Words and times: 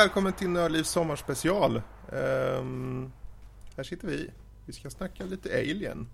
välkommen 0.00 0.32
till 0.32 0.48
Nördlivs 0.48 0.88
sommarspecial. 0.88 1.82
Um, 2.12 3.12
här 3.76 3.84
sitter 3.84 4.08
vi. 4.08 4.30
Vi 4.66 4.72
ska 4.72 4.90
snacka 4.90 5.24
lite 5.24 5.58
Alien. 5.58 6.08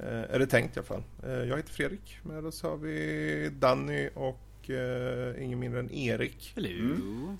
Uh, 0.00 0.06
är 0.06 0.38
det 0.38 0.46
tänkt 0.46 0.76
i 0.76 0.80
alla 0.80 0.86
fall. 0.86 1.02
Uh, 1.26 1.32
jag 1.32 1.56
heter 1.56 1.72
Fredrik. 1.72 2.18
Med 2.22 2.46
oss 2.46 2.62
har 2.62 2.76
vi 2.76 3.50
Danny 3.58 4.08
och 4.14 4.70
uh, 4.70 5.44
ingen 5.44 5.58
mindre 5.58 5.80
än 5.80 5.90
Erik. 5.90 6.52
Hello. 6.56 6.68
Mm. 6.68 7.38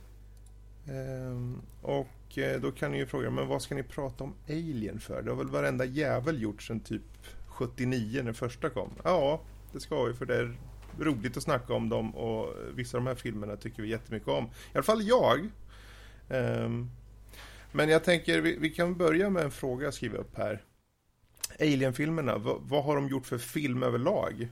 Um, 0.88 1.62
och 1.82 2.38
uh, 2.38 2.60
då 2.60 2.72
kan 2.72 2.92
ni 2.92 2.98
ju 2.98 3.06
fråga, 3.06 3.30
men 3.30 3.48
vad 3.48 3.62
ska 3.62 3.74
ni 3.74 3.82
prata 3.82 4.24
om 4.24 4.34
Alien 4.48 5.00
för? 5.00 5.22
Det 5.22 5.30
har 5.30 5.38
väl 5.38 5.48
varenda 5.48 5.84
jävel 5.84 6.42
gjort 6.42 6.62
sedan 6.62 6.80
typ 6.80 7.02
79 7.46 8.22
när 8.22 8.32
första 8.32 8.70
kom? 8.70 8.90
Ja, 9.04 9.40
det 9.72 9.80
ska 9.80 10.04
vi 10.04 10.14
för 10.14 10.26
det 10.26 10.36
är 10.36 10.56
roligt 10.98 11.36
att 11.36 11.42
snacka 11.42 11.74
om 11.74 11.88
dem 11.88 12.16
och 12.16 12.54
vissa 12.74 12.96
av 12.96 13.04
de 13.04 13.08
här 13.08 13.16
filmerna 13.16 13.56
tycker 13.56 13.82
vi 13.82 13.88
jättemycket 13.88 14.28
om. 14.28 14.44
I 14.44 14.48
alla 14.74 14.82
fall 14.82 15.02
jag. 15.02 15.50
Um, 16.32 16.90
men 17.72 17.88
jag 17.88 18.04
tänker, 18.04 18.40
vi, 18.40 18.56
vi, 18.56 18.70
kan 18.70 18.96
börja 18.96 19.30
med 19.30 19.44
en 19.44 19.50
fråga 19.50 19.84
jag 19.84 19.94
skriver 19.94 20.18
upp 20.18 20.36
här. 20.36 20.64
Alien-filmerna, 21.60 22.38
vad, 22.38 22.60
vad, 22.60 22.84
har 22.84 22.94
de 22.94 23.08
gjort 23.08 23.26
för 23.26 23.38
film 23.38 23.82
överlag? 23.82 24.48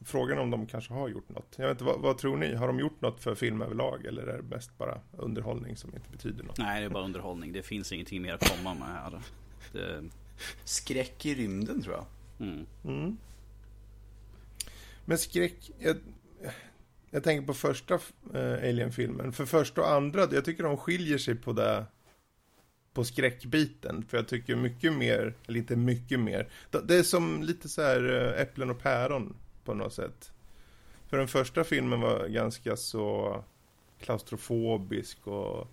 Frågan 0.00 0.38
om 0.38 0.50
de 0.50 0.66
kanske 0.66 0.94
har 0.94 1.08
gjort 1.08 1.28
något. 1.28 1.54
Jag 1.56 1.66
vet 1.66 1.74
inte, 1.74 1.84
vad, 1.84 2.00
vad, 2.00 2.18
tror 2.18 2.36
ni? 2.36 2.54
Har 2.54 2.66
de 2.66 2.78
gjort 2.78 3.00
något 3.00 3.20
för 3.20 3.34
film 3.34 3.62
överlag? 3.62 4.06
Eller 4.06 4.22
är 4.26 4.36
det 4.36 4.42
mest 4.42 4.78
bara 4.78 5.00
underhållning 5.12 5.76
som 5.76 5.94
inte 5.94 6.10
betyder 6.10 6.44
något? 6.44 6.58
Nej, 6.58 6.80
det 6.80 6.86
är 6.86 6.90
bara 6.90 7.04
underhållning. 7.04 7.52
Det 7.52 7.62
finns 7.62 7.92
ingenting 7.92 8.22
mer 8.22 8.34
att 8.34 8.56
komma 8.56 8.74
med 8.74 8.88
här. 8.88 9.20
Det... 9.72 10.04
Skräck 10.64 11.26
i 11.26 11.34
rymden 11.34 11.82
tror 11.82 11.94
jag. 11.94 12.06
Mm. 12.48 12.66
Mm. 12.84 13.16
Men 15.04 15.18
skräck... 15.18 15.70
Jag, 15.78 15.96
jag 17.14 17.22
tänker 17.22 17.46
på 17.46 17.54
första 17.54 17.94
eh, 18.34 18.68
Alien-filmen. 18.68 19.32
För 19.32 19.46
första 19.46 19.80
och 19.80 19.90
andra, 19.90 20.28
jag 20.32 20.44
tycker 20.44 20.62
de 20.62 20.76
skiljer 20.76 21.18
sig 21.18 21.34
på 21.34 21.52
det 21.52 21.84
på 22.92 23.04
skräckbiten. 23.04 24.04
För 24.08 24.16
jag 24.16 24.28
tycker 24.28 24.56
mycket 24.56 24.92
mer, 24.92 25.34
eller 25.46 25.58
inte 25.58 25.76
mycket 25.76 26.20
mer. 26.20 26.48
Det 26.84 26.96
är 26.96 27.02
som 27.02 27.42
lite 27.42 27.68
så 27.68 27.82
här 27.82 28.32
eh, 28.34 28.42
äpplen 28.42 28.70
och 28.70 28.82
päron 28.82 29.36
på 29.64 29.74
något 29.74 29.92
sätt. 29.92 30.32
För 31.08 31.16
den 31.16 31.28
första 31.28 31.64
filmen 31.64 32.00
var 32.00 32.28
ganska 32.28 32.76
så 32.76 33.44
klaustrofobisk 34.00 35.26
och 35.26 35.68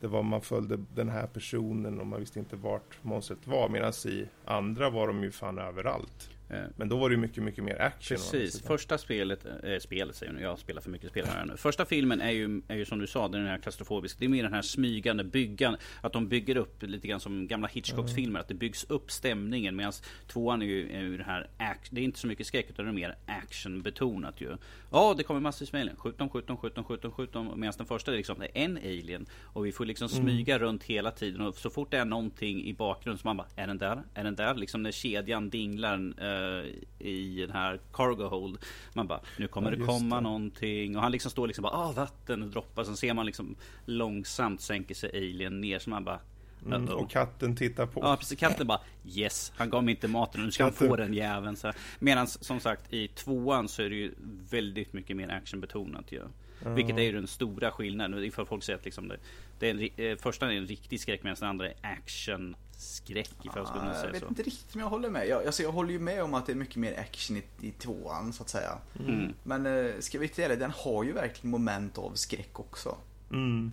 det 0.00 0.06
var 0.06 0.22
man 0.22 0.40
följde 0.40 0.84
den 0.94 1.08
här 1.08 1.26
personen 1.26 2.00
och 2.00 2.06
man 2.06 2.20
visste 2.20 2.38
inte 2.38 2.56
vart 2.56 2.98
monstret 3.02 3.46
var. 3.46 3.68
Medan 3.68 3.92
i 4.04 4.28
andra 4.44 4.90
var 4.90 5.06
de 5.06 5.22
ju 5.22 5.30
fan 5.30 5.58
överallt. 5.58 6.30
Eh, 6.48 6.58
men 6.76 6.88
då 6.88 6.96
var 6.96 7.10
det 7.10 7.16
mycket, 7.16 7.42
mycket 7.42 7.64
mer 7.64 7.82
action. 7.82 8.16
Precis. 8.16 8.62
Första 8.62 8.98
spelet, 8.98 9.46
äh, 9.62 9.78
spelet 9.78 10.16
säger 10.16 10.32
jag 10.32 10.38
nu, 10.38 10.46
jag 10.46 10.58
spelar 10.58 10.82
för 10.82 10.90
mycket 10.90 11.10
spel 11.10 11.26
här 11.26 11.44
nu. 11.44 11.56
Första 11.56 11.84
filmen 11.84 12.20
är 12.20 12.30
ju, 12.30 12.62
är 12.68 12.76
ju 12.76 12.84
som 12.84 12.98
du 12.98 13.06
sa, 13.06 13.28
den 13.28 13.46
här 13.46 13.58
klaustrofobisk. 13.58 14.18
Det 14.18 14.24
är 14.24 14.28
mer 14.28 14.42
den 14.42 14.52
här 14.52 14.62
smygande 14.62 15.24
byggan. 15.24 15.76
Att 16.00 16.12
de 16.12 16.28
bygger 16.28 16.56
upp 16.56 16.82
lite 16.82 17.08
grann 17.08 17.20
som 17.20 17.46
gamla 17.46 17.68
Hitchcock-filmer. 17.68 18.40
Att 18.40 18.48
det 18.48 18.54
byggs 18.54 18.84
upp 18.84 19.10
stämningen. 19.10 19.76
Medan 19.76 19.92
tvåan 20.26 20.62
är 20.62 20.66
ju, 20.66 20.92
är 20.92 21.00
ju 21.00 21.16
det 21.16 21.24
här, 21.24 21.48
det 21.90 22.00
är 22.00 22.04
inte 22.04 22.18
så 22.18 22.26
mycket 22.26 22.46
skräck 22.46 22.66
utan 22.70 22.84
det 22.84 22.90
är 22.90 22.94
mer 22.94 23.16
actionbetonat 23.26 24.40
ju. 24.40 24.56
Ja, 24.90 25.14
det 25.16 25.22
kommer 25.22 25.40
massvis 25.40 25.72
med 25.72 25.80
alien. 25.80 25.96
Skjut 25.96 26.18
dem, 26.18 26.28
skjut 26.28 26.46
dem, 26.46 26.56
skjut 26.56 26.74
dem, 26.74 26.84
skjut 26.84 27.02
dem, 27.02 27.12
skjut 27.12 27.32
dem. 27.32 27.60
Medan 27.60 27.74
den 27.76 27.86
första 27.86 28.12
är 28.12 28.16
liksom, 28.16 28.38
det 28.38 28.46
är 28.46 28.64
en 28.64 28.76
alien. 28.76 29.26
Och 29.42 29.66
vi 29.66 29.72
får 29.72 29.84
liksom 29.84 30.08
mm. 30.08 30.22
smyga 30.22 30.54
mm. 30.54 30.66
runt 30.66 30.84
hela 30.84 31.10
tiden. 31.10 31.40
Och 31.40 31.56
så 31.56 31.70
fort 31.70 31.90
det 31.90 31.98
är 31.98 32.04
någonting 32.04 32.64
i 32.64 32.72
bakgrunden 32.72 33.18
så 33.18 33.28
man 33.28 33.36
bara, 33.36 33.46
är 33.56 33.66
den 33.66 33.78
där? 33.78 34.02
Är 34.14 34.24
den 34.24 34.34
där? 34.34 34.54
Liksom 34.54 34.82
när 34.82 34.92
kedjan 34.92 35.50
dinglar. 35.50 35.96
Eh, 36.36 37.06
i 37.06 37.40
den 37.40 37.50
här 37.50 37.80
cargo 37.92 38.28
hold. 38.28 38.58
Man 38.92 39.06
bara, 39.06 39.20
nu 39.38 39.48
kommer 39.48 39.72
ja, 39.72 39.78
det 39.78 39.84
komma 39.84 40.16
det. 40.16 40.20
någonting. 40.22 40.96
Och 40.96 41.02
han 41.02 41.12
liksom 41.12 41.30
står 41.30 41.46
liksom 41.46 41.62
bara, 41.62 41.72
ah 41.72 41.92
vatten 41.92 42.42
och 42.42 42.48
droppar. 42.48 42.84
Sen 42.84 42.96
ser 42.96 43.14
man 43.14 43.26
liksom 43.26 43.56
långsamt 43.84 44.60
sänker 44.60 44.94
sig 44.94 45.10
alien 45.14 45.60
ner. 45.60 45.78
Så 45.78 45.90
man 45.90 46.04
bara, 46.04 46.20
Mm, 46.66 46.88
och 46.88 47.10
katten 47.10 47.56
tittar 47.56 47.86
på. 47.86 48.00
Ja, 48.00 48.16
precis. 48.16 48.38
Katten 48.38 48.66
bara 48.66 48.80
Yes, 49.04 49.52
han 49.56 49.70
gav 49.70 49.84
mig 49.84 49.94
inte 49.94 50.08
maten 50.08 50.42
nu 50.44 50.50
ska 50.50 50.64
katten. 50.64 50.88
han 50.88 50.96
få 50.96 51.02
den 51.02 51.14
jäveln. 51.14 51.56
Medan 51.98 52.26
som 52.26 52.60
sagt 52.60 52.92
i 52.92 53.08
tvåan 53.08 53.68
så 53.68 53.82
är 53.82 53.90
det 53.90 53.96
ju 53.96 54.14
väldigt 54.50 54.92
mycket 54.92 55.16
mer 55.16 55.28
actionbetonat 55.28 56.12
ju. 56.12 56.22
Ja. 56.64 56.70
Vilket 56.70 56.96
är 56.98 57.02
ju 57.02 57.12
den 57.12 57.26
stora 57.26 57.70
skillnaden. 57.70 58.24
Ifall 58.24 58.46
folk 58.46 58.62
säger 58.64 58.78
att 58.78 58.84
liksom 58.84 59.08
det, 59.08 59.16
det 59.58 59.70
är 59.70 59.70
en, 59.70 60.10
eh, 60.12 60.16
första 60.16 60.52
är 60.52 60.56
en 60.56 60.66
riktig 60.66 61.00
skräck 61.00 61.22
medan 61.22 61.36
den 61.40 61.48
andra 61.48 61.68
är 61.68 61.74
action 61.82 62.56
skräck 62.76 63.30
ifall 63.44 63.66
jag 63.74 64.04
Jag 64.04 64.12
vet 64.12 64.22
så. 64.22 64.28
inte 64.28 64.42
riktigt 64.42 64.74
om 64.74 64.80
jag 64.80 64.88
håller 64.88 65.10
med. 65.10 65.28
Jag, 65.28 65.46
alltså 65.46 65.62
jag 65.62 65.72
håller 65.72 65.90
ju 65.90 65.98
med 65.98 66.22
om 66.22 66.34
att 66.34 66.46
det 66.46 66.52
är 66.52 66.56
mycket 66.56 66.76
mer 66.76 66.98
action 66.98 67.36
i, 67.36 67.42
i 67.60 67.70
tvåan 67.70 68.32
så 68.32 68.42
att 68.42 68.48
säga. 68.48 68.78
Mm. 69.00 69.34
Men 69.42 69.66
eh, 69.66 69.92
ska 70.00 70.18
vi 70.18 70.26
inte 70.26 70.56
den 70.56 70.70
har 70.70 71.04
ju 71.04 71.12
verkligen 71.12 71.50
moment 71.50 71.98
av 71.98 72.12
skräck 72.14 72.60
också. 72.60 72.96
Mm. 73.30 73.72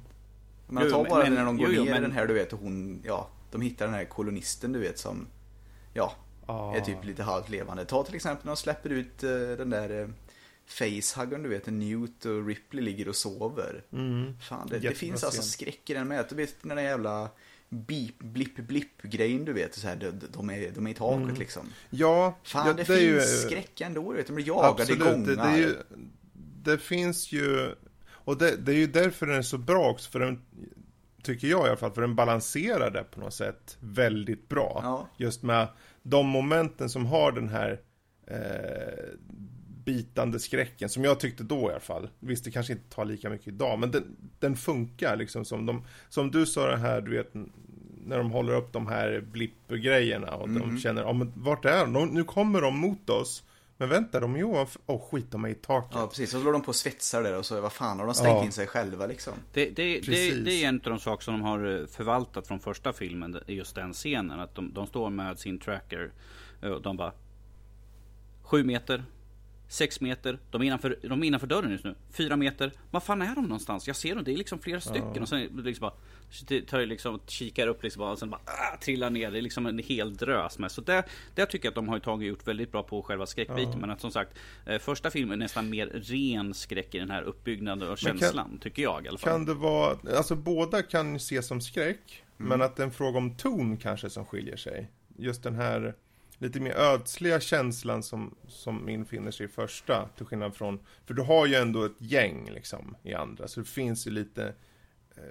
Men 0.68 0.92
ta 0.92 1.04
bara 1.04 1.24
men, 1.24 1.34
när 1.34 1.46
de 1.46 1.58
går 1.58 1.74
jo, 1.74 1.84
ner 1.84 1.92
men... 1.92 2.02
den 2.02 2.12
här 2.12 2.28
du 2.28 2.34
vet 2.34 2.54
och 2.54 2.60
hon, 2.60 3.02
ja, 3.06 3.30
de 3.52 3.62
hittar 3.62 3.86
den 3.86 3.96
här 3.96 4.06
kolonisten 4.06 4.74
du 4.74 4.80
vet 4.80 5.00
som, 5.00 5.28
ja, 5.94 6.14
ah. 6.46 6.76
är 6.76 6.82
typ 6.82 7.06
lite 7.06 7.24
halvt 7.24 7.50
levande. 7.50 7.86
Ta 7.86 8.04
till 8.04 8.16
exempel 8.16 8.46
när 8.46 8.52
de 8.52 8.58
släpper 8.58 8.90
ut 8.90 9.24
uh, 9.24 9.58
den 9.58 9.70
där 9.70 9.92
uh, 9.92 10.10
facehuggern 10.66 11.44
du 11.44 11.50
vet, 11.50 11.68
Newt 11.68 12.26
och 12.26 12.48
Ripley 12.48 12.84
ligger 12.84 13.08
och 13.08 13.16
sover. 13.16 13.84
Mm. 13.92 14.38
Fan, 14.42 14.68
det, 14.68 14.80
det 14.80 14.96
finns 14.96 15.24
alltså 15.24 15.42
skräck 15.42 15.90
i 15.90 15.94
den 15.94 16.08
med. 16.08 16.26
Du 16.30 16.36
vet 16.36 16.56
den 16.62 16.76
där 16.76 16.84
jävla 16.84 17.30
beep, 17.74 18.20
blipp, 18.20 18.56
blipp 18.56 19.02
grejen 19.02 19.46
du 19.46 19.54
vet. 19.54 19.76
Så 19.76 19.88
här, 19.88 19.96
de, 19.96 20.12
de, 20.34 20.50
är, 20.50 20.72
de 20.76 20.88
är 20.88 20.92
i 20.92 20.94
taket 20.94 21.24
mm. 21.24 21.36
liksom. 21.36 21.68
Ja. 21.90 22.38
Fan, 22.44 22.68
ja, 22.68 22.74
det, 22.74 22.82
det 22.82 22.86
finns 22.86 23.02
ju, 23.02 23.48
skräck 23.48 23.82
ändå. 23.82 24.12
Du 24.12 24.18
vet. 24.18 24.28
De 24.28 24.34
blir 24.34 24.48
jagade 24.48 24.68
absolut, 24.68 25.02
i 25.02 25.04
gångar. 25.04 25.26
Det, 25.26 25.36
det, 25.36 25.42
är 25.42 25.58
ju, 25.58 25.76
det 26.64 26.78
finns 26.78 27.32
ju, 27.32 27.76
och 28.10 28.38
det, 28.38 28.56
det 28.56 28.72
är 28.72 28.76
ju 28.76 28.88
därför 28.88 29.26
den 29.26 29.36
är 29.36 29.42
så 29.42 29.58
bra 29.58 29.90
också. 29.90 30.12
För 30.12 30.20
den, 30.20 30.42
tycker 31.24 31.48
jag 31.48 31.66
i 31.66 31.70
alla 31.70 31.78
fall, 31.78 31.92
för 31.92 32.02
den 32.02 32.16
balanserar 32.16 32.92
det 32.92 33.04
på 33.04 33.20
något 33.20 33.34
sätt 33.34 33.78
väldigt 33.80 34.50
bra. 34.50 34.80
Ja. 34.84 35.10
Just 35.18 35.44
med 35.44 35.68
de 36.04 36.28
momenten 36.28 36.90
som 36.90 37.06
har 37.06 37.32
den 37.32 37.50
här 37.50 37.82
eh, 38.28 39.18
bitande 39.86 40.40
skräcken, 40.40 40.90
som 40.90 41.04
jag 41.04 41.20
tyckte 41.20 41.44
då 41.44 41.70
i 41.70 41.72
alla 41.72 41.80
fall. 41.80 42.10
Visst, 42.20 42.46
det 42.46 42.52
kanske 42.52 42.74
inte 42.74 42.96
tar 42.96 43.06
lika 43.06 43.30
mycket 43.30 43.48
idag, 43.48 43.80
men 43.80 43.92
den, 43.92 44.16
den 44.40 44.56
funkar 44.56 45.16
liksom 45.16 45.46
som 45.46 45.66
de, 45.66 45.86
som 46.10 46.32
du 46.32 46.46
sa 46.46 46.68
det 46.68 46.78
här, 46.78 47.02
du 47.02 47.12
vet, 47.12 47.34
när 48.08 48.18
de 48.18 48.32
håller 48.32 48.54
upp 48.54 48.74
de 48.74 48.88
här 48.88 49.24
blippgrejerna 49.32 50.36
och 50.36 50.48
mm. 50.48 50.62
de 50.62 50.68
mhm. 50.68 50.80
känner, 50.80 51.02
ja 51.02 51.14
men 51.14 51.34
vart 51.36 51.66
är 51.66 51.86
de? 51.86 52.08
Nu 52.08 52.24
kommer 52.24 52.62
de 52.62 52.80
mot 52.80 53.10
oss. 53.10 53.44
Men 53.78 53.90
vänta, 53.90 54.20
de 54.20 54.34
är 54.34 54.38
ju 54.38 54.44
Åh 54.44 54.68
oh, 54.86 55.10
skit, 55.10 55.26
de 55.32 55.46
är 55.46 55.50
i 55.50 55.56
taket. 55.56 55.92
Ja, 55.94 56.08
precis. 56.08 56.32
Så 56.32 56.42
slår 56.42 56.54
de 56.54 56.62
på 56.62 56.68
och 56.68 56.76
svetsar 56.76 57.24
där 57.24 57.38
och 57.38 57.46
så, 57.46 57.62
vad 57.62 57.74
fan, 57.74 58.00
har 58.00 58.06
de 58.06 58.16
stängt 58.16 58.28
ja. 58.28 58.46
in 58.46 58.52
sig 58.52 58.68
själva 58.68 59.06
liksom? 59.06 59.34
Det, 59.54 59.66
det, 59.66 60.00
det, 60.00 60.32
det, 60.44 60.64
är 60.64 60.68
en 60.68 60.76
av 60.76 60.90
de 60.90 61.00
saker 61.00 61.24
som 61.24 61.34
de 61.34 61.42
har 61.42 61.80
eh, 61.80 61.88
förvaltat 61.88 62.48
från 62.48 62.60
första 62.60 62.94
filmen, 62.94 63.40
just 63.48 63.76
den 63.76 63.94
scenen. 63.94 64.40
Att 64.40 64.56
de, 64.56 64.74
de 64.74 64.88
står 64.88 65.10
med 65.10 65.40
sin 65.40 65.60
tracker 65.60 66.12
och 66.62 66.82
de 66.82 66.98
bara 66.98 67.14
Sju 68.44 68.64
meter, 68.64 69.04
6 69.74 70.02
meter, 70.02 70.40
de 70.52 70.62
är, 70.62 70.66
innanför, 70.66 71.00
de 71.02 71.24
är 71.24 71.28
innanför 71.28 71.48
dörren 71.48 71.72
just 71.72 71.84
nu. 71.84 71.96
4 72.12 72.36
meter, 72.36 72.72
var 72.92 73.00
fan 73.00 73.22
är 73.22 73.36
de 73.36 73.44
någonstans? 73.44 73.88
Jag 73.88 73.96
ser 73.96 74.16
dem, 74.16 74.24
det 74.24 74.34
är 74.34 74.38
liksom 74.38 74.60
flera 74.60 74.82
stycken. 74.82 75.12
Ja. 75.16 75.22
Och 75.22 75.30
sen 75.30 75.62
liksom 75.64 75.82
bara, 75.82 76.62
tar 76.62 76.80
jag 76.80 76.90
liksom, 76.90 77.20
kikar 77.28 77.68
upp 77.68 77.84
liksom 77.84 78.02
och 78.02 78.20
sen 78.20 78.30
bara 78.30 78.42
ah, 78.46 78.78
trillar 78.82 79.10
ner. 79.10 79.32
Det 79.32 79.38
är 79.38 79.42
liksom 79.42 79.66
en 79.66 79.80
hel 79.80 80.18
drös 80.18 80.60
med. 80.60 80.72
Så 80.72 80.82
det, 80.82 81.04
det 81.36 81.46
tycker 81.46 81.66
jag 81.66 81.72
att 81.72 81.76
de 81.76 81.90
har 81.90 82.00
tagit 82.00 82.30
gjort 82.30 82.48
väldigt 82.48 82.72
bra 82.72 82.84
på 82.84 83.02
själva 83.02 83.26
skräckbiten. 83.26 83.72
Ja. 83.72 83.78
Men 83.78 83.90
att 83.90 84.02
som 84.02 84.12
sagt, 84.12 84.38
eh, 84.66 84.80
första 84.80 85.12
filmen 85.12 85.42
är 85.42 85.44
nästan 85.44 85.70
mer 85.70 85.88
ren 85.88 86.54
skräck 86.54 86.96
i 86.96 87.00
den 87.00 87.12
här 87.12 87.22
uppbyggnaden 87.22 87.90
och 87.90 87.98
känslan. 87.98 88.50
Kan, 88.50 88.60
tycker 88.60 88.84
jag 88.84 89.06
i 89.06 89.08
alla 89.08 89.18
fall. 89.18 89.32
Kan 89.32 89.46
det 89.46 89.54
vara, 89.54 89.98
alltså 90.18 90.36
båda 90.36 90.82
kan 90.82 91.16
ses 91.16 91.48
som 91.48 91.62
skräck. 91.62 92.24
Mm. 92.40 92.50
Men 92.50 92.62
att 92.62 92.76
det 92.76 92.84
är 92.84 92.88
en 92.88 92.94
fråga 92.94 93.18
om 93.18 93.36
ton 93.36 93.78
kanske 93.78 94.10
som 94.10 94.26
skiljer 94.26 94.58
sig. 94.58 94.90
Just 95.18 95.44
den 95.44 95.56
här 95.56 95.96
lite 96.44 96.60
mer 96.60 96.72
ödsliga 96.72 97.40
känslan 97.40 98.04
som, 98.04 98.36
som 98.48 98.90
infinner 98.90 99.32
sig 99.32 99.46
i 99.46 99.50
första. 99.50 100.10
Till 100.18 100.26
skillnad 100.26 100.56
från, 100.56 100.80
för 101.06 101.14
du 101.14 101.22
har 101.22 101.46
ju 101.46 101.56
ändå 101.56 101.84
ett 101.84 101.96
gäng 101.98 102.50
liksom 102.52 102.96
i 103.04 103.14
andra. 103.14 103.48
Så 103.48 103.60
det 103.60 103.66
finns 103.66 104.08
ju 104.08 104.12
lite 104.12 104.54
eh, 105.16 105.24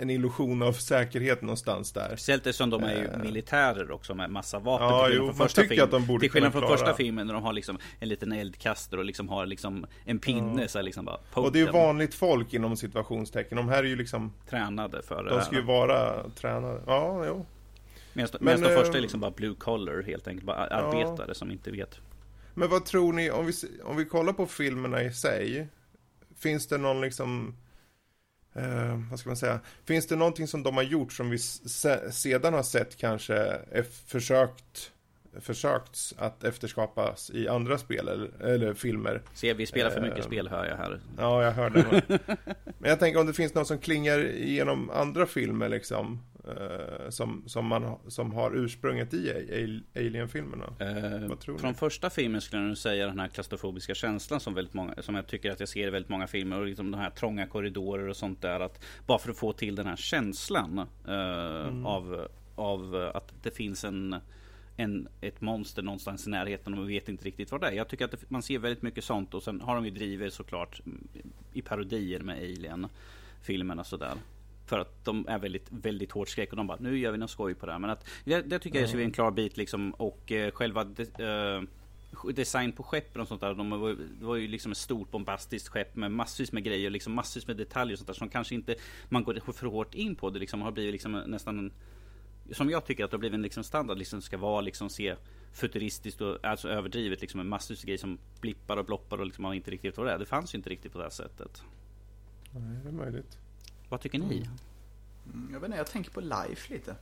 en 0.00 0.10
illusion 0.10 0.62
av 0.62 0.72
säkerhet 0.72 1.42
någonstans 1.42 1.92
där. 1.92 2.06
Speciellt 2.06 2.46
eftersom 2.46 2.70
de 2.70 2.82
är 2.82 2.94
ju 2.94 3.06
uh, 3.06 3.18
militärer 3.18 3.90
också 3.90 4.14
med 4.14 4.30
massa 4.30 4.58
vapen. 4.58 4.86
Ja, 4.86 5.06
till 5.06 5.16
jo, 5.16 5.32
man 5.36 5.48
tycker 5.48 5.82
att 5.82 5.90
de 5.90 6.06
borde 6.06 6.20
Till 6.20 6.30
skillnad 6.30 6.52
från 6.52 6.68
första 6.68 6.94
filmen 6.94 7.26
när 7.26 7.34
de 7.34 7.42
har 7.42 7.52
liksom 7.52 7.78
en 7.98 8.08
liten 8.08 8.32
eldkastare 8.32 9.00
och 9.00 9.06
liksom 9.06 9.28
har 9.28 9.46
liksom 9.46 9.86
en 10.04 10.18
pinne. 10.18 10.62
Uh. 10.62 10.68
Så 10.68 10.82
liksom 10.82 11.04
bara, 11.04 11.18
och 11.32 11.52
det 11.52 11.60
är 11.60 11.66
ju 11.66 11.72
vanligt 11.72 12.14
folk 12.14 12.54
inom 12.54 12.76
situationstecken. 12.76 13.56
De 13.56 13.68
här 13.68 13.78
är 13.78 13.88
ju 13.88 13.96
liksom 13.96 14.32
Tränade 14.50 15.02
för 15.02 15.24
det 15.24 15.30
De 15.30 15.42
ska 15.42 15.56
ju 15.56 15.62
vara 15.62 16.30
tränade. 16.30 16.82
Ja, 16.86 17.24
jo. 17.26 17.46
Medan 18.12 18.30
men, 18.40 18.60
de 18.60 18.68
första 18.68 18.92
är 18.92 18.96
eh, 18.96 19.02
liksom 19.02 19.20
bara 19.20 19.30
blue 19.30 19.54
collar 19.54 20.02
helt 20.02 20.28
enkelt. 20.28 20.46
Bara 20.46 20.66
arbetare 20.66 21.28
ja. 21.28 21.34
som 21.34 21.50
inte 21.50 21.70
vet. 21.70 22.00
Men 22.54 22.68
vad 22.68 22.84
tror 22.84 23.12
ni, 23.12 23.30
om 23.30 23.46
vi, 23.46 23.52
om 23.84 23.96
vi 23.96 24.04
kollar 24.04 24.32
på 24.32 24.46
filmerna 24.46 25.02
i 25.02 25.12
sig. 25.12 25.68
Finns 26.38 26.66
det 26.66 26.78
någon 26.78 27.00
liksom... 27.00 27.56
Eh, 28.54 29.00
vad 29.10 29.18
ska 29.18 29.28
man 29.28 29.36
säga? 29.36 29.60
Finns 29.84 30.06
det 30.06 30.16
någonting 30.16 30.46
som 30.46 30.62
de 30.62 30.76
har 30.76 30.82
gjort 30.82 31.12
som 31.12 31.30
vi 31.30 31.38
se, 31.38 32.12
sedan 32.12 32.54
har 32.54 32.62
sett 32.62 32.96
kanske 32.96 33.34
är 33.70 33.82
försökt 34.06 34.92
försökts 35.40 36.14
att 36.18 36.44
efterskapas 36.44 37.30
i 37.30 37.48
andra 37.48 37.78
spel 37.78 38.08
eller, 38.08 38.42
eller 38.42 38.74
filmer. 38.74 39.22
Se, 39.34 39.54
vi 39.54 39.66
spelar 39.66 39.90
för 39.90 40.00
mycket 40.00 40.18
uh, 40.18 40.24
spel 40.24 40.48
hör 40.48 40.66
jag 40.66 40.76
här. 40.76 41.00
Ja, 41.18 41.44
jag 41.44 41.52
hör 41.52 41.70
det. 41.70 42.02
Men 42.78 42.90
jag 42.90 42.98
tänker 42.98 43.20
om 43.20 43.26
det 43.26 43.32
finns 43.32 43.54
något 43.54 43.66
som 43.66 43.78
klingar 43.78 44.26
igenom 44.26 44.90
andra 44.90 45.26
filmer 45.26 45.68
liksom. 45.68 46.20
Uh, 46.48 47.10
som, 47.10 47.42
som, 47.46 47.66
man, 47.66 47.98
som 48.08 48.32
har 48.32 48.56
ursprunget 48.56 49.14
i 49.14 49.82
Alien-filmerna. 49.96 50.66
Tror 51.40 51.58
från 51.58 51.74
första 51.74 52.10
filmen 52.10 52.40
skulle 52.40 52.62
jag 52.62 52.68
nog 52.68 52.78
säga 52.78 53.06
den 53.06 53.20
här 53.20 53.28
klaustrofobiska 53.28 53.94
känslan 53.94 54.40
som, 54.40 54.54
väldigt 54.54 54.74
många, 54.74 54.94
som 55.02 55.14
jag 55.14 55.26
tycker 55.26 55.50
att 55.50 55.60
jag 55.60 55.68
ser 55.68 55.86
i 55.86 55.90
väldigt 55.90 56.10
många 56.10 56.26
filmer. 56.26 56.60
Och 56.60 56.66
liksom 56.66 56.90
de 56.90 56.98
här 56.98 57.10
trånga 57.10 57.46
korridorer 57.46 58.08
och 58.08 58.16
sånt 58.16 58.42
där. 58.42 58.60
Att, 58.60 58.84
bara 59.06 59.18
för 59.18 59.30
att 59.30 59.36
få 59.36 59.52
till 59.52 59.74
den 59.74 59.86
här 59.86 59.96
känslan 59.96 60.86
mm. 61.06 61.86
av, 61.86 62.28
av 62.54 63.10
att 63.14 63.34
det 63.42 63.50
finns 63.50 63.84
en 63.84 64.16
en, 64.76 65.08
ett 65.20 65.40
monster 65.40 65.82
någonstans 65.82 66.26
i 66.26 66.30
närheten 66.30 66.72
och 66.72 66.78
man 66.78 66.88
vet 66.88 67.08
inte 67.08 67.24
riktigt 67.24 67.50
vad 67.50 67.60
det 67.60 67.66
är. 67.68 67.72
Jag 67.72 67.88
tycker 67.88 68.04
att 68.04 68.10
det, 68.10 68.30
man 68.30 68.42
ser 68.42 68.58
väldigt 68.58 68.82
mycket 68.82 69.04
sånt 69.04 69.34
och 69.34 69.42
sen 69.42 69.60
har 69.60 69.74
de 69.74 69.84
ju 69.84 69.90
drivit 69.90 70.34
såklart 70.34 70.80
i 71.52 71.62
parodier 71.62 72.20
med 72.20 72.36
Alien-filmerna 72.36 73.84
sådär. 73.84 74.14
För 74.72 74.78
att 74.78 75.04
de 75.04 75.28
är 75.28 75.38
väldigt, 75.38 75.66
väldigt 75.70 76.12
hårt 76.12 76.28
skräck 76.28 76.50
och 76.50 76.56
de 76.56 76.66
bara 76.66 76.78
nu 76.80 76.98
gör 76.98 77.12
vi 77.12 77.18
något 77.18 77.30
skoj 77.30 77.54
på 77.54 77.66
det 77.66 77.72
här. 77.72 77.78
Men 77.78 77.90
att 77.90 78.08
det, 78.24 78.42
det 78.42 78.58
tycker 78.58 78.80
jag 78.80 78.90
är 78.90 78.98
en 78.98 79.12
klar 79.12 79.30
bit 79.30 79.56
liksom 79.56 79.90
och 79.90 80.32
eh, 80.32 80.50
själva 80.50 80.84
de, 80.84 81.02
eh, 81.02 82.32
design 82.34 82.72
på 82.72 82.82
skeppen 82.82 83.22
och 83.22 83.28
sånt 83.28 83.40
där. 83.40 83.54
De 83.54 83.70
var, 83.70 83.96
det 84.18 84.24
var 84.24 84.36
ju 84.36 84.48
liksom 84.48 84.72
ett 84.72 84.78
stort 84.78 85.10
bombastiskt 85.10 85.68
skepp 85.68 85.96
med 85.96 86.12
massvis 86.12 86.52
med 86.52 86.64
grejer, 86.64 86.90
liksom 86.90 87.12
massvis 87.12 87.46
med 87.46 87.56
detaljer 87.56 87.94
och 87.94 87.98
sånt 87.98 88.06
där 88.06 88.14
som 88.14 88.28
kanske 88.28 88.54
inte 88.54 88.74
man 89.08 89.24
går 89.24 89.52
för 89.52 89.66
hårt 89.66 89.94
in 89.94 90.14
på. 90.14 90.30
Det 90.30 90.38
liksom 90.38 90.62
har 90.62 90.72
blivit 90.72 90.92
liksom 90.92 91.12
nästan 91.12 91.58
en 91.58 91.72
som 92.50 92.70
jag 92.70 92.86
tycker 92.86 93.04
att 93.04 93.10
det 93.10 93.14
har 93.14 93.18
blivit 93.18 93.34
en 93.34 93.42
liksom 93.42 93.64
standard, 93.64 93.98
liksom 93.98 94.22
ska 94.22 94.38
vara 94.38 94.60
liksom 94.60 94.90
se 94.90 95.16
futuristiskt 95.52 96.20
och 96.20 96.44
alltså 96.44 96.68
överdrivet 96.68 97.20
liksom 97.20 97.40
en 97.40 97.48
massor 97.48 97.74
av 97.74 97.84
grejer 97.84 97.98
som 97.98 98.18
blippar 98.40 98.76
och 98.76 98.84
bloppar 98.84 99.18
och 99.18 99.26
liksom 99.26 99.42
man 99.42 99.54
inte 99.54 99.70
riktigt 99.70 99.96
vad 99.96 100.06
det 100.06 100.12
är. 100.12 100.18
Det 100.18 100.26
fanns 100.26 100.54
ju 100.54 100.56
inte 100.56 100.70
riktigt 100.70 100.92
på 100.92 100.98
det 100.98 101.04
här 101.04 101.10
sättet. 101.10 101.62
Nej, 102.54 102.78
det 102.82 102.88
är 102.88 102.92
möjligt. 102.92 103.38
Vad 103.92 104.00
tycker 104.00 104.18
ni? 104.18 104.48
Mm, 105.26 105.48
jag 105.52 105.60
vet 105.60 105.66
inte, 105.66 105.78
jag 105.78 105.86
tänker 105.86 106.10
på 106.10 106.20
Life 106.20 106.74
lite. 106.74 106.96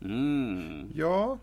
Mm. 0.00 0.90
Ja, 0.94 1.38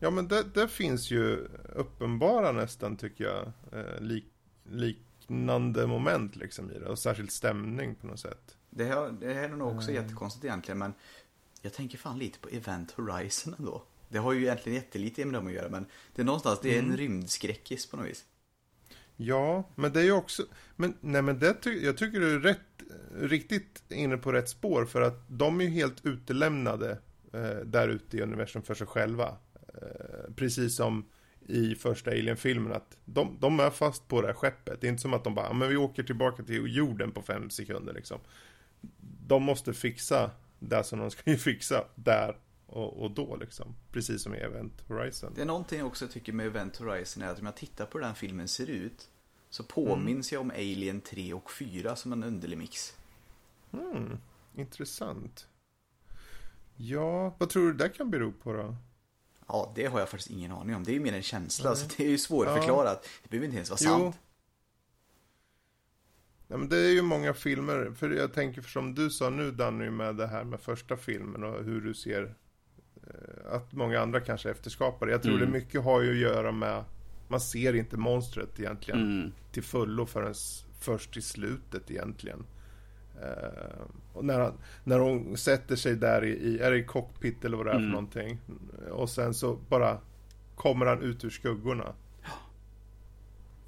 ja 0.00 0.10
men 0.10 0.28
det, 0.28 0.42
det, 0.54 0.68
finns 0.68 1.10
ju 1.10 1.48
uppenbara 1.74 2.52
nästan 2.52 2.96
tycker 2.96 3.24
jag 3.24 3.52
eh, 3.72 4.00
lik, 4.00 4.24
liknande 4.64 5.86
moment 5.86 6.36
liksom 6.36 6.70
i 6.70 6.78
det 6.78 6.86
och 6.86 6.98
särskilt 6.98 7.32
stämning 7.32 7.94
på 7.94 8.06
något 8.06 8.20
sätt. 8.20 8.56
Det 8.70 8.84
här, 8.84 9.10
det 9.20 9.34
här 9.34 9.42
är 9.44 9.48
nog 9.48 9.76
också 9.76 9.90
mm. 9.90 10.02
jättekonstigt 10.02 10.44
egentligen 10.44 10.78
men 10.78 10.92
jag 11.62 11.72
tänker 11.72 11.98
fan 11.98 12.18
lite 12.18 12.38
på 12.38 12.48
Event 12.48 12.90
Horizon 12.90 13.54
ändå. 13.58 13.82
Det 14.08 14.18
har 14.18 14.32
ju 14.32 14.42
egentligen 14.42 14.76
jättelite 14.76 15.24
med 15.24 15.34
dem 15.34 15.46
att 15.46 15.52
göra, 15.52 15.68
men 15.68 15.86
det 16.14 16.22
är 16.22 16.26
någonstans, 16.26 16.60
det 16.62 16.74
är 16.74 16.78
en 16.78 16.84
mm. 16.84 16.96
rymdskräckis 16.96 17.86
på 17.86 17.96
något 17.96 18.06
vis. 18.06 18.24
Ja, 19.16 19.68
men 19.74 19.92
det 19.92 20.00
är 20.00 20.04
ju 20.04 20.12
också, 20.12 20.42
men 20.76 20.96
nej 21.00 21.22
men 21.22 21.38
det 21.38 21.54
ty 21.54 21.84
jag 21.84 21.96
tycker 21.96 22.20
du 22.20 22.34
är 22.34 22.38
rätt, 22.38 22.73
riktigt 23.14 23.82
inne 23.88 24.16
på 24.16 24.32
rätt 24.32 24.48
spår 24.48 24.84
för 24.84 25.00
att 25.00 25.24
de 25.28 25.60
är 25.60 25.64
ju 25.64 25.70
helt 25.70 26.06
utelämnade 26.06 26.98
eh, 27.32 27.56
där 27.64 27.88
ute 27.88 28.16
i 28.16 28.22
universum 28.22 28.62
för 28.62 28.74
sig 28.74 28.86
själva. 28.86 29.36
Eh, 29.68 30.34
precis 30.36 30.76
som 30.76 31.04
i 31.46 31.74
första 31.74 32.10
Alien-filmen 32.10 32.72
att 32.72 32.98
de, 33.04 33.36
de, 33.40 33.60
är 33.60 33.70
fast 33.70 34.08
på 34.08 34.20
det 34.20 34.26
här 34.26 34.34
skeppet. 34.34 34.80
Det 34.80 34.86
är 34.86 34.88
inte 34.88 35.02
som 35.02 35.14
att 35.14 35.24
de 35.24 35.34
bara, 35.34 35.52
men 35.52 35.68
vi 35.68 35.76
åker 35.76 36.02
tillbaka 36.02 36.42
till 36.42 36.76
jorden 36.76 37.12
på 37.12 37.22
fem 37.22 37.50
sekunder 37.50 37.92
liksom. 37.92 38.20
De 39.26 39.42
måste 39.42 39.72
fixa 39.72 40.30
det 40.58 40.84
som 40.84 40.98
de 40.98 41.10
ska 41.10 41.30
ju 41.30 41.36
fixa 41.36 41.84
där 41.94 42.36
och, 42.66 43.02
och, 43.02 43.10
då 43.10 43.36
liksom. 43.36 43.74
Precis 43.92 44.22
som 44.22 44.34
i 44.34 44.38
Event 44.38 44.84
Horizon. 44.88 45.32
Det 45.34 45.42
är 45.42 45.46
någonting 45.46 45.78
jag 45.78 45.86
också 45.86 46.08
tycker 46.08 46.32
med 46.32 46.46
Event 46.46 46.76
Horizon 46.76 47.22
är 47.22 47.28
att 47.28 47.38
om 47.38 47.46
jag 47.46 47.56
tittar 47.56 47.86
på 47.86 47.98
hur 47.98 48.04
den 48.04 48.14
filmen 48.14 48.48
ser 48.48 48.70
ut 48.70 49.08
så 49.54 49.62
påminns 49.62 50.32
mm. 50.32 50.36
jag 50.36 50.40
om 50.40 50.50
Alien 50.50 51.00
3 51.00 51.34
och 51.34 51.50
4 51.50 51.96
som 51.96 52.12
en 52.12 52.24
underlig 52.24 52.58
mix. 52.58 52.96
Mm, 53.72 54.18
intressant. 54.54 55.46
Ja, 56.76 57.34
vad 57.38 57.48
tror 57.50 57.66
du 57.66 57.72
det 57.72 57.88
kan 57.88 58.10
bero 58.10 58.32
på 58.32 58.52
då? 58.52 58.76
Ja, 59.46 59.72
det 59.74 59.86
har 59.86 59.98
jag 59.98 60.08
faktiskt 60.08 60.30
ingen 60.30 60.52
aning 60.52 60.76
om. 60.76 60.84
Det 60.84 60.90
är 60.90 60.94
ju 60.94 61.00
mer 61.00 61.12
en 61.12 61.22
känsla, 61.22 61.68
mm. 61.68 61.76
så 61.76 61.96
det 61.96 62.04
är 62.04 62.08
ju 62.08 62.18
svårförklarat. 62.18 63.00
Ja. 63.02 63.08
Det 63.22 63.30
behöver 63.30 63.44
inte 63.44 63.56
ens 63.56 63.70
vara 63.70 63.80
jo. 63.82 63.88
sant. 63.88 64.18
Ja, 66.48 66.56
men 66.56 66.68
det 66.68 66.78
är 66.78 66.92
ju 66.92 67.02
många 67.02 67.34
filmer, 67.34 67.92
för 67.96 68.10
jag 68.10 68.32
tänker 68.32 68.62
som 68.62 68.94
du 68.94 69.10
sa 69.10 69.30
nu 69.30 69.50
Danny 69.50 69.90
med 69.90 70.16
det 70.16 70.26
här 70.26 70.44
med 70.44 70.60
första 70.60 70.96
filmen 70.96 71.44
och 71.44 71.64
hur 71.64 71.80
du 71.80 71.94
ser 71.94 72.34
eh, 73.02 73.52
att 73.52 73.72
många 73.72 74.00
andra 74.00 74.20
kanske 74.20 74.50
efterskapar 74.50 75.06
Jag 75.06 75.22
tror 75.22 75.34
mm. 75.34 75.46
det 75.46 75.52
mycket 75.52 75.84
har 75.84 76.02
ju 76.02 76.10
att 76.10 76.32
göra 76.32 76.52
med 76.52 76.84
man 77.34 77.40
ser 77.40 77.74
inte 77.74 77.96
monstret 77.96 78.60
egentligen 78.60 79.00
mm. 79.00 79.32
till 79.52 79.62
fullo 79.62 80.06
förrän 80.06 80.34
först 80.78 81.16
i 81.16 81.22
slutet 81.22 81.90
egentligen. 81.90 82.44
Uh, 83.22 83.82
och 84.12 84.24
när, 84.24 84.40
han, 84.40 84.52
när 84.84 84.98
hon 84.98 85.36
sätter 85.36 85.76
sig 85.76 85.96
där 85.96 86.24
i, 86.24 86.30
i, 86.30 86.58
är 86.58 86.70
det 86.70 86.76
i 86.76 86.84
cockpit 86.84 87.44
eller 87.44 87.56
vad 87.56 87.66
det 87.66 87.72
är 87.72 87.76
mm. 87.76 87.88
för 87.88 87.92
någonting. 87.92 88.38
Och 88.90 89.10
sen 89.10 89.34
så 89.34 89.58
bara 89.68 89.98
kommer 90.54 90.86
han 90.86 91.02
ut 91.02 91.24
ur 91.24 91.30
skuggorna. 91.30 91.94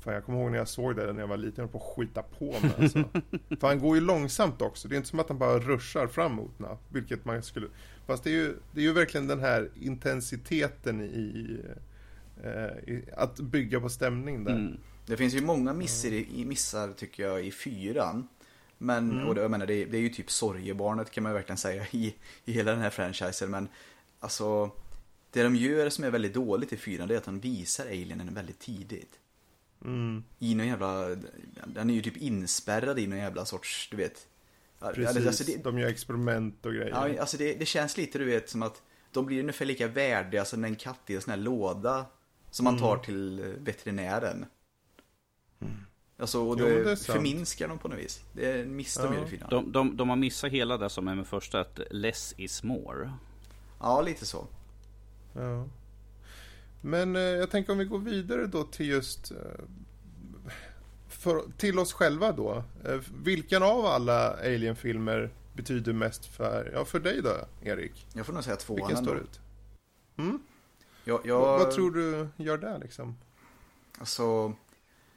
Fan, 0.01 0.15
jag 0.15 0.25
kommer 0.25 0.41
ihåg 0.41 0.51
när 0.51 0.59
jag 0.59 0.69
såg 0.69 0.97
det 0.97 1.13
när 1.13 1.21
jag 1.21 1.29
var 1.29 1.37
liten, 1.37 1.63
jag 1.63 1.73
på 1.73 1.79
att 1.79 1.97
skita 1.97 2.23
på 2.23 2.45
mig 2.45 2.73
alltså. 2.79 2.99
För 3.61 3.67
han 3.67 3.79
går 3.79 3.97
ju 3.97 4.01
långsamt 4.01 4.63
också, 4.63 4.89
det 4.89 4.95
är 4.95 4.97
inte 4.97 5.09
som 5.09 5.21
att 5.21 5.29
han 5.29 5.39
bara 5.39 5.59
ruschar 5.59 6.07
framåt, 6.07 6.51
vilket 6.89 7.25
man 7.25 7.43
skulle... 7.43 7.67
Fast 8.07 8.25
det 8.25 8.31
är 8.31 8.35
ju, 8.35 8.57
det 8.73 8.81
är 8.81 8.85
ju 8.85 8.93
verkligen 8.93 9.27
den 9.27 9.41
här 9.41 9.71
intensiteten 9.81 11.01
i 11.01 11.61
att 13.13 13.41
bygga 13.41 13.81
på 13.81 13.89
stämning 13.89 14.45
där. 14.45 14.53
Mm. 14.53 14.77
Det 15.07 15.17
finns 15.17 15.35
ju 15.35 15.41
många 15.41 15.73
missar, 15.73 16.45
missar 16.45 16.93
tycker 16.93 17.23
jag 17.23 17.47
i 17.47 17.53
fyran. 17.53 18.29
Men, 18.79 19.11
mm. 19.11 19.27
och 19.27 19.35
det, 19.35 19.41
jag 19.41 19.51
menar, 19.51 19.67
det, 19.67 19.85
det 19.85 19.97
är 19.97 20.01
ju 20.01 20.09
typ 20.09 20.31
sorgebarnet 20.31 21.11
kan 21.11 21.23
man 21.23 21.33
verkligen 21.33 21.57
säga 21.57 21.87
i, 21.91 22.15
i 22.45 22.53
hela 22.53 22.71
den 22.71 22.81
här 22.81 22.91
franchisen. 22.91 23.51
Men 23.51 23.69
alltså, 24.21 24.71
det 25.31 25.43
de 25.43 25.57
gör 25.57 25.89
som 25.89 26.05
är 26.05 26.11
väldigt 26.11 26.35
dåligt 26.35 26.73
i 26.73 26.77
fyran 26.77 27.09
det 27.09 27.15
är 27.15 27.19
att 27.19 27.25
de 27.25 27.41
visar 27.41 27.87
alienen 27.87 28.35
väldigt 28.35 28.59
tidigt. 28.59 29.19
Mm. 29.85 30.25
I 30.39 30.55
någon 30.55 30.67
jävla, 30.67 31.17
den 31.67 31.91
är 31.91 31.95
ju 31.95 32.03
typ 32.03 32.17
inspärrad 32.17 32.99
i 32.99 33.07
någon 33.07 33.19
jävla 33.19 33.45
sorts, 33.45 33.89
du 33.91 33.97
vet. 33.97 34.27
Precis, 34.95 35.27
alltså 35.27 35.45
det, 35.45 35.65
de 35.65 35.79
gör 35.79 35.89
experiment 35.89 36.67
och 36.67 36.73
grejer. 36.73 36.89
Ja, 36.89 37.21
alltså 37.21 37.37
det, 37.37 37.55
det, 37.55 37.67
känns 37.67 37.97
lite, 37.97 38.19
du 38.19 38.25
vet, 38.25 38.51
som 38.51 38.63
att 38.63 38.83
de 39.13 39.27
blir 39.27 39.41
ungefär 39.41 39.65
lika 39.65 39.89
värdiga 39.89 40.45
som 40.45 40.65
en 40.65 40.77
katt 40.77 41.01
i 41.07 41.15
en 41.15 41.21
sån 41.21 41.31
här 41.31 41.39
låda. 41.39 42.07
Som 42.57 42.65
man 42.65 42.79
tar 42.79 42.93
mm. 42.93 43.05
till 43.05 43.55
veterinären. 43.59 44.47
Mm. 45.61 45.77
Alltså, 46.19 46.41
och 46.41 46.57
det, 46.57 46.79
jo, 46.79 46.85
det 46.85 46.97
förminskar 46.97 47.69
dem 47.69 47.79
på 47.79 47.89
något 47.89 47.99
vis. 47.99 48.25
Det 48.33 48.51
är 48.51 48.59
en 48.59 48.77
miss 48.77 48.95
de 48.95 49.15
i 49.15 49.27
finalen. 49.27 49.51
De, 49.51 49.73
de, 49.73 49.97
de 49.97 50.09
har 50.09 50.17
missat 50.17 50.53
hela 50.53 50.79
det 50.79 50.91
som 50.91 51.09
är 51.09 51.15
med 51.15 51.27
första, 51.27 51.61
att 51.61 51.81
less 51.91 52.35
is 52.37 52.63
more. 52.63 53.13
Ja, 53.81 54.03
lite 54.03 54.27
så. 54.27 54.47
Ja. 55.33 55.67
Men 56.81 57.17
eh, 57.17 57.23
jag 57.23 57.51
tänker 57.51 57.73
om 57.73 57.79
vi 57.79 57.85
går 57.85 57.99
vidare 57.99 58.47
då 58.47 58.65
till 58.65 58.89
just 58.89 59.31
eh, 59.31 59.37
för, 61.09 61.43
till 61.57 61.79
oss 61.79 61.93
själva 61.93 62.33
då. 62.33 62.65
Eh, 62.85 63.01
vilken 63.23 63.63
av 63.63 63.87
alla 63.87 64.37
Alien-filmer 64.37 65.31
betyder 65.53 65.93
mest 65.93 66.27
för, 66.27 66.71
ja, 66.75 66.85
för 66.85 67.01
dig 67.01 67.23
då, 67.23 67.37
Erik? 67.63 68.07
Jag 68.15 68.27
får 68.27 68.33
nog 68.33 68.45
säga 68.45 68.57
tvåan 68.57 68.77
Vilken 68.77 69.05
står 69.05 69.19
ut? 69.19 69.41
Mm? 70.17 70.41
Jag, 71.09 71.21
jag... 71.27 71.41
Vad, 71.41 71.59
vad, 71.59 71.71
tror 71.71 71.91
du 71.91 72.29
gör 72.37 72.59
där 72.59 72.79
liksom? 72.79 73.17
Alltså, 73.99 74.55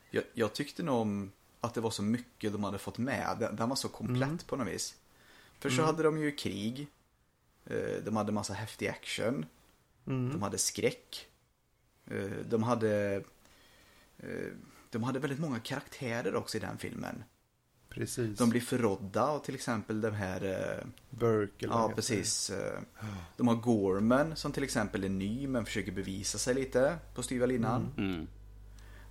jag, 0.10 0.24
jag, 0.34 0.54
tyckte 0.54 0.84
nog 0.84 0.96
om 0.96 1.32
att 1.62 1.74
det 1.74 1.82
var 1.82 1.92
så 1.92 2.04
mycket 2.04 2.52
de 2.52 2.64
hade 2.64 2.78
fått 2.78 2.98
med. 2.98 3.38
Den, 3.40 3.56
den 3.56 3.70
var 3.70 3.76
så 3.76 3.90
komplett 3.90 4.30
mm. 4.30 4.38
på 4.48 4.56
något 4.56 4.68
vis. 4.68 4.96
För 5.60 5.70
så 5.70 5.76
mm. 5.76 5.86
hade 5.86 6.04
de 6.04 6.18
ju 6.18 6.32
krig. 6.32 6.88
Eh, 7.66 8.04
de 8.06 8.16
hade 8.16 8.32
massa 8.32 8.54
häftig 8.54 8.88
action. 8.88 9.46
Mm. 10.08 10.32
De 10.32 10.42
hade 10.42 10.58
skräck. 10.58 11.28
Eh, 12.06 12.32
de 12.50 12.64
hade 12.64 13.24
eh, 14.18 14.48
de 14.90 15.04
hade 15.04 15.20
väldigt 15.20 15.40
många 15.40 15.60
karaktärer 15.60 16.36
också 16.36 16.58
i 16.58 16.60
den 16.60 16.78
filmen. 16.78 17.24
Precis. 18.00 18.38
De 18.38 18.50
blir 18.50 18.62
förrådda 18.62 19.32
och 19.32 19.44
till 19.44 19.56
exempel 19.56 20.02
den 20.02 20.14
här... 20.14 20.44
Eh, 20.44 20.88
Burke 21.10 21.66
eller 21.66 21.76
Ja, 21.76 21.92
precis. 21.96 22.52
De 23.38 23.48
har 23.48 23.56
Gorman 23.56 24.36
som 24.36 24.52
till 24.52 24.64
exempel 24.64 25.04
är 25.04 25.10
ny 25.10 25.48
men 25.48 25.66
försöker 25.66 25.92
bevisa 25.92 26.38
sig 26.38 26.54
lite 26.54 26.98
på 27.16 27.24
styva 27.24 27.46
linan. 27.46 27.94
Mm. 27.98 28.14
Mm. 28.14 28.28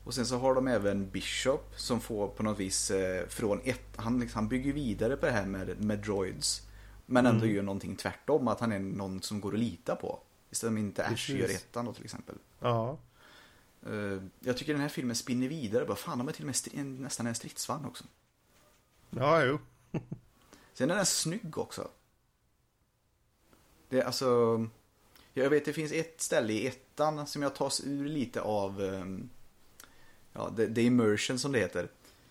Och 0.04 0.14
sen 0.14 0.26
så 0.26 0.38
har 0.38 0.54
de 0.54 0.68
även 0.68 1.10
Bishop 1.10 1.72
som 1.76 2.00
får 2.00 2.28
på 2.28 2.42
något 2.42 2.60
vis 2.60 2.92
från 3.28 3.60
ett... 3.64 3.96
Han, 3.96 4.20
liksom, 4.20 4.38
han 4.38 4.48
bygger 4.48 4.72
vidare 4.72 5.16
på 5.16 5.26
det 5.26 5.32
här 5.32 5.46
med, 5.46 5.84
med 5.84 5.98
droids. 5.98 6.68
Men 7.06 7.26
ändå 7.26 7.44
mm. 7.44 7.56
gör 7.56 7.62
någonting 7.62 7.96
tvärtom, 7.96 8.48
att 8.48 8.60
han 8.60 8.72
är 8.72 8.78
någon 8.78 9.22
som 9.22 9.40
går 9.40 9.52
att 9.52 9.60
lita 9.60 9.96
på. 9.96 10.20
Istället 10.50 10.74
för 10.74 10.80
inte 10.80 11.06
Ash 11.06 11.30
gör 11.30 11.48
ettan 11.48 11.84
då 11.84 11.92
till 11.92 12.04
exempel. 12.04 12.34
Ja. 12.60 12.98
Uh, 13.90 14.22
jag 14.40 14.56
tycker 14.56 14.72
den 14.72 14.82
här 14.82 14.88
filmen 14.88 15.16
spinner 15.16 15.48
vidare. 15.48 15.84
Bara, 15.84 15.96
fan, 15.96 16.18
de 16.18 16.28
är 16.28 16.32
till 16.32 16.48
och 16.48 16.74
med 16.74 16.86
nästan 17.00 17.26
en 17.26 17.34
stridsvagn 17.34 17.84
också. 17.84 18.04
Ja, 19.10 19.44
jo. 19.44 19.58
Sen 20.72 20.90
är 20.90 20.96
den 20.96 21.06
snygg 21.06 21.58
också. 21.58 21.88
Det 23.88 24.00
är 24.00 24.04
alltså... 24.04 24.66
Jag 25.32 25.50
vet 25.50 25.64
det 25.64 25.72
finns 25.72 25.92
ett 25.92 26.20
ställe 26.20 26.52
i 26.52 26.66
ettan 26.66 27.26
som 27.26 27.42
jag 27.42 27.54
tas 27.54 27.80
ur 27.84 28.08
lite 28.08 28.40
av 28.40 28.80
um, 28.80 29.30
ja, 30.32 30.52
the, 30.56 30.74
the 30.74 30.82
immersion 30.82 31.38
som 31.38 31.52
det 31.52 31.58
heter. 31.58 31.88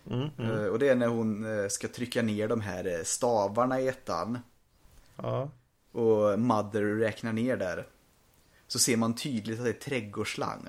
Mm, 0.10 0.30
mm. 0.38 0.52
Uh, 0.52 0.66
och 0.66 0.80
det 0.80 0.90
är 0.90 0.96
när 0.96 1.08
hon 1.08 1.46
uh, 1.46 1.68
ska 1.68 1.88
trycka 1.88 2.22
ner 2.22 2.48
de 2.48 2.62
här 2.62 2.88
uh, 2.88 3.04
stavarna 3.04 3.82
i 3.82 3.88
ettan. 3.88 4.40
Ja. 5.16 5.50
Och 5.92 6.40
Mother 6.40 6.84
räknar 6.84 7.34
ner 7.34 7.58
där. 7.58 7.88
Så 8.68 8.80
ser 8.80 8.98
man 8.98 9.16
tydligt 9.16 9.60
att 9.60 9.66
det 9.66 9.72
är 9.72 9.74
trädgårdsslang. 9.74 10.68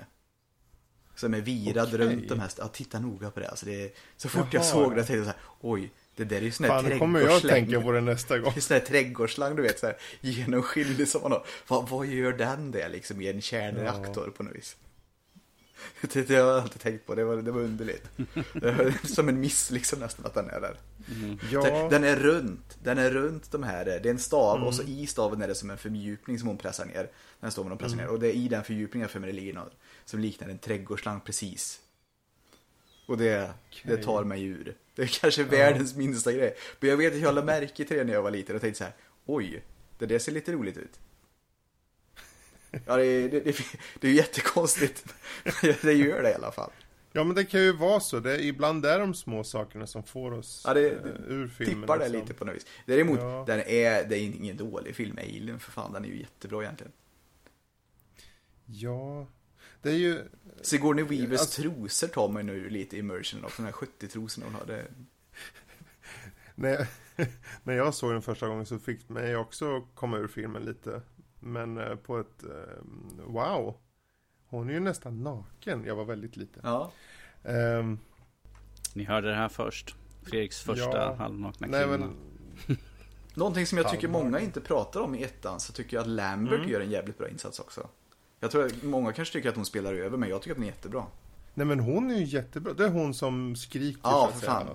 Som 1.15 1.33
är 1.33 1.41
virad 1.41 1.87
okay. 1.93 1.99
runt 1.99 2.29
de 2.29 2.39
här, 2.39 2.51
ja 2.57 2.67
titta 2.67 2.99
noga 2.99 3.31
på 3.31 3.39
det. 3.39 3.49
Alltså 3.49 3.65
det 3.65 3.85
är, 3.85 3.91
så 4.17 4.29
fort 4.29 4.53
Jaha. 4.53 4.63
jag 4.63 4.65
såg 4.65 4.95
det 4.95 4.95
tänkte 4.95 5.13
jag 5.13 5.25
så 5.25 5.31
här, 5.31 5.41
oj, 5.61 5.91
det 6.19 6.25
där 6.25 6.37
är 6.37 6.41
ju 6.41 6.51
sån 6.51 6.65
här 6.65 6.71
trädgårdsslang. 6.71 6.99
kommer 6.99 7.19
jag 7.19 7.41
tänka 7.41 7.81
på 7.81 7.91
det 7.91 8.01
nästa 8.01 8.39
gång. 8.39 8.51
Det 8.55 8.59
är 8.59 8.61
sån 8.61 8.73
här 8.73 8.85
trädgårdsslang 8.85 9.55
du 9.55 9.61
vet, 9.61 9.79
så 9.79 9.85
här 9.85 9.97
genomskinlig 10.21 11.07
som 11.07 11.21
man 11.21 11.31
har. 11.31 11.45
Vad, 11.67 11.89
vad 11.89 12.07
gör 12.07 12.33
den 12.33 12.71
där 12.71 12.89
liksom 12.89 13.21
i 13.21 13.27
en 13.27 13.41
kärnreaktor 13.41 14.23
ja. 14.25 14.31
på 14.37 14.43
något 14.43 14.55
vis? 14.55 14.75
Det, 16.13 16.27
det 16.27 16.35
har 16.35 16.51
jag 16.51 16.61
alltid 16.63 16.81
tänkt 16.81 17.05
på, 17.05 17.15
det 17.15 17.23
var, 17.23 17.35
det 17.35 17.51
var 17.51 17.61
underligt. 17.61 18.09
Det 18.53 18.71
var 18.71 19.07
som 19.07 19.29
en 19.29 19.39
miss 19.39 19.71
liksom 19.71 19.99
nästan 19.99 20.25
att 20.25 20.33
den 20.33 20.49
är 20.49 20.61
där. 20.61 20.77
Mm. 21.15 21.39
Ja. 21.51 21.87
Den 21.89 22.03
är 22.03 22.15
runt, 22.15 22.77
den 22.83 22.97
är 22.97 23.11
runt 23.11 23.51
de 23.51 23.63
här, 23.63 23.85
det 23.85 23.95
är 23.95 24.07
en 24.07 24.19
stav 24.19 24.55
mm. 24.55 24.67
och 24.67 24.75
så 24.75 24.83
i 24.83 25.07
staven 25.07 25.41
är 25.41 25.47
det 25.47 25.55
som 25.55 25.69
en 25.69 25.77
fördjupning 25.77 26.39
som 26.39 26.47
hon 26.47 26.57
pressar 26.57 26.85
ner. 26.85 27.09
Den 27.39 27.51
staven 27.51 27.71
hon 27.71 27.77
pressar 27.77 27.93
mm. 27.93 28.05
ner 28.05 28.13
och 28.13 28.19
det 28.19 28.27
är 28.27 28.33
i 28.33 28.47
den 28.47 28.63
fördjupningen 28.63 29.09
för 29.09 29.19
det 29.19 29.53
något 29.53 29.73
som 30.05 30.19
liknar 30.19 30.49
en 30.49 30.57
trädgårdsslang 30.57 31.21
precis. 31.21 31.79
Och 33.07 33.17
det, 33.17 33.51
okay. 33.69 33.95
det 33.95 34.03
tar 34.03 34.23
mig 34.23 34.43
ur. 34.43 34.75
Det 34.99 35.03
är 35.05 35.19
kanske 35.21 35.43
världens 35.43 35.95
minsta 35.95 36.33
grej. 36.33 36.55
Men 36.79 36.89
jag 36.89 36.97
vet 36.97 37.13
att 37.13 37.19
jag 37.19 37.35
lade 37.35 37.45
märke 37.45 37.85
till 37.85 37.97
det 37.97 38.03
när 38.03 38.13
jag 38.13 38.21
var 38.21 38.31
liten 38.31 38.55
och 38.55 38.61
tänkte 38.61 38.77
så 38.77 38.83
här, 38.83 38.93
oj, 39.25 39.63
det 39.97 40.05
där 40.05 40.19
ser 40.19 40.31
lite 40.31 40.51
roligt 40.51 40.77
ut. 40.77 40.99
Ja, 42.85 42.97
det, 42.97 43.05
är, 43.05 43.29
det, 43.29 43.39
det, 43.39 43.55
det 43.99 44.07
är 44.07 44.11
jättekonstigt. 44.11 45.05
det 45.81 45.93
gör 45.93 46.23
det 46.23 46.31
i 46.31 46.33
alla 46.33 46.51
fall. 46.51 46.71
Ja, 47.11 47.23
men 47.23 47.35
det 47.35 47.45
kan 47.45 47.61
ju 47.61 47.71
vara 47.71 47.99
så. 47.99 48.19
Det, 48.19 48.43
ibland 48.43 48.85
är 48.85 48.99
de 48.99 49.13
små 49.13 49.43
sakerna 49.43 49.87
som 49.87 50.03
får 50.03 50.31
oss 50.31 50.63
ja, 50.67 50.73
det, 50.73 50.81
det 50.81 51.33
ur 51.33 51.47
filmen. 51.47 51.81
tippar 51.81 51.99
det 51.99 52.05
liksom. 52.05 52.21
lite 52.21 52.33
på 52.33 52.45
något 52.45 52.55
vis. 52.55 52.65
Däremot, 52.85 53.19
ja. 53.19 53.43
den 53.47 53.59
är, 53.59 54.03
det 54.03 54.17
är 54.17 54.21
ingen 54.21 54.57
dålig 54.57 54.95
film, 54.95 55.17
Alien, 55.17 55.59
för 55.59 55.71
fan. 55.71 55.93
Den 55.93 56.05
är 56.05 56.09
ju 56.09 56.19
jättebra 56.19 56.63
egentligen. 56.63 56.91
Ja, 58.65 59.27
det 59.81 59.89
är 59.89 59.97
ju... 59.97 60.23
Sigourney 60.61 61.03
Weavers 61.03 61.39
alltså... 61.39 61.61
trosor 61.61 62.07
tar 62.07 62.29
mig 62.29 62.43
nu 62.43 62.69
lite 62.69 62.97
immersion 62.97 63.45
av 63.45 63.51
de 63.57 63.63
här 63.63 63.71
70-trosorna 63.71 64.45
hon 64.45 64.55
hade. 64.55 64.85
när, 66.55 66.69
jag, 66.69 66.87
när 67.63 67.73
jag 67.73 67.93
såg 67.93 68.11
den 68.11 68.21
första 68.21 68.47
gången 68.47 68.65
så 68.65 68.79
fick 68.79 69.09
mig 69.09 69.35
också 69.35 69.81
komma 69.81 70.17
ur 70.17 70.27
filmen 70.27 70.63
lite. 70.63 71.01
Men 71.39 71.77
eh, 71.77 71.95
på 71.95 72.19
ett 72.19 72.43
eh, 72.43 72.83
wow. 73.25 73.75
Hon 74.45 74.69
är 74.69 74.73
ju 74.73 74.79
nästan 74.79 75.23
naken. 75.23 75.83
Jag 75.85 75.95
var 75.95 76.05
väldigt 76.05 76.37
liten. 76.37 76.61
Ja. 76.65 76.91
Um, 77.43 77.99
Ni 78.93 79.03
hörde 79.03 79.27
det 79.27 79.35
här 79.35 79.49
först. 79.49 79.95
Fredriks 80.23 80.61
första 80.61 80.97
ja, 80.97 81.15
halvnakna 81.15 81.67
kvinna. 81.67 81.87
Men... 81.87 82.15
Någonting 83.33 83.65
som 83.65 83.77
jag 83.77 83.89
tycker 83.89 84.07
många 84.07 84.39
inte 84.39 84.61
pratar 84.61 85.01
om 85.01 85.15
i 85.15 85.23
ettan 85.23 85.59
så 85.59 85.73
tycker 85.73 85.97
jag 85.97 86.01
att 86.01 86.09
Lambert 86.09 86.59
mm. 86.59 86.69
gör 86.69 86.81
en 86.81 86.89
jävligt 86.89 87.17
bra 87.17 87.29
insats 87.29 87.59
också. 87.59 87.89
Jag 88.39 88.51
tror 88.51 88.65
att 88.65 88.83
många 88.83 89.13
kanske 89.13 89.33
tycker 89.33 89.49
att 89.49 89.55
hon 89.55 89.65
spelar 89.65 89.93
över 89.93 90.17
men 90.17 90.29
jag 90.29 90.41
tycker 90.41 90.51
att 90.51 90.57
hon 90.57 90.65
är 90.65 90.69
jättebra. 90.69 91.05
Nej 91.53 91.65
men 91.65 91.79
hon 91.79 92.11
är 92.11 92.15
ju 92.15 92.25
jättebra. 92.25 92.73
Det 92.73 92.85
är 92.85 92.89
hon 92.89 93.13
som 93.13 93.55
skriker. 93.55 94.01
Ja, 94.03 94.31
för 94.33 94.45
fan. 94.45 94.67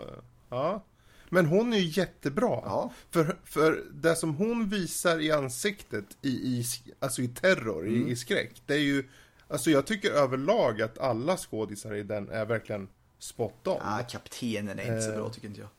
Ja. 0.49 0.85
Men 1.28 1.47
hon 1.47 1.73
är 1.73 1.78
ju 1.78 2.00
jättebra. 2.00 2.61
Ja. 2.64 2.92
För, 3.11 3.37
för 3.44 3.85
det 3.92 4.16
som 4.16 4.35
hon 4.35 4.68
visar 4.68 5.21
i 5.21 5.33
ansiktet 5.33 6.04
i, 6.23 6.28
i, 6.28 6.64
alltså 6.99 7.23
i 7.23 7.28
terror, 7.28 7.87
mm. 7.87 8.09
i, 8.09 8.11
i 8.11 8.16
skräck. 8.16 8.62
Det 8.66 8.75
är 8.75 8.78
ju, 8.78 9.09
alltså 9.49 9.71
jag 9.71 9.87
tycker 9.87 10.11
överlag 10.11 10.83
att 10.83 10.99
alla 10.99 11.37
skådisar 11.37 11.94
i 11.94 12.02
den 12.02 12.28
är 12.28 12.44
verkligen 12.44 12.88
spot 13.18 13.66
on. 13.66 13.76
Ja, 13.80 14.06
kaptenen 14.11 14.78
är 14.78 14.83
inte 14.83 15.02
så 15.02 15.12
bra 15.12 15.28
tycker 15.28 15.49
inte 15.49 15.61
jag. 15.61 15.71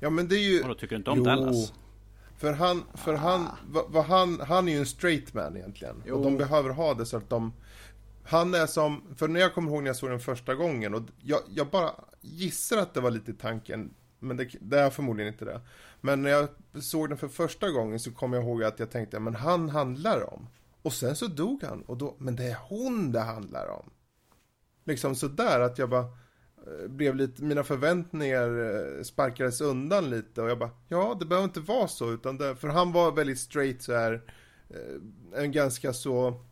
Ja 0.00 0.10
men 0.10 0.28
det 0.28 0.36
är 0.36 0.50
ju... 0.50 0.62
Och 0.62 0.68
då 0.68 0.74
tycker 0.74 0.88
du 0.88 0.96
inte 0.96 1.10
om 1.10 1.18
jo. 1.18 1.24
Dallas? 1.24 1.72
För 2.42 2.52
han, 2.52 2.84
för 2.94 3.14
ah. 3.14 3.16
han, 3.16 3.48
vad, 3.68 3.84
vad 3.88 4.04
han, 4.04 4.40
han 4.40 4.68
är 4.68 4.72
ju 4.72 4.78
en 4.78 4.86
straight 4.86 5.34
man 5.34 5.56
egentligen. 5.56 6.02
Jo. 6.06 6.16
Och 6.16 6.24
de 6.24 6.36
behöver 6.36 6.70
ha 6.70 6.94
det 6.94 7.06
så 7.06 7.16
att 7.16 7.30
de 7.30 7.52
han 8.24 8.54
är 8.54 8.66
som, 8.66 9.02
för 9.16 9.28
när 9.28 9.40
jag 9.40 9.54
kommer 9.54 9.70
ihåg 9.70 9.82
när 9.82 9.88
jag 9.88 9.96
såg 9.96 10.10
den 10.10 10.20
första 10.20 10.54
gången 10.54 10.94
och 10.94 11.02
jag, 11.20 11.40
jag 11.48 11.66
bara 11.70 11.90
gissar 12.20 12.76
att 12.76 12.94
det 12.94 13.00
var 13.00 13.10
lite 13.10 13.32
tanken 13.32 13.94
men 14.18 14.36
det, 14.36 14.48
det 14.60 14.80
är 14.80 14.90
förmodligen 14.90 15.32
inte 15.32 15.44
det. 15.44 15.60
Men 16.00 16.22
när 16.22 16.30
jag 16.30 16.48
såg 16.80 17.08
den 17.08 17.18
för 17.18 17.28
första 17.28 17.70
gången 17.70 18.00
så 18.00 18.12
kom 18.12 18.32
jag 18.32 18.42
ihåg 18.42 18.64
att 18.64 18.78
jag 18.78 18.90
tänkte, 18.90 19.20
men 19.20 19.34
han 19.34 19.68
handlar 19.68 20.34
om. 20.34 20.48
Och 20.82 20.92
sen 20.92 21.16
så 21.16 21.26
dog 21.26 21.62
han. 21.62 21.82
Och 21.82 21.96
då, 21.96 22.16
men 22.18 22.36
det 22.36 22.44
är 22.44 22.58
hon 22.68 23.12
det 23.12 23.20
handlar 23.20 23.68
om. 23.68 23.90
Liksom 24.84 25.14
sådär 25.14 25.60
att 25.60 25.78
jag 25.78 25.90
bara 25.90 26.06
blev 26.88 27.16
lite, 27.16 27.44
mina 27.44 27.64
förväntningar 27.64 28.48
eh, 28.48 29.02
sparkades 29.02 29.60
undan 29.60 30.10
lite 30.10 30.42
och 30.42 30.50
jag 30.50 30.58
bara, 30.58 30.70
ja 30.88 31.16
det 31.20 31.26
behöver 31.26 31.44
inte 31.44 31.60
vara 31.60 31.88
så 31.88 32.12
utan 32.12 32.38
det, 32.38 32.56
för 32.56 32.68
han 32.68 32.92
var 32.92 33.12
väldigt 33.12 33.38
straight 33.38 33.82
så 33.82 33.92
här, 33.92 34.22
eh, 34.70 35.42
en 35.42 35.52
ganska 35.52 35.92
så, 35.92 36.44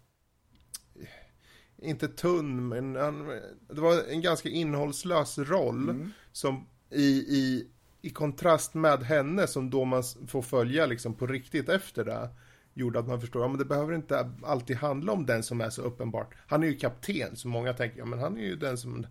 inte 1.77 2.09
tunn 2.09 2.69
men 2.69 2.97
han, 2.97 3.29
det 3.69 3.81
var 3.81 4.03
en 4.09 4.21
ganska 4.21 4.49
innehållslös 4.49 5.39
roll 5.39 5.89
mm. 5.89 6.13
som 6.33 6.67
i, 6.91 7.11
i, 7.11 7.69
i 8.03 8.11
kontrast 8.11 8.75
med 8.75 9.03
henne 9.03 9.47
som 9.47 9.71
då 9.71 9.85
man 9.85 10.03
får 10.29 10.43
följa 10.43 10.87
liksom 10.87 11.15
på 11.15 11.27
riktigt 11.27 11.69
efter 11.69 12.05
det 12.05 12.29
gjorde 12.75 12.99
att 12.99 13.09
man 13.09 13.21
förstår, 13.21 13.43
ja 13.43 13.49
men 13.49 13.59
det 13.59 13.65
behöver 13.65 13.95
inte 13.95 14.31
alltid 14.43 14.77
handla 14.77 15.13
om 15.13 15.27
den 15.27 15.43
som 15.43 15.61
är 15.61 15.71
så 15.71 15.83
uppenbart. 15.83 16.35
Han 16.47 16.63
är 16.63 16.67
ju 16.67 16.77
kapten, 16.77 17.37
så 17.37 17.49
många 17.49 17.73
tänker, 17.73 17.99
ja 17.99 18.05
men 18.05 18.19
han 18.19 18.37
är 18.37 18.43
ju 18.43 18.57
den 18.57 18.79
som 18.79 19.07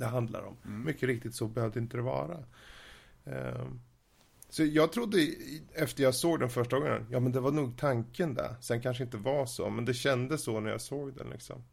det 0.00 0.06
handlar 0.06 0.42
om. 0.42 0.56
Mm. 0.64 0.84
Mycket 0.84 1.02
riktigt 1.02 1.34
så 1.34 1.48
behövde 1.48 1.78
inte 1.78 1.96
det 1.96 2.02
vara. 2.02 2.44
Um, 3.24 3.80
så 4.48 4.64
jag 4.64 4.92
trodde 4.92 5.28
efter 5.72 6.02
jag 6.02 6.14
såg 6.14 6.40
den 6.40 6.50
första 6.50 6.78
gången, 6.78 7.06
ja 7.10 7.20
men 7.20 7.32
det 7.32 7.40
var 7.40 7.52
nog 7.52 7.78
tanken 7.78 8.34
där. 8.34 8.54
Sen 8.60 8.82
kanske 8.82 9.04
inte 9.04 9.16
var 9.16 9.46
så, 9.46 9.70
men 9.70 9.84
det 9.84 9.94
kändes 9.94 10.42
så 10.42 10.60
när 10.60 10.70
jag 10.70 10.80
såg 10.80 11.16
den 11.16 11.30
liksom. 11.30 11.64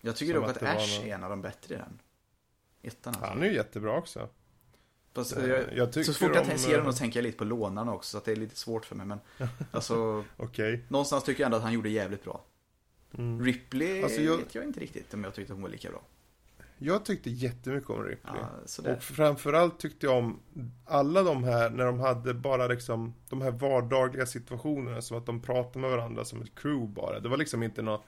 Jag 0.00 0.16
tycker 0.16 0.34
dock 0.34 0.44
att, 0.44 0.56
att 0.56 0.62
Ash 0.62 0.98
någon... 0.98 1.08
är 1.08 1.14
en 1.14 1.24
av 1.24 1.30
de 1.30 1.42
bättre 1.42 1.74
i 1.74 1.78
den. 1.78 2.00
Ettan 2.82 3.14
alltså. 3.14 3.28
Han 3.30 3.42
är 3.42 3.46
ju 3.46 3.54
jättebra 3.54 3.98
också. 3.98 4.28
Fast, 5.12 5.36
eh, 5.36 5.46
jag, 5.46 5.76
jag 5.76 6.04
så 6.04 6.12
fort 6.12 6.30
jag 6.34 6.50
om... 6.50 6.58
ser 6.58 6.78
honom 6.78 6.94
tänker 6.94 7.18
jag 7.20 7.24
lite 7.24 7.38
på 7.38 7.44
lånarna 7.44 7.94
också, 7.94 8.10
så 8.10 8.18
att 8.18 8.24
det 8.24 8.32
är 8.32 8.36
lite 8.36 8.56
svårt 8.56 8.84
för 8.84 8.96
mig. 8.96 9.06
Men 9.06 9.18
alltså, 9.70 10.24
okay. 10.36 10.78
någonstans 10.88 11.24
tycker 11.24 11.40
jag 11.42 11.46
ändå 11.46 11.56
att 11.56 11.62
han 11.62 11.72
gjorde 11.72 11.88
jävligt 11.88 12.24
bra. 12.24 12.44
Mm. 13.18 13.44
Ripley 13.44 14.02
alltså, 14.02 14.20
jag... 14.20 14.36
vet 14.36 14.54
jag 14.54 14.64
inte 14.64 14.80
riktigt 14.80 15.14
om 15.14 15.24
jag 15.24 15.34
tyckte 15.34 15.52
hon 15.52 15.62
var 15.62 15.68
lika 15.68 15.90
bra. 15.90 16.02
Jag 16.78 17.04
tyckte 17.04 17.30
jättemycket 17.30 17.90
om 17.90 18.04
Ripley. 18.04 18.34
Ja, 18.84 18.92
och 18.92 19.02
framförallt 19.02 19.78
tyckte 19.78 20.06
jag 20.06 20.18
om 20.18 20.40
alla 20.84 21.22
de 21.22 21.44
här, 21.44 21.70
när 21.70 21.84
de 21.84 22.00
hade 22.00 22.34
bara 22.34 22.66
liksom 22.66 23.14
de 23.28 23.42
här 23.42 23.50
vardagliga 23.50 24.26
situationerna, 24.26 25.02
som 25.02 25.18
att 25.18 25.26
de 25.26 25.40
pratade 25.40 25.78
med 25.78 25.90
varandra 25.90 26.24
som 26.24 26.42
ett 26.42 26.54
crew 26.54 26.94
bara. 26.94 27.20
Det 27.20 27.28
var 27.28 27.36
liksom 27.36 27.62
inte 27.62 27.82
någon 27.82 28.00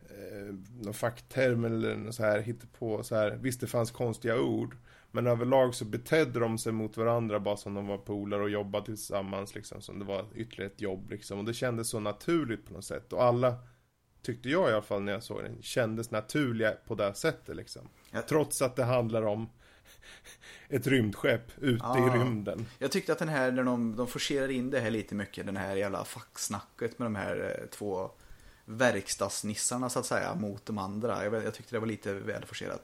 eh, 0.00 0.54
någon 0.80 0.94
fackterm 0.94 1.64
eller 1.64 1.96
något 1.96 2.14
så 2.14 2.22
här 2.22 2.54
på 2.78 3.02
så 3.02 3.14
här. 3.14 3.38
Visst, 3.40 3.60
det 3.60 3.66
fanns 3.66 3.90
konstiga 3.90 4.40
ord. 4.40 4.76
Men 5.10 5.26
överlag 5.26 5.74
så 5.74 5.84
betedde 5.84 6.40
de 6.40 6.58
sig 6.58 6.72
mot 6.72 6.96
varandra 6.96 7.40
bara 7.40 7.56
som 7.56 7.74
de 7.74 7.86
var 7.86 7.98
polare 7.98 8.42
och 8.42 8.50
jobbade 8.50 8.84
tillsammans 8.84 9.54
liksom. 9.54 9.80
Som 9.80 9.98
det 9.98 10.04
var 10.04 10.24
ytterligare 10.34 10.72
ett 10.72 10.80
jobb 10.80 11.10
liksom. 11.10 11.38
Och 11.38 11.44
det 11.44 11.54
kändes 11.54 11.88
så 11.88 12.00
naturligt 12.00 12.66
på 12.66 12.74
något 12.74 12.84
sätt. 12.84 13.12
Och 13.12 13.22
alla, 13.22 13.56
tyckte 14.22 14.48
jag 14.48 14.70
i 14.70 14.72
alla 14.72 14.82
fall 14.82 15.02
när 15.02 15.12
jag 15.12 15.22
såg 15.22 15.42
den, 15.42 15.62
kändes 15.62 16.10
naturliga 16.10 16.72
på 16.86 16.94
det 16.94 17.14
sättet 17.14 17.56
liksom. 17.56 17.88
Ja. 18.10 18.22
Trots 18.28 18.62
att 18.62 18.76
det 18.76 18.84
handlar 18.84 19.22
om 19.22 19.48
ett 20.68 20.86
rymdskepp 20.86 21.52
ute 21.60 21.84
ah, 21.84 21.98
i 21.98 22.18
rymden. 22.18 22.66
Jag 22.78 22.92
tyckte 22.92 23.12
att 23.12 23.18
den 23.18 23.28
här, 23.28 23.52
när 23.52 23.62
de, 23.62 23.96
de 23.96 24.06
forcerar 24.06 24.48
in 24.48 24.70
det 24.70 24.80
här 24.80 24.90
lite 24.90 25.14
mycket, 25.14 25.46
den 25.46 25.56
här 25.56 25.76
jävla 25.76 26.04
facksnacket 26.04 26.98
med 26.98 27.06
de 27.06 27.14
här 27.14 27.58
eh, 27.60 27.66
två 27.66 28.10
verkstadsnissarna 28.64 29.90
så 29.90 29.98
att 29.98 30.06
säga 30.06 30.34
mot 30.34 30.66
de 30.66 30.78
andra. 30.78 31.24
Jag, 31.24 31.34
jag 31.34 31.54
tyckte 31.54 31.74
det 31.74 31.80
var 31.80 31.86
lite 31.86 32.14
väl 32.14 32.44
forcerat. 32.44 32.82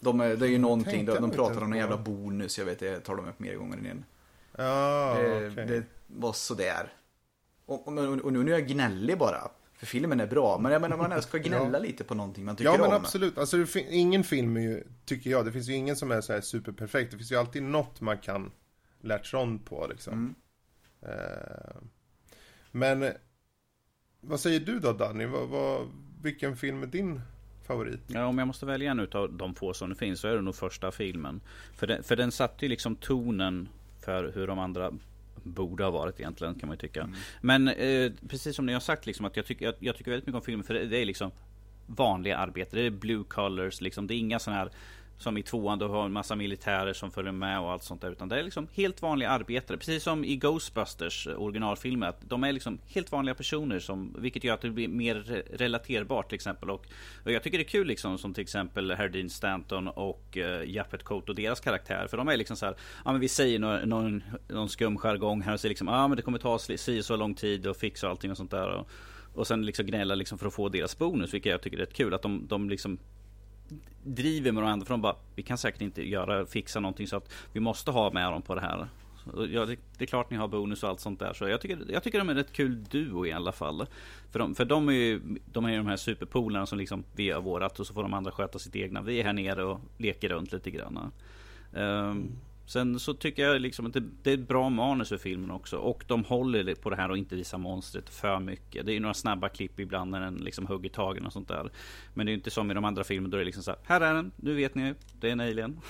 De, 0.00 0.18
det 0.18 0.24
är 0.24 0.46
ju 0.46 0.58
någonting, 0.58 1.06
de, 1.06 1.20
de 1.20 1.30
pratar 1.30 1.62
om 1.62 1.70
någon 1.70 1.78
jävla 1.78 1.96
bonus, 1.96 2.58
jag 2.58 2.64
vet 2.64 2.78
det 2.78 3.00
tar 3.00 3.16
de 3.16 3.28
upp 3.28 3.38
mer 3.38 3.54
gånger 3.54 3.78
än 3.78 3.86
en. 3.86 4.04
Ja, 4.56 5.16
det, 5.18 5.50
okay. 5.50 5.66
det 5.66 5.84
var 6.06 6.32
sådär. 6.32 6.92
Och, 7.66 7.88
och, 7.88 8.18
och 8.24 8.32
nu 8.32 8.40
är 8.40 8.58
jag 8.58 8.68
gnällig 8.68 9.18
bara. 9.18 9.50
För 9.74 9.86
filmen 9.86 10.20
är 10.20 10.26
bra, 10.26 10.58
men 10.58 10.72
jag 10.72 10.82
menar 10.82 10.96
man 10.96 11.22
ska 11.22 11.38
gnälla 11.44 11.78
ja. 11.78 11.84
lite 11.84 12.04
på 12.04 12.14
någonting 12.14 12.44
man 12.44 12.56
tycker 12.56 12.70
om. 12.70 12.76
Ja 12.76 12.82
men 12.82 12.96
om. 12.96 13.02
absolut, 13.02 13.38
alltså 13.38 13.66
ingen 13.90 14.24
film 14.24 14.56
är 14.56 14.60
ju, 14.60 14.84
tycker 15.04 15.30
jag, 15.30 15.44
det 15.44 15.52
finns 15.52 15.68
ju 15.68 15.72
ingen 15.72 15.96
som 15.96 16.10
är 16.10 16.20
så 16.20 16.32
här 16.32 16.40
superperfekt. 16.40 17.10
Det 17.10 17.16
finns 17.16 17.32
ju 17.32 17.36
alltid 17.36 17.62
något 17.62 18.00
man 18.00 18.18
kan 18.18 18.50
latcha 19.00 19.38
on 19.38 19.58
på 19.58 19.86
liksom. 19.90 20.12
Mm. 20.12 20.34
Uh, 21.02 21.76
men 22.70 23.12
vad 24.20 24.40
säger 24.40 24.60
du 24.60 24.78
då 24.78 24.92
Danny? 24.92 25.26
Vad, 25.26 25.48
vad, 25.48 25.88
vilken 26.22 26.56
film 26.56 26.82
är 26.82 26.86
din 26.86 27.20
favorit? 27.66 28.00
Ja, 28.06 28.26
om 28.26 28.38
jag 28.38 28.46
måste 28.46 28.66
välja 28.66 28.90
en 28.90 29.00
av 29.00 29.32
de 29.32 29.54
få 29.54 29.74
som 29.74 29.88
det 29.88 29.96
finns 29.96 30.20
så 30.20 30.28
är 30.28 30.34
det 30.34 30.42
nog 30.42 30.54
första 30.54 30.92
filmen. 30.92 31.40
För 31.74 31.86
den, 31.86 32.02
för 32.02 32.16
den 32.16 32.32
satte 32.32 32.64
ju 32.64 32.68
liksom 32.68 32.96
tonen 32.96 33.68
för 34.00 34.32
hur 34.34 34.46
de 34.46 34.58
andra 34.58 34.92
borde 35.46 35.84
ha 35.84 35.90
varit 35.90 36.20
egentligen 36.20 36.54
kan 36.54 36.68
man 36.68 36.74
ju 36.74 36.80
tycka. 36.80 37.00
Mm. 37.00 37.14
Men 37.40 37.68
eh, 37.68 38.12
precis 38.28 38.56
som 38.56 38.66
ni 38.66 38.72
har 38.72 38.80
sagt 38.80 39.06
liksom 39.06 39.26
att 39.26 39.36
jag 39.36 39.46
tycker, 39.46 39.64
jag, 39.64 39.74
jag 39.78 39.96
tycker 39.96 40.10
väldigt 40.10 40.26
mycket 40.26 40.36
om 40.40 40.44
filmen 40.44 40.64
för 40.64 40.74
det, 40.74 40.86
det 40.86 40.98
är 40.98 41.04
liksom 41.04 41.30
vanliga 41.86 42.36
arbetare. 42.36 42.80
Det 42.80 42.86
är 42.86 42.90
blue 42.90 43.24
colors 43.28 43.80
liksom. 43.80 44.06
Det 44.06 44.14
är 44.14 44.18
inga 44.18 44.38
sådana 44.38 44.60
här 44.60 44.70
som 45.18 45.36
i 45.36 45.42
tvåan 45.42 45.78
då 45.78 45.88
har 45.88 46.04
en 46.04 46.12
massa 46.12 46.36
militärer 46.36 46.92
som 46.92 47.10
följer 47.10 47.32
med 47.32 47.60
och 47.60 47.72
allt 47.72 47.82
sånt 47.82 48.00
där. 48.00 48.10
Utan 48.10 48.28
det 48.28 48.38
är 48.38 48.42
liksom 48.42 48.68
helt 48.72 49.02
vanliga 49.02 49.30
arbetare. 49.30 49.76
Precis 49.76 50.02
som 50.02 50.24
i 50.24 50.36
Ghostbusters 50.36 51.26
eh, 51.26 51.42
originalfilmen. 51.42 52.08
Att 52.08 52.20
de 52.20 52.44
är 52.44 52.52
liksom 52.52 52.78
helt 52.86 53.12
vanliga 53.12 53.34
personer. 53.34 53.78
Som, 53.78 54.16
vilket 54.18 54.44
gör 54.44 54.54
att 54.54 54.60
det 54.60 54.70
blir 54.70 54.88
mer 54.88 55.14
relaterbart 55.56 56.28
till 56.28 56.34
exempel. 56.36 56.70
Och, 56.70 56.86
och 57.24 57.32
jag 57.32 57.42
tycker 57.42 57.58
det 57.58 57.64
är 57.64 57.68
kul 57.68 57.86
liksom 57.86 58.18
som 58.18 58.34
till 58.34 58.42
exempel 58.42 58.90
Herdin 58.90 59.30
Stanton 59.30 59.88
och 59.88 60.36
eh, 60.36 60.60
uh, 60.60 60.70
Jappet 60.70 61.02
Coat 61.02 61.28
och 61.28 61.34
deras 61.34 61.60
karaktär. 61.60 62.06
För 62.10 62.16
de 62.16 62.28
är 62.28 62.36
liksom 62.36 62.56
så 62.56 62.66
här. 62.66 62.76
Ja 63.04 63.12
men 63.12 63.20
vi 63.20 63.28
säger 63.28 63.58
någon, 63.58 63.88
någon, 63.88 64.24
någon 64.48 64.68
skum 64.68 64.98
jargong 64.98 65.42
här 65.42 65.52
och 65.52 65.60
säger 65.60 65.70
liksom. 65.70 65.88
Ja 65.88 66.08
men 66.08 66.16
det 66.16 66.22
kommer 66.22 66.38
ta 66.38 66.58
si 66.58 67.02
så 67.02 67.16
lång 67.16 67.34
tid 67.34 67.66
och 67.66 67.76
fixa 67.76 68.08
allting 68.08 68.30
och 68.30 68.36
sånt 68.36 68.50
där. 68.50 68.68
Och, 68.68 68.88
och 69.34 69.46
sen 69.46 69.66
liksom 69.66 69.86
gnälla 69.86 70.14
liksom 70.14 70.38
för 70.38 70.46
att 70.46 70.54
få 70.54 70.68
deras 70.68 70.98
bonus. 70.98 71.34
Vilket 71.34 71.50
jag 71.50 71.62
tycker 71.62 71.76
är 71.76 71.80
rätt 71.80 71.94
kul. 71.94 72.14
Att 72.14 72.22
de, 72.22 72.46
de 72.48 72.70
liksom 72.70 72.98
driver 74.02 74.52
med 74.52 74.62
dem 74.62 74.72
ändå. 74.72 74.84
För 74.84 74.94
de 74.94 75.02
bara, 75.02 75.16
vi 75.34 75.42
kan 75.42 75.58
säkert 75.58 75.80
inte 75.82 76.08
göra, 76.08 76.46
fixa 76.46 76.80
någonting 76.80 77.06
så 77.06 77.16
att 77.16 77.32
vi 77.52 77.60
måste 77.60 77.90
ha 77.90 78.10
med 78.10 78.32
dem 78.32 78.42
på 78.42 78.54
det 78.54 78.60
här. 78.60 78.88
Ja, 79.52 79.66
det, 79.66 79.76
det, 79.98 80.04
är 80.04 80.06
klart 80.06 80.30
ni 80.30 80.36
har 80.36 80.48
bonus 80.48 80.82
och 80.82 80.88
allt 80.88 81.00
sånt 81.00 81.18
där. 81.18 81.32
Så 81.32 81.48
jag 81.48 81.60
tycker, 81.60 81.78
jag 81.88 82.02
tycker 82.02 82.18
de 82.18 82.28
är 82.28 82.34
rätt 82.34 82.52
kul 82.52 82.84
duo 82.84 83.26
i 83.26 83.32
alla 83.32 83.52
fall. 83.52 83.86
För 84.30 84.38
de, 84.38 84.54
för 84.54 84.64
de 84.64 84.88
är 84.88 84.92
ju 84.92 85.20
de, 85.52 85.64
är 85.64 85.70
ju 85.70 85.76
de 85.76 85.86
här 85.86 85.96
superpolarna 85.96 86.66
som 86.66 86.78
liksom, 86.78 87.04
vi 87.14 87.22
gör 87.22 87.40
vårat 87.40 87.80
och 87.80 87.86
så 87.86 87.94
får 87.94 88.02
de 88.02 88.14
andra 88.14 88.30
sköta 88.30 88.58
sitt 88.58 88.76
egna. 88.76 89.02
Vi 89.02 89.20
är 89.20 89.24
här 89.24 89.32
nere 89.32 89.64
och 89.64 89.80
leker 89.98 90.28
runt 90.28 90.52
lite 90.52 90.70
grann. 90.70 91.12
Um, 91.72 92.32
Sen 92.66 93.00
så 93.00 93.14
tycker 93.14 93.42
jag 93.42 93.60
liksom 93.60 93.86
att 93.86 93.92
det, 93.92 94.02
det, 94.22 94.30
är 94.30 94.34
ett 94.34 94.48
bra 94.48 94.68
manus 94.68 95.08
för 95.08 95.18
filmen 95.18 95.50
också. 95.50 95.76
Och 95.76 96.04
de 96.06 96.24
håller 96.24 96.74
på 96.74 96.90
det 96.90 96.96
här 96.96 97.10
och 97.10 97.18
inte 97.18 97.36
visar 97.36 97.58
monstret 97.58 98.08
för 98.08 98.40
mycket. 98.40 98.86
Det 98.86 98.92
är 98.92 99.00
några 99.00 99.14
snabba 99.14 99.48
klipp 99.48 99.80
ibland 99.80 100.10
när 100.10 100.20
den 100.20 100.34
liksom 100.34 100.66
hugger 100.66 100.90
tagen 100.90 101.26
och 101.26 101.32
sånt 101.32 101.48
där. 101.48 101.70
Men 102.14 102.26
det 102.26 102.32
är 102.32 102.34
inte 102.34 102.50
som 102.50 102.70
i 102.70 102.74
de 102.74 102.84
andra 102.84 103.04
filmerna 103.04 103.30
då 103.30 103.36
det 103.36 103.42
är 103.42 103.44
liksom 103.44 103.62
så 103.62 103.70
här, 103.70 103.78
här 103.84 104.00
är 104.00 104.14
den, 104.14 104.32
nu 104.36 104.54
vet 104.54 104.74
ni, 104.74 104.94
det 105.20 105.28
är 105.28 105.32
en 105.32 105.40
alien. 105.40 105.80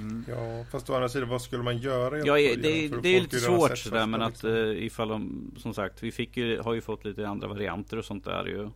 Mm. 0.00 0.24
Ja, 0.28 0.64
fast 0.70 0.90
å 0.90 0.94
andra 0.94 1.08
sidan, 1.08 1.28
vad 1.28 1.42
skulle 1.42 1.62
man 1.62 1.78
göra? 1.78 2.18
Ja, 2.18 2.34
det, 2.34 2.56
det, 2.56 3.02
det 3.02 3.16
är 3.16 3.20
lite 3.20 3.36
svårt 3.36 3.78
sådär, 3.78 4.06
men 4.06 4.22
att 4.22 4.32
liksom. 4.32 4.50
uh, 4.50 4.84
ifall 4.84 5.08
de, 5.08 5.50
som 5.58 5.74
sagt, 5.74 6.02
vi 6.02 6.12
fick 6.12 6.36
ju, 6.36 6.60
har 6.60 6.74
ju 6.74 6.80
fått 6.80 7.04
lite 7.04 7.28
andra 7.28 7.48
varianter 7.48 7.98
och 7.98 8.04
sånt 8.04 8.24
där 8.24 8.46
ju. 8.46 8.70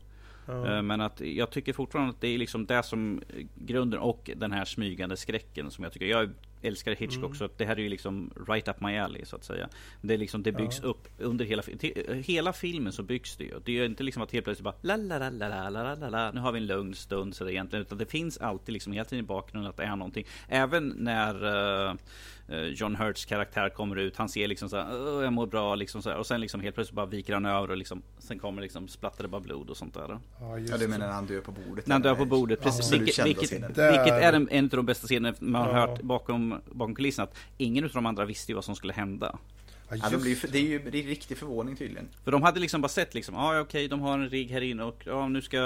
Ja. 0.46 0.82
Men 0.82 1.00
att 1.00 1.20
jag 1.20 1.50
tycker 1.50 1.72
fortfarande 1.72 2.10
att 2.10 2.20
det 2.20 2.28
är 2.28 2.38
liksom 2.38 2.66
det 2.66 2.82
som 2.82 3.22
grunden 3.54 4.00
och 4.00 4.30
den 4.36 4.52
här 4.52 4.64
smygande 4.64 5.16
skräcken 5.16 5.70
som 5.70 5.84
jag 5.84 5.92
tycker. 5.92 6.06
Jag 6.06 6.30
älskar 6.62 6.94
Hitchcock 6.94 7.24
mm. 7.24 7.34
så 7.34 7.48
det 7.56 7.64
här 7.64 7.76
är 7.76 7.80
ju 7.80 7.88
liksom 7.88 8.30
right 8.48 8.68
up 8.68 8.80
my 8.80 8.98
alley 8.98 9.24
så 9.24 9.36
att 9.36 9.44
säga. 9.44 9.68
Det, 10.00 10.14
är 10.14 10.18
liksom, 10.18 10.42
det 10.42 10.52
byggs 10.52 10.80
ja. 10.82 10.88
upp 10.88 11.08
under 11.18 11.44
hela, 11.44 11.62
hela 12.24 12.52
filmen 12.52 12.92
så 12.92 13.02
byggs 13.02 13.36
det 13.36 13.44
ju. 13.44 13.60
Det 13.64 13.72
är 13.72 13.76
ju 13.76 13.84
inte 13.86 14.02
liksom 14.02 14.22
att 14.22 14.32
helt 14.32 14.44
plötsligt 14.44 14.64
bara 14.64 14.74
la 14.80 14.96
la 14.96 15.18
la 15.18 15.48
la 15.48 15.70
la 15.70 15.94
la 15.94 16.08
la 16.08 16.30
nu 16.30 16.40
har 16.40 16.52
vi 16.52 16.58
en 16.58 16.66
lugn 16.66 16.94
stund 16.94 17.34
så 17.34 17.44
det 17.44 17.52
egentligen. 17.52 17.82
Utan 17.82 17.98
det 17.98 18.06
finns 18.06 18.38
alltid 18.38 18.72
liksom 18.72 18.92
hela 18.92 19.04
tiden 19.04 19.24
i 19.24 19.28
bakgrunden 19.28 19.70
att 19.70 19.76
det 19.76 19.84
är 19.84 19.96
någonting. 19.96 20.26
Även 20.48 20.88
när 20.88 21.44
uh, 21.90 21.94
John 22.56 22.96
Hurts 22.96 23.24
karaktär 23.24 23.68
kommer 23.68 23.96
ut. 23.96 24.16
Han 24.16 24.28
ser 24.28 24.48
liksom 24.48 24.68
så 24.68 24.76
här, 24.76 25.22
jag 25.22 25.32
mår 25.32 25.46
bra 25.46 25.74
liksom 25.74 26.02
så 26.02 26.10
här, 26.10 26.18
Och 26.18 26.26
sen 26.26 26.40
liksom 26.40 26.60
helt 26.60 26.74
plötsligt 26.74 26.96
bara 26.96 27.06
viker 27.06 27.34
han 27.34 27.46
över 27.46 27.70
och 27.70 27.76
liksom 27.76 28.02
Sen 28.18 28.38
kommer 28.38 28.62
liksom 28.62 28.88
splattar 28.88 29.22
det 29.22 29.28
bara 29.28 29.40
blod 29.40 29.70
och 29.70 29.76
sånt 29.76 29.94
där. 29.94 30.18
Ja, 30.40 30.58
ja 30.58 30.78
du 30.78 30.88
menar 30.88 31.06
när 31.06 31.14
han 31.14 31.26
dör 31.26 31.40
på 31.40 31.52
bordet? 31.52 31.86
När 31.86 31.94
han 31.94 32.02
dör 32.02 32.14
på 32.14 32.24
bordet, 32.24 32.62
precis. 32.62 32.92
Ja, 32.92 32.98
vilket, 32.98 33.26
vilket, 33.26 33.52
vilket, 33.52 34.12
är 34.12 34.32
en, 34.32 34.48
en 34.48 34.64
av 34.64 34.70
de 34.70 34.86
bästa 34.86 35.06
scenerna 35.06 35.36
man 35.40 35.62
har 35.62 35.74
ja. 35.74 35.86
hört 35.86 36.02
bakom, 36.02 36.60
bakom 36.66 36.94
kulisserna. 36.94 37.24
Att 37.24 37.36
ingen 37.56 37.84
av 37.84 37.90
de 37.90 38.06
andra 38.06 38.24
visste 38.24 38.52
ju 38.52 38.54
vad 38.54 38.64
som 38.64 38.76
skulle 38.76 38.92
hända. 38.92 39.38
Ja, 39.90 40.10
de 40.10 40.16
blir, 40.16 40.52
det 40.52 40.58
är 40.58 40.62
ju 40.62 40.90
det 40.90 40.98
är 40.98 41.02
riktig 41.02 41.38
förvåning 41.38 41.76
tydligen. 41.76 42.08
För 42.24 42.32
de 42.32 42.42
hade 42.42 42.60
liksom 42.60 42.80
bara 42.80 42.88
sett 42.88 43.14
liksom, 43.14 43.34
ja 43.34 43.40
ah, 43.40 43.60
okej 43.60 43.62
okay, 43.62 43.88
de 43.88 44.00
har 44.00 44.14
en 44.14 44.28
rigg 44.28 44.50
här 44.50 44.60
inne 44.60 44.84
och 44.84 45.02
ja, 45.06 45.28
nu 45.28 45.42
ska 45.42 45.58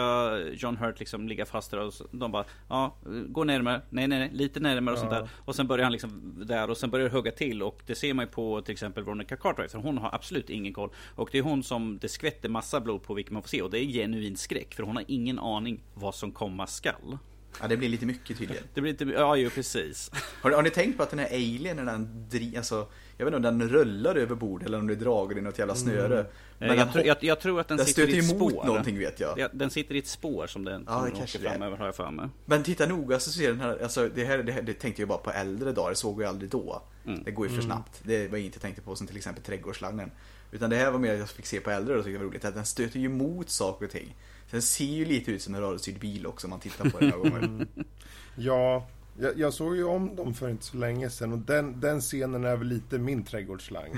John 0.53 0.77
Hurt 0.77 0.99
liksom 0.99 1.29
ligga 1.29 1.47
fast 1.47 1.71
där 1.71 1.81
och 1.81 1.93
de 2.11 2.33
bara, 2.33 2.45
ja 2.69 2.97
gå 3.29 3.45
närmare, 3.45 3.83
nej 3.91 4.09
nej 4.09 4.19
nej, 4.19 4.31
lite 4.33 4.61
närmare 4.61 4.93
och 4.93 4.99
ja. 4.99 5.01
sånt 5.01 5.11
där. 5.11 5.29
Och 5.45 5.57
sen 5.57 5.67
börjar 5.67 5.85
han 5.85 5.93
liksom 5.93 6.35
där 6.47 6.71
och 6.71 6.77
sen 6.77 6.91
börjar 6.91 7.09
det 7.09 7.15
hugga 7.15 7.33
till 7.33 7.63
och 7.63 7.83
det 7.87 7.95
ser 7.95 8.15
man 8.15 8.25
ju 8.25 8.31
på 8.31 8.61
till 8.61 8.73
exempel 8.73 9.05
Veronica 9.05 9.37
Cartwright 9.37 9.73
för 9.73 9.79
hon 9.79 9.99
har 9.99 10.15
absolut 10.15 10.51
ingen 10.51 10.73
koll. 10.73 10.91
Och 11.15 11.29
det 11.33 11.39
är 11.39 11.43
hon 11.43 11.63
som 11.63 11.99
det 11.99 12.09
skvätter 12.09 12.49
massa 12.49 12.81
blod 12.81 13.03
på 13.03 13.15
vilket 13.15 13.33
man 13.33 13.43
får 13.43 13.49
se 13.49 13.63
och 13.63 13.71
det 13.71 13.79
är 13.79 13.85
genuin 13.85 14.37
skräck 14.37 14.75
för 14.75 14.83
hon 14.83 14.97
har 14.97 15.05
ingen 15.09 15.39
aning 15.39 15.81
vad 15.95 16.15
som 16.15 16.33
komma 16.33 16.67
skall. 16.67 17.19
Ja, 17.61 17.69
det 17.69 17.77
blir 17.77 17.89
lite 17.89 18.07
mycket 18.07 18.39
tydligen. 18.39 18.65
Det 18.75 18.81
blir 18.81 18.93
lite, 18.93 19.05
ja 19.05 19.37
ju 19.37 19.51
precis. 19.51 20.11
Har, 20.43 20.51
har 20.51 20.63
ni 20.63 20.71
tänkt 20.71 20.97
på 20.97 21.03
att 21.03 21.11
den 21.11 21.19
här 21.19 21.27
alien, 21.27 21.77
när 21.77 21.85
den 21.85 22.29
dri, 22.29 22.57
alltså, 22.57 22.87
jag 23.17 23.25
vet 23.25 23.35
inte 23.35 23.49
om 23.49 23.59
den 23.59 23.69
rullar 23.69 24.15
över 24.15 24.35
bordet 24.35 24.67
eller 24.67 24.79
om 24.79 24.87
det 24.87 24.95
drar 24.95 25.39
i 25.39 25.41
något 25.41 25.59
jävla 25.59 25.75
snöre. 25.75 26.21
Mm. 26.21 26.33
Men 26.59 26.79
jag, 26.79 26.93
tro, 26.93 27.03
jag, 27.03 27.17
jag, 27.21 27.41
tror 27.41 27.61
att 27.61 27.69
den, 27.69 27.77
den 27.77 27.87
sitter 27.87 28.09
i 28.09 28.19
ett 28.19 28.25
spår. 28.25 28.37
emot 28.37 28.67
någonting 28.67 28.99
vet 28.99 29.21
jag. 29.21 29.39
Ja, 29.39 29.49
den 29.53 29.71
sitter 29.71 29.95
i 29.95 29.99
ett 29.99 30.07
spår 30.07 30.47
som 30.47 30.65
den 30.65 30.85
ja, 30.87 31.09
det 31.15 31.23
åker 31.23 31.39
framöver 31.39 31.77
har 31.77 31.87
jag 31.87 31.97
för 31.97 32.11
mig. 32.11 32.29
Men 32.45 32.63
titta 32.63 32.87
noga 32.87 33.21
så 33.21 33.31
ser 33.31 33.49
den 33.49 33.61
här, 33.61 33.83
alltså 33.83 34.09
det 34.15 34.25
här, 34.25 34.39
det 34.39 34.53
här 34.53 34.63
det 34.63 34.75
tänkte 34.75 35.03
jag 35.03 35.09
bara 35.09 35.19
på 35.19 35.31
äldre 35.31 35.73
dagar, 35.73 35.91
det 35.91 35.97
såg 35.97 36.23
jag 36.23 36.29
aldrig 36.29 36.51
då. 36.51 36.83
Mm. 37.07 37.23
Det 37.25 37.31
går 37.31 37.47
ju 37.47 37.51
för 37.51 37.63
mm. 37.63 37.67
snabbt. 37.67 38.01
Det 38.03 38.29
var 38.29 38.39
inget 38.39 38.55
jag 38.55 38.63
tänkte 38.63 38.83
på 38.83 38.97
som 38.97 39.07
till 39.07 39.17
exempel 39.17 39.45
trädgårdsslangen. 39.45 40.11
Utan 40.53 40.71
det 40.71 40.77
här 40.77 40.91
var 40.91 40.99
mer 40.99 41.13
att 41.13 41.19
jag 41.19 41.29
fick 41.29 41.47
se 41.47 41.61
på 41.61 41.71
äldre 41.71 41.99
och 41.99 42.05
tyckte 42.05 42.19
det 42.19 42.25
var 42.25 42.31
roligt. 42.31 42.45
Att 42.45 42.55
den 42.55 42.65
stöter 42.65 42.99
ju 42.99 43.07
emot 43.07 43.51
saker 43.51 43.87
och 43.87 43.93
ting. 43.93 44.17
Den 44.55 44.63
ser 44.63 44.85
ju 44.85 45.05
lite 45.05 45.31
ut 45.31 45.43
som 45.43 45.55
en 45.55 45.61
rörelsestyrd 45.61 46.01
bil 46.01 46.27
också 46.27 46.47
om 46.47 46.51
man 46.51 46.61
tittar 46.61 46.91
på 46.91 46.99
den 46.99 47.09
några 47.09 47.31
gånger. 47.31 47.67
Ja, 48.37 48.87
jag, 49.19 49.39
jag, 49.39 49.55
såg 49.55 49.77
ju 49.77 49.85
om 49.85 50.17
dem 50.17 50.35
för 50.35 50.49
inte 50.49 50.65
så 50.65 50.77
länge 50.77 51.11
sedan 51.11 51.33
och 51.33 51.39
den, 51.39 51.81
den 51.81 52.01
scenen 52.01 52.45
är 52.45 52.57
väl 52.57 52.69
lite 52.69 52.99
min 52.99 53.25
trädgårdsslang. 53.25 53.91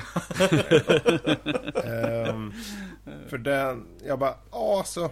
um, 2.34 2.54
för 3.28 3.38
den, 3.38 3.86
jag 4.06 4.18
bara, 4.18 4.34
ja 4.50 4.78
alltså. 4.78 5.10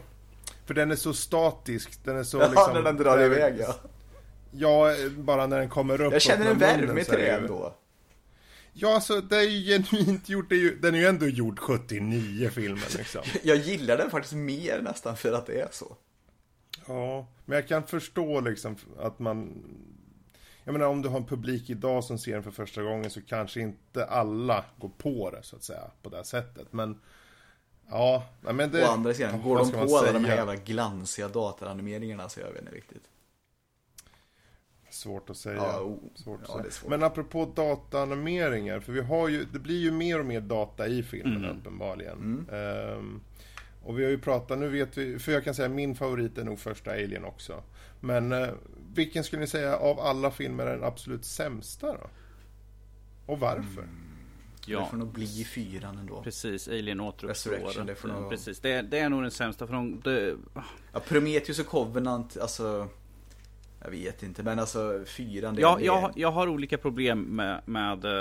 För 0.66 0.74
den 0.74 0.90
är 0.90 0.96
så 0.96 1.14
statisk. 1.14 2.04
Den 2.04 2.16
är 2.16 2.24
så 2.24 2.38
ja, 2.40 2.48
liksom. 2.48 2.72
när 2.74 2.82
den 2.82 2.96
drar 2.96 3.22
iväg 3.22 3.54
ja. 3.58 3.74
Ja, 4.50 4.94
bara 5.16 5.46
när 5.46 5.58
den 5.58 5.68
kommer 5.68 6.00
upp. 6.00 6.12
Jag 6.12 6.22
känner 6.22 6.50
en 6.50 6.58
värme 6.58 7.04
till 7.04 7.18
det 7.18 7.30
ändå. 7.30 7.74
Ja, 8.76 8.94
alltså 8.94 9.20
det 9.20 9.36
är 9.36 9.48
ju 9.48 9.64
genuint 9.64 10.28
gjort. 10.28 10.48
Det 10.48 10.54
är 10.54 10.60
ju, 10.60 10.78
den 10.78 10.94
är 10.94 10.98
ju 10.98 11.06
ändå 11.06 11.26
gjord 11.26 11.58
79 11.58 12.50
filmen 12.50 12.84
liksom. 12.96 13.22
jag 13.42 13.56
gillar 13.56 13.96
den 13.96 14.10
faktiskt 14.10 14.34
mer 14.34 14.80
nästan 14.82 15.16
för 15.16 15.32
att 15.32 15.46
det 15.46 15.60
är 15.60 15.68
så. 15.72 15.96
Ja, 16.86 17.26
men 17.44 17.56
jag 17.56 17.68
kan 17.68 17.86
förstå 17.86 18.40
liksom 18.40 18.76
att 18.98 19.18
man... 19.18 19.64
Jag 20.64 20.72
menar 20.72 20.86
om 20.86 21.02
du 21.02 21.08
har 21.08 21.16
en 21.16 21.26
publik 21.26 21.70
idag 21.70 22.04
som 22.04 22.18
ser 22.18 22.32
den 22.32 22.42
för 22.42 22.50
första 22.50 22.82
gången 22.82 23.10
så 23.10 23.20
kanske 23.22 23.60
inte 23.60 24.06
alla 24.06 24.64
går 24.78 24.90
på 24.98 25.30
det 25.30 25.42
så 25.42 25.56
att 25.56 25.64
säga 25.64 25.90
på 26.02 26.08
det 26.08 26.16
här 26.16 26.24
sättet. 26.24 26.72
Men 26.72 27.00
ja, 27.90 28.24
men 28.40 28.70
det... 28.70 28.84
Å 28.84 28.90
andra 28.90 29.14
sidan, 29.14 29.42
går 29.42 29.58
de 29.58 29.70
på 29.70 29.96
alla 29.98 30.12
de 30.12 30.24
här 30.24 30.36
jävla 30.36 30.56
glansiga 30.56 31.28
dataranimeringarna 31.28 32.28
så 32.28 32.40
jag 32.40 32.50
vet 32.50 32.62
inte 32.62 32.74
riktigt. 32.74 33.04
Svårt 34.94 35.30
att 35.30 35.36
säga. 35.36 35.56
Ja, 35.56 35.80
oh, 35.80 35.98
svårt 36.14 36.42
att 36.42 36.48
ja, 36.48 36.70
säga. 36.70 36.90
Men 36.90 37.02
apropå 37.02 37.52
dataanimeringar, 37.54 38.80
för 38.80 38.92
vi 38.92 39.00
har 39.00 39.28
ju, 39.28 39.44
det 39.44 39.58
blir 39.58 39.78
ju 39.78 39.92
mer 39.92 40.20
och 40.20 40.26
mer 40.26 40.40
data 40.40 40.86
i 40.86 41.02
filmen 41.02 41.44
mm. 41.44 41.58
uppenbarligen. 41.58 42.46
Mm. 42.50 42.98
Um, 42.98 43.20
och 43.82 43.98
vi 43.98 44.04
har 44.04 44.10
ju 44.10 44.18
pratat, 44.18 44.58
nu 44.58 44.68
vet 44.68 44.98
vi, 44.98 45.18
för 45.18 45.32
jag 45.32 45.44
kan 45.44 45.54
säga 45.54 45.68
min 45.68 45.94
favorit 45.94 46.38
är 46.38 46.44
nog 46.44 46.58
första 46.58 46.90
Alien 46.90 47.24
också. 47.24 47.62
Men 48.00 48.32
eh, 48.32 48.48
vilken 48.94 49.24
skulle 49.24 49.40
ni 49.40 49.46
säga 49.46 49.76
av 49.76 50.00
alla 50.00 50.30
filmer 50.30 50.66
är 50.66 50.74
den 50.74 50.84
absolut 50.84 51.24
sämsta 51.24 51.86
då? 51.86 52.10
Och 53.26 53.40
varför? 53.40 53.82
Mm. 53.82 53.94
Ja. 54.66 54.80
Det 54.80 54.86
får 54.86 54.96
nog 54.96 55.08
bli 55.08 55.44
fyran 55.44 55.98
ändå. 55.98 56.22
Precis, 56.22 56.68
Alien 56.68 57.00
återuppstår. 57.00 57.84
Det, 57.86 57.94
får 57.94 58.08
nog... 58.08 58.30
Precis, 58.30 58.60
det, 58.60 58.82
det 58.82 58.98
är 58.98 59.08
nog 59.08 59.22
den 59.22 59.30
sämsta 59.30 59.66
för 59.66 59.74
de, 59.74 60.00
det... 60.00 60.36
Ja, 60.92 61.00
Prometheus 61.00 61.58
och 61.58 61.66
Covenant, 61.66 62.36
alltså 62.36 62.88
jag 63.84 63.90
vet 63.90 64.22
inte, 64.22 64.42
men 64.42 64.58
alltså 64.58 65.04
fyran... 65.06 65.54
Det 65.54 65.60
ja, 65.60 65.76
det... 65.78 65.84
Jag, 65.84 66.12
jag 66.16 66.30
har 66.30 66.48
olika 66.48 66.78
problem 66.78 67.20
med, 67.20 67.60
med 67.64 68.04
uh, 68.04 68.12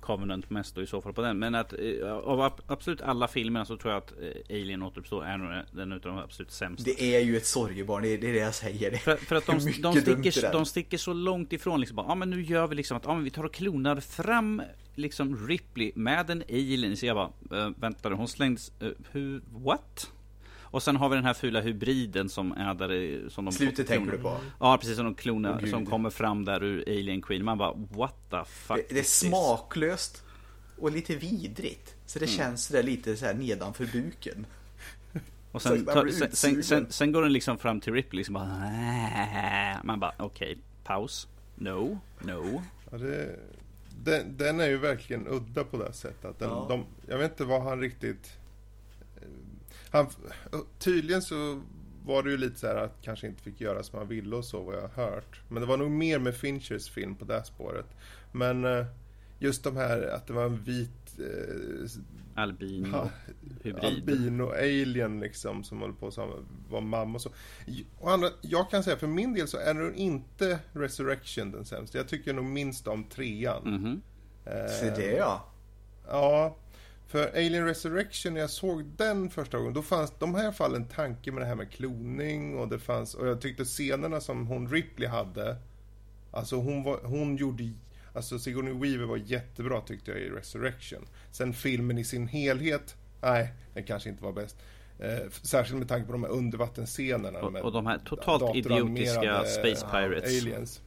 Covenant 0.00 0.50
mest 0.50 0.74
då 0.74 0.82
i 0.82 0.86
så 0.86 1.00
fall 1.00 1.12
på 1.12 1.22
den. 1.22 1.38
Men 1.38 1.54
att 1.54 1.72
uh, 1.72 2.12
av 2.12 2.52
absolut 2.66 3.00
alla 3.00 3.28
filmerna 3.28 3.64
så 3.64 3.76
tror 3.76 3.92
jag 3.92 4.02
att 4.02 4.12
uh, 4.12 4.28
Alien 4.50 4.82
återuppstår 4.82 5.24
är 5.24 5.38
nog 5.38 5.64
den 5.72 5.92
utav 5.92 6.12
de 6.12 6.20
absolut 6.20 6.50
sämsta. 6.50 6.90
Det 6.90 7.16
är 7.16 7.20
ju 7.20 7.36
ett 7.36 7.46
sorgebarn, 7.46 8.02
det 8.02 8.14
är 8.14 8.18
det, 8.18 8.28
jag 8.28 8.54
säger. 8.54 8.96
För, 8.96 9.16
för 9.16 9.36
att 9.36 9.46
de, 9.46 9.52
de, 9.52 9.92
sticker, 9.92 10.52
de 10.52 10.66
sticker 10.66 10.98
så 10.98 11.12
långt 11.12 11.52
ifrån 11.52 11.80
liksom. 11.80 12.04
Ja 12.08 12.14
men 12.14 12.30
nu 12.30 12.42
gör 12.42 12.66
vi 12.66 12.74
liksom 12.74 12.96
att 12.96 13.04
ja, 13.04 13.14
men 13.14 13.24
vi 13.24 13.30
tar 13.30 13.44
och 13.44 13.52
klonar 13.52 14.00
fram 14.00 14.62
liksom 14.94 15.46
Ripley 15.48 15.92
med 15.94 16.30
en 16.30 16.42
alien. 16.48 16.96
Så 16.96 17.06
jag 17.06 17.16
bara, 17.16 17.66
uh, 17.66 17.72
vänta 17.76 18.08
hon 18.08 18.28
slängdes, 18.28 18.72
uh, 18.82 18.90
hur, 19.12 19.42
what? 19.64 20.10
Och 20.78 20.82
sen 20.82 20.96
har 20.96 21.08
vi 21.08 21.16
den 21.16 21.24
här 21.24 21.34
fula 21.34 21.60
hybriden 21.60 22.28
som 22.28 22.52
är 22.52 22.74
där 22.74 23.28
som 23.28 23.44
de 23.44 23.52
Slutet 23.52 23.86
tänker 23.86 24.12
du 24.12 24.18
på? 24.18 24.36
Ja 24.60 24.78
precis 24.80 24.96
som 24.96 25.04
de 25.04 25.14
klonar 25.14 25.60
oh, 25.64 25.70
som 25.70 25.86
kommer 25.86 26.10
fram 26.10 26.44
där 26.44 26.64
ur 26.64 26.84
Alien 26.86 27.22
Queen. 27.22 27.44
Man 27.44 27.58
bara 27.58 27.72
what 27.74 28.14
the 28.30 28.44
fuck 28.44 28.76
Det, 28.76 28.94
det 28.94 29.00
är 29.00 29.04
smaklöst 29.04 30.24
och 30.78 30.92
lite 30.92 31.16
vidrigt. 31.16 31.94
Så 32.06 32.18
det 32.18 32.24
mm. 32.24 32.36
känns 32.36 32.68
där 32.68 32.82
lite 32.82 33.16
så 33.16 33.26
här 33.26 33.34
nedanför 33.34 33.86
buken. 33.86 34.46
Och 35.52 35.62
sen, 35.62 35.84
ta, 35.84 36.08
sen, 36.10 36.28
sen, 36.32 36.62
sen, 36.62 36.86
sen, 36.90 37.12
går 37.12 37.22
den 37.22 37.32
liksom 37.32 37.58
fram 37.58 37.80
till 37.80 37.92
Ripley 37.92 38.18
liksom 38.18 38.34
bara 38.34 39.80
Man 39.84 40.00
bara 40.00 40.12
okej, 40.16 40.50
okay, 40.52 40.62
paus. 40.84 41.28
No, 41.54 41.98
no. 42.20 42.62
Ja, 42.90 42.98
det, 42.98 43.38
den, 44.04 44.36
den, 44.36 44.60
är 44.60 44.68
ju 44.68 44.76
verkligen 44.76 45.26
udda 45.28 45.64
på 45.64 45.76
det 45.76 45.92
sättet. 45.92 46.38
Den, 46.38 46.48
ja. 46.48 46.66
de, 46.68 46.84
jag 47.08 47.18
vet 47.18 47.30
inte 47.30 47.44
vad 47.44 47.62
han 47.62 47.80
riktigt... 47.80 48.38
Han, 49.90 50.06
tydligen 50.78 51.22
så 51.22 51.62
var 52.04 52.22
det 52.22 52.30
ju 52.30 52.36
lite 52.36 52.58
så 52.58 52.66
här 52.66 52.76
att 52.76 53.02
kanske 53.02 53.26
inte 53.26 53.42
fick 53.42 53.60
göra 53.60 53.82
som 53.82 53.98
han 53.98 54.08
ville 54.08 54.36
och 54.36 54.44
så 54.44 54.62
vad 54.62 54.74
jag 54.74 54.88
har 54.88 55.04
hört. 55.04 55.40
Men 55.48 55.60
det 55.60 55.66
var 55.66 55.76
nog 55.76 55.90
mer 55.90 56.18
med 56.18 56.34
Finchers 56.34 56.90
film 56.90 57.14
på 57.14 57.24
det 57.24 57.44
spåret. 57.44 57.86
Men 58.32 58.64
eh, 58.64 58.86
just 59.38 59.64
de 59.64 59.76
här 59.76 60.14
att 60.14 60.26
det 60.26 60.32
var 60.32 60.44
en 60.44 60.62
vit 60.62 61.18
eh, 61.18 61.90
Albino 62.34 62.96
ha, 62.96 63.10
hybrid. 63.62 63.84
Albino 63.84 64.50
alien 64.50 65.20
liksom 65.20 65.64
som 65.64 65.80
håller 65.80 65.94
på 65.94 66.10
som 66.10 66.46
var 66.68 66.80
mamma 66.80 67.14
och 67.14 67.22
så. 67.22 67.30
Och 67.98 68.10
andra, 68.10 68.28
jag 68.40 68.70
kan 68.70 68.82
säga 68.82 68.96
för 68.96 69.06
min 69.06 69.34
del 69.34 69.48
så 69.48 69.58
är 69.58 69.74
det 69.74 69.98
inte 69.98 70.58
Resurrection 70.72 71.50
den 71.50 71.64
sämsta. 71.64 71.98
Jag 71.98 72.08
tycker 72.08 72.32
nog 72.32 72.44
minst 72.44 72.86
om 72.86 73.04
trean. 73.04 73.62
Mm 73.66 73.84
-hmm. 73.84 74.00
eh, 74.44 74.70
Se 74.80 74.90
det 74.90 75.16
ja. 75.16 75.48
Ja. 76.06 76.56
För 77.08 77.28
Alien 77.28 77.64
Resurrection, 77.64 78.34
när 78.34 78.40
jag 78.40 78.50
såg 78.50 78.84
den 78.84 79.30
första 79.30 79.58
gången, 79.58 79.72
då 79.72 79.82
fanns 79.82 80.12
de 80.18 80.34
här 80.34 80.52
fall 80.52 80.74
en 80.74 80.88
tanke 80.88 81.32
med 81.32 81.42
det 81.42 81.46
här 81.46 81.54
med 81.54 81.70
kloning 81.70 82.58
och 82.58 82.68
det 82.68 82.78
fanns, 82.78 83.14
och 83.14 83.26
jag 83.26 83.40
tyckte 83.40 83.64
scenerna 83.64 84.20
som 84.20 84.46
hon 84.46 84.68
Ripley 84.68 85.08
hade, 85.08 85.56
alltså 86.30 86.56
hon 86.56 86.82
var, 86.82 87.00
hon 87.02 87.36
gjorde 87.36 87.72
Alltså 88.12 88.38
Sigourney 88.38 88.72
Weaver 88.72 89.04
var 89.06 89.16
jättebra 89.16 89.80
tyckte 89.80 90.10
jag 90.10 90.20
i 90.20 90.30
Resurrection. 90.30 91.06
Sen 91.32 91.52
filmen 91.52 91.98
i 91.98 92.04
sin 92.04 92.28
helhet, 92.28 92.96
nej, 93.20 93.52
den 93.74 93.84
kanske 93.84 94.08
inte 94.08 94.24
var 94.24 94.32
bäst. 94.32 94.56
Eh, 94.98 95.30
särskilt 95.42 95.78
med 95.78 95.88
tanke 95.88 96.06
på 96.06 96.12
de 96.12 96.22
här 96.22 96.30
undervattensscenerna. 96.30 97.38
Och, 97.38 97.54
och 97.54 97.72
de 97.72 97.86
här 97.86 97.98
totalt 97.98 98.56
idiotiska 98.56 99.44
Space 99.44 99.86
Pirates. 99.92 100.42
Aliens. 100.42 100.82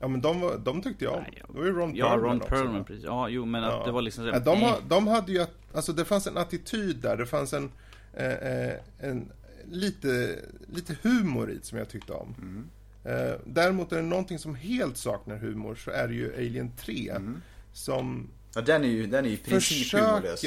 Ja 0.00 0.08
men 0.08 0.20
de, 0.20 0.62
de 0.64 0.82
tyckte 0.82 1.04
jag 1.04 1.14
om. 1.14 1.24
Det 1.48 1.58
var 1.58 1.64
ju 1.64 1.72
Ron 1.72 1.96
ja, 1.96 2.10
Perlman 2.10 2.30
Ron 2.30 2.40
Perlman, 2.40 2.84
precis. 2.84 3.04
Ja, 3.04 3.28
jo 3.28 3.44
men 3.44 3.62
ja. 3.62 3.78
att 3.78 3.84
det 3.84 3.92
var 3.92 4.02
liksom 4.02 4.32
så, 4.32 4.38
de, 4.38 4.60
ha, 4.60 4.78
de 4.88 5.06
hade 5.06 5.32
ju, 5.32 5.46
alltså 5.74 5.92
det 5.92 6.04
fanns 6.04 6.26
en 6.26 6.36
attityd 6.36 6.96
där. 6.96 7.16
Det 7.16 7.26
fanns 7.26 7.52
en, 7.52 7.70
eh, 8.14 8.32
eh, 8.32 8.74
en 8.98 9.32
lite, 9.70 10.38
lite 10.74 10.96
humor 11.02 11.50
i 11.50 11.58
som 11.62 11.78
jag 11.78 11.88
tyckte 11.88 12.12
om. 12.12 12.34
Mm. 12.38 12.70
Eh, 13.04 13.34
däremot 13.44 13.92
är 13.92 13.96
det 13.96 14.02
någonting 14.02 14.38
som 14.38 14.54
helt 14.54 14.96
saknar 14.96 15.36
humor 15.36 15.74
så 15.74 15.90
är 15.90 16.08
det 16.08 16.14
ju 16.14 16.34
Alien 16.34 16.72
3. 16.76 17.10
Mm. 17.10 17.42
Som 17.72 18.30
Ja 18.54 18.60
den 18.60 18.84
är 18.84 18.88
ju, 18.88 19.06
den 19.06 19.24
är 19.24 19.28
ju 19.28 19.34
i 19.34 19.38
princip 19.38 19.92
humorlös. 19.92 20.44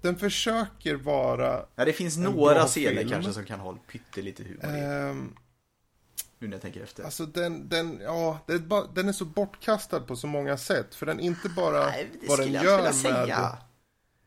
Den 0.00 0.16
försöker 0.16 0.94
vara 0.94 1.64
Ja 1.76 1.84
det 1.84 1.92
finns 1.92 2.16
några 2.16 2.64
scener 2.64 2.96
film. 2.96 3.10
kanske 3.10 3.32
som 3.32 3.44
kan 3.44 3.60
ha 3.60 3.76
pyttelite 3.92 4.42
humor 4.44 4.76
i. 4.76 5.10
Um, 5.10 5.34
nu 6.38 6.48
när 6.48 6.54
jag 6.54 6.62
tänker 6.62 6.82
efter. 6.82 7.04
Alltså 7.04 7.26
den, 7.26 7.68
den, 7.68 8.00
ja, 8.02 8.38
den 8.94 9.08
är 9.08 9.12
så 9.12 9.24
bortkastad 9.24 10.00
på 10.00 10.16
så 10.16 10.26
många 10.26 10.56
sätt. 10.56 10.94
För 10.94 11.06
den 11.06 11.20
inte 11.20 11.48
bara 11.48 11.86
Nej, 11.86 12.10
vad 12.28 12.38
den 12.38 12.52
gör 12.52 12.82
med... 12.82 12.94
Säga. 12.94 13.58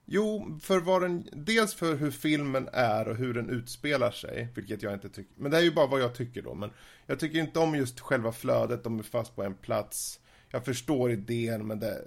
Jo, 0.05 0.59
för 0.61 0.79
vad 0.79 1.01
den, 1.01 1.29
dels 1.31 1.73
för 1.73 1.95
hur 1.95 2.11
filmen 2.11 2.69
är 2.73 3.07
och 3.07 3.15
hur 3.15 3.33
den 3.33 3.49
utspelar 3.49 4.11
sig, 4.11 4.47
vilket 4.55 4.83
jag 4.83 4.93
inte 4.93 5.09
tycker, 5.09 5.33
men 5.35 5.51
det 5.51 5.57
är 5.57 5.61
ju 5.61 5.71
bara 5.71 5.87
vad 5.87 6.01
jag 6.01 6.15
tycker 6.15 6.41
då, 6.41 6.53
men 6.53 6.71
jag 7.05 7.19
tycker 7.19 7.39
inte 7.39 7.59
om 7.59 7.75
just 7.75 7.99
själva 7.99 8.31
flödet, 8.31 8.83
de 8.83 8.99
är 8.99 9.03
fast 9.03 9.35
på 9.35 9.43
en 9.43 9.53
plats. 9.53 10.19
Jag 10.49 10.65
förstår 10.65 11.11
idén, 11.11 11.67
men 11.67 11.79
det, 11.79 12.01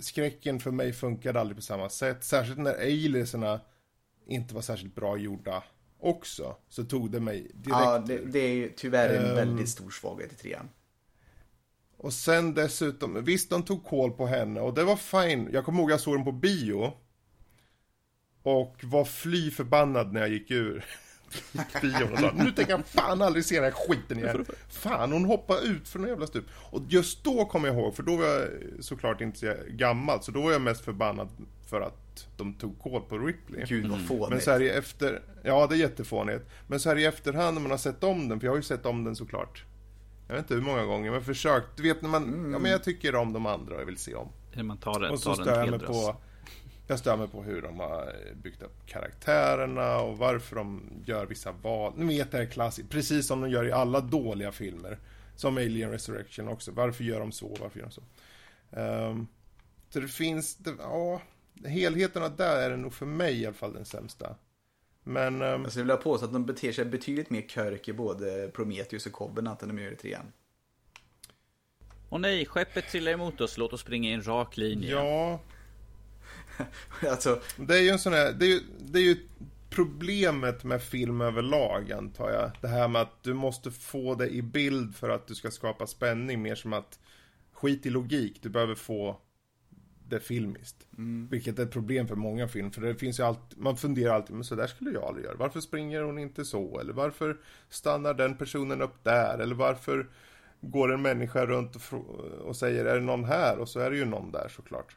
skräcken 0.00 0.60
för 0.60 0.70
mig 0.70 0.92
funkade 0.92 1.40
aldrig 1.40 1.56
på 1.56 1.62
samma 1.62 1.88
sätt, 1.88 2.24
särskilt 2.24 2.58
när 2.58 2.74
aliaserna 2.74 3.60
inte 4.26 4.54
var 4.54 4.62
särskilt 4.62 4.94
bra 4.94 5.16
gjorda 5.16 5.62
också, 6.00 6.56
så 6.68 6.84
tog 6.84 7.10
det 7.10 7.20
mig 7.20 7.50
direkt. 7.54 7.80
Ja, 7.80 7.98
det, 7.98 8.18
det 8.18 8.38
är 8.38 8.54
ju 8.54 8.72
tyvärr 8.76 9.14
en 9.14 9.30
um, 9.30 9.34
väldigt 9.36 9.68
stor 9.68 9.90
svaghet 9.90 10.32
i 10.32 10.36
trean. 10.36 10.68
Och 11.96 12.12
sen 12.12 12.54
dessutom, 12.54 13.24
visst 13.24 13.50
de 13.50 13.62
tog 13.62 13.84
koll 13.84 14.10
på 14.10 14.26
henne 14.26 14.60
och 14.60 14.74
det 14.74 14.84
var 14.84 14.96
fine. 14.96 15.48
Jag 15.52 15.64
kommer 15.64 15.80
ihåg 15.80 15.90
jag 15.90 16.00
såg 16.00 16.16
den 16.16 16.24
på 16.24 16.32
bio. 16.32 16.92
Och 18.42 18.76
var 18.82 19.04
fly 19.04 19.50
förbannad 19.50 20.12
när 20.12 20.20
jag 20.20 20.30
gick 20.30 20.50
ur 20.50 20.84
bion 21.82 22.12
och 22.12 22.18
sa 22.18 22.32
nu 22.34 22.52
tänker 22.52 22.72
jag 22.72 22.86
fan 22.86 23.22
aldrig 23.22 23.44
se 23.44 23.54
den 23.54 23.64
här 23.64 23.70
skiten 23.70 24.18
igen. 24.18 24.46
Fan, 24.68 25.12
hon 25.12 25.24
hoppade 25.24 25.66
ut 25.66 25.88
för 25.88 25.98
någon 25.98 26.08
jävla 26.08 26.26
stup. 26.26 26.44
Och 26.70 26.82
just 26.88 27.24
då 27.24 27.44
kommer 27.44 27.68
jag 27.68 27.76
ihåg, 27.76 27.96
för 27.96 28.02
då 28.02 28.16
var 28.16 28.24
jag 28.24 28.48
såklart 28.80 29.20
inte 29.20 29.38
så 29.38 29.54
gammal, 29.68 30.22
så 30.22 30.32
då 30.32 30.42
var 30.42 30.52
jag 30.52 30.62
mest 30.62 30.84
förbannad 30.84 31.28
för 31.70 31.80
att 31.80 31.99
de 32.36 32.54
tog 32.54 32.78
koll 32.78 33.02
på 33.02 33.18
Ripley. 33.18 33.64
Gud 33.66 33.86
vad 33.86 34.06
fånigt. 34.06 34.30
Men 34.30 34.40
så 34.40 34.50
här 34.50 34.62
i 34.62 34.70
efter, 34.70 35.22
ja 35.42 35.66
det 35.66 35.74
är 35.74 35.78
jättefånigt. 35.78 36.44
Men 36.66 36.80
så 36.80 36.88
här 36.88 36.96
i 36.96 37.04
efterhand 37.04 37.54
när 37.54 37.62
man 37.62 37.70
har 37.70 37.78
sett 37.78 38.04
om 38.04 38.28
den, 38.28 38.40
för 38.40 38.46
jag 38.46 38.52
har 38.52 38.56
ju 38.56 38.62
sett 38.62 38.86
om 38.86 39.04
den 39.04 39.16
såklart. 39.16 39.64
Jag 40.28 40.34
vet 40.34 40.44
inte 40.44 40.54
hur 40.54 40.62
många 40.62 40.84
gånger, 40.84 41.10
men 41.10 41.24
försökt. 41.24 41.76
Du 41.76 41.82
vet 41.82 42.02
när 42.02 42.08
man, 42.08 42.24
mm. 42.24 42.52
ja 42.52 42.58
men 42.58 42.70
jag 42.70 42.84
tycker 42.84 43.14
om 43.14 43.32
de 43.32 43.46
andra 43.46 43.74
och 43.74 43.80
jag 43.80 43.86
vill 43.86 43.98
se 43.98 44.14
om. 44.14 44.28
Man 44.62 44.78
tar 44.78 45.00
det, 45.00 45.10
och 45.10 45.20
så 45.20 45.34
stör 45.34 45.60
jag 45.60 45.70
mig 45.70 45.78
på 45.78 46.16
jag 46.90 46.98
stör 46.98 47.16
mig 47.16 47.28
på 47.28 47.42
hur 47.42 47.62
de 47.62 47.80
har 47.80 48.14
byggt 48.42 48.62
upp 48.62 48.86
karaktärerna 48.86 50.00
och 50.00 50.18
varför 50.18 50.56
de 50.56 50.82
gör 51.04 51.26
vissa 51.26 51.52
val. 51.52 51.92
Ni 51.96 52.18
vet 52.18 52.30
det 52.30 52.38
här 52.38 52.46
klassiskt, 52.46 52.90
precis 52.90 53.26
som 53.26 53.40
de 53.40 53.50
gör 53.50 53.64
i 53.64 53.72
alla 53.72 54.00
dåliga 54.00 54.52
filmer. 54.52 54.98
Som 55.36 55.56
Alien 55.56 55.90
Resurrection 55.90 56.48
också. 56.48 56.72
Varför 56.72 57.04
gör 57.04 57.20
de 57.20 57.32
så? 57.32 57.56
Varför 57.60 57.78
gör 57.78 57.86
de 57.86 57.92
så? 57.92 58.02
Um, 58.80 59.26
så 59.90 60.00
det 60.00 60.08
finns, 60.08 60.56
det, 60.56 60.74
ja, 60.78 61.22
helheterna 61.64 62.28
där 62.28 62.56
är 62.56 62.70
det 62.70 62.76
nog 62.76 62.92
för 62.92 63.06
mig 63.06 63.40
i 63.40 63.46
alla 63.46 63.54
fall 63.54 63.72
den 63.72 63.84
sämsta. 63.84 64.36
Men... 65.04 65.42
Um, 65.42 65.64
alltså 65.64 65.78
jag 65.78 65.84
vill 65.84 65.90
ha 65.90 65.96
påstå 65.96 66.26
att 66.26 66.32
de 66.32 66.46
beter 66.46 66.72
sig 66.72 66.84
betydligt 66.84 67.30
mer 67.30 67.42
körk 67.42 67.88
i 67.88 67.92
både 67.92 68.50
Prometheus 68.54 69.06
och 69.06 69.12
Covenant 69.12 69.62
än 69.62 69.68
de 69.68 69.82
gör 69.82 69.92
i 69.92 69.96
trean. 69.96 70.32
Åh 72.08 72.20
nej, 72.20 72.46
skeppet 72.46 72.88
trillar 72.88 73.12
emot 73.12 73.40
oss. 73.40 73.58
Låt 73.58 73.72
oss 73.72 73.80
springa 73.80 74.10
i 74.10 74.12
en 74.12 74.26
rak 74.26 74.56
linje. 74.56 74.90
Ja, 74.90 75.40
alltså... 77.10 77.40
Det 77.56 77.74
är 77.78 77.82
ju 77.82 77.88
en 77.88 77.98
sån 77.98 78.12
här, 78.12 78.32
det 78.32 78.44
är 78.44 78.48
ju, 78.48 78.60
det 78.78 78.98
är 78.98 79.02
ju 79.02 79.16
problemet 79.70 80.64
med 80.64 80.82
film 80.82 81.20
överlag 81.20 81.92
antar 81.92 82.30
jag. 82.30 82.50
Det 82.60 82.68
här 82.68 82.88
med 82.88 83.02
att 83.02 83.22
du 83.22 83.34
måste 83.34 83.70
få 83.70 84.14
det 84.14 84.28
i 84.28 84.42
bild 84.42 84.96
för 84.96 85.08
att 85.08 85.26
du 85.26 85.34
ska 85.34 85.50
skapa 85.50 85.86
spänning. 85.86 86.42
Mer 86.42 86.54
som 86.54 86.72
att 86.72 86.98
skit 87.52 87.86
i 87.86 87.90
logik, 87.90 88.38
du 88.42 88.48
behöver 88.48 88.74
få 88.74 89.20
det 90.10 90.20
filmiskt. 90.20 90.86
Mm. 90.98 91.28
Vilket 91.30 91.58
är 91.58 91.62
ett 91.62 91.70
problem 91.70 92.08
för 92.08 92.16
många 92.16 92.48
film. 92.48 92.70
För 92.70 92.80
det 92.80 92.94
finns 92.94 93.20
ju 93.20 93.22
alltid, 93.22 93.58
man 93.58 93.76
funderar 93.76 94.14
alltid, 94.14 94.36
men 94.36 94.44
så 94.44 94.54
där 94.54 94.66
skulle 94.66 94.90
jag 94.90 95.04
aldrig 95.04 95.24
göra. 95.24 95.36
Varför 95.36 95.60
springer 95.60 96.02
hon 96.02 96.18
inte 96.18 96.44
så? 96.44 96.80
Eller 96.80 96.92
varför 96.92 97.36
stannar 97.68 98.14
den 98.14 98.36
personen 98.36 98.82
upp 98.82 99.04
där? 99.04 99.38
Eller 99.38 99.54
varför 99.54 100.08
går 100.60 100.92
en 100.92 101.02
människa 101.02 101.46
runt 101.46 101.76
och, 101.76 101.92
och 102.40 102.56
säger, 102.56 102.84
är 102.84 102.94
det 102.94 103.04
någon 103.04 103.24
här? 103.24 103.58
Och 103.58 103.68
så 103.68 103.80
är 103.80 103.90
det 103.90 103.96
ju 103.96 104.04
någon 104.04 104.32
där 104.32 104.48
såklart. 104.48 104.96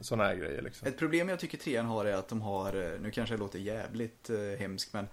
Sådana 0.00 0.24
här 0.24 0.34
grejer 0.34 0.62
liksom. 0.62 0.88
Ett 0.88 0.98
problem 0.98 1.28
jag 1.28 1.38
tycker 1.38 1.58
trean 1.58 1.86
har 1.86 2.04
är 2.04 2.14
att 2.14 2.28
de 2.28 2.40
har, 2.40 2.74
eh, 2.74 3.00
nu 3.00 3.10
kanske 3.10 3.34
det 3.34 3.38
låter 3.38 3.58
jävligt 3.58 4.30
eh, 4.30 4.58
hemskt 4.58 4.92
men 4.92 5.06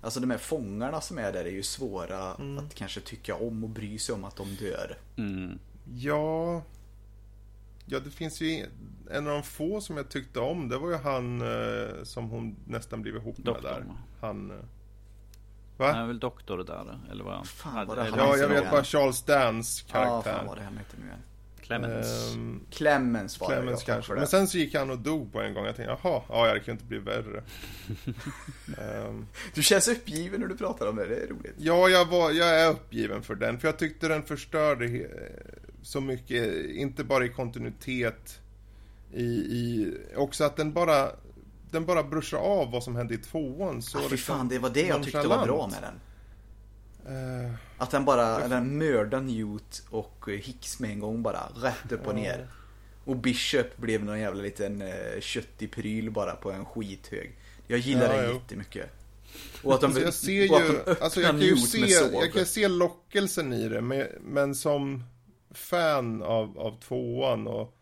Alltså 0.00 0.20
de 0.20 0.30
här 0.30 0.38
fångarna 0.38 1.00
som 1.00 1.18
är 1.18 1.32
där 1.32 1.44
är 1.44 1.50
ju 1.50 1.62
svåra 1.62 2.34
mm. 2.34 2.58
att 2.58 2.74
kanske 2.74 3.00
tycka 3.00 3.34
om 3.34 3.64
och 3.64 3.70
bry 3.70 3.98
sig 3.98 4.14
om 4.14 4.24
att 4.24 4.36
de 4.36 4.54
dör. 4.54 4.98
Mm. 5.16 5.58
Ja, 5.94 6.62
Ja, 7.86 8.00
det 8.00 8.10
finns 8.10 8.40
ju 8.40 8.66
en 9.10 9.26
av 9.26 9.32
de 9.32 9.42
få 9.42 9.80
som 9.80 9.96
jag 9.96 10.08
tyckte 10.08 10.40
om. 10.40 10.68
Det 10.68 10.78
var 10.78 10.90
ju 10.90 10.96
han 10.96 11.40
eh, 11.40 12.02
som 12.02 12.30
hon 12.30 12.56
nästan 12.64 13.02
blev 13.02 13.16
ihop 13.16 13.38
med 13.38 13.56
där. 13.62 13.84
Han... 14.20 14.50
Eh, 14.50 14.56
va? 15.76 15.92
Han 15.92 16.02
är 16.02 16.06
väl 16.06 16.18
doktor 16.18 16.64
där, 16.64 17.00
eller 17.10 17.24
vad? 17.24 17.46
Fan, 17.46 17.86
var 17.86 17.96
det 17.96 18.02
eller, 18.02 18.18
ja, 18.18 18.36
jag 18.36 18.48
vet 18.48 18.70
bara 18.70 18.84
Charles 18.84 19.22
Dance 19.22 19.84
karaktär. 19.88 20.30
Ja, 20.30 20.38
fan 20.38 20.46
vad 20.46 20.56
det 20.56 20.64
han 20.64 20.76
hette 20.76 20.96
nu 21.00 21.06
igen. 21.06 21.18
Clemens. 21.66 22.34
Um, 22.34 22.66
Clemens 22.70 23.40
var 23.40 23.48
Clemens 23.48 23.84
det, 23.84 23.92
kanske. 23.92 24.12
Men 24.12 24.26
sen 24.26 24.48
så 24.48 24.58
gick 24.58 24.74
han 24.74 24.90
och 24.90 24.98
dog 24.98 25.32
på 25.32 25.40
en 25.40 25.54
gång. 25.54 25.64
Jag 25.66 25.76
tänkte, 25.76 25.98
jaha, 26.02 26.22
ja, 26.28 26.54
det 26.54 26.60
kan 26.60 26.72
inte 26.72 26.84
bli 26.84 26.98
värre. 26.98 27.42
um, 29.06 29.26
du 29.54 29.62
känns 29.62 29.88
uppgiven 29.88 30.40
när 30.40 30.48
du 30.48 30.56
pratar 30.56 30.86
om 30.86 30.96
det, 30.96 31.06
det 31.06 31.16
är 31.16 31.26
roligt. 31.26 31.54
Ja, 31.56 31.88
jag, 31.88 32.04
var, 32.04 32.30
jag 32.30 32.60
är 32.60 32.70
uppgiven 32.70 33.22
för 33.22 33.34
den. 33.34 33.58
För 33.58 33.68
jag 33.68 33.78
tyckte 33.78 34.08
den 34.08 34.22
förstörde 34.22 34.86
så 35.86 36.00
mycket, 36.00 36.70
inte 36.70 37.04
bara 37.04 37.24
i 37.24 37.28
kontinuitet, 37.28 38.40
i, 39.12 39.24
i 39.24 39.94
också 40.16 40.44
att 40.44 40.56
den 40.56 40.72
bara 40.72 41.10
den 41.70 41.86
bara 41.86 42.02
bruschar 42.02 42.38
av 42.38 42.70
vad 42.70 42.82
som 42.82 42.96
hände 42.96 43.14
i 43.14 43.18
tvåan. 43.18 43.82
Så 43.82 43.98
ah, 43.98 44.02
fy 44.02 44.08
liksom 44.10 44.36
fan, 44.36 44.48
det 44.48 44.58
var 44.58 44.70
det 44.70 44.86
jag 44.86 45.02
tyckte 45.02 45.28
var 45.28 45.46
bra 45.46 45.66
med 45.66 45.82
den. 45.82 46.00
Uh, 47.14 47.54
att 47.78 47.90
den 47.90 48.04
bara, 48.04 48.48
den 48.48 48.78
mördar 48.78 49.20
Newt 49.20 49.82
och 49.90 50.28
Hicks 50.42 50.80
med 50.80 50.90
en 50.90 51.00
gång 51.00 51.22
bara, 51.22 51.48
rätt 51.56 51.92
upp 51.92 52.06
och 52.06 52.14
ner. 52.14 52.48
Och 53.04 53.16
Bishop 53.16 53.76
blev 53.76 54.04
någon 54.04 54.20
jävla 54.20 54.42
liten 54.42 54.82
uh, 54.82 55.20
köttig 55.20 55.72
pryl 55.72 56.10
bara 56.10 56.34
på 56.34 56.52
en 56.52 56.64
skithög. 56.64 57.38
Jag 57.66 57.78
gillar 57.78 58.14
ja, 58.14 58.22
det 58.22 58.32
jättemycket. 58.32 58.90
Och 59.62 59.74
att 59.74 59.80
de, 59.80 59.86
alltså 59.86 60.02
jag 60.02 60.14
ser 60.14 60.32
ju, 60.32 60.94
alltså 61.00 61.20
jag 61.20 61.30
kan 61.30 61.40
ju 61.40 61.56
se, 61.56 61.78
jag 62.12 62.32
kan 62.32 62.46
se 62.46 62.68
lockelsen 62.68 63.52
i 63.52 63.68
det, 63.68 63.80
men, 63.80 64.06
men 64.20 64.54
som 64.54 65.02
fan 65.56 66.22
av, 66.22 66.58
av 66.58 66.80
tvåan 66.80 67.46
och, 67.46 67.76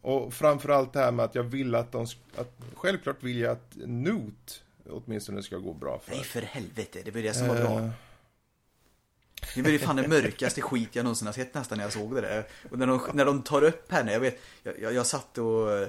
och 0.00 0.34
framförallt 0.34 0.92
det 0.92 0.98
här 0.98 1.12
med 1.12 1.24
att 1.24 1.34
jag 1.34 1.42
vill 1.42 1.74
att 1.74 1.92
de, 1.92 2.06
att, 2.36 2.52
självklart 2.74 3.22
vill 3.22 3.40
jag 3.40 3.52
att 3.52 3.76
Newt 3.76 4.62
åtminstone 4.90 5.42
ska 5.42 5.56
gå 5.56 5.72
bra 5.74 5.98
för. 5.98 6.10
Nej 6.10 6.24
för 6.24 6.42
helvete, 6.42 7.00
det 7.04 7.10
var 7.10 7.20
det 7.20 7.34
som 7.34 7.48
var 7.48 7.54
bra. 7.54 7.78
Uh, 7.80 7.90
Det 9.54 9.62
var 9.62 9.70
ju 9.70 9.78
fan 9.78 9.96
det 9.96 10.08
mörkaste 10.08 10.60
skit 10.60 10.88
jag 10.92 11.02
någonsin 11.02 11.26
har 11.26 11.32
sett 11.32 11.54
nästan 11.54 11.78
när 11.78 11.84
jag 11.84 11.92
såg 11.92 12.14
det 12.14 12.20
där. 12.20 12.46
Och 12.70 12.78
när 12.78 12.86
de, 12.86 13.00
när 13.12 13.24
de 13.24 13.42
tar 13.42 13.64
upp 13.64 13.92
henne, 13.92 14.12
jag 14.12 14.20
vet, 14.20 14.40
jag, 14.62 14.80
jag, 14.80 14.94
jag 14.94 15.06
satt 15.06 15.38
och... 15.38 15.88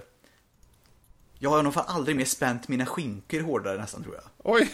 Jag 1.40 1.50
har 1.50 1.64
nog 1.64 1.74
fan 1.74 1.86
aldrig 1.88 2.16
mer 2.16 2.26
spänt 2.26 2.68
mina 2.68 2.86
skinkor 2.86 3.40
hårdare 3.40 3.78
nästan 3.78 4.04
tror 4.04 4.16
jag. 4.16 4.24
Oj! 4.38 4.72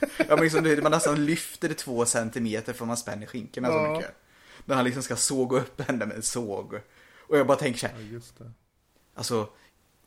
ja, 0.00 0.24
men 0.28 0.38
liksom, 0.40 0.78
man 0.82 0.92
nästan 0.92 1.26
lyfter 1.26 1.68
det 1.68 1.74
två 1.74 2.06
centimeter 2.06 2.72
för 2.72 2.84
man 2.84 2.96
spänner 2.96 3.26
skinkorna 3.26 3.68
ja. 3.68 3.84
så 3.84 3.92
mycket. 3.92 4.14
När 4.68 4.76
han 4.76 4.84
liksom 4.84 5.02
ska 5.02 5.16
såga 5.16 5.58
upp 5.58 5.80
henne 5.80 6.06
med 6.06 6.16
en 6.16 6.22
såg. 6.22 6.74
Och 7.28 7.38
jag 7.38 7.46
bara 7.46 7.58
tänker 7.58 7.78
så 7.80 7.86
här. 7.86 7.94
Ja, 7.98 8.06
just 8.12 8.38
det. 8.38 8.50
Alltså, 9.14 9.48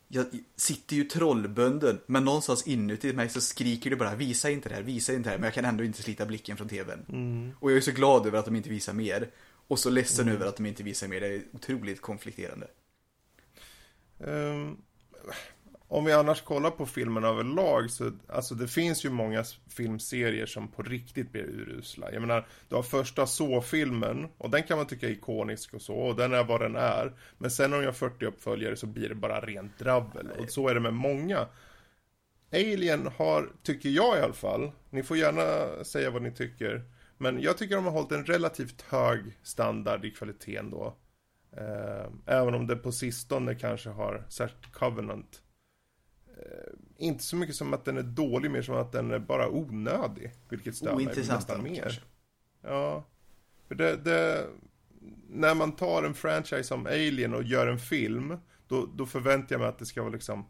jag 0.08 0.26
sitter 0.56 0.96
ju 0.96 1.04
trollbunden, 1.04 2.00
men 2.06 2.24
någonstans 2.24 2.66
inuti 2.66 3.12
mig 3.12 3.28
så 3.28 3.40
skriker 3.40 3.90
det 3.90 3.96
bara 3.96 4.14
visa 4.14 4.50
inte 4.50 4.68
det 4.68 4.74
här, 4.74 4.82
visa 4.82 5.12
inte 5.12 5.28
det 5.28 5.30
här, 5.30 5.38
men 5.38 5.44
jag 5.44 5.54
kan 5.54 5.64
ändå 5.64 5.84
inte 5.84 6.02
slita 6.02 6.26
blicken 6.26 6.56
från 6.56 6.68
tvn. 6.68 7.06
Mm. 7.08 7.52
Och 7.60 7.70
jag 7.70 7.76
är 7.76 7.80
så 7.80 7.90
glad 7.90 8.26
över 8.26 8.38
att 8.38 8.44
de 8.44 8.56
inte 8.56 8.68
visar 8.68 8.92
mer. 8.92 9.30
Och 9.68 9.78
så 9.78 9.90
ledsen 9.90 10.24
mm. 10.24 10.36
över 10.36 10.46
att 10.46 10.56
de 10.56 10.66
inte 10.66 10.82
visar 10.82 11.08
mer, 11.08 11.20
det 11.20 11.26
är 11.26 11.42
otroligt 11.52 12.00
konflikterande. 12.00 12.66
Um, 14.18 14.82
om 15.92 16.04
vi 16.04 16.12
annars 16.12 16.40
kollar 16.40 16.70
på 16.70 16.86
filmen 16.86 17.24
överlag 17.24 17.90
så, 17.90 18.12
alltså 18.28 18.54
det 18.54 18.68
finns 18.68 19.04
ju 19.04 19.10
många 19.10 19.44
filmserier 19.68 20.46
som 20.46 20.68
på 20.68 20.82
riktigt 20.82 21.32
blir 21.32 21.42
urusla. 21.42 22.12
Jag 22.12 22.20
menar, 22.20 22.46
du 22.68 22.74
har 22.74 22.82
första 22.82 23.26
så-filmen 23.26 24.28
och 24.38 24.50
den 24.50 24.62
kan 24.62 24.78
man 24.78 24.86
tycka 24.86 25.06
är 25.06 25.10
ikonisk 25.10 25.74
och 25.74 25.82
så, 25.82 25.94
och 25.94 26.16
den 26.16 26.34
är 26.34 26.44
vad 26.44 26.60
den 26.60 26.76
är. 26.76 27.12
Men 27.38 27.50
sen 27.50 27.70
när 27.70 27.76
de 27.78 27.84
gör 27.84 27.92
40 27.92 28.26
uppföljare 28.26 28.76
så 28.76 28.86
blir 28.86 29.08
det 29.08 29.14
bara 29.14 29.40
rent 29.40 29.78
drabbel, 29.78 30.30
och 30.38 30.50
så 30.50 30.68
är 30.68 30.74
det 30.74 30.80
med 30.80 30.94
många. 30.94 31.46
Alien 32.52 33.10
har, 33.16 33.48
tycker 33.62 33.88
jag 33.88 34.18
i 34.18 34.20
alla 34.20 34.32
fall, 34.32 34.72
ni 34.90 35.02
får 35.02 35.16
gärna 35.16 35.84
säga 35.84 36.10
vad 36.10 36.22
ni 36.22 36.32
tycker, 36.32 36.82
men 37.18 37.42
jag 37.42 37.58
tycker 37.58 37.74
de 37.74 37.84
har 37.84 37.92
hållit 37.92 38.12
en 38.12 38.24
relativt 38.24 38.82
hög 38.82 39.38
standard 39.42 40.04
i 40.04 40.10
kvaliteten 40.10 40.70
då. 40.70 40.96
Eh, 41.56 42.06
även 42.26 42.54
om 42.54 42.66
det 42.66 42.76
på 42.76 42.92
sistone 42.92 43.54
kanske 43.54 43.90
har, 43.90 44.26
särskilt 44.28 44.72
Covenant, 44.72 45.42
inte 46.96 47.24
så 47.24 47.36
mycket 47.36 47.56
som 47.56 47.74
att 47.74 47.84
den 47.84 47.98
är 47.98 48.02
dålig, 48.02 48.50
mer 48.50 48.62
som 48.62 48.76
att 48.76 48.92
den 48.92 49.10
är 49.10 49.18
bara 49.18 49.48
onödig. 49.48 50.32
Vilket 50.48 50.76
stör 50.76 50.96
mig 50.96 51.06
nästan 51.06 51.62
mer. 51.62 51.82
Kanske. 51.82 52.00
Ja. 52.62 53.04
För 53.68 53.74
det, 53.74 53.96
det, 53.96 54.46
när 55.28 55.54
man 55.54 55.72
tar 55.72 56.02
en 56.02 56.14
franchise 56.14 56.64
som 56.64 56.86
Alien 56.86 57.34
och 57.34 57.42
gör 57.42 57.66
en 57.66 57.78
film, 57.78 58.36
då, 58.68 58.88
då 58.94 59.06
förväntar 59.06 59.54
jag 59.54 59.60
mig 59.60 59.68
att 59.68 59.78
det 59.78 59.86
ska 59.86 60.02
vara 60.02 60.12
liksom 60.12 60.44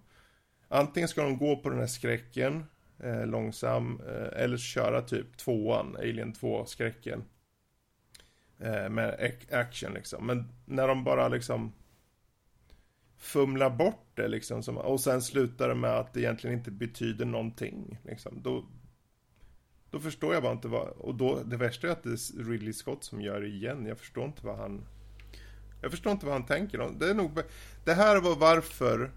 Antingen 0.75 1.09
ska 1.09 1.23
de 1.23 1.39
gå 1.39 1.57
på 1.57 1.71
den 1.71 1.79
här 1.79 1.87
skräcken 1.87 2.65
eh, 2.99 3.27
långsam 3.27 4.01
eh, 4.07 4.43
eller 4.43 4.57
köra 4.57 5.03
typ 5.03 5.37
tvåan, 5.37 5.97
Alien 5.97 6.33
2 6.33 6.65
skräcken. 6.65 7.25
Eh, 8.59 8.89
med 8.89 9.33
action 9.51 9.95
liksom. 9.95 10.27
Men 10.27 10.49
när 10.67 10.89
de 10.89 11.05
bara 11.05 11.29
liksom 11.29 11.73
fumla 13.33 13.71
bort 13.71 14.07
det 14.15 14.29
liksom. 14.29 14.63
Som, 14.63 14.77
och 14.77 15.01
sen 15.01 15.23
slutar 15.23 15.69
det 15.69 15.75
med 15.75 15.91
att 15.91 16.13
det 16.13 16.21
egentligen 16.21 16.59
inte 16.59 16.71
betyder 16.71 17.25
någonting. 17.25 17.99
Liksom. 18.05 18.43
Då, 18.43 18.65
då 19.91 20.01
förstår 20.01 20.35
jag 20.35 20.43
bara 20.43 20.53
inte 20.53 20.69
vad, 20.69 20.89
och 20.89 21.15
då, 21.15 21.43
det 21.45 21.57
värsta 21.57 21.87
är 21.87 21.93
att 21.93 22.03
det 22.03 22.11
är 22.11 22.45
Ridley 22.51 22.73
Scott 22.73 23.05
som 23.05 23.21
gör 23.21 23.41
det 23.41 23.47
igen. 23.47 23.87
Jag 23.87 23.99
förstår 23.99 24.25
inte 24.25 24.47
vad 24.47 24.57
han, 24.57 24.85
jag 25.83 25.91
förstår 25.91 26.13
inte 26.13 26.27
vad 26.27 26.35
han 26.35 26.47
tänker. 26.47 26.91
Det 26.99 27.11
är 27.11 27.15
nog, 27.15 27.31
det 27.85 27.95
här 27.95 28.21
var 28.21 28.37
varför, 28.37 29.11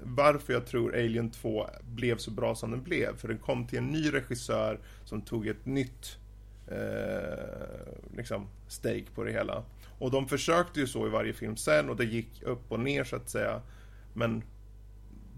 varför 0.00 0.52
jag 0.52 0.66
tror 0.66 0.94
Alien 0.94 1.30
2 1.30 1.66
blev 1.82 2.16
så 2.16 2.30
bra 2.30 2.54
som 2.54 2.70
den 2.70 2.82
blev. 2.82 3.16
För 3.16 3.28
den 3.28 3.38
kom 3.38 3.66
till 3.66 3.78
en 3.78 3.86
ny 3.86 4.12
regissör 4.12 4.80
som 5.04 5.22
tog 5.22 5.46
ett 5.46 5.66
nytt, 5.66 6.18
eh, 6.70 8.16
liksom, 8.16 8.46
stake 8.68 9.06
på 9.14 9.24
det 9.24 9.32
hela. 9.32 9.64
Och 9.98 10.10
de 10.10 10.28
försökte 10.28 10.80
ju 10.80 10.86
så 10.86 11.06
i 11.06 11.10
varje 11.10 11.32
film 11.32 11.56
sen 11.56 11.90
och 11.90 11.96
det 11.96 12.04
gick 12.04 12.42
upp 12.42 12.72
och 12.72 12.80
ner 12.80 13.04
så 13.04 13.16
att 13.16 13.30
säga. 13.30 13.62
Men 14.14 14.42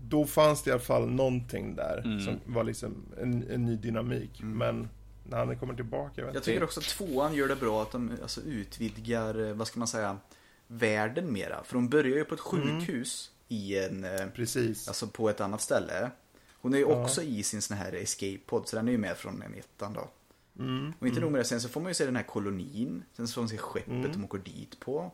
då 0.05 0.27
fanns 0.27 0.63
det 0.63 0.71
i 0.71 0.73
alla 0.73 0.83
fall 0.83 1.11
någonting 1.11 1.77
där 1.77 2.03
mm. 2.05 2.21
som 2.21 2.41
var 2.47 2.65
liksom 2.65 2.97
en, 3.21 3.51
en 3.51 3.65
ny 3.65 3.77
dynamik. 3.77 4.41
Mm. 4.41 4.59
Men 4.59 4.89
när 5.25 5.39
han 5.39 5.59
kommer 5.59 5.75
tillbaka, 5.75 6.13
jag, 6.17 6.27
vet 6.27 6.35
jag 6.35 6.43
tycker 6.43 6.65
också 6.65 6.81
att 6.81 6.87
tvåan 6.87 7.35
gör 7.35 7.49
det 7.49 7.57
bra 7.57 7.83
att 7.83 7.93
de 7.93 8.11
alltså, 8.23 8.41
utvidgar, 8.41 9.49
eh, 9.49 9.55
vad 9.55 9.67
ska 9.67 9.79
man 9.79 9.89
säga, 9.89 10.19
världen 10.67 11.33
mera. 11.33 11.65
För 11.65 11.75
de 11.75 11.89
börjar 11.89 12.17
ju 12.17 12.25
på 12.25 12.35
ett 12.35 12.53
mm. 12.53 12.81
sjukhus 12.81 13.31
mm. 13.49 13.63
i 13.63 13.79
en, 13.79 14.05
eh, 14.05 14.27
Precis. 14.35 14.89
alltså 14.89 15.07
på 15.07 15.31
ett 15.31 15.41
annat 15.41 15.61
ställe. 15.61 16.11
Hon 16.53 16.75
är 16.75 16.79
ju 16.79 16.85
ja. 16.89 17.03
också 17.03 17.23
i 17.23 17.43
sin 17.43 17.63
sån 17.63 17.77
här 17.77 17.93
escape-pod, 17.93 18.67
så 18.67 18.77
den 18.77 18.89
är 18.89 18.93
ju 18.93 18.99
med 18.99 19.17
från 19.17 19.43
en 19.43 19.55
ettan 19.55 19.93
då. 19.93 20.11
Mm, 20.59 20.93
och 20.99 21.07
inte 21.07 21.19
mm. 21.19 21.23
nog 21.23 21.33
med 21.33 21.41
det, 21.41 21.45
sen 21.45 21.61
så 21.61 21.69
får 21.69 21.81
man 21.81 21.91
ju 21.91 21.95
se 21.95 22.05
den 22.05 22.17
här 22.17 22.23
kolonin. 22.23 23.05
Sen 23.13 23.29
så 23.29 23.35
får 23.35 23.43
man 23.43 23.49
se 23.49 23.59
skeppet 23.59 23.89
mm. 23.89 24.13
de 24.13 24.25
åker 24.25 24.39
dit 24.39 24.81
på. 24.81 25.13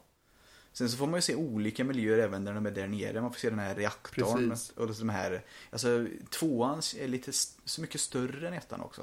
Sen 0.72 0.88
så 0.88 0.96
får 0.96 1.07
man 1.07 1.18
ju 1.18 1.22
se 1.22 1.35
olika 1.35 1.85
miljöer 1.85 2.18
även 2.18 2.44
när 2.44 2.55
de 2.55 2.66
är 2.66 2.70
där 2.70 2.88
nere. 2.88 3.20
Man 3.20 3.33
får 3.33 3.38
se 3.38 3.51
den 3.51 3.59
här 3.59 3.74
reaktorn. 3.74 4.51
Precis. 4.51 4.70
Och 4.70 4.94
de 4.94 5.09
här, 5.09 5.44
alltså 5.70 6.07
tvåan 6.31 6.79
är 6.98 7.09
lite 7.09 7.33
så 7.64 7.81
mycket 7.81 8.01
större 8.01 8.48
än 8.48 8.55
ettan 8.55 8.81
också. 8.81 9.03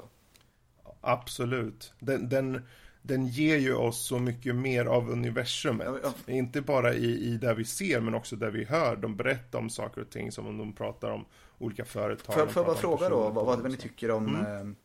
Absolut. 1.02 1.93
Den, 2.00 2.30
den, 2.30 2.62
den 3.02 3.28
ger 3.28 3.58
ju 3.58 3.74
oss 3.74 4.06
så 4.06 4.19
mycket 4.19 4.56
mer 4.56 4.86
av 4.86 5.10
universumet. 5.10 5.88
Ja, 5.88 6.13
ja. 6.26 6.34
Inte 6.34 6.62
bara 6.62 6.93
i, 6.93 7.34
i 7.34 7.38
där 7.38 7.56
vi 7.56 7.65
ser 7.65 8.00
men 8.00 8.13
också 8.13 8.36
där 8.36 8.52
vi 8.52 8.63
hör. 8.63 8.95
De 8.95 9.15
berättar 9.15 9.60
om 9.60 9.69
saker 9.69 10.02
och 10.02 10.10
ting 10.10 10.32
som 10.32 10.58
de 10.58 10.74
pratar 10.74 11.12
om 11.12 11.26
olika 11.58 11.86
företag. 11.86 12.52
Får 12.52 12.63
jag 12.63 12.65
bara 12.65 12.76
fråga 12.76 13.10
då 13.10 13.30
vad, 13.30 13.45
vad 13.45 13.71
ni 13.71 13.78
tycker 13.78 14.12
om 14.12 14.36
mm. 14.36 14.69
eh, 14.69 14.76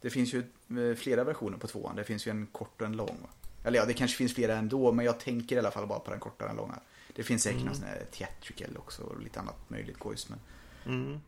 det 0.00 0.10
finns 0.10 0.34
ju 0.34 0.38
eh, 0.38 0.96
flera 0.96 1.24
versioner 1.24 1.58
på 1.58 1.66
tvåan. 1.66 1.96
Det 1.96 2.04
finns 2.04 2.26
ju 2.26 2.30
en 2.30 2.46
kort 2.46 2.80
och 2.80 2.86
en 2.86 2.96
lång. 2.96 3.26
Eller 3.64 3.78
ja, 3.78 3.84
det 3.84 3.94
kanske 3.94 4.16
finns 4.16 4.34
flera 4.34 4.56
ändå, 4.56 4.92
men 4.92 5.04
jag 5.04 5.20
tänker 5.20 5.56
i 5.56 5.58
alla 5.58 5.70
fall 5.70 5.86
bara 5.86 5.98
på 5.98 6.10
den 6.10 6.20
korta 6.20 6.44
och 6.44 6.48
den 6.48 6.56
långa. 6.56 6.80
Det 7.14 7.22
finns 7.22 7.42
säkert 7.42 7.60
mm. 7.60 7.66
någon 7.66 7.76
sån 7.76 7.86
här 7.86 8.04
theatrical 8.10 8.76
också 8.76 9.02
och 9.02 9.20
lite 9.20 9.40
annat 9.40 9.70
möjligt 9.70 9.98
gojs. 9.98 10.28
Men... 10.28 10.38
Mm. 10.86 11.20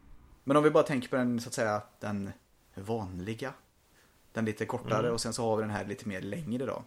men 0.45 0.57
om 0.57 0.63
vi 0.63 0.71
bara 0.71 0.83
tänker 0.83 1.09
på 1.09 1.17
den, 1.17 1.41
så 1.41 1.49
att 1.49 1.55
säga, 1.55 1.83
den 2.01 2.33
vanliga. 2.75 3.55
Den 4.33 4.45
lite 4.45 4.67
kortare 4.67 5.01
mm. 5.01 5.13
och 5.13 5.21
sen 5.21 5.33
så 5.33 5.45
har 5.45 5.57
vi 5.57 5.63
den 5.63 5.71
här 5.71 5.85
lite 5.85 6.09
mer 6.09 6.21
längre 6.21 6.67
då. 6.67 6.85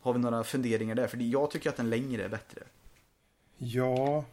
Har 0.00 0.12
vi 0.12 0.18
några 0.18 0.44
funderingar 0.44 0.94
där? 0.94 1.06
För 1.06 1.16
jag 1.16 1.50
tycker 1.50 1.70
att 1.70 1.76
den 1.76 1.90
längre 1.90 2.24
är 2.24 2.28
bättre. 2.28 2.62
Ja, 3.56 4.24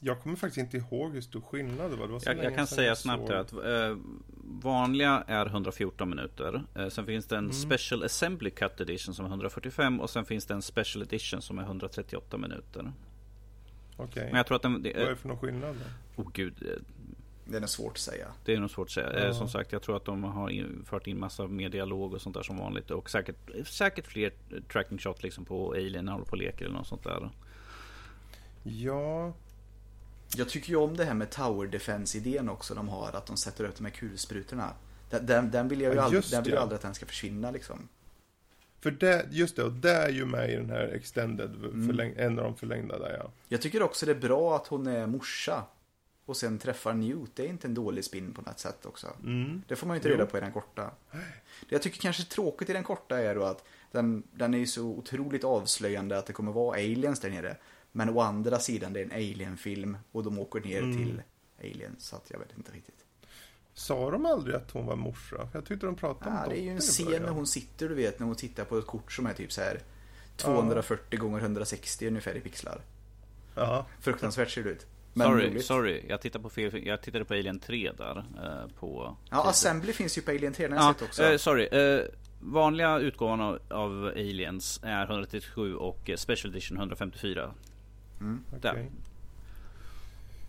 jag 0.00 0.20
kommer 0.20 0.36
faktiskt 0.36 0.58
inte 0.58 0.76
ihåg 0.76 1.14
hur 1.14 1.20
stor 1.20 1.40
skillnad 1.40 1.90
det 1.90 1.96
var. 1.96 2.06
Det 2.06 2.12
var 2.12 2.22
jag, 2.24 2.44
jag 2.44 2.54
kan 2.54 2.66
säga 2.66 2.96
snabbt 2.96 3.30
att 3.30 3.52
eh, 3.52 3.96
vanliga 4.62 5.24
är 5.26 5.46
114 5.46 6.10
minuter. 6.10 6.64
Eh, 6.74 6.88
sen 6.88 7.06
finns 7.06 7.26
det 7.26 7.36
en 7.36 7.44
mm. 7.44 7.52
Special 7.52 8.02
Assembly 8.02 8.50
Cut 8.50 8.80
Edition 8.80 9.14
som 9.14 9.24
är 9.24 9.28
145 9.28 10.00
och 10.00 10.10
sen 10.10 10.24
finns 10.24 10.46
det 10.46 10.54
en 10.54 10.62
Special 10.62 11.02
Edition 11.02 11.42
som 11.42 11.58
är 11.58 11.62
138 11.62 12.38
minuter. 12.38 12.92
Okej. 13.96 14.04
Okay. 14.04 14.24
Men 14.24 14.36
jag 14.36 14.46
tror 14.46 14.56
att 14.56 14.62
den... 14.62 14.82
Det, 14.82 14.92
Vad 14.92 15.02
är 15.02 15.10
det 15.10 15.16
för 15.16 15.28
någon 15.28 15.38
skillnad 15.38 15.76
då? 16.16 16.22
Oh 16.22 16.30
gud. 16.32 16.54
Eh, 16.62 16.82
det 17.44 17.56
är 17.56 17.60
nog 17.60 17.68
svårt 17.68 17.92
att 17.92 17.98
säga. 17.98 18.26
Det 18.44 18.54
är 18.54 18.60
nog 18.60 18.70
svårt 18.70 18.86
att 18.86 18.92
säga. 18.92 19.10
Eh, 19.10 19.24
ja. 19.24 19.34
Som 19.34 19.48
sagt, 19.48 19.72
jag 19.72 19.82
tror 19.82 19.96
att 19.96 20.04
de 20.04 20.24
har 20.24 20.50
in, 20.50 20.84
fört 20.86 21.06
in 21.06 21.18
massa 21.18 21.46
mer 21.46 21.68
dialog 21.68 22.14
och 22.14 22.20
sånt 22.20 22.34
där 22.34 22.42
som 22.42 22.56
vanligt. 22.56 22.90
Och 22.90 23.10
säkert, 23.10 23.66
säkert 23.66 24.06
fler 24.06 24.32
tracking 24.72 24.98
shot 24.98 25.22
liksom 25.22 25.44
på 25.44 25.72
Alien 25.72 26.04
när 26.04 26.12
håller 26.12 26.24
på 26.24 26.30
och 26.30 26.38
leker 26.38 26.64
eller 26.64 26.74
något 26.74 26.86
sånt 26.86 27.04
där. 27.04 27.30
Ja, 28.62 29.34
jag 30.36 30.48
tycker 30.48 30.68
ju 30.68 30.76
om 30.76 30.96
det 30.96 31.04
här 31.04 31.14
med 31.14 31.30
Tower 31.30 31.66
Defense-idén 31.66 32.48
också 32.48 32.74
de 32.74 32.88
har, 32.88 33.12
att 33.12 33.26
de 33.26 33.36
sätter 33.36 33.64
upp 33.64 33.76
de 33.76 33.84
här 33.84 33.92
kulsprutorna. 33.92 34.72
Den, 35.10 35.26
den, 35.26 35.50
den 35.50 35.68
vill 35.68 35.80
jag 35.80 35.92
ju 35.92 35.96
ja, 35.96 36.02
aldrig, 36.02 36.24
den 36.30 36.42
vill 36.42 36.52
jag 36.52 36.62
aldrig 36.62 36.76
att 36.76 36.82
den 36.82 36.94
ska 36.94 37.06
försvinna 37.06 37.50
liksom. 37.50 37.88
För 38.80 38.90
det, 38.90 39.26
just 39.30 39.56
det, 39.56 39.62
och 39.62 39.72
det 39.72 39.90
är 39.90 40.08
ju 40.08 40.24
med 40.24 40.50
i 40.50 40.56
den 40.56 40.70
här 40.70 40.88
extended, 40.94 41.54
mm. 41.54 41.86
förläng, 41.86 42.14
en 42.16 42.38
av 42.38 42.44
de 42.44 42.56
förlängda 42.56 42.98
där 42.98 43.16
ja. 43.18 43.30
Jag 43.48 43.62
tycker 43.62 43.82
också 43.82 44.06
det 44.06 44.12
är 44.12 44.20
bra 44.20 44.56
att 44.56 44.66
hon 44.66 44.86
är 44.86 45.06
morsa. 45.06 45.64
Och 46.26 46.36
sen 46.36 46.58
träffar 46.58 46.94
Newt, 46.94 47.30
det 47.34 47.42
är 47.42 47.48
inte 47.48 47.68
en 47.68 47.74
dålig 47.74 48.04
spin 48.04 48.32
på 48.32 48.42
något 48.42 48.58
sätt 48.58 48.86
också. 48.86 49.06
Mm. 49.22 49.62
Det 49.68 49.76
får 49.76 49.86
man 49.86 49.94
ju 49.94 49.98
inte 49.98 50.08
reda 50.08 50.26
på 50.26 50.38
i 50.38 50.40
den 50.40 50.52
korta. 50.52 50.90
Det 51.10 51.18
jag 51.68 51.82
tycker 51.82 52.00
kanske 52.00 52.22
är 52.22 52.24
tråkigt 52.24 52.70
i 52.70 52.72
den 52.72 52.84
korta 52.84 53.18
är 53.18 53.34
då 53.34 53.44
att 53.44 53.64
den, 53.92 54.22
den 54.32 54.54
är 54.54 54.58
ju 54.58 54.66
så 54.66 54.82
otroligt 54.86 55.44
avslöjande 55.44 56.18
att 56.18 56.26
det 56.26 56.32
kommer 56.32 56.52
vara 56.52 56.76
aliens 56.76 57.20
där 57.20 57.30
nere. 57.30 57.56
Men 57.96 58.08
å 58.08 58.20
andra 58.20 58.58
sidan, 58.58 58.92
det 58.92 59.00
är 59.00 59.04
en 59.04 59.12
Alien-film 59.12 59.96
och 60.12 60.24
de 60.24 60.38
åker 60.38 60.60
ner 60.60 60.82
mm. 60.82 60.96
till 60.96 61.22
Alien, 61.58 61.96
så 61.98 62.16
att 62.16 62.30
jag 62.30 62.38
vet 62.38 62.56
inte 62.56 62.72
riktigt. 62.72 63.04
Sa 63.74 64.10
de 64.10 64.26
aldrig 64.26 64.56
att 64.56 64.70
hon 64.70 64.86
var 64.86 64.96
morsa? 64.96 65.48
Jag 65.52 65.64
tyckte 65.64 65.86
de 65.86 65.96
pratade 65.96 66.30
om 66.30 66.36
ja, 66.36 66.48
Det 66.50 66.60
är 66.60 66.62
ju 66.62 66.70
en 66.70 66.80
scen 66.80 67.22
när 67.22 67.30
hon 67.30 67.46
sitter, 67.46 67.88
du 67.88 67.94
vet, 67.94 68.18
när 68.18 68.26
hon 68.26 68.36
tittar 68.36 68.64
på 68.64 68.78
ett 68.78 68.86
kort 68.86 69.12
som 69.12 69.26
är 69.26 69.32
typ 69.32 69.52
så 69.52 69.60
här 69.60 69.80
240 70.36 71.20
gånger 71.20 71.40
160 71.40 72.08
ungefär 72.08 72.36
i 72.36 72.40
pixlar. 72.40 72.80
Ja. 73.54 73.86
Fruktansvärt 74.00 74.50
ser 74.50 74.64
det 74.64 74.70
ut. 74.70 74.86
Men 75.12 75.26
sorry, 75.26 75.50
roligt. 75.50 75.64
sorry. 75.64 76.04
Jag 76.08 76.20
tittade 76.20 76.42
på 76.42 76.50
fel. 76.50 76.86
Jag 76.86 77.02
tittade 77.02 77.24
på 77.24 77.34
Alien 77.34 77.60
3 77.60 77.92
där. 77.92 78.18
Eh, 78.18 78.70
på 78.78 79.16
ja, 79.30 79.36
tider. 79.36 79.50
Assembly 79.50 79.92
finns 79.92 80.18
ju 80.18 80.22
på 80.22 80.30
Alien 80.30 80.52
3. 80.52 80.68
Den 80.68 80.76
ja, 80.76 80.94
sett 80.98 81.08
också. 81.08 81.22
Eh, 81.22 81.36
sorry. 81.36 81.66
Eh, 81.66 82.00
vanliga 82.40 82.98
utgåvan 82.98 83.40
av, 83.40 83.58
av, 83.70 84.06
Aliens 84.06 84.80
är 84.82 85.04
137 85.06 85.74
och 85.74 86.10
Special 86.16 86.52
Edition 86.52 86.76
154. 86.76 87.54
Mm. 88.20 88.44
Okay. 88.56 88.86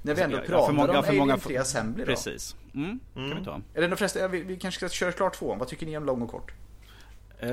När 0.02 0.16
vi 0.16 0.22
ändå 0.22 0.38
pratar 0.38 0.74
många, 0.74 0.92
om 0.92 1.06
Alien 1.06 1.18
många... 1.18 1.38
3 1.38 1.58
Assembly 1.58 2.04
då. 2.04 2.12
Precis. 2.12 2.56
Mm, 2.74 3.00
mm. 3.16 3.30
kan 3.30 3.40
vi 3.40 3.46
ta. 3.46 3.62
Eller 3.74 3.96
förresten, 3.96 4.32
vi, 4.32 4.42
vi 4.42 4.58
kanske 4.58 4.80
ska 4.80 4.90
köra 4.90 5.12
klart 5.12 5.36
tvåan. 5.36 5.60
Vad 5.60 5.68
tycker 5.68 5.86
ni 5.86 5.98
om 5.98 6.06
lång 6.06 6.22
och 6.22 6.32
kort? 6.32 6.52
Uh, 7.44 7.50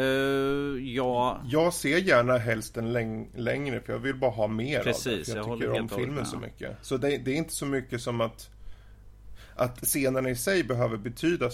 ja. 0.94 1.40
Jag 1.44 1.72
ser 1.74 1.98
gärna 1.98 2.38
helst 2.38 2.74
den 2.74 2.92
läng 2.92 3.28
längre 3.34 3.80
för 3.80 3.92
jag 3.92 4.00
vill 4.00 4.14
bara 4.14 4.30
ha 4.30 4.46
mer 4.46 4.82
Precis, 4.82 5.06
av 5.06 5.18
det. 5.18 5.24
För 5.24 5.36
jag, 5.36 5.48
jag 5.48 5.58
tycker 5.58 5.80
om 5.80 5.88
filmen 5.88 6.14
med. 6.14 6.26
så 6.26 6.38
mycket. 6.38 6.76
Så 6.82 6.96
det, 6.96 7.18
det, 7.18 7.30
är 7.30 7.36
inte 7.36 7.54
så 7.54 7.66
mycket 7.66 8.00
som 8.00 8.20
att, 8.20 8.50
att 9.56 9.80
scenerna 9.80 10.30
i 10.30 10.36
sig 10.36 10.64
behöver 10.64 10.96
betyda 10.96 11.50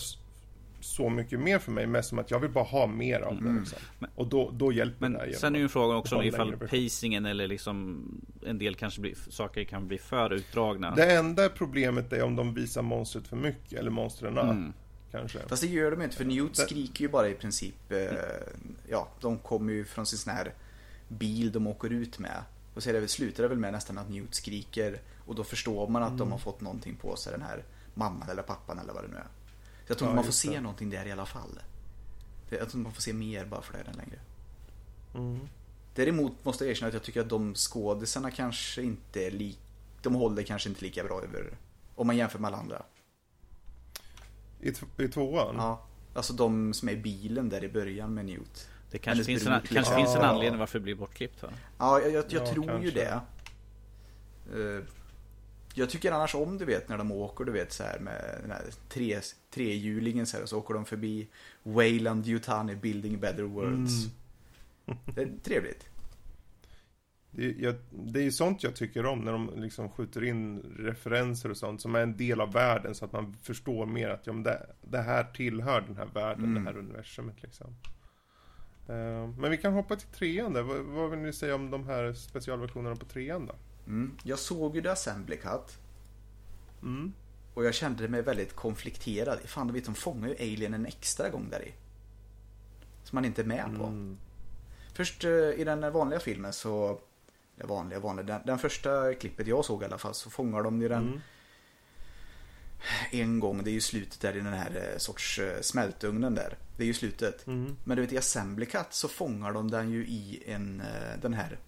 så 0.80 1.08
mycket 1.08 1.40
mer 1.40 1.58
för 1.58 1.72
mig. 1.72 1.86
Mest 1.86 2.08
som 2.08 2.18
att 2.18 2.30
jag 2.30 2.38
vill 2.38 2.50
bara 2.50 2.64
ha 2.64 2.86
mer 2.86 3.20
av 3.20 3.32
mm. 3.32 3.54
det. 3.54 3.60
Liksom. 3.60 3.78
Och 4.14 4.26
då, 4.26 4.50
då 4.50 4.72
hjälper 4.72 5.08
men 5.08 5.12
det. 5.12 5.34
Sen 5.34 5.54
är 5.54 5.58
ju 5.58 5.68
frågan 5.68 5.96
också 5.96 6.16
om 6.16 6.22
ifall 6.22 6.56
pacingen 6.56 7.26
eller 7.26 7.48
liksom 7.48 8.04
en 8.46 8.58
del 8.58 8.74
kanske 8.74 9.00
blir, 9.00 9.14
saker 9.28 9.64
kan 9.64 9.88
bli 9.88 9.98
för 9.98 10.32
utdragna. 10.32 10.94
Det 10.94 11.12
enda 11.12 11.48
problemet 11.48 12.12
är 12.12 12.22
om 12.22 12.36
de 12.36 12.54
visar 12.54 12.82
monstret 12.82 13.28
för 13.28 13.36
mycket 13.36 13.78
eller 13.78 13.90
monstren. 13.90 14.38
Mm. 14.38 14.72
Kanske. 15.10 15.38
Fast 15.48 15.62
det 15.62 15.68
gör 15.68 15.90
de 15.90 16.02
inte 16.02 16.16
för 16.16 16.24
Newt 16.24 16.56
skriker 16.56 17.02
ju 17.02 17.08
bara 17.08 17.28
i 17.28 17.34
princip. 17.34 17.92
Eh, 17.92 17.98
ja, 18.88 19.08
de 19.20 19.38
kommer 19.38 19.72
ju 19.72 19.84
från 19.84 20.06
sin 20.06 20.18
sån 20.18 20.32
här 20.32 20.52
bil 21.08 21.52
de 21.52 21.66
åker 21.66 21.90
ut 21.90 22.18
med. 22.18 22.42
Och 22.74 22.82
så 22.82 22.90
är 22.90 23.00
det, 23.00 23.08
slutar 23.08 23.42
det 23.42 23.48
väl 23.48 23.58
med 23.58 23.72
nästan 23.72 23.98
att 23.98 24.10
Newt 24.10 24.34
skriker. 24.34 25.00
Och 25.26 25.34
då 25.34 25.44
förstår 25.44 25.88
man 25.88 26.02
att 26.02 26.08
mm. 26.08 26.18
de 26.18 26.32
har 26.32 26.38
fått 26.38 26.60
någonting 26.60 26.96
på 26.96 27.16
sig, 27.16 27.32
den 27.32 27.42
här 27.42 27.64
mamman 27.94 28.28
eller 28.28 28.42
pappan 28.42 28.78
eller 28.78 28.92
vad 28.92 29.04
det 29.04 29.08
nu 29.08 29.16
är. 29.16 29.26
Jag 29.90 29.98
tror 29.98 30.10
ja, 30.10 30.14
man 30.14 30.24
får 30.24 30.32
se 30.32 30.50
det. 30.50 30.60
någonting 30.60 30.90
där 30.90 31.06
i 31.06 31.12
alla 31.12 31.26
fall. 31.26 31.60
Jag 32.50 32.68
tror 32.70 32.80
man 32.80 32.92
får 32.92 33.02
se 33.02 33.12
mer 33.12 33.44
bara 33.44 33.62
för 33.62 33.72
det 33.72 33.78
än 33.78 33.96
längre. 33.96 34.18
Mm. 35.14 35.48
Däremot 35.94 36.44
måste 36.44 36.64
jag 36.64 36.70
erkänna 36.70 36.88
att 36.88 36.94
jag 36.94 37.02
tycker 37.02 37.20
att 37.20 37.28
de 37.28 37.54
skådisarna 37.54 38.30
kanske 38.30 38.82
inte 38.82 39.26
är 39.26 39.30
lika... 39.30 39.60
De 40.02 40.14
håller 40.14 40.42
kanske 40.42 40.68
inte 40.68 40.84
lika 40.84 41.04
bra 41.04 41.22
över... 41.22 41.56
Om 41.94 42.06
man 42.06 42.16
jämför 42.16 42.38
med 42.38 42.48
alla 42.48 42.56
andra. 42.56 42.82
I, 44.60 44.72
i 45.04 45.08
tvåan? 45.08 45.54
Ja. 45.58 45.86
Alltså 46.14 46.32
de 46.32 46.74
som 46.74 46.88
är 46.88 46.92
i 46.92 46.96
bilen 46.96 47.48
där 47.48 47.64
i 47.64 47.68
början 47.68 48.14
med 48.14 48.24
Newt. 48.24 48.68
Det 48.90 48.98
kanske, 48.98 49.24
finns 49.24 49.46
en, 49.46 49.60
kanske 49.60 49.94
finns 49.94 50.14
en 50.14 50.22
anledning 50.22 50.58
varför 50.58 50.78
det 50.78 50.82
blir 50.82 50.94
bortklippt 50.94 51.42
va? 51.42 51.48
Ja, 51.78 52.00
jag, 52.00 52.12
jag, 52.12 52.24
jag 52.28 52.42
ja, 52.46 52.52
tror 52.52 52.66
kanske. 52.66 52.84
ju 52.84 52.90
det. 52.90 53.20
Uh, 54.54 54.84
jag 55.74 55.90
tycker 55.90 56.12
annars 56.12 56.34
om 56.34 56.58
du 56.58 56.64
vet 56.64 56.88
när 56.88 56.98
de 56.98 57.12
åker 57.12 57.44
du 57.44 57.52
vet 57.52 57.72
så 57.72 57.82
här 57.82 57.98
med 57.98 58.38
den 58.42 58.50
här 58.50 58.64
tre, 58.88 59.20
trehjulingen 59.50 60.26
så 60.26 60.36
här 60.36 60.42
och 60.42 60.48
så 60.48 60.58
åker 60.58 60.74
de 60.74 60.84
förbi 60.84 61.28
Wayland 61.62 62.26
Yutani 62.26 62.76
Building 62.76 63.20
Better 63.20 63.42
Worlds. 63.42 63.92
Mm. 64.04 64.98
Det 65.14 65.22
är 65.22 65.32
trevligt. 65.42 65.90
Det, 67.30 67.54
jag, 67.58 67.74
det 67.90 68.20
är 68.20 68.24
ju 68.24 68.32
sånt 68.32 68.62
jag 68.62 68.76
tycker 68.76 69.06
om 69.06 69.20
när 69.20 69.32
de 69.32 69.50
liksom 69.56 69.90
skjuter 69.90 70.24
in 70.24 70.60
referenser 70.78 71.50
och 71.50 71.56
sånt 71.56 71.80
som 71.80 71.94
är 71.94 72.00
en 72.00 72.16
del 72.16 72.40
av 72.40 72.52
världen 72.52 72.94
så 72.94 73.04
att 73.04 73.12
man 73.12 73.36
förstår 73.42 73.86
mer 73.86 74.08
att 74.08 74.26
ja, 74.26 74.32
men 74.32 74.42
det, 74.42 74.66
det 74.82 75.02
här 75.02 75.24
tillhör 75.24 75.80
den 75.80 75.96
här 75.96 76.08
världen, 76.14 76.44
mm. 76.44 76.64
det 76.64 76.70
här 76.70 76.78
universumet 76.78 77.42
liksom. 77.42 77.66
Uh, 78.88 79.28
men 79.38 79.50
vi 79.50 79.56
kan 79.56 79.72
hoppa 79.72 79.96
till 79.96 80.08
trean 80.08 80.52
där. 80.52 80.62
Vad, 80.62 80.80
vad, 80.80 81.10
vill 81.10 81.18
ni 81.18 81.32
säga 81.32 81.54
om 81.54 81.70
de 81.70 81.86
här 81.86 82.12
specialversionerna 82.12 82.96
på 82.96 83.04
trean 83.04 83.46
då? 83.46 83.54
Mm. 83.90 84.16
Jag 84.22 84.38
såg 84.38 84.76
ju 84.76 84.82
The 84.82 84.88
Assembly 84.88 85.36
Cut. 85.36 85.78
Mm. 86.82 87.12
Och 87.54 87.64
jag 87.64 87.74
kände 87.74 88.08
mig 88.08 88.22
väldigt 88.22 88.56
konflikterad. 88.56 89.38
Fan, 89.44 89.72
vet, 89.72 89.84
de 89.84 89.94
fångar 89.94 90.28
ju 90.28 90.34
Alien 90.34 90.74
en 90.74 90.86
extra 90.86 91.28
gång 91.28 91.50
där 91.50 91.64
i. 91.68 91.74
Som 93.04 93.16
man 93.16 93.24
inte 93.24 93.42
är 93.42 93.46
med 93.46 93.76
på. 93.78 93.84
Mm. 93.84 94.18
Först 94.94 95.24
uh, 95.24 95.60
i 95.60 95.64
den 95.64 95.92
vanliga 95.92 96.20
filmen 96.20 96.52
så 96.52 97.00
det 97.56 97.66
vanliga, 97.66 98.00
vanliga. 98.00 98.26
Den, 98.26 98.40
den, 98.46 98.58
första 98.58 99.14
klippet 99.14 99.46
jag 99.46 99.64
såg 99.64 99.82
i 99.82 99.84
alla 99.84 99.98
fall 99.98 100.14
så 100.14 100.30
fångar 100.30 100.62
de 100.62 100.82
ju 100.82 100.88
den 100.88 101.08
mm. 101.08 101.20
en 103.10 103.40
gång. 103.40 103.64
Det 103.64 103.70
är 103.70 103.72
ju 103.72 103.80
slutet 103.80 104.20
där 104.20 104.36
i 104.36 104.40
den 104.40 104.52
här 104.52 104.90
eh, 104.92 104.98
sorts 104.98 105.38
eh, 105.38 105.60
smältugnen 105.60 106.34
där. 106.34 106.58
Det 106.76 106.82
är 106.82 106.86
ju 106.86 106.94
slutet. 106.94 107.46
Mm. 107.46 107.76
Men 107.84 107.96
du 107.96 108.02
vet 108.02 108.12
i 108.12 108.18
Assembly 108.18 108.66
Cut 108.66 108.86
så 108.90 109.08
fångar 109.08 109.52
de 109.52 109.70
den 109.70 109.90
ju 109.90 110.06
i 110.06 110.42
en, 110.46 110.80
eh, 110.80 111.20
den 111.22 111.34
här 111.34 111.58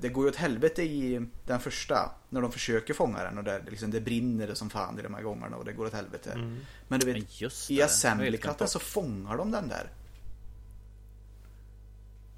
det 0.00 0.08
går 0.08 0.24
ju 0.24 0.30
åt 0.30 0.36
helvete 0.36 0.82
i 0.82 1.26
den 1.46 1.60
första 1.60 2.10
När 2.28 2.42
de 2.42 2.52
försöker 2.52 2.94
fånga 2.94 3.22
den 3.22 3.38
och 3.38 3.44
det, 3.44 3.62
liksom, 3.70 3.90
det 3.90 4.00
brinner 4.00 4.54
som 4.54 4.70
fan 4.70 4.98
i 4.98 5.02
de 5.02 5.14
här 5.14 5.22
gångerna 5.22 5.56
och 5.56 5.64
det 5.64 5.72
går 5.72 5.86
åt 5.86 5.92
helvete 5.92 6.32
mm. 6.32 6.58
Men 6.88 7.00
du 7.00 7.12
vet 7.12 7.70
I 7.70 7.82
Assembly 7.82 8.38
så 8.66 8.78
fångar 8.78 9.36
de 9.36 9.50
den 9.50 9.68
där 9.68 9.90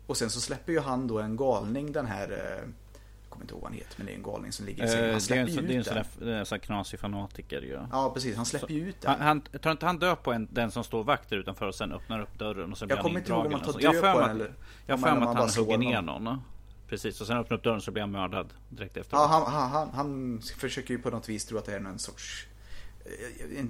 och 0.06 0.16
sen 0.16 0.30
så 0.30 0.40
släpper 0.40 0.72
ju 0.72 0.80
han 0.80 1.06
då 1.06 1.18
en 1.18 1.36
galning 1.36 1.92
den 1.92 2.06
här 2.06 2.30
eh, 2.32 2.68
jag 3.22 3.30
kommer 3.30 3.44
inte 3.44 3.54
ihåg 3.54 3.62
vad 3.62 3.70
han 3.70 3.78
heter 3.78 3.94
men 3.96 4.06
det 4.06 4.12
är 4.12 4.16
en 4.16 4.22
galning 4.22 4.52
som 4.52 4.66
ligger 4.66 4.84
i 4.84 4.88
sängen. 4.88 5.10
Han 5.10 5.20
släpper 5.20 5.50
ju 5.50 5.78
ut 5.78 5.84
den. 5.84 6.04
Det 6.18 6.32
är 6.32 6.36
en 6.36 6.46
sån 6.46 6.58
där 6.58 6.64
knasig 6.64 7.00
fanatiker 7.00 7.62
ju. 7.62 7.78
Ja 7.92 8.10
precis, 8.14 8.36
han 8.36 8.46
släpper 8.46 8.74
ju 8.74 8.88
ut 8.88 9.00
den. 9.00 9.10
Han, 9.10 9.20
han, 9.20 9.60
tar 9.60 9.70
inte 9.70 9.86
han 9.86 9.98
död 9.98 10.22
på 10.22 10.32
en, 10.32 10.48
den 10.50 10.70
som 10.70 10.84
står 10.84 11.04
vakt 11.04 11.30
där 11.30 11.36
utanför 11.36 11.66
och 11.66 11.74
sen 11.74 11.92
öppnar 11.92 12.20
upp 12.20 12.38
dörren 12.38 12.72
och 12.72 12.78
jag 12.80 12.88
blir 12.88 12.96
han 12.96 13.04
Jag 13.04 13.04
kommer 13.04 13.20
inte 13.20 13.32
ihåg 13.32 13.46
om 13.46 13.52
han 13.52 13.62
tar 13.62 13.80
död 13.80 14.14
på 14.14 14.20
den 14.20 14.30
eller? 14.30 14.54
Jag 14.86 14.96
har 14.96 15.08
för 15.08 15.20
mig 15.20 15.28
att 15.28 15.36
han 15.36 15.64
hugger 15.64 15.78
ner 15.78 16.02
någon. 16.02 16.40
Precis, 16.90 17.20
och 17.20 17.26
sen 17.26 17.36
öppnar 17.36 17.56
upp 17.56 17.64
dörren 17.64 17.80
så 17.80 17.90
blir 17.90 18.02
han 18.02 18.10
mördad 18.10 18.54
direkt 18.68 18.96
efter. 18.96 19.16
Ja, 19.16 19.26
han, 19.26 19.52
han, 19.52 19.70
han, 19.70 19.90
han 19.90 20.40
försöker 20.58 20.94
ju 20.94 20.98
på 20.98 21.10
något 21.10 21.28
vis 21.28 21.44
tro 21.44 21.58
att 21.58 21.64
det 21.64 21.74
är 21.74 21.80
någon 21.80 21.98
sorts 21.98 22.46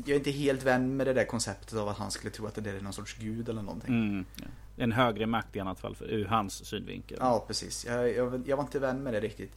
jag 0.04 0.08
är 0.08 0.14
inte 0.14 0.30
helt 0.30 0.62
vän 0.62 0.96
med 0.96 1.06
det 1.06 1.12
där 1.12 1.24
konceptet 1.24 1.78
av 1.78 1.88
att 1.88 1.96
han 1.96 2.10
skulle 2.10 2.30
tro 2.30 2.46
att 2.46 2.54
det 2.54 2.70
är 2.70 2.80
någon 2.80 2.92
sorts 2.92 3.16
gud 3.18 3.48
eller 3.48 3.62
någonting. 3.62 3.94
Mm, 3.94 4.24
ja. 4.36 4.46
En 4.76 4.92
högre 4.92 5.26
makt 5.26 5.56
i 5.56 5.60
annat 5.60 5.80
fall, 5.80 5.94
för, 5.96 6.04
ur 6.04 6.24
hans 6.24 6.64
synvinkel. 6.64 7.18
Ja, 7.20 7.44
precis. 7.46 7.86
Jag, 7.86 8.16
jag, 8.16 8.48
jag, 8.48 8.56
var 8.56 8.64
inte 8.64 8.78
vän 8.78 9.02
med 9.02 9.14
det 9.14 9.20
riktigt. 9.20 9.52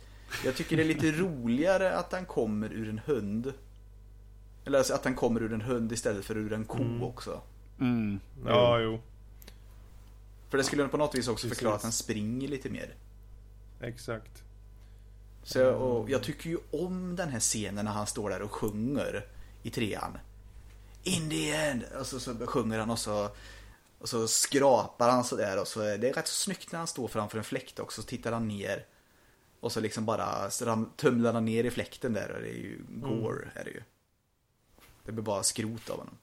Jag 0.45 0.55
tycker 0.55 0.77
det 0.77 0.83
är 0.83 0.87
lite 0.87 1.11
roligare 1.21 1.95
att 1.97 2.11
han 2.11 2.25
kommer 2.25 2.73
ur 2.73 2.89
en 2.89 3.01
hund. 3.05 3.53
Eller 4.65 4.77
alltså 4.77 4.93
att 4.93 5.03
han 5.03 5.15
kommer 5.15 5.41
ur 5.41 5.53
en 5.53 5.61
hund 5.61 5.91
istället 5.91 6.25
för 6.25 6.37
ur 6.37 6.53
en 6.53 6.65
ko 6.65 6.81
mm. 6.81 7.03
också. 7.03 7.41
Mm. 7.79 8.19
Ja, 8.45 8.79
jo. 8.79 9.01
För 10.49 10.57
det 10.57 10.63
skulle 10.63 10.87
på 10.87 10.97
något 10.97 11.15
vis 11.15 11.27
också 11.27 11.47
precis. 11.47 11.57
förklara 11.57 11.75
att 11.75 11.83
han 11.83 11.91
springer 11.91 12.47
lite 12.47 12.69
mer. 12.69 12.95
Exakt. 13.83 14.43
Så 15.43 15.59
jag, 15.59 15.81
och 15.81 16.09
jag 16.09 16.23
tycker 16.23 16.49
ju 16.49 16.57
om 16.71 17.15
den 17.15 17.29
här 17.29 17.39
scenen 17.39 17.85
när 17.85 17.91
han 17.91 18.07
står 18.07 18.29
där 18.29 18.41
och 18.41 18.51
sjunger 18.51 19.27
i 19.63 19.69
trean. 19.69 20.17
In 21.03 21.29
the 21.29 21.51
end! 21.51 21.83
Och 21.99 22.07
så, 22.07 22.19
så 22.19 22.47
sjunger 22.47 22.79
han 22.79 22.89
och 22.89 22.99
så, 22.99 23.29
och 23.99 24.09
så 24.09 24.27
skrapar 24.27 25.09
han 25.09 25.23
sådär 25.23 25.59
och 25.59 25.67
så 25.67 25.79
det 25.79 26.09
är 26.09 26.13
rätt 26.13 26.27
så 26.27 26.33
snyggt 26.33 26.71
när 26.71 26.79
han 26.79 26.87
står 26.87 27.07
framför 27.07 27.37
en 27.37 27.43
fläkt 27.43 27.79
också. 27.79 28.01
Så 28.01 28.07
tittar 28.07 28.31
han 28.31 28.47
ner. 28.47 28.85
Och 29.59 29.71
så 29.71 29.79
liksom 29.79 30.05
bara 30.05 30.49
så 30.49 30.85
tumlar 30.95 31.33
han 31.33 31.45
ner 31.45 31.63
i 31.63 31.71
fläkten 31.71 32.13
där 32.13 32.31
och 32.31 32.41
det 32.41 32.49
är 32.49 32.59
ju 32.59 32.79
gore 32.89 33.41
mm. 33.43 33.49
är 33.55 33.63
det 33.63 33.71
ju. 33.71 33.83
Det 35.05 35.11
blir 35.11 35.23
bara 35.23 35.43
skrot 35.43 35.89
av 35.89 35.97
honom. 35.97 36.17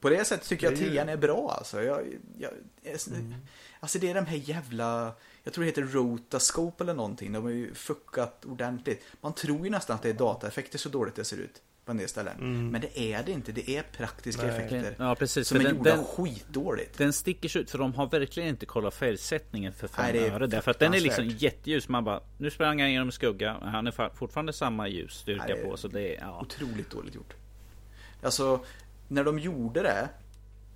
På 0.00 0.08
det 0.08 0.24
sättet 0.24 0.48
tycker 0.48 0.66
jag 0.66 0.74
att 0.74 0.80
trean 0.80 1.08
är 1.08 1.16
bra 1.16 1.54
alltså. 1.58 1.82
Jag, 1.82 2.06
jag, 2.38 2.52
jag, 2.82 3.08
mm. 3.08 3.34
Alltså 3.82 3.98
det 3.98 4.10
är 4.10 4.14
de 4.14 4.26
här 4.26 4.36
jävla 4.36 5.14
jag 5.44 5.54
tror 5.54 5.64
det 5.64 5.70
heter 5.70 5.82
Rotascope 5.82 6.84
eller 6.84 6.94
någonting. 6.94 7.32
De 7.32 7.42
har 7.42 7.50
ju 7.50 7.74
fuckat 7.74 8.44
ordentligt. 8.44 9.04
Man 9.20 9.34
tror 9.34 9.64
ju 9.64 9.70
nästan 9.70 9.96
att 9.96 10.02
det 10.02 10.08
är 10.08 10.14
dataeffekter 10.14 10.78
så 10.78 10.88
dåligt 10.88 11.14
det 11.14 11.24
ser 11.24 11.36
ut 11.36 11.62
på 11.84 11.90
en 11.90 11.96
del 11.96 12.08
ställen. 12.08 12.36
Mm. 12.38 12.68
Men 12.68 12.80
det 12.80 13.00
är 13.00 13.22
det 13.22 13.32
inte. 13.32 13.52
Det 13.52 13.76
är 13.76 13.82
praktiska 13.82 14.42
Nej. 14.42 14.50
effekter. 14.50 14.94
Ja, 14.98 15.14
precis. 15.14 15.48
Som 15.48 15.60
är 15.60 15.64
den, 15.64 15.76
gjorda 15.76 15.96
den, 15.96 16.04
skitdåligt. 16.04 16.98
Den 16.98 17.12
sticker 17.12 17.48
sig 17.48 17.62
ut 17.62 17.70
för 17.70 17.78
de 17.78 17.94
har 17.94 18.06
verkligen 18.06 18.48
inte 18.48 18.66
kollat 18.66 18.94
färgsättningen 18.94 19.72
för 19.72 19.88
fem 19.88 20.04
Nej, 20.12 20.30
öre. 20.30 20.46
Därför 20.46 20.70
att 20.70 20.78
den 20.78 20.94
är 20.94 21.00
liksom 21.00 21.28
jätteljus. 21.28 21.88
Man 21.88 22.04
bara, 22.04 22.20
nu 22.38 22.50
sprang 22.50 22.80
han 22.80 22.92
genom 22.92 23.12
skugga. 23.12 23.58
Han 23.62 23.86
är 23.86 24.14
fortfarande 24.14 24.52
samma 24.52 24.88
ljusstyrka 24.88 25.44
Nej, 25.48 25.64
på. 25.64 25.76
Så 25.76 25.88
det 25.88 26.16
är 26.16 26.20
ja. 26.20 26.40
otroligt 26.40 26.90
dåligt 26.90 27.14
gjort. 27.14 27.34
Alltså, 28.22 28.64
när 29.08 29.24
de 29.24 29.38
gjorde 29.38 29.82
det 29.82 30.08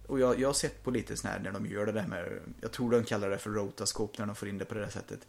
och 0.06 0.20
jag, 0.20 0.40
jag 0.40 0.48
har 0.48 0.54
sett 0.54 0.82
på 0.82 0.90
lite 0.90 1.16
sån 1.16 1.30
här 1.30 1.38
när 1.38 1.52
de 1.52 1.66
gör 1.66 1.86
det 1.86 1.92
där 1.92 2.06
med, 2.06 2.40
jag 2.60 2.72
tror 2.72 2.90
de 2.90 3.04
kallar 3.04 3.30
det 3.30 3.38
för 3.38 3.50
rotascope 3.50 4.14
när 4.18 4.26
de 4.26 4.36
får 4.36 4.48
in 4.48 4.58
det 4.58 4.64
på 4.64 4.74
det 4.74 4.80
där 4.80 4.88
sättet. 4.88 5.26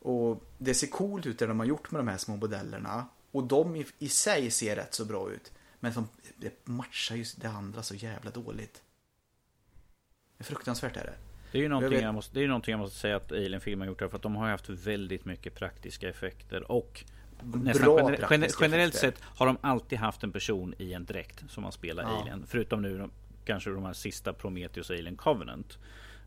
Och 0.00 0.44
det 0.58 0.74
ser 0.74 0.86
coolt 0.86 1.26
ut 1.26 1.38
det 1.38 1.46
de 1.46 1.58
har 1.58 1.66
gjort 1.66 1.90
med 1.90 1.98
de 1.98 2.08
här 2.08 2.18
små 2.18 2.36
modellerna. 2.36 3.06
Och 3.30 3.44
de 3.44 3.76
i, 3.76 3.86
i 3.98 4.08
sig 4.08 4.50
ser 4.50 4.76
rätt 4.76 4.94
så 4.94 5.04
bra 5.04 5.30
ut. 5.32 5.52
Men 5.80 5.92
de, 5.92 6.08
det 6.36 6.66
matchar 6.66 7.16
ju 7.16 7.24
det 7.36 7.48
andra 7.48 7.82
så 7.82 7.94
jävla 7.94 8.30
dåligt. 8.30 8.82
Det 10.36 10.42
är 10.42 10.44
fruktansvärt 10.44 10.96
är 10.96 11.04
det. 11.04 11.14
Det 11.52 11.58
är 11.58 11.62
ju 11.62 11.68
någonting 11.68 11.92
jag, 11.92 12.02
jag 12.02 12.14
måste, 12.14 12.34
det 12.34 12.44
är 12.44 12.48
någonting 12.48 12.72
jag 12.72 12.78
måste 12.78 12.98
säga 12.98 13.16
att 13.16 13.32
Alien-film 13.32 13.80
har 13.80 13.86
gjort. 13.86 13.98
För 13.98 14.16
att 14.16 14.22
de 14.22 14.36
har 14.36 14.48
haft 14.48 14.68
väldigt 14.68 15.24
mycket 15.24 15.54
praktiska 15.54 16.08
effekter. 16.08 16.70
Och 16.72 17.04
nästan 17.42 17.96
gener, 17.96 18.26
gener, 18.28 18.50
generellt 18.60 18.94
sett 18.94 19.20
har 19.20 19.46
de 19.46 19.56
alltid 19.60 19.98
haft 19.98 20.22
en 20.22 20.32
person 20.32 20.74
i 20.78 20.92
en 20.92 21.04
dräkt 21.04 21.44
som 21.48 21.64
har 21.64 21.70
spelat 21.70 22.06
ja. 22.08 22.20
Alien. 22.20 22.44
Förutom 22.46 22.82
nu 22.82 23.08
kanske 23.44 23.70
de 23.70 23.84
här 23.84 23.92
sista 23.92 24.32
Prometheus 24.32 24.90
och 24.90 24.96
Alien 24.96 25.16
Covenant. 25.16 25.78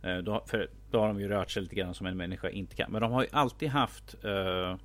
Eh, 0.01 0.17
då, 0.17 0.43
för 0.45 0.69
då 0.91 0.99
har 0.99 1.07
de 1.07 1.19
ju 1.19 1.27
rört 1.27 1.51
sig 1.51 1.61
lite 1.61 1.75
grann 1.75 1.93
som 1.93 2.07
en 2.07 2.17
människa 2.17 2.49
inte 2.49 2.75
kan. 2.75 2.91
Men 2.91 3.01
de 3.01 3.11
har 3.11 3.21
ju 3.21 3.27
alltid 3.31 3.69
haft 3.69 4.15
uh, 4.25 4.75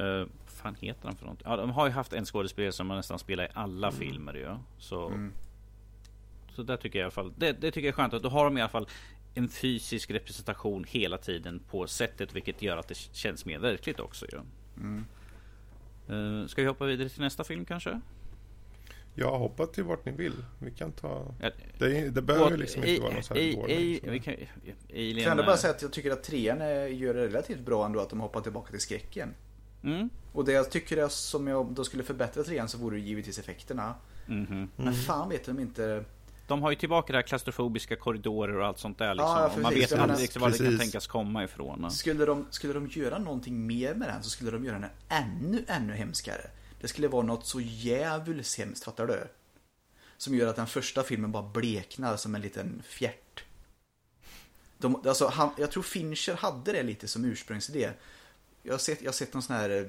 uh, 0.00 0.26
fan 0.46 0.74
heter 0.80 1.08
han 1.08 1.16
för 1.16 1.26
något? 1.26 1.42
Ja, 1.44 1.56
de 1.56 1.70
har 1.70 1.86
ju 1.86 1.92
haft 1.92 2.12
en 2.12 2.24
skådespelare 2.24 2.72
som 2.72 2.86
man 2.86 2.96
nästan 2.96 3.18
spelar 3.18 3.44
i 3.44 3.48
alla 3.52 3.88
mm. 3.88 4.00
filmer 4.00 4.34
ju. 4.34 4.56
Så, 4.78 5.06
mm. 5.06 5.32
så 6.54 6.62
där 6.62 6.76
tycker 6.76 6.98
jag 6.98 7.02
i 7.02 7.04
alla 7.04 7.10
fall. 7.10 7.32
Det, 7.36 7.52
det, 7.52 7.70
tycker 7.70 7.88
jag 7.88 7.92
är 7.92 7.96
skönt 7.96 8.14
att 8.14 8.22
då 8.22 8.28
har 8.28 8.44
de 8.44 8.58
i 8.58 8.60
alla 8.60 8.68
fall 8.68 8.88
en 9.34 9.48
fysisk 9.48 10.10
representation 10.10 10.84
hela 10.88 11.18
tiden 11.18 11.60
på 11.70 11.86
sättet. 11.86 12.34
Vilket 12.34 12.62
gör 12.62 12.76
att 12.76 12.88
det 12.88 12.96
känns 12.96 13.44
mer 13.44 13.58
verkligt 13.58 14.00
också 14.00 14.26
ju. 14.32 14.40
Mm. 14.76 15.04
Uh, 16.10 16.46
ska 16.46 16.62
vi 16.62 16.68
hoppa 16.68 16.84
vidare 16.84 17.08
till 17.08 17.22
nästa 17.22 17.44
film 17.44 17.64
kanske? 17.64 18.00
Ja, 19.18 19.36
hoppa 19.36 19.66
till 19.66 19.84
vart 19.84 20.04
ni 20.04 20.12
vill. 20.12 20.44
Vi 20.58 20.70
kan 20.70 20.92
ta... 20.92 21.34
Det, 21.78 22.10
det 22.10 22.22
behöver 22.22 22.52
och, 22.52 22.58
liksom 22.58 22.84
inte 22.84 23.02
vara 23.02 23.12
någon 23.12 23.22
sån 23.22 23.36
här 23.36 23.42
Vi 24.92 25.22
kan, 25.24 25.36
jag 25.38 25.46
bara 25.46 25.56
säga 25.56 25.74
att 25.74 25.82
jag 25.82 25.92
tycker 25.92 26.10
att 26.10 26.22
trean 26.22 26.58
gör 26.98 27.14
det 27.14 27.26
relativt 27.26 27.60
bra 27.60 27.86
ändå 27.86 28.00
att 28.00 28.10
de 28.10 28.20
hoppar 28.20 28.40
tillbaka 28.40 28.70
till 28.70 28.80
skräcken. 28.80 29.34
Mm. 29.84 30.10
Och 30.32 30.44
det 30.44 30.52
jag 30.52 30.70
tycker 30.70 30.96
är 30.96 31.08
som 31.08 31.46
jag 31.46 31.66
då 31.72 31.84
skulle 31.84 32.02
förbättra 32.02 32.42
trean 32.42 32.68
så 32.68 32.78
vore 32.78 32.96
det 32.96 33.02
givetvis 33.02 33.38
effekterna. 33.38 33.94
Mm 34.28 34.46
-hmm. 34.46 34.68
Men 34.76 34.94
fan 34.94 35.28
vet 35.28 35.46
de 35.46 35.60
inte 35.60 36.04
de 36.46 36.62
har 36.62 36.70
ju 36.70 36.76
tillbaka 36.76 37.12
det 37.12 37.18
här 37.18 37.22
klaustrofobiska 37.22 37.96
korridorer 37.96 38.56
och 38.58 38.66
allt 38.66 38.78
sånt 38.78 38.98
där 38.98 39.14
liksom. 39.14 39.28
Ja, 39.28 39.50
man 39.62 39.74
vet 39.74 39.92
aldrig 39.92 40.20
liksom 40.20 40.42
var 40.42 40.50
det 40.50 40.58
kan 40.58 40.78
tänkas 40.78 41.06
komma 41.06 41.44
ifrån. 41.44 41.90
Skulle 41.90 42.24
de, 42.24 42.46
skulle 42.50 42.72
de 42.72 42.86
göra 42.86 43.18
någonting 43.18 43.66
mer 43.66 43.94
med 43.94 44.08
den 44.08 44.22
så 44.22 44.30
skulle 44.30 44.50
de 44.50 44.64
göra 44.64 44.78
den 44.78 44.90
ännu, 45.08 45.64
ännu 45.68 45.92
hemskare. 45.92 46.50
Det 46.80 46.88
skulle 46.88 47.08
vara 47.08 47.22
något 47.22 47.46
så 47.46 47.60
jävligt 47.60 48.58
hemskt, 48.58 48.84
fattar 48.84 49.06
du? 49.06 49.28
Som 50.16 50.34
gör 50.34 50.48
att 50.48 50.56
den 50.56 50.66
första 50.66 51.02
filmen 51.02 51.32
bara 51.32 51.42
bleknar 51.42 52.16
som 52.16 52.34
en 52.34 52.40
liten 52.40 52.82
fjärt. 52.86 53.44
De, 54.78 55.06
alltså, 55.06 55.26
han, 55.26 55.50
jag 55.58 55.70
tror 55.70 55.82
Fincher 55.82 56.34
hade 56.34 56.72
det 56.72 56.82
lite 56.82 57.08
som 57.08 57.24
ursprungsidé. 57.24 57.90
Jag 58.62 58.72
har 58.72 58.78
sett, 58.78 59.02
jag 59.02 59.08
har 59.08 59.12
sett 59.12 59.34
någon 59.34 59.42
sån 59.42 59.56
här 59.56 59.70
eh, 59.70 59.84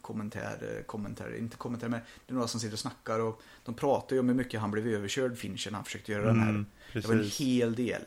kommentär, 0.00 0.76
eh, 0.76 0.84
kommentär, 0.84 1.36
inte 1.38 1.56
kommentär, 1.56 1.88
men 1.88 2.00
det 2.26 2.32
är 2.32 2.34
några 2.34 2.48
som 2.48 2.60
sitter 2.60 2.72
och 2.72 2.78
snackar 2.78 3.18
och 3.18 3.42
de 3.64 3.74
pratar 3.74 4.16
ju 4.16 4.20
om 4.20 4.28
hur 4.28 4.34
mycket 4.34 4.60
han 4.60 4.70
blev 4.70 4.86
överkörd, 4.86 5.38
Fincher, 5.38 5.70
när 5.70 5.76
han 5.76 5.84
försökte 5.84 6.12
göra 6.12 6.30
mm, 6.30 6.38
den 6.38 6.46
här. 6.46 6.64
Precis. 6.92 7.10
Det 7.10 7.16
var 7.16 7.22
en 7.22 7.30
hel 7.30 7.74
del. 7.74 8.02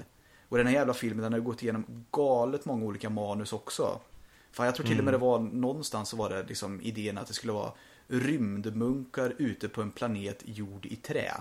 Och 0.49 0.57
den 0.57 0.68
här 0.68 0.74
jävla 0.74 0.93
filmen, 0.93 1.24
den 1.24 1.34
har 1.34 1.39
gått 1.39 1.64
igenom 1.64 2.05
galet 2.11 2.66
många 2.66 2.86
olika 2.86 3.09
manus 3.09 3.53
också. 3.53 3.99
För 4.51 4.66
jag 4.66 4.76
tror 4.76 4.86
till 4.86 4.99
och 4.99 5.05
med 5.05 5.14
mm. 5.14 5.22
det 5.22 5.26
var 5.26 5.39
någonstans 5.39 6.09
så 6.09 6.18
var 6.18 6.30
det 6.30 6.43
liksom 6.43 6.82
idén 6.82 7.18
att 7.18 7.28
det 7.28 7.34
skulle 7.34 7.53
vara 7.53 7.72
rymdmunkar 8.08 9.34
ute 9.38 9.70
på 9.70 9.82
en 9.82 9.91
planet 9.91 10.43
gjord 10.45 10.86
i 10.86 10.95
trä. 10.95 11.34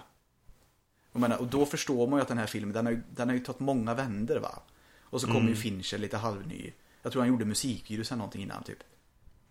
Och, 1.13 1.21
menar, 1.21 1.39
och 1.39 1.47
då 1.47 1.67
förstår 1.67 2.07
man 2.07 2.19
ju 2.19 2.23
att 2.23 2.29
den 2.29 2.39
här 2.39 2.47
filmen, 2.47 2.73
den 2.73 2.87
har, 2.87 2.93
ju, 2.93 3.03
den 3.11 3.29
har 3.29 3.35
ju 3.35 3.45
tagit 3.45 3.61
många 3.61 3.95
vänder 3.95 4.41
va. 4.41 4.63
Och 5.01 5.21
så 5.21 5.27
kommer 5.27 5.41
mm. 5.41 5.51
ju 5.51 5.57
Fincher 5.57 5.99
lite 5.99 6.17
halvny. 6.17 6.73
Jag 7.03 7.13
tror 7.13 7.23
han 7.23 7.29
gjorde 7.29 7.45
musikvirus 7.45 8.11
eller 8.11 8.19
någonting 8.19 8.43
innan 8.43 8.63
typ. 8.63 8.79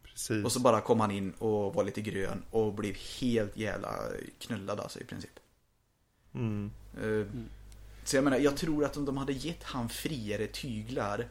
Precis. 0.03 0.45
Och 0.45 0.51
så 0.51 0.59
bara 0.59 0.81
kom 0.81 0.99
han 0.99 1.11
in 1.11 1.31
och 1.31 1.73
var 1.73 1.83
lite 1.83 2.01
grön 2.01 2.43
och 2.51 2.73
blev 2.73 2.95
helt 3.19 3.57
jävla 3.57 3.95
knullad 4.39 4.79
alltså 4.79 4.99
i 4.99 5.03
princip. 5.03 5.39
Mm. 6.33 6.71
Uh, 7.03 7.27
så 8.03 8.15
jag 8.15 8.23
menar, 8.23 8.37
jag 8.37 8.57
tror 8.57 8.85
att 8.85 8.97
om 8.97 9.05
de 9.05 9.17
hade 9.17 9.33
gett 9.33 9.63
han 9.63 9.89
friare 9.89 10.47
tyglar 10.47 11.27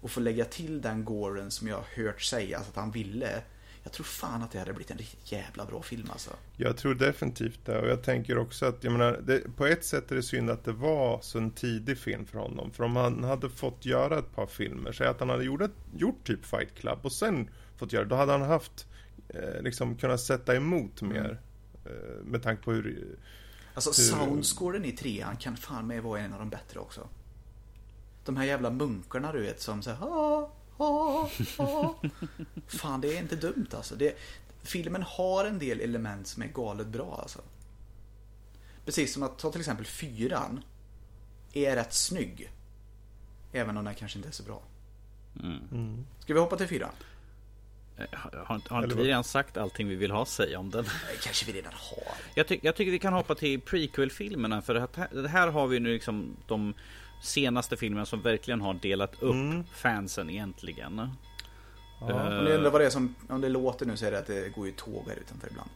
och 0.00 0.10
få 0.10 0.20
lägga 0.20 0.44
till 0.44 0.80
den 0.80 1.04
Goren 1.04 1.50
som 1.50 1.68
jag 1.68 1.76
har 1.76 2.04
hört 2.04 2.22
sägas 2.22 2.68
att 2.68 2.76
han 2.76 2.90
ville. 2.90 3.42
Jag 3.82 3.92
tror 3.92 4.04
fan 4.04 4.42
att 4.42 4.50
det 4.50 4.58
hade 4.58 4.72
blivit 4.72 4.90
en 4.90 4.98
riktigt 4.98 5.32
jävla 5.32 5.64
bra 5.64 5.82
film 5.82 6.08
alltså. 6.12 6.30
Jag 6.56 6.76
tror 6.76 6.94
definitivt 6.94 7.60
det. 7.64 7.78
Och 7.78 7.88
jag 7.88 8.02
tänker 8.02 8.38
också 8.38 8.66
att, 8.66 8.84
jag 8.84 8.92
menar, 8.92 9.20
det, 9.26 9.56
på 9.56 9.66
ett 9.66 9.84
sätt 9.84 10.10
är 10.12 10.16
det 10.16 10.22
synd 10.22 10.50
att 10.50 10.64
det 10.64 10.72
var 10.72 11.20
så 11.20 11.38
en 11.38 11.50
tidig 11.50 11.98
film 11.98 12.26
för 12.26 12.38
honom. 12.38 12.70
För 12.70 12.84
om 12.84 12.96
han 12.96 13.24
hade 13.24 13.50
fått 13.50 13.86
göra 13.86 14.18
ett 14.18 14.34
par 14.34 14.46
filmer, 14.46 14.92
säg 14.92 15.06
att 15.06 15.20
han 15.20 15.28
hade 15.28 15.44
gjort, 15.44 15.70
gjort 15.96 16.26
typ 16.26 16.44
Fight 16.44 16.74
Club 16.74 16.98
och 17.02 17.12
sen 17.12 17.50
fått 17.76 17.92
göra. 17.92 18.04
Då 18.04 18.16
hade 18.16 18.32
han 18.32 18.42
haft, 18.42 18.86
eh, 19.28 19.62
liksom 19.62 19.96
kunnat 19.96 20.20
sätta 20.20 20.56
emot 20.56 21.02
mm. 21.02 21.14
mer. 21.14 21.40
Eh, 21.84 22.24
med 22.24 22.42
tanke 22.42 22.62
på 22.62 22.72
hur... 22.72 23.16
Alltså 23.74 23.90
hur... 23.90 24.08
soundscoren 24.08 24.84
i 24.84 24.92
trean 24.92 25.36
kan 25.36 25.56
fan 25.56 25.86
med 25.86 26.02
vara 26.02 26.20
en 26.20 26.32
av 26.32 26.38
de 26.38 26.50
bättre 26.50 26.80
också. 26.80 27.08
De 28.24 28.36
här 28.36 28.44
jävla 28.44 28.70
munkarna 28.70 29.32
du 29.32 29.42
vet 29.42 29.60
som 29.60 29.82
säger 29.82 29.96
ha, 30.86 31.28
ha, 31.58 31.66
ha. 31.66 31.96
Fan 32.66 33.00
det 33.00 33.16
är 33.16 33.18
inte 33.18 33.36
dumt 33.36 33.68
alltså. 33.72 33.96
Det, 33.96 34.16
filmen 34.62 35.02
har 35.02 35.44
en 35.44 35.58
del 35.58 35.80
element 35.80 36.26
som 36.26 36.42
är 36.42 36.46
galet 36.46 36.86
bra 36.86 37.18
alltså. 37.22 37.40
Precis 38.84 39.12
som 39.12 39.22
att 39.22 39.38
ta 39.38 39.50
till 39.50 39.60
exempel 39.60 39.86
fyran. 39.86 40.64
Är 41.52 41.76
rätt 41.76 41.94
snygg. 41.94 42.50
Även 43.52 43.76
om 43.76 43.84
den 43.84 43.94
kanske 43.94 44.18
inte 44.18 44.28
är 44.28 44.32
så 44.32 44.42
bra. 44.42 44.62
Mm. 45.42 46.04
Ska 46.20 46.34
vi 46.34 46.40
hoppa 46.40 46.56
till 46.56 46.68
fyran? 46.68 46.92
Eh, 47.96 48.06
har, 48.12 48.60
har 48.68 48.84
inte 48.84 48.96
vi 48.96 49.04
redan 49.04 49.24
sagt 49.24 49.56
allting 49.56 49.88
vi 49.88 49.94
vill 49.94 50.10
ha 50.10 50.26
säga 50.26 50.58
om 50.58 50.70
den? 50.70 50.84
kanske 51.22 51.46
vi 51.46 51.52
redan 51.52 51.72
har. 51.72 52.14
Jag, 52.34 52.48
ty 52.48 52.58
jag 52.62 52.76
tycker 52.76 52.92
vi 52.92 52.98
kan 52.98 53.12
hoppa 53.12 53.34
till 53.34 53.60
prequel-filmerna. 53.60 54.62
För 54.62 54.88
det 55.22 55.28
här 55.28 55.48
har 55.48 55.66
vi 55.66 55.80
nu 55.80 55.92
liksom 55.92 56.36
de 56.48 56.74
senaste 57.22 57.76
filmerna 57.76 58.06
som 58.06 58.22
verkligen 58.22 58.60
har 58.60 58.74
delat 58.74 59.22
upp 59.22 59.34
mm. 59.34 59.64
fansen 59.74 60.30
egentligen. 60.30 61.08
Ja. 62.00 62.10
Uh, 62.10 62.38
om 62.38 62.44
ni 62.44 62.50
undrar 62.50 62.70
vad 62.70 62.80
det 62.80 62.86
är 62.86 62.90
som, 62.90 63.14
om 63.28 63.40
det 63.40 63.48
låter 63.48 63.86
nu 63.86 63.96
så 63.96 64.06
är 64.06 64.10
det 64.10 64.18
att 64.18 64.26
det 64.26 64.54
går 64.54 64.66
ju 64.66 64.72
tåg 64.72 65.04
här 65.08 65.16
utanför 65.16 65.48
ibland. 65.50 65.70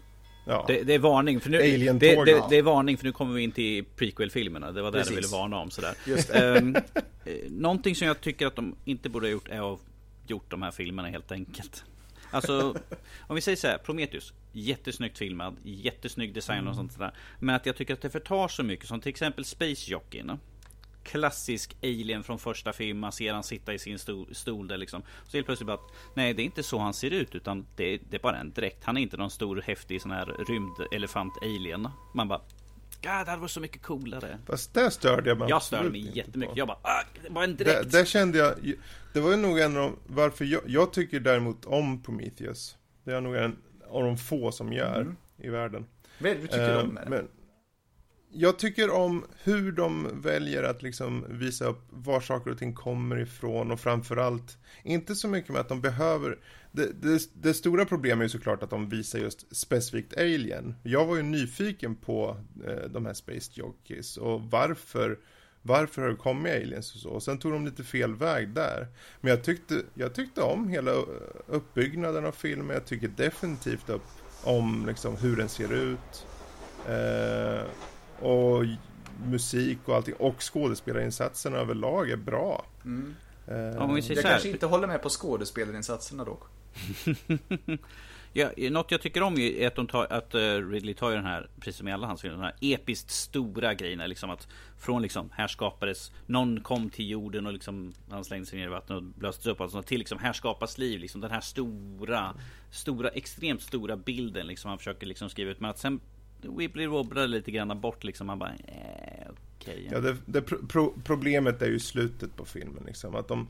Ja. 0.49 0.65
Det, 0.69 0.83
det, 0.83 0.95
är 0.95 0.99
varning 0.99 1.41
för 1.41 1.51
nu, 1.51 1.59
det, 1.59 1.93
det, 1.93 2.43
det, 2.51 2.57
är 2.57 2.63
varning 2.63 2.97
för 2.97 3.05
nu 3.05 3.13
kommer 3.13 3.35
vi 3.35 3.43
in 3.43 3.53
till 3.53 3.85
prequel-filmerna. 3.85 4.73
Det 4.73 4.83
var 4.83 4.93
det 4.93 4.99
jag 4.99 5.07
ville 5.07 5.27
varna 5.27 5.57
om 5.59 5.71
sådär. 5.71 5.95
Just. 6.05 6.31
Um, 6.35 6.77
någonting 7.49 7.97
som 7.97 8.07
jag 8.07 8.21
tycker 8.21 8.47
att 8.47 8.57
de 8.57 8.77
inte 8.85 9.09
borde 9.09 9.27
ha 9.27 9.33
gjort 9.33 9.49
är 9.49 9.75
att 9.75 9.81
gjort 10.27 10.51
de 10.51 10.63
här 10.63 10.71
filmerna 10.71 11.09
helt 11.09 11.33
enkelt. 11.33 11.85
Alltså, 12.31 12.77
om 13.21 13.35
vi 13.35 13.41
säger 13.41 13.57
så 13.57 13.67
här, 13.67 13.79
Prometheus. 13.79 14.33
Jättesnyggt 14.53 15.19
filmad, 15.19 15.57
jättesnygg 15.63 16.35
design 16.35 16.59
och 16.59 16.75
mm. 16.75 16.75
sånt 16.75 16.99
där. 16.99 17.15
Men 17.39 17.55
att 17.55 17.67
jag 17.67 17.77
tycker 17.77 17.95
att 17.95 18.03
det 18.03 18.11
förtar 18.11 18.49
så 18.49 18.63
mycket, 18.63 18.89
som 18.89 19.01
till 19.01 19.11
exempel 19.11 19.45
Space 19.45 19.91
Jockeyn. 19.91 20.39
Klassisk 21.07 21.77
alien 21.83 22.25
från 22.25 22.39
första 22.39 22.73
filmen, 22.73 23.01
man 23.01 23.13
ser 23.13 23.33
han 23.33 23.43
sitta 23.43 23.75
i 23.75 23.79
sin 23.79 23.99
stol, 23.99 24.35
stol 24.35 24.69
där 24.69 24.77
liksom. 24.77 25.03
Så 25.29 25.37
helt 25.37 25.47
plötsligt 25.47 25.67
bara 25.67 25.75
att, 25.75 25.93
nej 26.15 26.35
det 26.35 26.43
är 26.43 26.45
inte 26.45 26.63
så 26.63 26.79
han 26.79 26.95
ser 26.95 27.11
ut 27.11 27.35
utan 27.35 27.67
det, 27.77 27.99
det 28.11 28.17
är 28.17 28.21
bara 28.21 28.39
en 28.39 28.53
dräkt. 28.53 28.85
Han 28.85 28.97
är 28.97 29.01
inte 29.01 29.17
någon 29.17 29.31
stor 29.31 29.63
häftig 29.67 30.03
sån 30.03 30.11
här 30.11 30.27
rymdelefant 30.49 31.33
alien. 31.43 31.89
Man 32.15 32.29
bara, 32.29 32.39
God, 32.39 33.03
det 33.03 33.09
hade 33.09 33.37
varit 33.37 33.51
så 33.51 33.61
mycket 33.61 33.83
coolare. 33.83 34.39
Fast 34.47 34.75
det 34.75 34.91
störde 34.91 35.31
jag 35.31 35.39
mig 35.39 35.49
Jag 35.49 35.63
störde 35.63 35.91
mig 35.91 36.17
jättemycket. 36.17 36.57
Jag 36.57 36.69
bara, 36.69 36.79
ah, 36.83 37.03
det 37.23 37.33
var 37.33 37.45
en 37.45 37.57
direkt. 37.57 37.83
Där, 37.83 37.99
där 37.99 38.05
kände 38.05 38.39
jag, 38.39 38.55
det 39.13 39.21
var 39.21 39.31
ju 39.31 39.37
nog 39.37 39.59
en 39.59 39.77
av 39.77 39.83
de, 39.83 39.97
varför 40.07 40.45
jag, 40.45 40.63
jag 40.67 40.93
tycker 40.93 41.21
däremot 41.21 41.65
om 41.65 42.03
Prometheus. 42.03 42.77
Det 43.05 43.13
är 43.13 43.21
nog 43.21 43.37
en 43.37 43.57
av 43.91 44.03
de 44.03 44.17
få 44.17 44.53
som 44.53 44.73
gör 44.73 45.01
mm. 45.01 45.17
i 45.39 45.49
världen. 45.49 45.87
Vad 46.19 46.41
tycker 46.41 46.75
du 46.75 46.81
om 46.81 46.89
med 46.89 47.09
men, 47.09 47.29
jag 48.37 48.59
tycker 48.59 48.91
om 48.91 49.25
hur 49.43 49.73
de 49.73 50.21
väljer 50.23 50.63
att 50.63 50.83
liksom 50.83 51.25
visa 51.29 51.65
upp 51.65 51.87
var 51.91 52.21
saker 52.21 52.51
och 52.51 52.59
ting 52.59 52.75
kommer 52.75 53.19
ifrån 53.19 53.71
och 53.71 53.81
framförallt 53.81 54.59
inte 54.83 55.15
så 55.15 55.29
mycket 55.29 55.51
med 55.51 55.61
att 55.61 55.69
de 55.69 55.81
behöver 55.81 56.39
det, 56.73 57.03
det, 57.03 57.21
det, 57.35 57.55
stora 57.55 57.85
problemet 57.85 58.19
är 58.19 58.25
ju 58.25 58.29
såklart 58.29 58.63
att 58.63 58.71
de 58.71 58.89
visar 58.89 59.19
just 59.19 59.57
specifikt 59.57 60.17
Alien. 60.17 60.75
Jag 60.83 61.07
var 61.07 61.17
ju 61.17 61.23
nyfiken 61.23 61.97
på 61.97 62.37
eh, 62.67 62.91
de 62.91 63.07
här 63.07 63.15
Space 63.15 63.51
Jockeys 63.55 64.17
och 64.17 64.43
varför 64.43 65.19
varför 65.63 66.03
har 66.03 66.09
det 66.09 66.17
kommit 66.17 66.53
aliens 66.53 66.95
och 66.95 67.01
så. 67.01 67.11
Och 67.11 67.23
sen 67.23 67.39
tog 67.39 67.53
de 67.53 67.65
lite 67.65 67.85
fel 67.85 68.15
väg 68.15 68.49
där. 68.49 68.87
Men 69.21 69.31
jag 69.31 69.45
tyckte, 69.45 69.83
jag 69.95 70.15
tyckte 70.15 70.43
om 70.43 70.69
hela 70.69 70.93
uppbyggnaden 71.47 72.27
av 72.27 72.33
filmen. 72.33 72.75
Jag 72.75 72.87
tycker 72.87 73.09
definitivt 73.09 73.89
upp 73.89 74.07
om 74.43 74.87
liksom, 74.87 75.17
hur 75.17 75.37
den 75.37 75.49
ser 75.49 75.73
ut. 75.73 76.27
Eh, 76.89 77.63
och 78.21 78.65
musik 79.25 79.79
och 79.85 79.97
allting. 79.97 80.15
Och 80.15 80.43
skådespelarinsatserna 80.53 81.57
överlag 81.57 82.11
är 82.11 82.17
bra. 82.17 82.67
Mm. 82.85 83.15
Eh, 83.49 83.55
jag 83.55 84.23
kanske 84.23 84.49
inte 84.49 84.67
håller 84.67 84.87
med 84.87 85.03
på 85.03 85.09
skådespelarinsatserna 85.09 86.25
dock. 86.25 86.45
ja, 88.33 88.51
något 88.57 88.91
jag 88.91 89.01
tycker 89.01 89.23
om 89.23 89.39
är 89.39 89.67
att, 89.67 89.75
de 89.75 89.87
tar, 89.87 90.13
att 90.13 90.35
uh, 90.35 90.71
Ridley 90.71 90.95
tar 90.95 91.11
den 91.11 91.25
här, 91.25 91.49
precis 91.61 91.77
som 91.77 91.89
i 91.89 91.93
alla 91.93 92.07
hans 92.07 92.23
filmer, 92.23 92.37
de 92.37 92.45
här 92.45 92.55
episkt 92.61 93.11
stora 93.11 93.75
grejerna. 93.75 94.07
Liksom 94.07 94.31
att 94.31 94.49
från 94.79 95.03
liksom, 95.03 95.31
här 95.33 95.49
skapades, 95.49 96.13
någon 96.27 96.61
kom 96.61 96.91
till 96.91 97.11
jorden 97.11 97.47
och 97.47 97.53
liksom, 97.53 97.93
han 98.11 98.25
slängde 98.25 98.47
sig 98.47 98.59
ner 98.59 98.67
i 98.67 98.71
vattnet 98.71 98.97
och 98.97 99.03
blöstes 99.03 99.47
upp. 99.47 99.61
Alltså, 99.61 99.83
till 99.83 99.99
liksom, 99.99 100.19
här 100.19 100.33
skapas 100.33 100.79
liv. 100.79 101.01
Liksom, 101.01 101.21
den 101.21 101.31
här 101.31 101.41
stora, 101.41 102.35
stora, 102.71 103.09
extremt 103.09 103.63
stora 103.63 103.97
bilden. 103.97 104.47
Liksom, 104.47 104.69
han 104.69 104.79
försöker 104.79 105.07
liksom 105.07 105.31
skriva 105.31 105.51
ut. 105.51 105.61
Men 105.61 105.71
att 105.71 105.79
sen 105.79 106.01
Wibbly 106.43 106.87
wobblar 106.87 107.27
lite 107.27 107.51
grann 107.51 107.81
bort 107.81 108.05
liksom. 108.05 108.27
Man 108.27 108.39
bara, 108.39 108.51
eh, 108.51 109.31
okej. 109.31 109.87
Okay. 109.87 109.89
Ja, 109.91 110.01
det, 110.01 110.17
det 110.27 110.43
pro 110.43 110.95
problemet 111.05 111.63
är 111.63 111.67
ju 111.67 111.79
slutet 111.79 112.37
på 112.37 112.45
filmen 112.45 112.83
liksom. 112.87 113.15
Att 113.15 113.29
de 113.29 113.49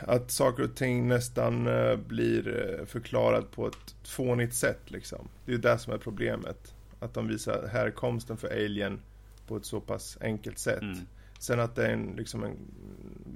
att 0.00 0.30
saker 0.30 0.62
och 0.62 0.74
ting 0.74 1.08
nästan 1.08 1.66
uh, 1.66 1.96
blir 1.96 2.48
uh, 2.48 2.86
förklarat 2.86 3.50
på 3.50 3.66
ett 3.66 3.94
fånigt 4.04 4.54
sätt 4.54 4.90
liksom. 4.90 5.28
Det 5.44 5.52
är 5.52 5.56
ju 5.56 5.62
det 5.62 5.78
som 5.78 5.92
är 5.92 5.98
problemet. 5.98 6.74
Att 7.00 7.14
de 7.14 7.28
visar 7.28 7.68
härkomsten 7.72 8.36
för 8.36 8.48
Alien 8.48 9.00
på 9.46 9.56
ett 9.56 9.64
så 9.64 9.80
pass 9.80 10.18
enkelt 10.20 10.58
sätt. 10.58 10.82
Mm. 10.82 10.98
Sen 11.38 11.60
att 11.60 11.74
det 11.74 11.86
är 11.86 11.92
en, 11.92 12.14
liksom 12.16 12.44
en, 12.44 12.56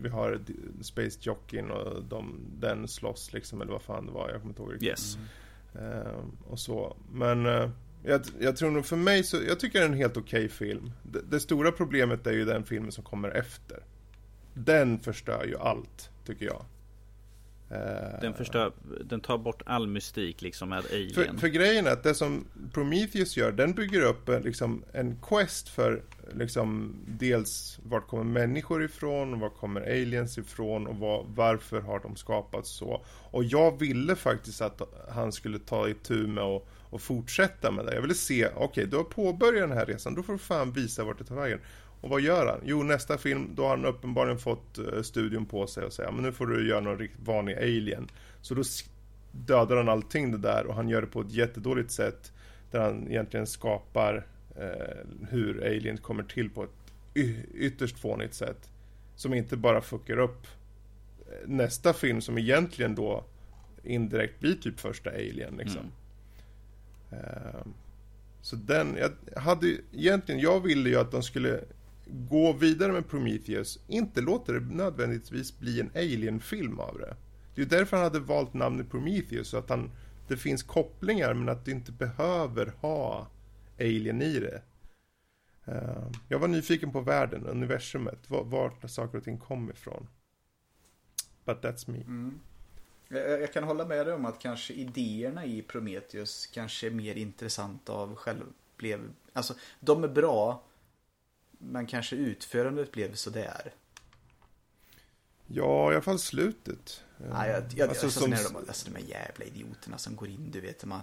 vi 0.03 0.09
har 0.09 0.41
Space 0.81 1.19
Jockeyn 1.23 1.71
och 1.71 2.05
de, 2.05 2.41
den 2.61 2.89
slåss 2.89 3.33
liksom, 3.33 3.61
eller 3.61 3.73
vad 3.73 3.83
fan 3.83 4.07
det 4.07 4.13
var, 4.13 4.31
jag 4.31 4.41
kommer 4.41 4.51
inte 4.51 4.63
ihåg 4.63 4.73
riktigt. 4.73 4.89
Yes. 4.89 5.19
Mm. 5.75 5.87
Uh, 5.87 6.25
och 6.49 6.59
så, 6.59 6.97
men 7.13 7.47
uh, 7.47 7.71
jag, 8.05 8.21
jag, 8.39 8.57
tror 8.57 8.71
nog 8.71 8.87
för 8.87 8.97
mig 8.97 9.25
så, 9.25 9.37
jag 9.49 9.61
tycker 9.61 9.79
det 9.79 9.85
är 9.85 9.89
en 9.89 9.97
helt 9.97 10.17
okej 10.17 10.45
okay 10.45 10.49
film. 10.49 10.93
Det, 11.03 11.21
det, 11.31 11.41
stora 11.41 11.73
problemet 11.73 12.27
är 12.27 12.33
ju 12.33 12.45
den 12.45 12.65
filmen 12.65 12.93
som 12.93 13.05
kommer 13.05 13.29
efter. 13.29 13.79
Den 14.55 14.99
förstör 15.01 15.45
ju 15.45 15.59
allt, 15.59 16.11
tycker 16.27 16.47
jag. 16.47 16.65
Eh, 17.71 18.21
den, 18.21 18.35
förstör, 18.35 18.73
den 19.05 19.21
tar 19.21 19.39
bort 19.39 19.63
all 19.67 19.87
mystik 19.87 20.43
liksom 20.43 20.69
med 20.69 20.85
Alien. 20.93 21.15
För, 21.15 21.39
för 21.39 21.49
grejen 21.49 21.87
är 21.87 21.91
att 21.91 22.03
det 22.03 22.15
som 22.15 22.45
Prometheus 22.73 23.37
gör, 23.37 23.53
den 23.53 23.73
bygger 23.73 24.03
upp 24.03 24.29
liksom, 24.45 24.85
en 24.93 25.17
quest 25.23 25.69
för 25.69 26.03
liksom, 26.35 26.97
dels 27.07 27.79
vart 27.83 28.07
kommer 28.07 28.25
människor 28.25 28.85
ifrån, 28.85 29.41
var 29.41 29.51
kommer 29.51 29.81
aliens 29.81 30.39
ifrån 30.39 30.87
och 30.87 30.97
var, 30.97 31.27
varför 31.29 31.81
har 31.81 32.01
de 32.01 32.17
skapats 32.17 32.71
så. 32.71 33.05
Och 33.31 33.45
jag 33.45 33.81
ville 33.81 34.17
faktiskt 34.17 34.61
att 34.61 34.83
han 35.09 35.33
skulle 35.33 35.59
ta 35.59 35.89
itu 35.89 36.27
med 36.27 36.45
och, 36.45 36.69
och 36.95 37.03
fortsätta 37.03 37.71
med 37.71 37.87
det. 37.87 37.95
Jag 37.95 38.03
ville 38.03 38.15
se, 38.15 38.47
okej, 38.47 38.65
okay, 38.65 38.85
du 38.85 38.97
har 38.97 39.05
påbörjat 39.05 39.69
den 39.69 39.79
här 39.79 39.87
resan, 39.87 40.15
då 40.15 40.23
får 40.23 40.33
du 40.33 40.39
fan 40.39 40.73
visa 40.73 41.05
vart 41.05 41.19
det 41.19 41.25
tar 41.25 41.37
vägen. 41.37 41.61
Och 42.01 42.11
vad 42.11 42.21
gör 42.21 42.47
han? 42.47 42.61
Jo, 42.65 42.83
nästa 42.83 43.19
film, 43.19 43.51
då 43.55 43.63
har 43.63 43.71
han 43.71 43.85
uppenbarligen 43.85 44.39
fått 44.39 44.79
eh, 44.79 45.03
studion 45.03 45.47
på 45.47 45.67
sig 45.67 45.85
och 45.85 45.93
säga, 45.93 46.11
men 46.11 46.23
nu 46.23 46.33
får 46.33 46.47
du 46.47 46.69
göra 46.69 46.81
någon 46.81 46.99
riktigt 46.99 47.27
vanlig 47.27 47.57
alien. 47.57 48.09
Så 48.41 48.55
då 48.55 48.63
dödar 49.33 49.77
han 49.77 49.89
allting 49.89 50.33
det 50.33 50.39
där 50.39 50.67
och 50.67 50.75
han 50.75 50.89
gör 50.89 51.01
det 51.01 51.07
på 51.07 51.21
ett 51.21 51.33
jättedåligt 51.33 51.91
sätt. 51.91 52.33
Där 52.71 52.81
han 52.81 53.09
egentligen 53.09 53.47
skapar 53.47 54.27
eh, 54.57 55.29
hur 55.31 55.67
alien 55.67 55.97
kommer 55.97 56.23
till 56.23 56.51
på 56.51 56.65
ett 56.65 57.25
ytterst 57.55 57.99
fånigt 57.99 58.35
sätt. 58.35 58.71
Som 59.17 59.35
inte 59.35 59.57
bara 59.57 59.81
fuckar 59.81 60.19
upp 60.19 60.47
eh, 61.21 61.49
nästa 61.49 61.93
film 61.93 62.21
som 62.21 62.39
egentligen 62.39 62.95
då 62.95 63.25
indirekt 63.83 64.41
blir 64.41 64.55
typ 64.55 64.81
första 64.81 65.11
alien 65.11 65.55
liksom. 65.57 65.81
Mm. 65.81 65.93
Ehm, 67.15 67.75
så 68.41 68.57
den, 68.57 68.97
jag 68.97 69.41
hade 69.41 69.77
egentligen, 69.93 70.41
jag 70.41 70.61
ville 70.61 70.89
ju 70.89 70.97
att 70.97 71.11
de 71.11 71.23
skulle 71.23 71.65
gå 72.07 72.53
vidare 72.53 72.93
med 72.93 73.09
Prometheus, 73.09 73.79
inte 73.89 74.21
låta 74.21 74.53
det 74.53 74.61
nödvändigtvis 74.61 75.59
bli 75.59 75.81
en 75.81 75.91
Alien-film 75.95 76.81
av 76.81 76.99
det. 76.99 77.17
Det 77.55 77.63
är 77.63 77.79
därför 77.79 77.97
han 77.97 78.05
hade 78.05 78.21
valt 78.21 78.55
namnet 78.55 78.91
Prometheus, 78.91 79.49
så 79.49 79.57
att 79.57 79.69
han, 79.69 79.91
det 80.29 80.37
finns 80.37 80.63
kopplingar 80.63 81.35
men 81.35 81.49
att 81.49 81.65
du 81.65 81.71
inte 81.71 81.93
behöver 81.93 82.73
ha 82.81 83.29
Alien 83.81 84.23
i 84.23 84.41
det. 84.41 84.63
Ehm, 85.65 86.13
jag 86.29 86.39
var 86.39 86.49
nyfiken 86.49 86.93
på 86.93 87.01
världen, 87.01 87.47
universumet, 87.47 88.19
vart 88.29 88.91
saker 88.91 89.19
och 89.19 89.25
ting 89.25 89.39
kom 89.39 89.71
ifrån. 89.71 90.07
But 91.45 91.63
that's 91.63 91.91
me. 91.91 92.01
Mm. 92.01 92.41
Jag, 93.15 93.41
jag, 93.41 93.53
kan 93.53 93.65
hålla 93.65 93.85
med 93.85 94.07
dig 94.07 94.15
om 94.15 94.25
att 94.25 94.39
kanske 94.39 94.73
idéerna 94.75 95.45
i 95.45 95.63
Prometheus 95.63 96.47
kanske 96.47 96.87
är 96.87 96.91
mer 96.91 97.15
intressanta 97.15 97.93
av 97.93 98.17
själv 98.17 98.45
blev, 98.77 99.01
alltså 99.33 99.55
de 99.81 100.05
är 100.05 100.09
bra 100.09 100.63
men 101.59 101.87
kanske 101.87 102.17
utförandet 102.17 102.93
blev 102.93 103.15
sådär. 103.15 103.73
Ja, 105.47 105.93
i 105.93 105.95
alla 105.95 106.03
fall 106.03 106.19
slutet. 106.19 107.03
Ja, 107.31 107.47
jag, 107.47 107.65
jag, 107.77 107.89
alltså, 107.89 108.07
alltså, 108.07 108.21
som... 108.21 108.31
de, 108.31 108.57
alltså 108.57 108.91
de 108.91 108.97
här 108.97 109.09
jävla 109.09 109.45
idioterna 109.45 109.99
som 109.99 110.17
går 110.17 110.29
in, 110.29 110.51
du 110.51 110.61
vet. 110.61 110.85
Man, 110.85 111.01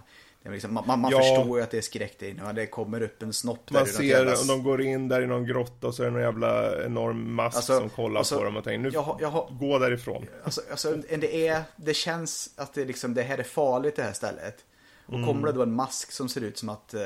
liksom, 0.50 0.74
man, 0.74 1.00
man 1.00 1.10
ja. 1.10 1.18
förstår 1.18 1.58
ju 1.58 1.64
att 1.64 1.70
det 1.70 1.78
är 1.78 1.82
skräck 1.82 2.18
där 2.18 2.28
inne. 2.28 2.52
Det 2.52 2.66
kommer 2.66 3.02
upp 3.02 3.22
en 3.22 3.32
snopp 3.32 3.66
där. 3.66 3.74
Man 3.74 3.86
ser 3.86 4.02
jävla... 4.02 4.32
och 4.32 4.46
de 4.46 4.62
går 4.62 4.82
in 4.82 5.08
där 5.08 5.22
i 5.22 5.26
någon 5.26 5.46
grotta 5.46 5.86
och 5.86 5.94
så 5.94 6.02
är 6.02 6.06
det 6.06 6.12
någon 6.12 6.22
jävla 6.22 6.84
enorm 6.84 7.34
mask 7.34 7.56
alltså, 7.56 7.78
som 7.78 7.90
kollar 7.90 8.18
alltså, 8.18 8.38
på 8.38 8.44
dem 8.44 8.56
och 8.56 8.64
tänker 8.64 8.78
nu 8.78 8.90
jag, 8.92 9.18
jag, 9.20 9.46
gå 9.60 9.78
därifrån. 9.78 10.26
Alltså, 10.44 10.60
alltså, 10.70 10.96
det, 10.96 11.48
är, 11.48 11.62
det 11.76 11.94
känns 11.94 12.50
att 12.56 12.74
det, 12.74 12.84
liksom, 12.84 13.14
det 13.14 13.22
här 13.22 13.38
är 13.38 13.42
farligt 13.42 13.96
det 13.96 14.02
här 14.02 14.12
stället. 14.12 14.64
Och 15.06 15.14
mm. 15.14 15.26
kommer 15.26 15.46
det 15.46 15.52
då 15.52 15.62
en 15.62 15.74
mask 15.74 16.12
som 16.12 16.28
ser 16.28 16.40
ut 16.40 16.58
som 16.58 16.68
att 16.68 16.94
uh, 16.94 17.00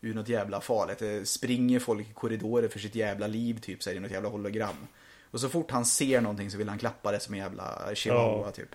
ur 0.00 0.14
något 0.14 0.28
jävla 0.28 0.60
farligt. 0.60 0.98
Det 0.98 1.28
springer 1.28 1.78
folk 1.78 2.10
i 2.10 2.12
korridorer 2.12 2.68
för 2.68 2.78
sitt 2.78 2.94
jävla 2.94 3.26
liv 3.26 3.60
typ, 3.60 3.82
säger 3.82 4.00
något 4.00 4.10
jävla 4.10 4.28
hologram. 4.28 4.86
Och 5.30 5.40
så 5.40 5.48
fort 5.48 5.70
han 5.70 5.84
ser 5.84 6.20
någonting 6.20 6.50
så 6.50 6.58
vill 6.58 6.68
han 6.68 6.78
klappa 6.78 7.12
det 7.12 7.20
som 7.20 7.34
en 7.34 7.40
jävla 7.40 7.94
chihuahua 7.94 8.46
ja. 8.46 8.50
typ. 8.50 8.74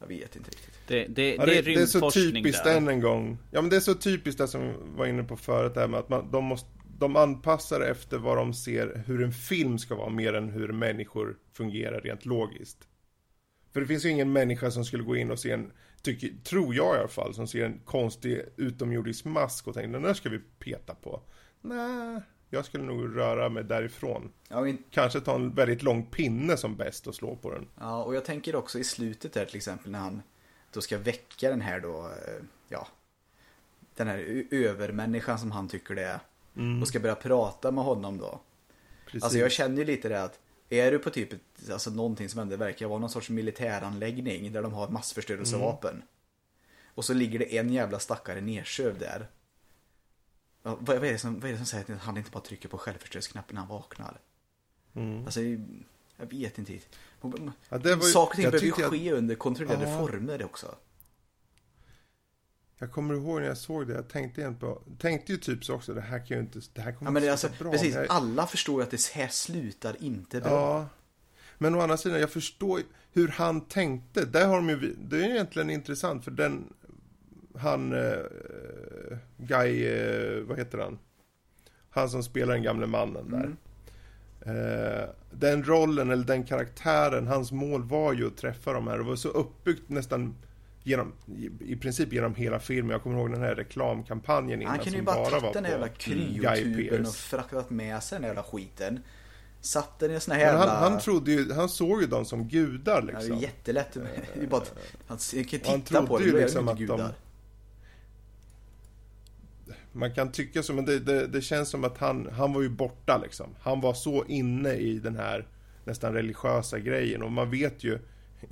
Jag 0.00 0.06
vet 0.06 0.36
inte 0.36 0.50
riktigt. 0.50 0.74
Det, 0.86 1.06
det, 1.06 1.34
ja, 1.34 1.46
det, 1.46 1.58
är 1.58 1.62
det 1.62 1.74
är 1.74 1.86
så 1.86 2.10
typiskt 2.10 2.64
där. 2.64 2.76
än 2.76 2.88
en 2.88 3.00
gång. 3.00 3.38
Ja 3.50 3.60
men 3.60 3.70
det 3.70 3.76
är 3.76 3.80
så 3.80 3.94
typiskt 3.94 4.38
det 4.38 4.48
som 4.48 4.60
vi 4.60 4.74
var 4.96 5.06
inne 5.06 5.22
på 5.24 5.36
förut, 5.36 5.74
det 5.74 5.80
här 5.80 5.88
med 5.88 6.00
att 6.00 6.08
man, 6.08 6.30
de, 6.30 6.44
måste, 6.44 6.68
de 6.98 7.16
anpassar 7.16 7.80
efter 7.80 8.18
vad 8.18 8.36
de 8.36 8.54
ser 8.54 9.04
hur 9.06 9.22
en 9.22 9.32
film 9.32 9.78
ska 9.78 9.94
vara, 9.94 10.10
mer 10.10 10.34
än 10.34 10.48
hur 10.48 10.72
människor 10.72 11.36
fungerar 11.52 12.00
rent 12.00 12.26
logiskt. 12.26 12.88
För 13.72 13.80
det 13.80 13.86
finns 13.86 14.04
ju 14.04 14.08
ingen 14.08 14.32
människa 14.32 14.70
som 14.70 14.84
skulle 14.84 15.02
gå 15.02 15.16
in 15.16 15.30
och 15.30 15.38
se 15.38 15.50
en 15.50 15.72
tycker, 16.02 16.28
tror 16.44 16.74
jag 16.74 16.96
i 16.96 16.98
alla 16.98 17.08
fall, 17.08 17.34
som 17.34 17.46
ser 17.46 17.64
en 17.64 17.78
konstig 17.84 18.42
utomjordisk 18.56 19.24
mask 19.24 19.68
och 19.68 19.74
tänker 19.74 19.92
den 19.92 20.02
där 20.02 20.14
ska 20.14 20.28
vi 20.28 20.38
peta 20.38 20.94
på. 20.94 21.22
Nej, 21.60 22.20
jag 22.50 22.64
skulle 22.64 22.84
nog 22.84 23.16
röra 23.16 23.48
mig 23.48 23.64
därifrån. 23.64 24.32
Ja, 24.48 24.60
men... 24.60 24.78
Kanske 24.90 25.20
ta 25.20 25.34
en 25.34 25.54
väldigt 25.54 25.82
lång 25.82 26.06
pinne 26.06 26.56
som 26.56 26.76
bäst 26.76 27.06
och 27.06 27.14
slå 27.14 27.36
på 27.36 27.50
den. 27.50 27.68
Ja, 27.78 28.04
och 28.04 28.14
jag 28.14 28.24
tänker 28.24 28.56
också 28.56 28.78
i 28.78 28.84
slutet 28.84 29.32
där 29.32 29.44
till 29.44 29.56
exempel 29.56 29.92
när 29.92 29.98
han 29.98 30.22
då 30.72 30.80
ska 30.80 30.98
väcka 30.98 31.50
den 31.50 31.60
här 31.60 31.80
då, 31.80 32.06
eh, 32.06 32.44
ja, 32.68 32.88
den 33.94 34.06
här 34.06 34.44
övermänniskan 34.50 35.38
som 35.38 35.50
han 35.50 35.68
tycker 35.68 35.94
det 35.94 36.04
är. 36.04 36.20
Mm. 36.56 36.82
Och 36.82 36.88
ska 36.88 37.00
börja 37.00 37.14
prata 37.14 37.70
med 37.70 37.84
honom 37.84 38.18
då. 38.18 38.40
Precis. 39.04 39.22
Alltså 39.22 39.38
jag 39.38 39.52
känner 39.52 39.78
ju 39.78 39.84
lite 39.84 40.08
det 40.08 40.22
att 40.22 40.38
är 40.68 40.92
du 40.92 40.98
på 40.98 41.10
typ 41.10 41.32
ett, 41.32 41.70
alltså 41.72 41.90
någonting 41.90 42.28
som 42.28 42.40
ändå 42.40 42.56
verkar 42.56 42.86
vara 42.86 42.98
någon 42.98 43.10
sorts 43.10 43.30
militäranläggning 43.30 44.52
där 44.52 44.62
de 44.62 44.72
har 44.72 44.88
massförstörelsevapen. 44.88 45.90
Mm. 45.90 46.06
Och 46.94 47.04
så 47.04 47.14
ligger 47.14 47.38
det 47.38 47.58
en 47.58 47.72
jävla 47.72 47.98
stackare 47.98 48.40
nedsövd 48.40 48.98
där. 49.00 49.26
Vad, 50.62 50.96
är 50.96 51.00
det 51.00 51.18
som, 51.18 51.40
vad 51.40 51.48
är 51.48 51.52
det 51.52 51.56
som 51.56 51.66
säger 51.66 51.94
att 51.94 52.00
han 52.00 52.16
inte 52.16 52.30
bara 52.30 52.42
trycker 52.42 52.68
på 52.68 52.78
självförstörelseknappen 52.78 53.54
när 53.54 53.60
han 53.60 53.68
vaknar? 53.68 54.20
Mm. 54.94 55.24
Alltså, 55.24 55.40
jag 56.16 56.26
vet 56.30 56.58
inte. 56.58 56.78
Ja, 57.20 58.00
Saker 58.00 58.54
och 58.54 58.60
ting 58.60 58.70
behöver 58.70 58.96
ju 58.96 59.00
ske 59.00 59.08
jag... 59.08 59.18
under 59.18 59.34
kontrollerade 59.34 59.90
ja. 59.90 59.98
former 59.98 60.44
också. 60.44 60.74
Jag 62.78 62.92
kommer 62.92 63.14
ihåg 63.14 63.40
när 63.40 63.48
jag 63.48 63.58
såg 63.58 63.86
det, 63.86 63.94
jag 63.94 64.08
tänkte 64.08 64.40
igen 64.40 64.56
på, 64.56 64.82
tänkte 64.98 65.32
ju 65.32 65.38
typ 65.38 65.64
så 65.64 65.74
också, 65.74 65.94
det 65.94 66.00
här 66.00 66.26
kan 66.26 66.36
ju 66.36 66.42
inte, 66.42 66.60
det 66.72 66.80
här 66.80 66.92
kommer 66.92 67.08
ja, 67.08 67.12
men 67.12 67.22
inte 67.22 67.32
alltså, 67.32 67.48
bra. 67.58 67.72
Precis, 67.72 67.94
jag... 67.94 68.06
alla 68.08 68.46
förstår 68.46 68.80
ju 68.80 68.84
att 68.84 68.90
det 68.90 69.10
här 69.14 69.28
slutar 69.28 69.96
inte 70.02 70.40
bra. 70.40 70.50
Ja. 70.50 70.88
Men 71.58 71.74
å 71.74 71.80
andra 71.80 71.96
sidan, 71.96 72.20
jag 72.20 72.30
förstår 72.30 72.82
hur 73.12 73.28
han 73.28 73.60
tänkte. 73.60 74.24
Där 74.24 74.46
har 74.46 74.56
de 74.56 74.68
ju, 74.68 74.96
det 75.00 75.16
är 75.16 75.30
egentligen 75.30 75.70
intressant 75.70 76.24
för 76.24 76.30
den, 76.30 76.72
han, 77.58 77.92
eh, 77.92 78.16
Guy, 79.36 79.86
eh, 79.86 80.42
vad 80.42 80.58
heter 80.58 80.78
han? 80.78 80.98
Han 81.90 82.10
som 82.10 82.22
spelar 82.22 82.54
den 82.54 82.62
gamle 82.62 82.86
mannen 82.86 83.30
där. 83.30 83.38
Mm. 83.38 83.56
Eh, 84.42 85.08
den 85.30 85.64
rollen, 85.64 86.10
eller 86.10 86.24
den 86.24 86.44
karaktären, 86.44 87.26
hans 87.26 87.52
mål 87.52 87.82
var 87.82 88.12
ju 88.12 88.26
att 88.26 88.36
träffa 88.36 88.72
de 88.72 88.86
här. 88.86 88.98
Det 88.98 89.04
var 89.04 89.16
så 89.16 89.28
uppbyggt 89.28 89.88
nästan 89.88 90.34
genom, 90.82 91.12
i, 91.60 91.76
princip 91.76 92.12
genom 92.12 92.34
hela 92.34 92.58
filmen. 92.58 92.90
Jag 92.90 93.02
kommer 93.02 93.18
ihåg 93.18 93.30
den 93.30 93.42
här 93.42 93.54
reklamkampanjen 93.54 94.62
innan. 94.62 94.74
Han 94.74 94.84
kunde 94.84 94.98
ju 94.98 95.04
bara 95.04 95.30
tagit 95.30 95.52
den 95.52 95.64
jävla 95.64 95.88
kryotuben 95.88 97.06
och 97.06 97.14
fraktat 97.14 97.70
med 97.70 98.02
sig 98.02 98.18
den 98.18 98.26
jävla 98.26 98.42
skiten. 98.42 99.00
Satt 99.60 99.98
den 99.98 100.10
i 100.10 100.14
en 100.14 100.20
sån 100.20 100.34
här 100.34 100.40
jävla... 100.40 100.66
Han, 100.66 100.92
han, 100.92 101.00
trodde 101.00 101.32
ju, 101.32 101.52
han 101.52 101.68
såg 101.68 102.00
ju 102.00 102.06
dem 102.06 102.24
som 102.24 102.48
gudar 102.48 103.02
liksom. 103.02 103.28
Ja, 103.28 103.34
det 103.34 103.40
är 103.40 103.42
jättelätt. 103.42 103.96
Det 104.34 104.40
är 104.40 104.46
bara 104.46 104.60
att, 104.60 104.74
han 105.06 105.18
kan 105.44 105.60
titta 105.60 105.98
han 105.98 106.06
på 106.06 106.18
det, 106.18 106.24
ju 106.24 106.40
liksom 106.40 106.68
att 106.68 106.78
gudar. 106.78 106.98
de... 106.98 107.12
Man 109.92 110.14
kan 110.14 110.32
tycka 110.32 110.62
så, 110.62 110.72
men 110.72 110.84
det, 110.84 110.98
det, 110.98 111.26
det, 111.26 111.40
känns 111.40 111.68
som 111.68 111.84
att 111.84 111.98
han, 111.98 112.28
han 112.32 112.52
var 112.52 112.62
ju 112.62 112.68
borta 112.68 113.18
liksom. 113.18 113.46
Han 113.60 113.80
var 113.80 113.94
så 113.94 114.24
inne 114.24 114.74
i 114.74 114.98
den 114.98 115.16
här 115.16 115.46
nästan 115.84 116.12
religiösa 116.12 116.78
grejen 116.78 117.22
och 117.22 117.32
man 117.32 117.50
vet 117.50 117.84
ju, 117.84 117.98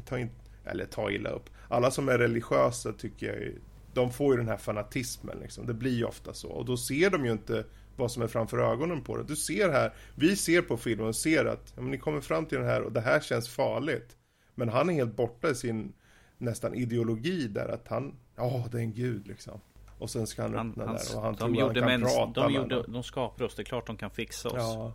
ta 0.04 0.18
in, 0.18 0.30
eller 0.64 0.84
ta 0.84 1.10
illa 1.10 1.30
upp, 1.30 1.50
alla 1.68 1.90
som 1.90 2.08
är 2.08 2.18
religiösa 2.18 2.92
tycker 2.92 3.26
jag 3.26 3.52
de 3.94 4.12
får 4.12 4.32
ju 4.34 4.38
den 4.38 4.48
här 4.48 4.56
fanatismen 4.56 5.38
liksom. 5.40 5.66
Det 5.66 5.74
blir 5.74 5.96
ju 5.96 6.04
ofta 6.04 6.34
så. 6.34 6.48
Och 6.48 6.64
då 6.64 6.76
ser 6.76 7.10
de 7.10 7.24
ju 7.24 7.32
inte 7.32 7.64
vad 7.96 8.12
som 8.12 8.22
är 8.22 8.26
framför 8.26 8.58
ögonen 8.58 9.02
på 9.04 9.16
det. 9.16 9.24
Du 9.24 9.36
ser 9.36 9.68
här, 9.68 9.94
vi 10.14 10.36
ser 10.36 10.62
på 10.62 10.76
filmen 10.76 11.06
och 11.06 11.16
ser 11.16 11.44
att 11.44 11.72
ja, 11.76 11.82
men 11.82 11.90
ni 11.90 11.98
kommer 11.98 12.20
fram 12.20 12.46
till 12.46 12.58
den 12.58 12.66
här 12.66 12.82
och 12.82 12.92
det 12.92 13.00
här 13.00 13.20
känns 13.20 13.48
farligt. 13.48 14.16
Men 14.54 14.68
han 14.68 14.90
är 14.90 14.94
helt 14.94 15.16
borta 15.16 15.50
i 15.50 15.54
sin 15.54 15.92
nästan 16.38 16.74
ideologi 16.74 17.48
där 17.48 17.68
att 17.68 17.88
han, 17.88 18.14
ja 18.36 18.44
oh, 18.44 18.70
det 18.70 18.78
är 18.78 18.82
en 18.82 18.94
gud 18.94 19.26
liksom. 19.26 19.60
Och 19.98 20.10
sen 20.10 20.26
ska 20.26 20.42
han, 20.42 20.54
han 20.54 20.70
öppna 20.70 20.86
han, 20.86 20.94
där 20.94 21.16
och 21.16 21.22
han 21.22 21.32
de 21.32 21.38
tror 21.38 21.56
gjorde 21.56 21.80
han 21.80 21.90
kan 21.90 22.00
mens, 22.00 22.14
prata 22.14 22.40
de, 22.40 22.54
gjorde, 22.54 22.82
de 22.82 23.02
skapade 23.02 23.44
oss, 23.44 23.54
det 23.54 23.62
är 23.62 23.64
klart 23.64 23.86
de 23.86 23.96
kan 23.96 24.10
fixa 24.10 24.48
oss. 24.48 24.54
Ja, 24.56 24.92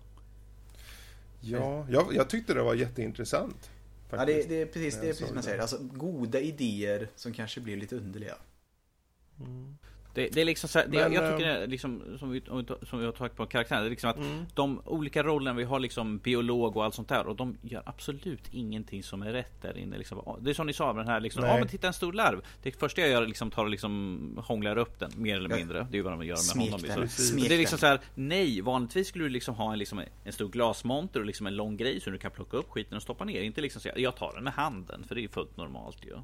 ja 1.42 1.86
jag, 1.90 2.16
jag 2.16 2.30
tyckte 2.30 2.54
det 2.54 2.64
var 2.64 2.74
jätteintressant. 2.74 3.70
Ja, 4.12 4.26
det, 4.26 4.50
det, 4.50 4.62
är 4.62 4.66
precis, 4.66 4.94
det 4.94 5.00
är 5.00 5.12
precis 5.12 5.28
som 5.28 5.36
man 5.36 5.44
säger. 5.44 5.60
Alltså, 5.60 5.78
goda 5.82 6.40
idéer 6.40 7.08
som 7.16 7.34
kanske 7.34 7.62
blir 7.62 7.78
lite 7.78 7.96
underliga. 7.96 8.36
Mm. 9.40 9.78
Det, 10.14 10.30
det, 10.34 10.42
är 10.42 10.46
liksom 10.46 10.70
så 10.70 10.80
här, 10.80 10.88
det, 10.88 11.04
Men, 11.04 11.14
jag 11.14 11.32
tycker 11.32 11.50
det 11.50 11.58
är 11.58 11.68
liksom, 11.68 12.04
som 12.20 12.32
vi, 12.32 12.42
som 12.90 13.00
vi 13.00 13.06
har 13.06 13.12
tagit 13.12 13.36
på 13.36 13.46
karaktären, 13.46 13.82
det 13.82 13.88
är 13.88 13.90
liksom 13.90 14.10
att 14.10 14.18
mm. 14.18 14.46
de 14.54 14.82
olika 14.86 15.24
rollerna, 15.24 15.58
vi 15.58 15.64
har 15.64 15.80
liksom 15.80 16.18
biolog 16.18 16.78
och 16.78 16.84
allt 16.84 16.96
sånt 16.96 17.10
där 17.10 17.28
och 17.28 17.36
de 17.36 17.58
gör 17.62 17.84
absolut 17.86 18.44
ingenting 18.52 19.04
som 19.04 19.22
är 19.22 19.32
rätt 19.32 19.62
där 19.62 19.78
inne. 19.78 19.98
Liksom. 19.98 20.38
Det 20.42 20.50
är 20.50 20.54
som 20.54 20.68
ni 20.68 20.74
sa, 20.74 20.94
den 20.94 21.08
här 21.08 21.20
liksom, 21.20 21.44
ja 21.44 21.58
men 21.58 21.68
titta 21.68 21.88
en 21.88 21.94
stor 21.94 22.14
larv. 22.14 22.42
Det 22.64 22.72
första 22.72 23.02
jag 23.02 23.10
gör 23.10 23.28
liksom 23.28 23.52
tar 23.52 23.64
och 23.64 23.70
liksom 23.70 24.44
hånglar 24.44 24.78
upp 24.78 25.00
den, 25.00 25.12
mer 25.16 25.36
eller 25.36 25.56
mindre. 25.56 25.88
Det 25.92 25.96
är 25.96 25.98
ju 25.98 26.02
vad 26.02 26.14
de 26.14 26.26
gör 26.26 26.36
med 26.36 26.40
Smek 26.40 26.72
honom. 26.72 27.02
Liksom. 27.02 27.38
Det 27.38 27.56
är 27.56 27.58
liksom 27.58 27.80
så 27.80 27.86
här, 27.86 28.00
nej, 28.16 28.62
vanligtvis 28.62 29.08
skulle 29.08 29.26
du 29.26 29.30
liksom 29.30 29.56
ha 29.56 29.74
en, 29.74 29.80
liksom, 29.80 30.02
en 30.24 30.34
stor 30.34 30.50
glasmonter 30.50 31.20
och 31.20 31.26
liksom 31.26 31.48
en 31.48 31.56
lång 31.56 31.78
grej 31.78 32.02
så 32.02 32.10
du 32.10 32.18
kan 32.18 32.32
plocka 32.32 32.58
upp 32.58 32.70
skiten 32.70 32.96
och 32.96 33.04
stoppa 33.04 33.26
ner. 33.26 33.42
Inte 33.42 33.62
liksom 33.62 33.82
så 33.82 33.90
jag 33.96 34.16
tar 34.16 34.34
den 34.34 34.44
med 34.44 34.54
handen, 34.54 35.04
för 35.08 35.16
det 35.16 35.22
är 35.22 35.24
ju 35.24 35.30
fullt 35.30 35.58
normalt 35.58 36.06
ju. 36.06 36.10
Ja. 36.10 36.24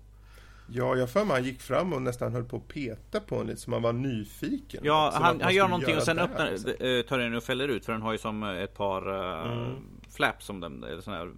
Ja, 0.71 0.95
jag 0.95 1.09
för 1.09 1.25
mig 1.25 1.35
han 1.35 1.43
gick 1.43 1.61
fram 1.61 1.93
och 1.93 2.01
nästan 2.01 2.33
höll 2.33 2.43
på 2.43 2.57
att 2.57 2.67
peta 2.67 3.19
på 3.19 3.35
en 3.35 3.47
lite 3.47 3.61
som 3.61 3.73
han 3.73 3.81
var 3.81 3.93
nyfiken. 3.93 4.81
Ja, 4.83 5.11
han, 5.13 5.41
han 5.41 5.55
gör 5.55 5.67
någonting 5.67 5.97
och 5.97 6.03
sen 6.03 6.19
öppnar, 6.19 6.47
alltså. 6.47 6.67
tar 7.07 7.17
den 7.17 7.35
och 7.35 7.43
fäller 7.43 7.67
ut 7.67 7.85
för 7.85 7.93
den 7.93 8.01
har 8.01 8.11
ju 8.11 8.17
som 8.17 8.43
ett 8.43 8.73
par 8.73 9.09
uh, 9.09 9.51
mm. 9.51 9.75
flaps 10.09 10.45
som 10.45 10.59
den, 10.59 10.83
eller 10.83 11.01
sån 11.01 11.13
här, 11.13 11.31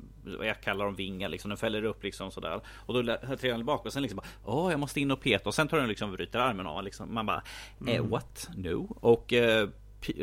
jag 0.46 0.62
kallar 0.62 0.86
dem 0.86 0.96
vingar 0.96 1.30
liksom. 1.30 1.50
Den 1.50 1.58
fäller 1.58 1.84
upp 1.84 2.04
liksom 2.04 2.32
sådär. 2.32 2.62
Och 2.76 2.94
då 2.94 3.18
trillar 3.38 3.58
den 3.58 3.66
bak 3.66 3.86
och 3.86 3.94
sen 3.94 4.02
liksom 4.02 4.18
bara, 4.18 4.54
åh 4.54 4.72
jag 4.72 4.80
måste 4.80 5.02
in 5.02 5.12
och 5.12 5.22
peta 5.22 5.50
och 5.50 5.56
sen 5.56 5.68
tar 5.68 5.78
den 5.78 5.88
liksom 5.88 6.10
och 6.10 6.18
bryter 6.18 6.40
armen 6.40 6.68
av 6.68 6.84
liksom. 6.84 7.14
Man 7.14 7.26
bara, 7.26 7.44
eh, 7.88 7.96
mm. 7.96 8.10
what? 8.10 8.50
No? 8.56 8.98
Och 9.02 9.34
uh, 9.34 9.70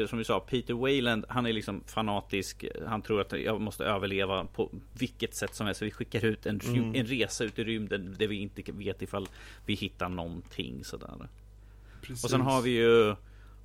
som 0.09 0.19
vi 0.19 0.25
sa, 0.25 0.41
Peter 0.41 0.75
Wayland, 0.75 1.25
han 1.29 1.47
är 1.47 1.53
liksom 1.53 1.83
fanatisk. 1.87 2.65
Han 2.87 3.03
tror 3.03 3.21
att 3.21 3.33
jag 3.33 3.61
måste 3.61 3.85
överleva 3.85 4.45
på 4.45 4.71
vilket 4.99 5.35
sätt 5.35 5.55
som 5.55 5.67
helst. 5.67 5.83
Vi 5.83 5.91
skickar 5.91 6.25
ut 6.25 6.47
en, 6.47 6.61
mm. 6.61 6.95
en 6.95 7.07
resa 7.07 7.45
ut 7.45 7.59
i 7.59 7.65
rymden 7.65 8.17
där 8.19 8.27
vi 8.27 8.37
inte 8.37 8.73
vet 8.73 9.03
ifall 9.03 9.29
vi 9.67 9.75
hittar 9.75 10.09
någonting 10.09 10.85
sådär. 10.85 11.29
Precis. 12.03 12.25
Och 12.25 12.31
sen 12.31 12.41
har 12.41 12.63
vi 12.63 12.71
ju 12.71 13.15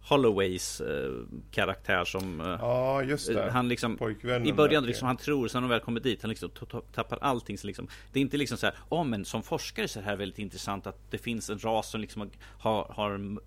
Holloways 0.03 0.82
eh, 0.82 1.11
karaktär 1.51 2.05
som 2.05 2.41
eh, 2.41 2.47
Ja 2.47 3.03
just 3.03 3.28
det 3.28 3.51
Han 3.51 3.70
liksom 3.70 3.97
I 4.45 4.53
början 4.53 4.86
liksom 4.86 5.07
han 5.07 5.18
tror 5.18 5.47
sen 5.47 5.61
när 5.61 5.70
de 5.70 5.74
väl 5.74 5.80
kommer 5.80 5.99
dit 5.99 6.22
Han 6.22 6.30
liksom 6.30 6.49
tappar 6.93 7.18
allting 7.22 7.57
så 7.57 7.68
liksom 7.68 7.88
Det 8.11 8.20
är 8.20 8.22
inte 8.22 8.38
liksom 8.38 8.57
så 8.57 8.66
här 8.66 8.76
Ja 8.89 8.97
oh, 8.97 9.03
men 9.03 9.26
som 9.26 9.43
forskare 9.43 9.88
så 9.88 9.99
är 9.99 10.03
det 10.03 10.09
här 10.09 10.16
väldigt 10.16 10.39
intressant 10.39 10.88
att 10.88 11.11
det 11.11 11.18
finns 11.18 11.49
en 11.49 11.59
ras 11.59 11.89
som 11.91 12.01
liksom 12.01 12.30
har, 12.59 12.93
har 12.95 13.38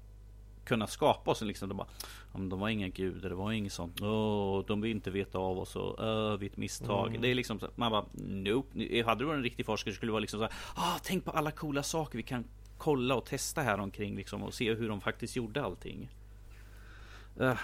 kunnat 0.66 0.90
skapa 0.90 1.30
oss. 1.30 1.42
Liksom, 1.42 1.68
de, 1.68 1.76
bara, 1.76 1.88
de 2.32 2.60
var 2.60 2.68
inga 2.68 2.88
gudar, 2.88 3.28
det 3.28 3.34
var 3.34 3.52
inget 3.52 3.72
sånt. 3.72 4.00
Oh, 4.00 4.64
de 4.66 4.80
vill 4.80 4.90
inte 4.90 5.10
veta 5.10 5.38
av 5.38 5.58
oss 5.58 5.76
och 5.76 6.04
uh, 6.04 6.38
vi 6.38 6.46
ett 6.46 6.56
misstag. 6.56 7.08
Mm. 7.08 7.22
Det 7.22 7.28
är 7.28 7.34
liksom 7.34 7.60
så, 7.60 7.68
man 7.74 7.92
bara 7.92 8.04
nope. 8.14 9.02
Hade 9.06 9.20
du 9.20 9.24
varit 9.24 9.36
en 9.36 9.42
riktig 9.42 9.66
forskare 9.66 9.94
skulle 9.94 10.10
det 10.10 10.12
vara 10.12 10.20
liksom 10.20 10.40
så 10.40 10.44
här, 10.44 10.54
ah, 10.74 10.98
tänk 11.02 11.24
på 11.24 11.30
alla 11.30 11.50
coola 11.50 11.82
saker 11.82 12.16
vi 12.16 12.22
kan 12.22 12.44
kolla 12.78 13.14
och 13.14 13.24
testa 13.24 13.62
här 13.62 13.80
omkring 13.80 14.16
liksom 14.16 14.42
och 14.42 14.54
se 14.54 14.74
hur 14.74 14.88
de 14.88 15.00
faktiskt 15.00 15.36
gjorde 15.36 15.62
allting. 15.62 16.10
Uh. 17.40 17.54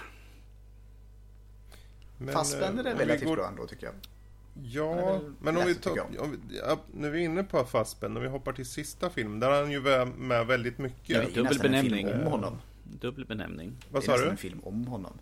Men, 2.17 2.33
Fassbender 2.33 2.83
är 2.83 2.93
eh, 2.93 2.97
relativt 2.97 3.27
går... 3.27 3.35
bra 3.35 3.47
ändå 3.47 3.67
tycker 3.67 3.85
jag. 3.85 3.95
Ja, 4.63 5.19
men 5.41 5.57
om 5.57 5.65
vi 5.65 5.75
tar, 5.75 5.99
om 6.19 6.31
vi, 6.31 6.57
ja, 6.57 6.79
nu 6.93 7.07
är 7.07 7.11
vi 7.11 7.23
inne 7.23 7.43
på 7.43 7.63
Fassbender, 7.63 8.17
om 8.17 8.23
vi 8.23 8.29
hoppar 8.29 8.53
till 8.53 8.65
sista 8.65 9.09
filmen, 9.09 9.39
där 9.39 9.51
är 9.51 9.61
han 9.61 9.71
ju 9.71 10.05
med 10.05 10.47
väldigt 10.47 10.77
mycket. 10.77 11.09
Ja, 11.35 11.43
dubbel 11.43 11.59
benämning. 11.59 12.13
Om 12.13 12.21
honom. 12.21 12.57
Dubbel 12.99 13.25
benämning. 13.25 13.75
Vad 13.89 14.03
sa 14.03 14.17
du? 14.17 14.21
Det 14.21 14.27
är 14.27 14.31
en 14.31 14.37
film 14.37 14.59
om 14.63 14.87
honom. 14.87 15.13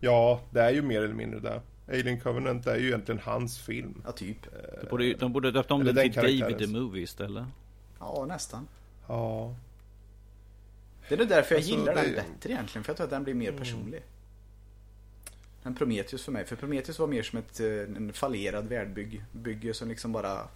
Ja, 0.00 0.40
det 0.50 0.60
är 0.60 0.70
ju 0.70 0.82
mer 0.82 1.02
eller 1.02 1.14
mindre 1.14 1.40
det. 1.40 1.62
Alien 1.88 2.20
Covenant 2.20 2.66
är 2.66 2.76
ju 2.76 2.86
egentligen 2.86 3.20
hans 3.24 3.58
film. 3.58 4.02
Ja, 4.04 4.12
typ. 4.12 4.38
De 4.80 4.88
borde, 4.90 5.14
de 5.14 5.32
borde 5.32 5.50
döpt 5.50 5.70
om 5.70 5.84
den 5.84 6.12
till 6.12 6.40
David 6.40 6.58
the 6.58 6.66
Movie 6.66 7.02
istället. 7.02 7.44
Ja, 7.98 8.24
nästan. 8.28 8.68
Ja. 9.06 9.54
Det 11.08 11.14
är 11.14 11.18
nog 11.18 11.28
därför 11.28 11.54
jag 11.54 11.58
alltså, 11.58 11.74
gillar 11.74 11.94
det... 11.94 12.02
den 12.02 12.14
bättre 12.14 12.52
egentligen. 12.52 12.84
För 12.84 12.90
jag 12.90 12.96
tror 12.96 13.04
att 13.04 13.10
den 13.10 13.24
blir 13.24 13.34
mer 13.34 13.48
mm. 13.48 13.60
personlig. 13.60 14.02
Än 15.64 15.74
Prometheus 15.74 16.24
för 16.24 16.32
mig. 16.32 16.44
För 16.44 16.56
Prometheus 16.56 16.98
var 16.98 17.06
mer 17.06 17.22
som 17.22 17.38
ett, 17.38 17.60
eh, 17.60 17.66
en 17.66 18.12
fallerad 18.12 18.68
världbygge 18.68 19.74
som 19.74 19.88
liksom 19.88 20.12
bara... 20.12 20.48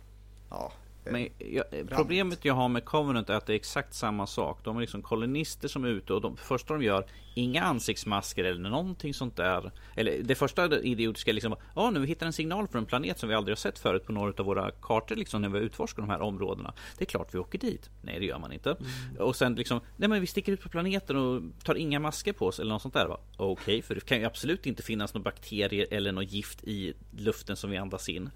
Ja, 0.51 0.72
men 1.05 1.28
jag, 1.38 1.64
problemet 1.88 2.44
jag 2.44 2.55
har 2.55 2.68
med 2.68 2.84
Covenant 2.84 3.30
är 3.30 3.34
att 3.34 3.46
det 3.46 3.53
är 3.53 3.57
exakt 3.57 3.94
samma 3.94 4.26
sak. 4.26 4.64
De 4.64 4.76
är 4.76 4.80
liksom 4.80 5.03
kolonister 5.03 5.68
som 5.68 5.84
är 5.84 5.88
ute 5.88 6.12
och 6.12 6.20
de 6.20 6.36
första 6.36 6.74
de 6.74 6.82
gör, 6.82 7.07
inga 7.34 7.62
ansiktsmasker 7.62 8.44
eller 8.44 8.70
någonting 8.70 9.14
sånt 9.14 9.36
där. 9.36 9.72
Eller 9.96 10.22
det 10.22 10.34
första 10.34 10.80
idiotiska 10.80 11.32
liksom, 11.32 11.57
ja 11.74 11.88
oh, 11.88 11.92
nu 11.92 12.07
hittar 12.07 12.26
en 12.26 12.32
signal 12.32 12.68
från 12.68 12.78
en 12.78 12.86
planet 12.86 13.18
som 13.18 13.28
vi 13.28 13.34
aldrig 13.34 13.53
har 13.53 13.57
sett 13.57 13.78
förut 13.78 14.07
på 14.07 14.12
några 14.12 14.32
av 14.38 14.46
våra 14.46 14.70
kartor 14.70 15.16
liksom 15.16 15.42
när 15.42 15.48
vi 15.48 15.59
utforskar 15.59 16.03
de 16.03 16.11
här 16.11 16.20
områdena. 16.20 16.74
Det 16.98 17.05
är 17.05 17.07
klart 17.07 17.34
vi 17.34 17.38
åker 17.38 17.59
dit. 17.59 17.90
Nej 18.03 18.18
det 18.18 18.26
gör 18.26 18.38
man 18.38 18.53
inte. 18.53 18.70
Mm. 18.70 19.16
Och 19.18 19.36
sen 19.36 19.55
liksom, 19.55 19.80
nej 19.96 20.09
men 20.09 20.20
vi 20.20 20.26
sticker 20.26 20.53
ut 20.53 20.62
på 20.62 20.68
planeten 20.68 21.16
och 21.16 21.42
tar 21.64 21.74
inga 21.74 22.01
masker 22.01 22.32
på 22.32 22.46
oss 22.46 22.59
eller 22.59 22.72
något 22.72 22.82
sånt 22.82 22.94
där. 22.94 23.09
Okej, 23.11 23.22
okay, 23.36 23.82
för 23.82 23.94
det 23.94 24.05
kan 24.05 24.18
ju 24.18 24.24
absolut 24.24 24.66
inte 24.66 24.82
finnas 24.82 25.14
några 25.14 25.24
bakterier 25.24 25.86
eller 25.90 26.12
något 26.12 26.32
gift 26.32 26.64
i 26.64 26.94
luften 27.16 27.57
som 27.57 27.70
vi 27.70 27.76
andas 27.76 28.09
in. 28.09 28.30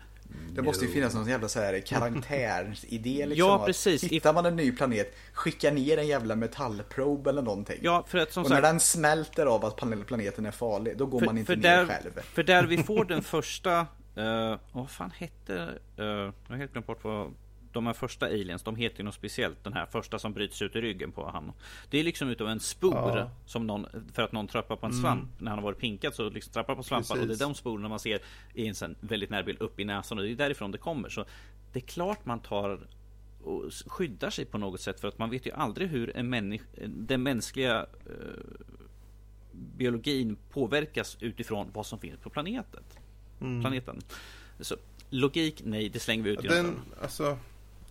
Det 0.54 0.62
måste 0.62 0.84
ju 0.84 0.90
finnas 0.90 1.14
någon 1.14 1.28
jävla 1.28 1.48
så 1.48 1.60
här 1.60 1.80
karaktärsidé 1.80 3.26
liksom. 3.26 3.48
Ja, 3.48 3.62
precis. 3.66 4.04
Hittar 4.04 4.32
man 4.32 4.46
en 4.46 4.56
ny 4.56 4.72
planet, 4.72 5.16
skicka 5.32 5.70
ner 5.70 5.98
en 5.98 6.06
jävla 6.06 6.36
metallprobe 6.36 7.30
eller 7.30 7.42
någonting. 7.42 7.78
Ja, 7.82 8.04
för 8.08 8.18
att 8.18 8.32
som 8.32 8.44
Och 8.44 8.50
när 8.50 8.62
den 8.62 8.80
smälter 8.80 9.46
av 9.46 9.64
att 9.64 9.76
planeten 10.06 10.46
är 10.46 10.50
farlig, 10.50 10.98
då 10.98 11.06
går 11.06 11.18
för, 11.18 11.26
man 11.26 11.38
inte 11.38 11.56
ner 11.56 11.62
där, 11.62 11.86
själv. 11.86 12.20
För 12.20 12.42
där 12.42 12.64
vi 12.64 12.82
får 12.82 13.04
den 13.04 13.22
första, 13.22 13.80
uh, 14.18 14.56
vad 14.72 14.90
fan 14.90 15.10
hette, 15.16 15.52
uh, 15.98 16.04
jag 16.06 16.32
har 16.48 16.56
helt 16.56 16.72
glömt 16.72 16.86
bort 16.86 17.04
vad 17.04 17.34
de 17.74 17.86
här 17.86 17.92
första 17.92 18.26
aliens, 18.26 18.62
de 18.62 18.76
heter 18.76 18.98
ju 18.98 19.04
något 19.04 19.14
speciellt. 19.14 19.64
Den 19.64 19.72
här 19.72 19.86
första 19.86 20.18
som 20.18 20.32
bryts 20.32 20.62
ut 20.62 20.76
i 20.76 20.80
ryggen 20.80 21.12
på 21.12 21.30
han. 21.30 21.52
Det 21.90 21.98
är 21.98 22.04
liksom 22.04 22.28
utav 22.28 22.48
en 22.48 22.60
spor 22.60 23.18
ja. 23.18 23.30
som 23.46 23.66
någon, 23.66 23.86
för 24.12 24.22
att 24.22 24.32
någon 24.32 24.48
trappar 24.48 24.76
på 24.76 24.86
en 24.86 24.92
mm. 24.92 25.02
svamp. 25.02 25.22
Mm. 25.22 25.34
När 25.38 25.50
han 25.50 25.58
har 25.58 25.64
varit 25.64 25.78
pinkad 25.78 26.14
så 26.14 26.30
liksom 26.30 26.52
trappar 26.52 26.74
på 26.74 26.82
svampar 26.82 27.20
och 27.20 27.26
det 27.26 27.34
är 27.34 27.38
de 27.38 27.54
sporerna 27.54 27.88
man 27.88 27.98
ser 27.98 28.20
i 28.54 28.66
en 28.66 28.74
sån 28.74 28.94
väldigt 29.00 29.30
närbild 29.30 29.60
upp 29.60 29.80
i 29.80 29.84
näsan 29.84 30.18
och 30.18 30.24
det 30.24 30.30
är 30.30 30.36
därifrån 30.36 30.70
det 30.70 30.78
kommer. 30.78 31.08
Så 31.08 31.24
det 31.72 31.78
är 31.78 31.86
klart 31.86 32.26
man 32.26 32.40
tar 32.40 32.86
och 33.44 33.72
skyddar 33.86 34.30
sig 34.30 34.44
på 34.44 34.58
något 34.58 34.80
sätt 34.80 35.00
för 35.00 35.08
att 35.08 35.18
man 35.18 35.30
vet 35.30 35.46
ju 35.46 35.52
aldrig 35.52 35.88
hur 35.88 36.16
en 36.16 36.28
människa, 36.28 36.64
den 36.86 37.22
mänskliga 37.22 37.86
eh, 38.06 38.66
biologin 39.52 40.36
påverkas 40.50 41.16
utifrån 41.20 41.70
vad 41.72 41.86
som 41.86 41.98
finns 41.98 42.20
på 42.20 42.30
planeten. 42.30 42.82
Mm. 43.40 43.60
planeten. 43.60 44.02
Så 44.60 44.76
logik, 45.10 45.62
nej, 45.64 45.88
det 45.88 45.98
slänger 45.98 46.24
vi 46.24 46.30
ut 46.30 46.42
den, 46.42 46.80
alltså, 47.02 47.38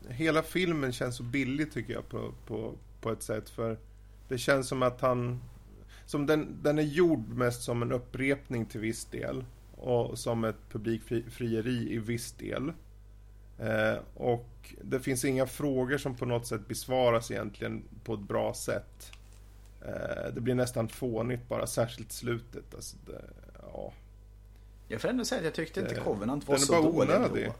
hela 0.10 0.43
filmen 0.43 0.91
känns 0.91 1.16
så 1.16 1.24
billig 1.24 1.72
tycker 1.72 1.93
jag 1.93 2.10
på, 2.10 2.34
på, 2.45 2.74
på 3.01 3.12
ett 3.12 3.24
sätt. 3.24 3.49
För 3.49 3.78
det 4.28 4.38
känns 4.38 4.68
som 4.68 4.84
att 4.84 5.01
han... 5.01 5.41
Som 6.06 6.26
den, 6.26 6.58
den 6.64 6.80
är 6.80 6.84
gjord 6.84 7.30
mest 7.30 7.64
som 7.64 7.82
en 7.82 7.91
upprepning 7.91 8.66
till 8.66 8.80
viss 8.80 9.06
del. 9.06 9.45
Och 9.72 10.20
som 10.20 10.43
ett 10.43 10.70
publikfrieri 10.72 11.93
i 11.93 11.97
viss 11.97 12.32
del. 12.32 12.74
Eh, 13.60 13.97
och 14.14 14.74
det 14.82 14.99
finns 14.99 15.26
inga 15.26 15.47
frågor 15.47 15.97
som 15.97 16.16
på 16.16 16.26
något 16.26 16.47
sätt 16.47 16.68
besvaras 16.68 17.32
egentligen 17.32 17.84
på 18.04 18.14
ett 18.14 18.20
bra 18.20 18.54
sätt. 18.54 19.12
Eh, 19.82 20.34
det 20.34 20.41
blir 20.41 20.56
nästan 20.56 20.88
fånigt 20.88 21.47
bara, 21.47 21.68
särskilt 21.68 22.12
slutet. 22.12 22.76
Alltså 22.76 22.97
det, 23.06 23.22
ja. 23.62 23.93
Jag 24.88 25.01
får 25.01 25.10
ändå 25.10 25.26
säga 25.26 25.39
att 25.39 25.45
jag 25.45 25.54
tyckte 25.54 25.80
inte 25.80 25.95
Covenant 25.95 26.47
var 26.47 26.58
så 26.58 26.82
dålig. 26.82 27.10
Onödig. 27.10 27.45
Då. 27.47 27.54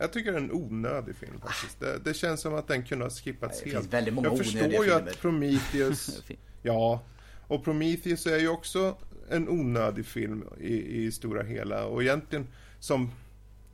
Jag 0.00 0.12
tycker 0.12 0.32
det 0.32 0.38
är 0.38 0.42
en 0.42 0.52
onödig 0.52 1.16
film 1.16 1.40
faktiskt. 1.40 1.80
Det, 1.80 1.98
det 1.98 2.14
känns 2.14 2.40
som 2.40 2.54
att 2.54 2.68
den 2.68 2.82
kunde 2.82 3.04
ha 3.04 3.10
skippats 3.10 3.62
helt. 3.62 3.90
Det 3.90 3.96
väldigt 3.96 4.14
många 4.14 4.28
Jag 4.28 4.38
förstår 4.38 4.84
ju 4.84 4.92
att 4.92 5.20
Prometheus... 5.20 6.22
ja, 6.62 7.02
och 7.46 7.64
Prometheus 7.64 8.26
är 8.26 8.38
ju 8.38 8.48
också 8.48 8.96
en 9.30 9.48
onödig 9.48 10.06
film 10.06 10.44
i, 10.60 11.04
i 11.04 11.12
stora 11.12 11.42
hela. 11.42 11.84
Och 11.84 12.02
egentligen 12.02 12.46
som... 12.80 13.10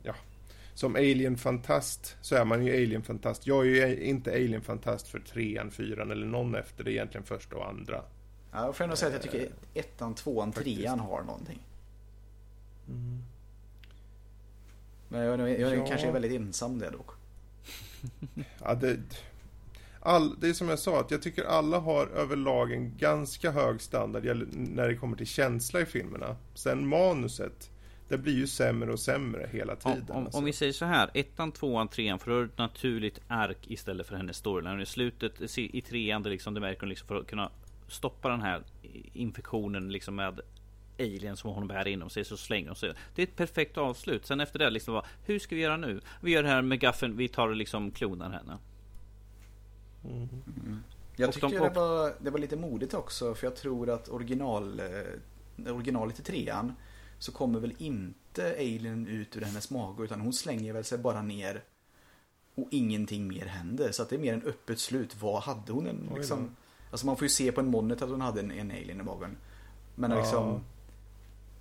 Ja, 0.03 0.15
som 0.73 0.95
alien-fantast 0.95 2.15
så 2.21 2.35
är 2.35 2.45
man 2.45 2.65
ju 2.65 2.73
alien-fantast. 2.73 3.47
Jag 3.47 3.67
är 3.67 3.87
ju 3.87 3.99
inte 3.99 4.31
alien-fantast 4.31 5.07
för 5.07 5.19
trean, 5.19 5.71
fyran 5.71 6.11
eller 6.11 6.25
någon 6.25 6.55
efter 6.55 6.83
det 6.83 6.91
egentligen 6.91 7.25
första 7.25 7.55
och 7.55 7.69
andra. 7.69 8.01
Ja, 8.51 8.65
jag 8.65 8.75
får 8.75 8.83
ändå 8.83 8.95
säga 8.95 9.15
att 9.15 9.25
jag 9.25 9.33
tycker 9.33 9.49
ettan, 9.73 10.15
tvåan, 10.15 10.51
trean 10.51 10.99
har 10.99 11.23
någonting. 11.23 11.59
Mm. 12.87 13.23
Men 15.15 15.39
jag, 15.39 15.39
jag, 15.39 15.59
jag 15.59 15.77
ja. 15.77 15.85
kanske 15.87 16.07
är 16.07 16.11
väldigt 16.11 16.31
ensam 16.31 16.79
där 16.79 16.91
dock. 16.91 17.09
ja, 18.63 18.75
det, 18.75 18.99
all, 19.99 20.39
det 20.39 20.49
är 20.49 20.53
som 20.53 20.69
jag 20.69 20.79
sa, 20.79 20.99
att 20.99 21.11
jag 21.11 21.21
tycker 21.21 21.43
alla 21.43 21.79
har 21.79 22.07
överlag 22.07 22.71
en 22.71 22.97
ganska 22.97 23.51
hög 23.51 23.81
standard 23.81 24.25
när 24.53 24.87
det 24.87 24.95
kommer 24.95 25.17
till 25.17 25.27
känsla 25.27 25.81
i 25.81 25.85
filmerna. 25.85 26.35
Sen 26.53 26.87
manuset, 26.87 27.71
det 28.07 28.17
blir 28.17 28.33
ju 28.33 28.47
sämre 28.47 28.91
och 28.91 28.99
sämre 28.99 29.49
hela 29.51 29.75
tiden. 29.75 30.05
Om, 30.09 30.15
om, 30.15 30.23
alltså. 30.23 30.37
om 30.37 30.45
vi 30.45 30.53
säger 30.53 30.73
så 30.73 30.85
här, 30.85 31.09
ettan, 31.13 31.51
tvåan, 31.51 31.87
trean, 31.87 32.19
för 32.19 32.31
då 32.31 32.37
har 32.37 32.41
du 32.41 32.47
ett 32.47 32.57
naturligt 32.57 33.19
ark 33.27 33.57
istället 33.67 34.07
för 34.07 34.15
hennes 34.15 34.37
storyline. 34.37 34.81
I 34.81 34.85
slutet, 34.85 35.57
i 35.57 35.81
trean, 35.81 36.23
det, 36.23 36.29
liksom, 36.29 36.53
det 36.53 36.59
märker 36.59 36.81
hon 36.81 36.89
liksom 36.89 37.07
för 37.07 37.15
att 37.15 37.27
kunna 37.27 37.51
stoppa 37.87 38.29
den 38.29 38.41
här 38.41 38.63
infektionen 39.13 39.91
liksom 39.91 40.15
med 40.15 40.41
alien 40.99 41.37
som 41.37 41.49
hon 41.49 41.67
bär 41.67 41.87
inom 41.87 42.09
sig 42.09 42.25
så 42.25 42.37
slänger 42.37 42.67
hon 42.67 42.75
sig. 42.75 42.93
Det 43.15 43.21
är 43.21 43.27
ett 43.27 43.35
perfekt 43.35 43.77
avslut. 43.77 44.25
Sen 44.25 44.39
efter 44.39 44.59
det 44.59 44.69
liksom 44.69 44.93
bara, 44.93 45.05
hur 45.25 45.39
ska 45.39 45.55
vi 45.55 45.61
göra 45.61 45.77
nu? 45.77 46.01
Vi 46.21 46.31
gör 46.31 46.43
det 46.43 46.49
här 46.49 46.61
med 46.61 46.79
gaffen, 46.79 47.17
vi 47.17 47.27
tar 47.27 47.47
och 47.47 47.55
liksom 47.55 47.91
klonar 47.91 48.29
henne. 48.29 48.57
Mm. 50.03 50.29
Mm. 50.65 50.83
Jag 51.15 51.33
tyckte 51.33 51.47
de, 51.47 51.55
det, 51.55 51.69
var, 51.69 52.13
det 52.19 52.29
var 52.29 52.39
lite 52.39 52.55
modigt 52.55 52.93
också 52.93 53.35
för 53.35 53.47
jag 53.47 53.55
tror 53.55 53.89
att 53.89 54.09
original, 54.09 54.79
eh, 54.79 55.75
originalet 55.75 56.19
i 56.19 56.23
trean 56.23 56.73
så 57.19 57.31
kommer 57.31 57.59
väl 57.59 57.73
inte 57.77 58.55
Alien 58.57 59.07
ut 59.07 59.37
ur 59.37 59.41
hennes 59.41 59.69
mage 59.69 60.03
utan 60.03 60.21
hon 60.21 60.33
slänger 60.33 60.73
väl 60.73 60.83
sig 60.83 60.97
bara 60.97 61.21
ner 61.21 61.63
och 62.55 62.67
ingenting 62.71 63.27
mer 63.27 63.45
händer. 63.45 63.91
Så 63.91 64.01
att 64.01 64.09
det 64.09 64.15
är 64.15 64.19
mer 64.19 64.33
en 64.33 64.43
öppet 64.43 64.79
slut. 64.79 65.15
Vad 65.21 65.41
hade 65.41 65.73
hon? 65.73 65.87
En, 65.87 66.09
liksom, 66.15 66.55
alltså 66.91 67.05
man 67.05 67.17
får 67.17 67.25
ju 67.25 67.29
se 67.29 67.51
på 67.51 67.61
en 67.61 67.67
monitor 67.67 68.05
att 68.05 68.11
hon 68.11 68.21
hade 68.21 68.39
en, 68.39 68.51
en 68.51 68.71
alien 68.71 68.99
i 68.99 69.03
magen. 69.03 69.37
Men 69.95 70.11
ja. 70.11 70.17
liksom, 70.17 70.63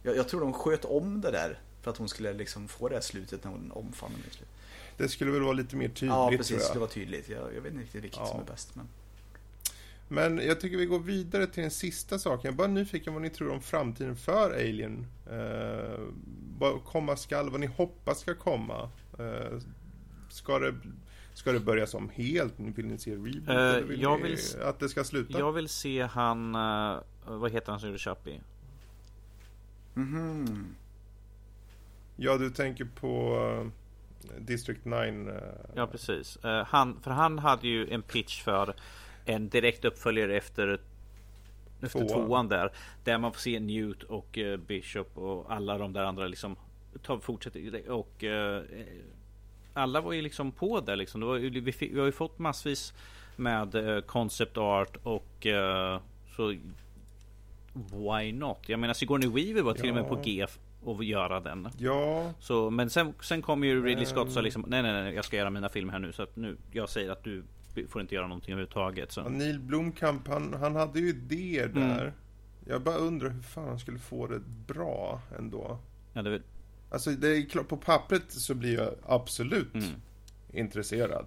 jag, 0.05 0.17
jag, 0.17 0.29
tror 0.29 0.41
de 0.41 0.53
sköt 0.53 0.85
om 0.85 1.21
det 1.21 1.31
där 1.31 1.61
för 1.83 1.91
att 1.91 1.97
hon 1.97 2.09
skulle 2.09 2.33
liksom 2.33 2.69
få 2.69 2.89
det 2.89 2.95
här 2.95 3.03
slutet 3.03 3.45
när 3.45 3.51
hon 3.51 3.73
omfamnade 3.73 4.23
mig. 4.23 4.49
Det 4.97 5.09
skulle 5.09 5.31
väl 5.31 5.43
vara 5.43 5.53
lite 5.53 5.77
mer 5.77 5.89
tydligt 5.89 6.09
Ja, 6.09 6.31
precis. 6.37 6.57
Det 6.57 6.63
skulle 6.63 6.81
vara 6.81 6.91
tydligt. 6.91 7.29
Jag, 7.29 7.55
jag 7.55 7.61
vet 7.61 7.73
inte 7.73 7.85
riktigt 7.85 8.05
vilket 8.05 8.21
ja. 8.21 8.27
som 8.27 8.41
är 8.41 8.45
bäst. 8.45 8.75
Men... 8.75 8.89
Men 10.09 10.39
jag 10.39 10.61
tycker 10.61 10.77
vi 10.77 10.87
går 10.87 10.99
vidare 10.99 11.47
till 11.47 11.63
den 11.63 11.71
sista 11.71 12.19
saken. 12.19 12.41
Jag 12.45 12.53
är 12.53 12.57
bara 12.57 12.69
nyfiken 12.69 13.13
vad 13.13 13.23
ni 13.23 13.31
tror 13.31 13.51
om 13.51 13.63
framtiden 13.63 14.17
för 14.17 14.51
Alien. 14.51 15.07
Eh, 15.31 16.01
vad 16.59 16.85
komma 16.85 17.17
skall, 17.17 17.51
vad 17.51 17.61
ni 17.61 17.67
hoppas 17.67 18.21
ska 18.21 18.35
komma. 18.35 18.91
Eh, 19.19 19.59
ska, 20.31 20.59
det, 20.59 20.75
ska 21.35 21.53
det 21.53 21.61
börja 21.61 21.87
som 21.87 22.09
helt? 22.09 22.55
Vill 22.57 22.87
ni 22.87 22.99
se 22.99 23.11
reboot? 23.11 23.89
Vill 23.91 24.03
jag 24.03 24.23
vill 24.23 24.39
att 24.63 24.81
det 24.81 24.89
ska 24.89 25.05
sluta? 25.05 25.39
Jag 25.39 25.53
vill 25.53 25.69
se 25.69 26.03
han, 26.03 26.55
uh, 26.55 27.01
vad 27.27 27.51
heter 27.51 27.71
han 27.71 27.81
som 27.81 27.89
gjorde 27.89 27.99
Chappie? 27.99 28.41
Mhm. 29.95 30.75
Ja, 32.17 32.37
du 32.37 32.51
tänker 32.51 32.85
på 32.85 33.39
uh, 33.39 33.71
District 34.39 34.85
9. 34.85 34.97
Uh... 34.97 35.35
Ja, 35.75 35.87
precis. 35.87 36.39
han, 36.67 37.01
för 37.03 37.11
han 37.11 37.39
hade 37.39 37.69
ju 37.69 37.91
en 37.91 38.03
pitch 38.03 38.43
för 38.43 38.75
en 39.25 39.49
direkt 39.49 39.85
uppföljare 39.85 40.37
efter 40.37 40.81
efter 41.85 42.09
tvåan 42.09 42.49
där. 42.49 42.71
Där 43.05 43.19
man 43.19 43.33
får 43.33 43.41
se 43.41 43.61
Newt 43.61 44.03
och 44.03 44.39
uh, 44.39 44.57
Bishop 44.57 45.19
och 45.19 45.53
alla 45.53 45.79
de 45.79 45.93
där 45.93 46.05
andra 46.05 46.27
liksom 46.27 46.57
ta, 47.03 47.21
fortsätter 47.21 47.91
och 47.91 48.25
uh, 48.25 48.63
alla 49.73 50.01
var 50.01 50.13
ju 50.13 50.23
liksom 50.23 50.53
på 50.53 50.81
där 50.81 50.97
liksom. 50.97 51.21
Det 51.21 51.27
var, 51.27 51.39
vi, 51.39 51.73
fick, 51.73 51.93
vi 51.93 51.99
har 51.99 52.07
ju 52.07 52.13
fått 52.13 52.39
massvis 52.39 52.95
med 53.37 53.75
uh, 53.75 54.01
concept 54.01 54.57
art 54.57 54.97
och 55.03 55.47
uh, 55.47 56.01
så 56.37 56.57
Why 57.75 58.33
not? 58.33 58.59
Jag 58.67 58.81
menar 58.81 58.95
Sigourney 58.95 59.29
Weaver 59.29 59.63
var 59.63 59.75
till 59.75 59.85
ja. 59.85 59.91
och 59.91 59.97
med 59.97 60.09
på 60.09 60.17
G 60.25 60.47
och 60.83 61.05
göra 61.05 61.41
den. 61.41 61.69
Ja. 61.79 62.33
Så, 62.41 62.71
men 62.71 62.91
sen, 62.91 63.15
sen 63.21 63.43
kom 63.43 63.65
ju 63.65 63.85
Ridley 63.85 64.07
Scott 64.07 64.27
och 64.27 64.33
sa 64.33 64.41
liksom 64.41 64.65
nej, 64.69 64.83
nej, 64.83 64.93
nej, 64.93 65.15
jag 65.15 65.25
ska 65.25 65.37
göra 65.37 65.51
mina 65.51 65.69
filmer 65.69 65.93
här 65.93 66.01
nu 66.01 66.13
så 66.13 66.23
att 66.23 66.37
nu 66.37 66.57
jag 66.73 66.89
säger 66.89 67.11
att 67.11 67.25
du 67.25 67.45
får 67.89 68.01
inte 68.01 68.15
göra 68.15 68.27
någonting 68.27 68.53
överhuvudtaget. 68.53 69.13
Så. 69.13 69.21
Ja, 69.21 69.29
Neil 69.29 69.61
Blomkamp, 69.61 70.29
han, 70.29 70.55
han 70.55 70.77
hade 70.77 71.01
ju 71.01 71.09
idéer 71.09 71.67
mm. 71.67 71.89
där. 71.89 72.03
Mm. 72.03 72.15
Jag 72.67 72.83
bara 72.83 72.97
undrar 72.97 73.31
hur 73.31 73.43
fan 73.43 73.69
han 73.69 73.79
skulle 73.79 73.99
få 73.99 74.27
det 74.27 74.41
bra 74.67 75.21
ändå. 75.39 75.79
Ja, 76.13 76.23
det 76.23 76.43
Alltså 76.91 77.11
det 77.11 77.37
är 77.37 77.43
klart, 77.43 77.69
på 77.69 77.77
pappret 77.77 78.33
så 78.33 78.55
blir 78.55 78.75
jag 78.75 78.95
absolut 79.07 79.75
mm. 79.75 79.91
intresserad. 80.53 81.27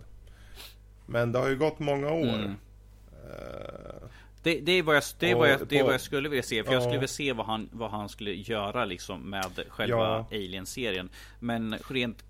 Men 1.05 1.31
det 1.31 1.39
har 1.39 1.49
ju 1.49 1.57
gått 1.57 1.79
många 1.79 2.11
år. 2.11 2.39
Mm. 2.39 2.49
Uh, 2.49 4.09
det, 4.47 4.59
det, 4.59 4.71
är 4.71 4.83
vad 4.83 4.95
jag, 4.95 5.03
det, 5.19 5.31
är 5.31 5.35
vad 5.35 5.49
jag, 5.49 5.67
det 5.67 5.79
är 5.79 5.83
vad 5.83 5.93
jag 5.93 6.01
skulle 6.01 6.29
vilja 6.29 6.43
se. 6.43 6.63
För 6.63 6.73
jag 6.73 6.81
skulle 6.81 6.97
vilja 6.97 7.07
se 7.07 7.33
vad 7.33 7.45
han, 7.45 7.69
vad 7.71 7.91
han 7.91 8.09
skulle 8.09 8.33
göra 8.33 8.85
liksom 8.85 9.29
med 9.29 9.63
själva 9.69 9.97
ja. 9.97 10.27
Alien-serien. 10.31 11.09
Men 11.39 11.77
rent, 11.89 12.23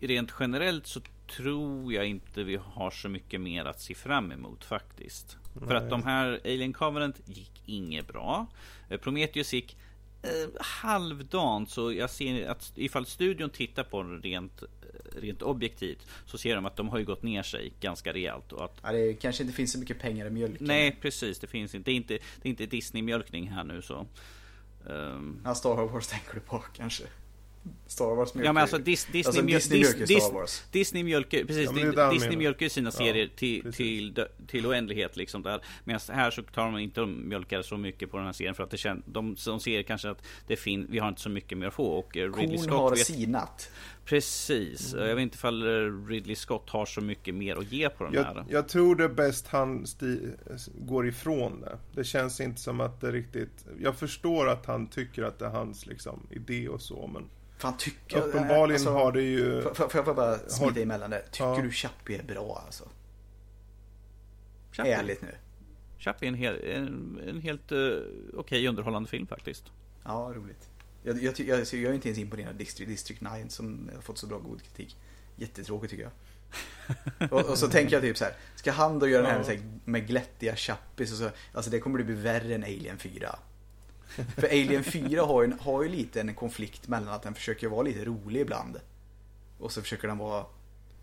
rent 0.00 0.34
generellt 0.40 0.86
så 0.86 1.00
tror 1.36 1.92
jag 1.92 2.06
inte 2.06 2.42
vi 2.44 2.58
har 2.64 2.90
så 2.90 3.08
mycket 3.08 3.40
mer 3.40 3.64
att 3.64 3.80
se 3.80 3.94
fram 3.94 4.32
emot 4.32 4.64
faktiskt. 4.64 5.36
Nej. 5.54 5.68
För 5.68 5.74
att 5.74 5.90
de 5.90 6.02
här 6.02 6.40
Alien 6.44 6.72
Covenant 6.72 7.20
gick 7.24 7.62
inget 7.64 8.08
bra. 8.08 8.46
Eh, 8.88 9.00
Prometheus 9.00 9.52
gick 9.52 9.76
eh, 10.22 10.60
halvdant 10.60 11.70
så 11.70 11.92
jag 11.92 12.10
ser 12.10 12.48
att 12.48 12.72
ifall 12.74 13.06
studion 13.06 13.50
tittar 13.50 13.84
på 13.84 14.02
den 14.02 14.22
rent, 14.22 14.62
rent 15.16 15.42
objektivt 15.42 16.06
så 16.26 16.38
ser 16.38 16.54
de 16.54 16.66
att 16.66 16.76
de 16.76 16.88
har 16.88 16.98
ju 16.98 17.04
gått 17.04 17.22
ner 17.22 17.42
sig 17.42 17.72
ganska 17.80 18.12
rejält. 18.12 18.52
Och 18.52 18.64
att, 18.64 18.80
ja, 18.82 18.92
det 18.92 19.14
kanske 19.14 19.42
inte 19.42 19.54
finns 19.54 19.72
så 19.72 19.78
mycket 19.78 20.00
pengar 20.00 20.26
i 20.26 20.30
mjölken. 20.30 20.66
Nej, 20.66 20.98
precis. 21.00 21.38
Det 21.38 21.46
finns 21.46 21.74
inte. 21.74 21.90
Det 21.90 21.94
är 21.94 21.96
inte, 21.96 22.18
det 22.42 22.48
är 22.48 22.50
inte 22.50 22.66
Disney-mjölkning 22.66 23.48
här 23.48 23.64
nu 23.64 23.82
så. 23.82 24.06
Um, 24.84 25.40
ja, 25.44 25.54
Star 25.54 25.74
Wars 25.74 26.06
tänker 26.06 26.34
du 26.34 26.40
på 26.40 26.58
kanske. 26.58 27.04
Star 27.86 28.14
Wars 28.14 28.34
mjölkar 28.34 28.48
Ja 28.48 28.52
men 28.52 28.60
alltså 28.60 28.78
Dis, 28.78 29.04
Disney, 29.04 29.24
alltså, 29.26 29.42
Disney 29.42 29.80
mjölkar 29.80 30.06
Dis, 30.06 30.24
Star 30.24 30.34
Wars. 30.34 30.62
Disney 30.70 31.02
mjölkar, 31.04 31.44
precis. 31.44 31.70
Ja, 31.96 32.10
Disney 32.12 32.36
mjölkar 32.36 32.68
sina 32.68 32.90
serier 32.90 33.24
ja, 33.24 33.30
till, 33.36 33.72
till, 33.72 34.24
till 34.46 34.66
oändlighet 34.66 35.16
liksom 35.16 35.42
där. 35.42 35.60
Medan 35.84 36.00
här 36.08 36.30
så 36.30 36.42
tar 36.42 36.64
de 36.64 36.78
inte 36.78 37.00
de 37.00 37.28
mjölkar 37.28 37.62
så 37.62 37.76
mycket 37.76 38.10
på 38.10 38.16
den 38.16 38.26
här 38.26 38.32
serien 38.32 38.54
för 38.54 38.62
att 38.62 38.70
det 38.70 38.76
känns, 38.76 39.04
de, 39.06 39.36
de 39.44 39.60
ser 39.60 39.82
kanske 39.82 40.10
att 40.10 40.22
det 40.46 40.56
fin, 40.56 40.86
vi 40.90 40.98
har 40.98 41.08
inte 41.08 41.20
så 41.20 41.30
mycket 41.30 41.58
mer 41.58 41.66
att 41.66 41.74
få 41.74 41.84
och 41.84 42.16
Ridley 42.16 42.32
Korn 42.32 42.58
Scott 42.58 42.80
har 42.80 42.90
vet, 42.90 43.06
sinat. 43.06 43.70
Precis. 44.06 44.94
Mm. 44.94 45.08
Jag 45.08 45.14
vet 45.14 45.22
inte 45.22 45.34
ifall 45.34 45.62
Ridley 46.06 46.36
Scott 46.36 46.70
har 46.70 46.86
så 46.86 47.00
mycket 47.00 47.34
mer 47.34 47.56
att 47.56 47.72
ge 47.72 47.88
på 47.88 48.04
den 48.04 48.12
jag, 48.12 48.24
här. 48.24 48.44
Jag 48.48 48.68
tror 48.68 48.96
det 48.96 49.04
är 49.04 49.08
bäst 49.08 49.48
han 49.48 49.86
går 50.78 51.08
ifrån 51.08 51.60
det. 51.60 51.78
Det 51.94 52.04
känns 52.04 52.40
inte 52.40 52.60
som 52.60 52.80
att 52.80 53.00
det 53.00 53.12
riktigt... 53.12 53.66
Jag 53.78 53.96
förstår 53.96 54.48
att 54.48 54.66
han 54.66 54.86
tycker 54.86 55.22
att 55.22 55.38
det 55.38 55.46
är 55.46 55.50
hans 55.50 55.86
liksom, 55.86 56.26
idé 56.30 56.68
och 56.68 56.82
så, 56.82 57.06
men... 57.06 57.28
Fan, 57.58 57.76
tycker 57.78 58.18
Uppenbarligen 58.18 58.80
alltså, 58.80 58.90
har 58.90 59.12
det 59.12 59.22
ju... 59.22 59.62
Får, 59.62 59.90
jag 59.94 60.16
bara 60.16 60.38
smida 60.38 60.72
har... 60.72 60.80
emellan 60.80 61.10
där? 61.10 61.22
Tycker 61.30 61.44
ja. 61.44 61.60
du 61.62 61.70
Chappie 61.70 62.18
är 62.18 62.22
bra 62.22 62.62
alltså? 62.66 62.84
Chappie? 64.72 64.92
Ärligt 64.92 65.22
nu. 65.22 65.34
Chappie 65.98 66.26
är 66.26 66.32
en, 66.32 66.38
hel, 66.38 66.64
en, 66.64 67.20
en 67.28 67.40
helt 67.40 67.72
uh, 67.72 67.78
okej 67.78 68.38
okay, 68.38 68.68
underhållande 68.68 69.08
film 69.08 69.26
faktiskt. 69.26 69.64
Ja, 70.04 70.32
roligt. 70.36 70.70
Jag, 71.06 71.22
jag, 71.22 71.40
jag, 71.40 71.58
jag 71.58 71.90
är 71.90 71.92
inte 71.92 72.08
ens 72.08 72.18
imponerad 72.18 72.48
av 72.48 72.56
District, 72.56 72.90
District 72.90 73.20
9 73.20 73.48
som 73.48 73.90
har 73.94 74.02
fått 74.02 74.18
så 74.18 74.26
bra 74.26 74.38
god 74.38 74.62
kritik. 74.62 74.96
Jättetråkigt 75.36 75.90
tycker 75.90 76.02
jag. 76.02 77.32
och, 77.32 77.50
och, 77.50 77.58
så 77.58 77.68
tänker 77.68 77.92
jag 77.92 78.02
typ 78.02 78.16
så 78.16 78.24
här. 78.24 78.34
Ska 78.54 78.72
han 78.72 78.98
då 78.98 79.08
göra 79.08 79.22
den 79.22 79.44
här, 79.44 79.60
med 79.84 80.06
glättiga 80.06 80.56
Chappie 80.56 81.06
så, 81.06 81.16
så 81.16 81.30
alltså 81.52 81.70
det 81.70 81.80
kommer 81.80 82.02
bli 82.02 82.14
värre 82.14 82.54
än 82.54 82.64
Alien 82.64 82.98
4. 82.98 83.38
För 84.36 84.46
Alien 84.46 84.84
4 84.84 85.22
har 85.22 85.42
ju, 85.42 85.52
har 85.60 85.82
ju 85.82 85.88
lite 85.88 86.20
en 86.20 86.34
konflikt 86.34 86.88
mellan 86.88 87.08
att 87.08 87.22
den 87.22 87.34
försöker 87.34 87.68
vara 87.68 87.82
lite 87.82 88.04
rolig 88.04 88.40
ibland. 88.40 88.80
Och 89.58 89.72
så 89.72 89.82
försöker 89.82 90.08
den 90.08 90.18
vara 90.18 90.46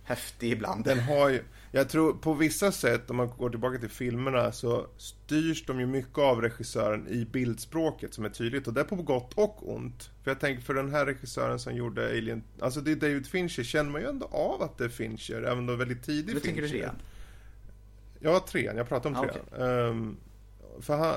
häftig 0.03 0.51
ibland. 0.51 0.85
Den 0.85 0.99
har 0.99 1.29
ju, 1.29 1.43
jag 1.71 1.89
tror 1.89 2.13
på 2.13 2.33
vissa 2.33 2.71
sätt, 2.71 3.09
om 3.09 3.17
man 3.17 3.29
går 3.37 3.49
tillbaka 3.49 3.77
till 3.77 3.89
filmerna, 3.89 4.51
så 4.51 4.87
styrs 4.97 5.65
de 5.65 5.79
ju 5.79 5.85
mycket 5.85 6.17
av 6.17 6.41
regissören 6.41 7.07
i 7.07 7.25
bildspråket 7.25 8.13
som 8.13 8.25
är 8.25 8.29
tydligt. 8.29 8.67
Och 8.67 8.73
det 8.73 8.81
är 8.81 8.85
på 8.85 8.95
gott 8.95 9.33
och 9.33 9.73
ont. 9.73 10.09
För 10.23 10.31
jag 10.31 10.39
tänker 10.39 10.63
för 10.63 10.73
den 10.73 10.91
här 10.91 11.05
regissören 11.05 11.59
som 11.59 11.75
gjorde 11.75 12.07
Alien, 12.07 12.43
alltså 12.59 12.81
det 12.81 12.91
är 12.91 12.95
David 12.95 13.27
Fincher, 13.27 13.63
känner 13.63 13.91
man 13.91 14.01
ju 14.01 14.07
ändå 14.07 14.25
av 14.25 14.61
att 14.61 14.77
det 14.77 14.85
är 14.85 14.89
Fincher, 14.89 15.43
även 15.43 15.69
är 15.69 15.75
väldigt 15.75 16.03
tidig 16.03 16.29
Fincher. 16.29 16.39
tänker 16.39 16.61
du 16.61 16.69
trean? 16.69 16.95
Ja, 18.19 18.45
trean, 18.47 18.77
jag 18.77 18.89
pratar 18.89 19.09
om 19.09 19.15
trean. 19.15 19.45
Ah, 19.51 19.55
okay. 19.55 19.89
um, 19.89 20.17
han, 20.87 21.15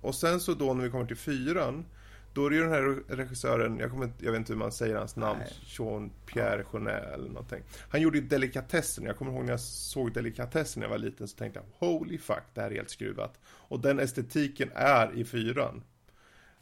och 0.00 0.14
sen 0.14 0.40
så 0.40 0.54
då 0.54 0.74
när 0.74 0.84
vi 0.84 0.90
kommer 0.90 1.06
till 1.06 1.16
fyran, 1.16 1.84
då 2.32 2.46
är 2.46 2.50
det 2.50 2.56
ju 2.56 2.62
den 2.62 2.72
här 2.72 3.16
regissören, 3.16 3.78
jag, 3.78 3.90
kommer, 3.90 4.10
jag 4.18 4.32
vet 4.32 4.38
inte 4.38 4.52
hur 4.52 4.58
man 4.58 4.72
säger 4.72 4.96
hans 4.96 5.16
namn, 5.16 5.40
Jean-Pierre 5.66 6.64
Jeunet 6.72 7.14
eller 7.14 7.28
någonting. 7.28 7.62
Han 7.88 8.00
gjorde 8.00 8.18
ju 8.18 8.24
Delikatessen, 8.24 9.04
jag 9.04 9.16
kommer 9.16 9.32
ihåg 9.32 9.44
när 9.44 9.52
jag 9.52 9.60
såg 9.60 10.12
Delikatessen 10.12 10.80
när 10.80 10.86
jag 10.86 10.90
var 10.90 10.98
liten 10.98 11.28
så 11.28 11.36
tänkte 11.36 11.60
jag 11.60 11.88
holy 11.88 12.18
fuck, 12.18 12.42
det 12.54 12.60
här 12.60 12.70
är 12.70 12.74
helt 12.74 12.90
skruvat. 12.90 13.40
Och 13.44 13.80
den 13.80 13.98
estetiken 13.98 14.70
är 14.74 15.18
i 15.18 15.24
fyran. 15.24 15.82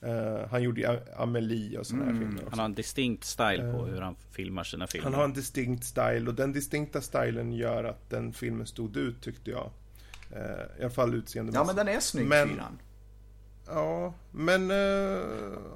Uh, 0.06 0.46
han 0.50 0.62
gjorde 0.62 0.80
ju 0.80 0.98
Amelie 1.16 1.78
och 1.78 1.86
sådana 1.86 2.04
mm, 2.04 2.16
här 2.16 2.22
filmer 2.22 2.42
också. 2.42 2.50
Han 2.50 2.58
har 2.58 2.64
en 2.64 2.74
distinkt 2.74 3.24
style 3.24 3.72
på 3.72 3.86
uh, 3.86 3.92
hur 3.92 4.00
han 4.00 4.16
filmar 4.30 4.64
sina 4.64 4.86
filmer. 4.86 5.04
Han 5.04 5.14
har 5.14 5.24
en 5.24 5.32
distinkt 5.32 5.84
style 5.84 6.28
och 6.28 6.34
den 6.34 6.52
distinkta 6.52 7.00
stilen 7.00 7.52
gör 7.52 7.84
att 7.84 8.10
den 8.10 8.32
filmen 8.32 8.66
stod 8.66 8.96
ut 8.96 9.22
tyckte 9.22 9.50
jag. 9.50 9.70
Uh, 10.32 10.40
I 10.78 10.80
alla 10.80 10.90
fall 10.90 11.14
utseendemässigt. 11.14 11.68
Ja 11.68 11.74
men 11.74 11.86
den 11.86 11.96
är 11.96 12.00
snygg 12.00 12.26
men, 12.26 12.48
fyran. 12.48 12.78
Ja, 13.72 14.14
men 14.30 14.70
äh, 14.70 14.76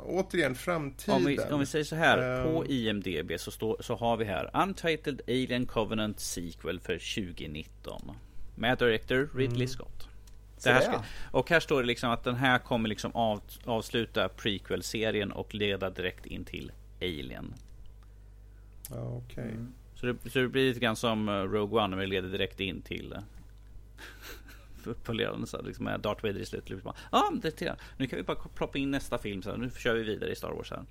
återigen 0.04 0.54
framtiden. 0.54 1.14
Om 1.14 1.24
vi, 1.24 1.38
om 1.38 1.60
vi 1.60 1.66
säger 1.66 1.84
så 1.84 1.96
här, 1.96 2.38
uh, 2.38 2.52
på 2.52 2.66
IMDB 2.66 3.32
så, 3.40 3.50
står, 3.50 3.76
så 3.80 3.94
har 3.94 4.16
vi 4.16 4.24
här 4.24 4.50
Untitled 4.62 5.20
Alien 5.28 5.66
Covenant 5.66 6.20
Sequel 6.20 6.80
för 6.80 7.24
2019. 7.24 8.10
Med 8.54 8.78
director 8.78 9.30
Ridley 9.34 9.56
mm. 9.56 9.68
Scott. 9.68 10.08
Det 10.62 10.70
här 10.70 10.80
ska, 10.80 11.02
och 11.30 11.50
här 11.50 11.60
står 11.60 11.80
det 11.80 11.86
liksom 11.86 12.10
att 12.10 12.24
den 12.24 12.34
här 12.34 12.58
kommer 12.58 12.88
liksom 12.88 13.12
av, 13.14 13.40
avsluta 13.64 14.28
prequel-serien 14.28 15.32
och 15.32 15.54
leda 15.54 15.90
direkt 15.90 16.26
in 16.26 16.44
till 16.44 16.72
Alien. 17.00 17.54
Ja, 18.90 18.96
okej. 18.96 19.44
Okay. 19.44 19.44
Mm. 19.44 19.74
Så, 19.94 20.06
det, 20.06 20.30
så 20.30 20.38
det 20.38 20.48
blir 20.48 20.68
lite 20.68 20.80
grann 20.80 20.96
som 20.96 21.28
eh, 21.28 21.32
Rogue 21.32 21.84
One, 21.84 21.96
men 21.96 22.08
leder 22.08 22.28
direkt 22.28 22.60
in 22.60 22.82
till 22.82 23.12
eh, 23.12 23.18
uppföljaren 24.86 25.46
så 25.46 25.62
liksom 25.62 25.84
med 25.84 26.00
Darth 26.00 26.22
Vader 26.22 26.40
i 26.40 26.46
slutet. 26.46 26.70
Liksom. 26.70 26.92
Ja, 27.12 27.32
det 27.42 27.76
Nu 27.96 28.06
kan 28.06 28.16
vi 28.16 28.22
bara 28.22 28.36
ploppa 28.36 28.78
in 28.78 28.90
nästa 28.90 29.18
film. 29.18 29.42
Så 29.42 29.50
här. 29.50 29.56
Nu 29.56 29.70
kör 29.78 29.94
vi 29.94 30.02
vidare 30.02 30.32
i 30.32 30.36
Star 30.36 30.50
Wars 30.50 30.70
här. 30.70 30.84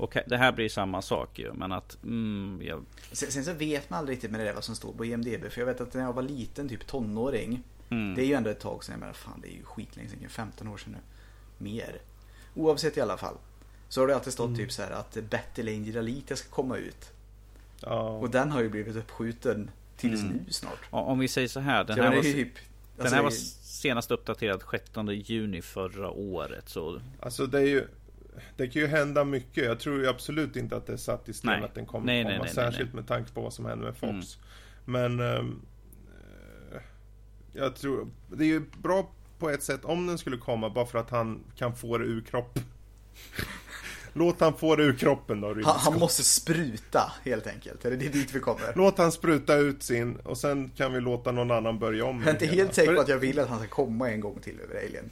Och 0.00 0.16
det 0.26 0.36
här 0.36 0.52
blir 0.52 0.68
samma 0.68 1.02
sak 1.02 1.38
ju, 1.38 1.52
men 1.52 1.72
att... 1.72 1.98
Mm, 2.04 2.60
jag... 2.64 2.84
sen, 3.12 3.32
sen, 3.32 3.44
så 3.44 3.52
vet 3.52 3.90
man 3.90 3.98
aldrig 3.98 4.16
riktigt 4.16 4.30
med 4.30 4.40
det 4.40 4.44
där 4.44 4.54
vad 4.54 4.64
som 4.64 4.74
står 4.74 4.92
på 4.92 5.04
IMDB. 5.04 5.50
För 5.50 5.60
jag 5.60 5.66
vet 5.66 5.80
att 5.80 5.94
när 5.94 6.02
jag 6.02 6.12
var 6.12 6.22
liten, 6.22 6.68
typ 6.68 6.86
tonåring. 6.86 7.62
Mm. 7.90 8.14
Det 8.14 8.22
är 8.22 8.26
ju 8.26 8.34
ändå 8.34 8.50
ett 8.50 8.60
tag 8.60 8.84
sedan, 8.84 8.92
jag 8.92 9.00
menar 9.00 9.12
fan 9.12 9.40
det 9.42 9.48
är 9.48 9.56
ju 9.56 9.62
skitlänge 9.62 10.08
sedan, 10.08 10.28
15 10.28 10.68
år 10.68 10.76
sedan 10.76 10.92
nu. 10.92 10.98
Mer. 11.58 12.00
Oavsett 12.54 12.96
i 12.96 13.00
alla 13.00 13.16
fall. 13.16 13.34
Så 13.88 14.00
har 14.00 14.08
det 14.08 14.14
alltid 14.14 14.32
stått 14.32 14.46
mm. 14.46 14.58
typ 14.58 14.72
så 14.72 14.82
här 14.82 14.90
att 14.90 15.18
Battle 15.30 15.72
Angel 15.72 15.98
Alita 15.98 16.36
ska 16.36 16.48
komma 16.48 16.76
ut. 16.76 17.12
Ja. 17.80 18.08
Och 18.08 18.30
den 18.30 18.50
har 18.50 18.62
ju 18.62 18.68
blivit 18.68 18.96
uppskjuten 18.96 19.70
tills 19.96 20.20
mm. 20.20 20.32
nu 20.32 20.52
snart. 20.52 20.78
Om 20.90 21.18
vi 21.18 21.28
säger 21.28 21.48
så 21.48 21.60
här. 21.60 21.84
Den 21.84 21.98
här, 21.98 22.16
var, 22.16 22.22
typ, 22.22 22.52
den 23.00 23.06
alltså, 23.06 23.16
här 23.16 23.22
var 23.22 23.30
senast 23.30 24.10
uppdaterad 24.10 24.62
16 24.70 25.08
juni 25.08 25.62
förra 25.62 26.10
året. 26.10 26.68
Så... 26.68 27.00
Alltså 27.20 27.46
det 27.46 27.58
är 27.58 27.66
ju 27.66 27.86
det 28.56 28.68
kan 28.68 28.82
ju 28.82 28.88
hända 28.88 29.24
mycket. 29.24 29.64
Jag 29.64 29.80
tror 29.80 30.00
ju 30.00 30.08
absolut 30.08 30.56
inte 30.56 30.76
att 30.76 30.86
det 30.86 30.92
är 30.92 30.96
satt 30.96 31.28
i 31.28 31.32
sten 31.32 31.64
att 31.64 31.74
den 31.74 31.86
kommer 31.86 32.06
nej, 32.06 32.22
komma. 32.22 32.30
Nej, 32.30 32.40
nej, 32.44 32.54
särskilt 32.54 32.94
med 32.94 33.06
tanke 33.06 33.32
på 33.32 33.40
vad 33.40 33.52
som 33.52 33.64
händer 33.64 33.86
med 33.86 33.96
Fox. 33.96 34.38
Mm. 34.86 35.16
Men 35.16 35.38
um, 35.38 35.62
jag 37.52 37.76
tror, 37.76 38.08
det 38.28 38.44
är 38.44 38.48
ju 38.48 38.60
bra 38.82 39.10
på 39.38 39.50
ett 39.50 39.62
sätt 39.62 39.84
om 39.84 40.06
den 40.06 40.18
skulle 40.18 40.36
komma 40.36 40.70
bara 40.70 40.86
för 40.86 40.98
att 40.98 41.10
han 41.10 41.44
kan 41.56 41.76
få 41.76 41.98
det 41.98 42.04
ur 42.04 42.20
kroppen. 42.20 42.62
Låt 44.12 44.40
han 44.40 44.54
få 44.54 44.76
det 44.76 44.82
ur 44.82 44.96
kroppen 44.96 45.40
då. 45.40 45.46
Han, 45.48 45.62
han, 45.64 45.98
måste 45.98 46.22
spruta 46.22 47.12
helt 47.24 47.46
enkelt. 47.46 47.84
Är 47.84 47.90
det 47.90 47.96
dit 47.96 48.34
vi 48.34 48.40
kommer? 48.40 48.72
Låt 48.76 48.98
han 48.98 49.12
spruta 49.12 49.56
ut 49.56 49.82
sin 49.82 50.16
och 50.16 50.38
sen 50.38 50.70
kan 50.70 50.92
vi 50.92 51.00
låta 51.00 51.32
någon 51.32 51.50
annan 51.50 51.78
börja 51.78 52.04
om. 52.04 52.18
Jag 52.18 52.28
är 52.28 52.32
inte 52.32 52.46
helt 52.46 52.74
säker 52.74 52.94
på 52.94 53.00
att 53.00 53.08
jag 53.08 53.18
vill 53.18 53.38
att 53.38 53.48
han 53.48 53.58
ska 53.58 53.68
komma 53.68 54.10
en 54.10 54.20
gång 54.20 54.40
till 54.40 54.60
över 54.60 54.74
Alien. 54.74 55.10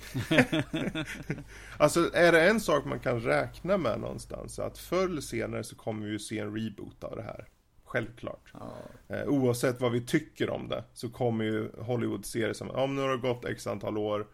alltså 1.76 2.10
är 2.12 2.32
det 2.32 2.48
en 2.48 2.60
sak 2.60 2.84
man 2.84 3.00
kan 3.00 3.20
räkna 3.20 3.78
med 3.78 4.00
någonstans. 4.00 4.58
Att 4.58 4.78
förr 4.78 5.04
eller 5.04 5.20
senare 5.20 5.64
så 5.64 5.76
kommer 5.76 6.06
vi 6.06 6.12
ju 6.12 6.18
se 6.18 6.38
en 6.38 6.54
reboot 6.54 7.04
av 7.04 7.16
det 7.16 7.22
här. 7.22 7.48
Självklart. 7.84 8.52
Ja. 8.52 8.72
Eh, 9.08 9.28
oavsett 9.28 9.80
vad 9.80 9.92
vi 9.92 10.00
tycker 10.00 10.50
om 10.50 10.68
det 10.68 10.84
så 10.94 11.10
kommer 11.10 11.44
ju 11.44 11.70
Hollywood 11.78 12.26
se 12.26 12.46
det 12.46 12.54
som, 12.54 12.70
om 12.70 12.94
nu 12.94 13.02
har 13.02 13.08
det 13.08 13.16
gått 13.16 13.44
x 13.44 13.66
antal 13.66 13.98
år, 13.98 14.26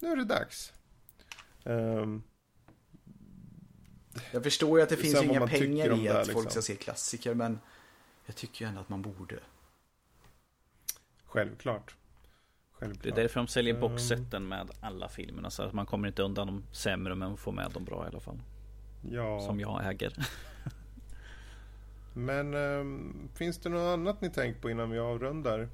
nu 0.00 0.08
är 0.08 0.16
det 0.16 0.24
dags. 0.24 0.72
Um, 1.64 2.22
jag 4.32 4.42
förstår 4.42 4.78
ju 4.78 4.82
att 4.82 4.88
det 4.88 4.96
finns 4.96 5.22
inga 5.22 5.46
pengar 5.46 5.86
i 5.86 6.08
att 6.08 6.16
liksom. 6.16 6.34
folk 6.34 6.50
ska 6.50 6.62
se 6.62 6.76
klassiker, 6.76 7.34
men 7.34 7.60
jag 8.26 8.36
tycker 8.36 8.64
ju 8.64 8.68
ändå 8.68 8.80
att 8.80 8.88
man 8.88 9.02
borde. 9.02 9.38
Självklart. 11.26 11.94
Självklart. 12.72 13.02
Det 13.02 13.20
är 13.20 13.22
därför 13.22 13.40
de 13.40 13.48
säljer 13.48 13.80
boxseten 13.80 14.48
med 14.48 14.70
alla 14.80 15.08
filmerna. 15.08 15.50
Så 15.50 15.62
att 15.62 15.72
man 15.72 15.86
kommer 15.86 16.08
inte 16.08 16.22
undan 16.22 16.46
de 16.46 16.64
sämre 16.72 17.14
men 17.14 17.36
får 17.36 17.52
med 17.52 17.70
dem 17.70 17.84
bra 17.84 18.04
i 18.04 18.08
alla 18.08 18.20
fall. 18.20 18.38
Ja. 19.10 19.40
Som 19.40 19.60
jag 19.60 19.86
äger. 19.86 20.12
men 22.14 22.54
um, 22.54 23.28
finns 23.34 23.58
det 23.58 23.68
något 23.68 23.98
annat 23.98 24.20
ni 24.20 24.30
tänkt 24.30 24.62
på 24.62 24.70
innan 24.70 24.90
vi 24.90 24.98
avrundar? 24.98 25.68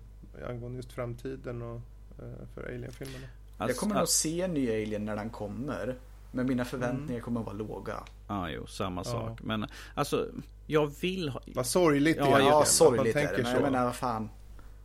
Angående 0.49 0.76
just 0.76 0.93
framtiden 0.93 1.62
och 1.62 1.80
uh, 2.22 2.47
för 2.55 2.62
Alien-filmerna? 2.62 3.26
Alltså, 3.59 3.74
jag 3.74 3.76
kommer 3.76 3.95
nog 3.95 4.09
se 4.09 4.40
en 4.40 4.55
ny 4.55 4.68
Alien 4.68 5.05
när 5.05 5.16
den 5.16 5.30
kommer. 5.30 5.97
Men 6.32 6.46
mina 6.46 6.64
förväntningar 6.64 7.10
mm. 7.10 7.22
kommer 7.22 7.40
att 7.40 7.46
vara 7.46 7.56
låga. 7.56 7.92
Ja, 8.28 8.34
ah, 8.34 8.48
jo, 8.48 8.66
samma 8.66 9.00
ja. 9.00 9.10
sak. 9.10 9.42
Men 9.42 9.66
alltså, 9.94 10.28
jag 10.66 10.92
vill 11.00 11.28
ha... 11.28 11.40
Vad 11.46 11.66
sorgligt 11.66 12.16
ja, 12.16 12.24
egentligen. 12.24 12.52
Ja, 12.52 12.64
sorgligt 12.64 13.16
är 13.16 13.36
det. 13.36 13.42
Men 13.42 13.52
jag 13.52 13.62
menar, 13.62 13.84
vad 13.84 13.94
fan. 13.94 14.30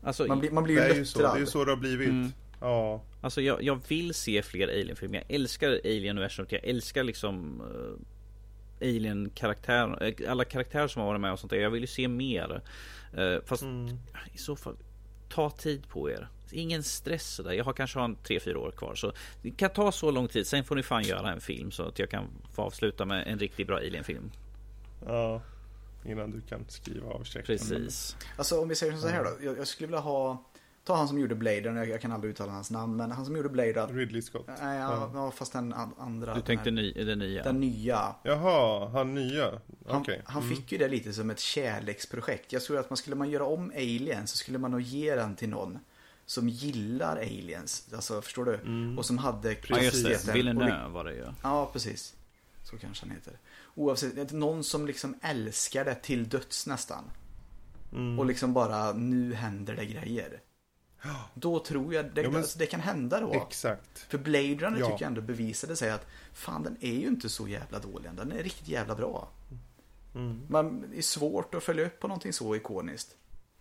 Alltså, 0.04 0.26
man, 0.26 0.40
blir, 0.40 0.52
man 0.52 0.64
blir 0.64 0.76
ju 0.76 0.82
det 0.82 0.88
är 0.88 0.96
ju 0.96 1.06
så, 1.06 1.20
det 1.20 1.28
är 1.28 1.38
ju 1.38 1.46
så 1.46 1.66
det 1.66 1.72
har 1.72 1.78
blivit. 1.78 2.10
Mm. 2.10 2.32
Ja. 2.62 3.02
Alltså 3.22 3.42
jag, 3.42 3.64
jag 3.64 3.80
vill 3.88 4.14
se 4.14 4.42
fler 4.42 4.68
Alien-filmer. 4.68 5.24
Jag 5.28 5.36
älskar 5.36 5.70
Alien-universumet. 5.70 6.52
Jag 6.52 6.64
älskar 6.64 7.04
liksom 7.04 7.62
uh, 7.62 8.88
Alien-karaktärer. 8.88 10.14
Eh, 10.22 10.32
alla 10.32 10.46
karaktärer 10.46 10.88
som 10.88 11.00
har 11.00 11.08
varit 11.08 11.22
med 11.22 11.32
och 11.32 11.40
sånt 11.40 11.52
där. 11.52 11.58
Jag 11.58 11.70
vill 11.70 11.82
ju 11.82 11.88
se 11.88 12.08
mer. 12.08 12.62
Uh, 13.18 13.40
fast 13.46 13.64
mm. 13.64 13.98
i 14.34 14.38
så 14.38 14.56
fall, 14.56 14.76
ta 15.30 15.50
tid 15.50 15.90
på 15.90 16.10
er. 16.12 16.28
Ingen 16.52 16.84
stress 16.84 17.40
där. 17.44 17.52
Jag 17.52 17.66
har 17.66 17.74
kanske 17.74 18.00
en 18.00 18.18
3-4 18.18 18.56
år 18.56 18.72
kvar. 18.72 18.96
Så 18.96 19.14
det 19.42 19.52
kan 19.52 19.70
ta 19.70 19.92
så 19.92 20.12
lång 20.12 20.28
tid. 20.28 20.48
Sen 20.48 20.64
får 20.64 20.76
ni 20.76 20.84
fan 20.84 21.04
göra 21.04 21.32
en 21.32 21.42
film 21.42 21.72
så 21.72 21.84
att 21.84 22.00
jag 22.00 22.10
kan 22.10 22.28
få 22.56 22.62
avsluta 22.62 23.06
med 23.06 23.28
en 23.28 23.40
riktigt 23.40 23.68
bra 23.68 23.78
Alien-film. 23.78 24.32
Ja, 25.06 25.42
innan 26.06 26.32
du 26.32 26.42
kan 26.42 26.66
skriva 26.68 27.10
av 27.10 27.24
checken. 27.24 27.46
Precis. 27.46 28.18
Alltså 28.38 28.62
om 28.62 28.70
vi 28.70 28.76
säger 28.76 28.98
så 28.98 29.08
här 29.08 29.24
då. 29.24 29.30
Jag, 29.42 29.58
jag 29.58 29.68
skulle 29.68 29.88
vilja 29.88 30.00
ha 30.00 30.44
Ta 30.88 30.96
han 30.96 31.08
som 31.08 31.20
gjorde 31.20 31.36
Blade, 31.36 31.62
jag, 31.62 31.90
jag 31.90 32.02
kan 32.02 32.12
aldrig 32.12 32.32
uttala 32.32 32.52
hans 32.52 32.72
namn, 32.72 32.96
men 32.96 33.12
han 33.12 33.26
som 33.26 33.36
gjorde 33.36 33.50
Blade 33.50 33.86
Ridley 33.86 34.22
Scott. 34.22 34.48
Nej, 34.62 34.80
ja, 34.80 35.12
ja. 35.14 35.32
fast 35.32 35.54
den 35.54 35.74
andra. 35.98 36.36
Du 36.36 36.42
tänkte 36.42 36.66
den, 36.66 36.76
ny, 36.76 36.94
den 36.94 37.20
nya? 37.20 37.44
Den 37.44 37.60
nya. 37.60 38.16
Jaha, 38.24 38.90
han 38.90 39.16
nya. 39.16 39.62
Han, 39.88 40.02
okay. 40.02 40.20
han 40.26 40.44
mm. 40.44 40.56
fick 40.56 40.72
ju 40.72 40.78
det 40.78 40.88
lite 40.88 41.14
som 41.14 41.30
ett 41.30 41.40
kärleksprojekt. 41.40 42.54
Jag 42.54 42.62
tror 42.62 42.80
att 42.80 42.90
man 42.90 42.98
skulle 42.98 43.16
man 43.16 43.30
göra 43.30 43.46
om 43.46 43.72
Alien 43.76 44.28
så 44.28 44.38
skulle 44.38 44.58
man 44.58 44.72
nog 44.72 44.82
ge 44.82 45.16
den 45.16 45.36
till 45.36 45.50
någon 45.50 45.80
som 46.28 46.50
gillar 46.50 47.18
aliens. 47.18 47.88
Alltså 47.94 48.22
förstår 48.22 48.46
du? 48.46 48.56
Mm. 48.56 48.98
Och 48.98 49.06
som 49.06 49.18
hade 49.18 49.58
Ja 49.68 49.80
just 49.80 50.06
det, 50.26 50.34
Villeneuve 50.34 50.88
var 50.88 51.04
det 51.04 51.14
ju. 51.14 51.26
Ja 51.44 51.70
precis. 51.74 52.16
Så 52.64 52.78
kanske 52.78 53.06
han 53.06 53.16
heter. 53.16 53.40
Oavsett, 53.76 54.32
någon 54.32 54.64
som 54.64 54.88
liksom 54.88 55.16
älskar 55.22 55.86
det 55.86 55.96
till 55.96 56.30
döds 56.30 56.68
nästan. 56.68 57.04
Mm. 57.92 58.20
Och 58.20 58.26
liksom 58.26 58.54
bara, 58.54 58.94
nu 58.94 59.34
händer 59.34 59.76
det 59.76 59.86
grejer. 59.86 60.42
Då 61.34 61.60
tror 61.60 61.94
jag 61.94 62.06
det, 62.14 62.22
ja, 62.22 62.30
men, 62.30 62.38
alltså, 62.38 62.60
det 62.60 62.66
kan 62.66 62.80
hända 62.80 63.20
då. 63.20 63.34
Exakt. 63.34 64.00
För 64.00 64.18
Blade 64.18 64.56
Runner 64.56 64.80
ja. 64.80 64.86
tycker 64.86 65.04
jag 65.04 65.08
ändå 65.08 65.22
bevisade 65.22 65.76
sig 65.76 65.92
att 65.92 66.08
fan 66.34 66.64
den 66.64 66.78
är 66.82 66.94
ju 66.94 67.08
inte 67.08 67.30
så 67.30 67.48
jävla 67.48 67.80
dålig. 67.80 68.12
Den 68.14 68.32
är 68.32 68.44
riktigt 68.44 68.68
jävla 68.68 68.96
bra. 68.96 69.30
Mm. 70.16 70.42
Man, 70.50 70.86
det 70.92 70.98
är 70.98 71.02
svårt 71.02 71.56
att 71.56 71.64
följa 71.64 71.86
upp 71.86 72.00
på 72.00 72.08
någonting 72.08 72.34
så 72.34 72.56
ikoniskt. 72.56 73.16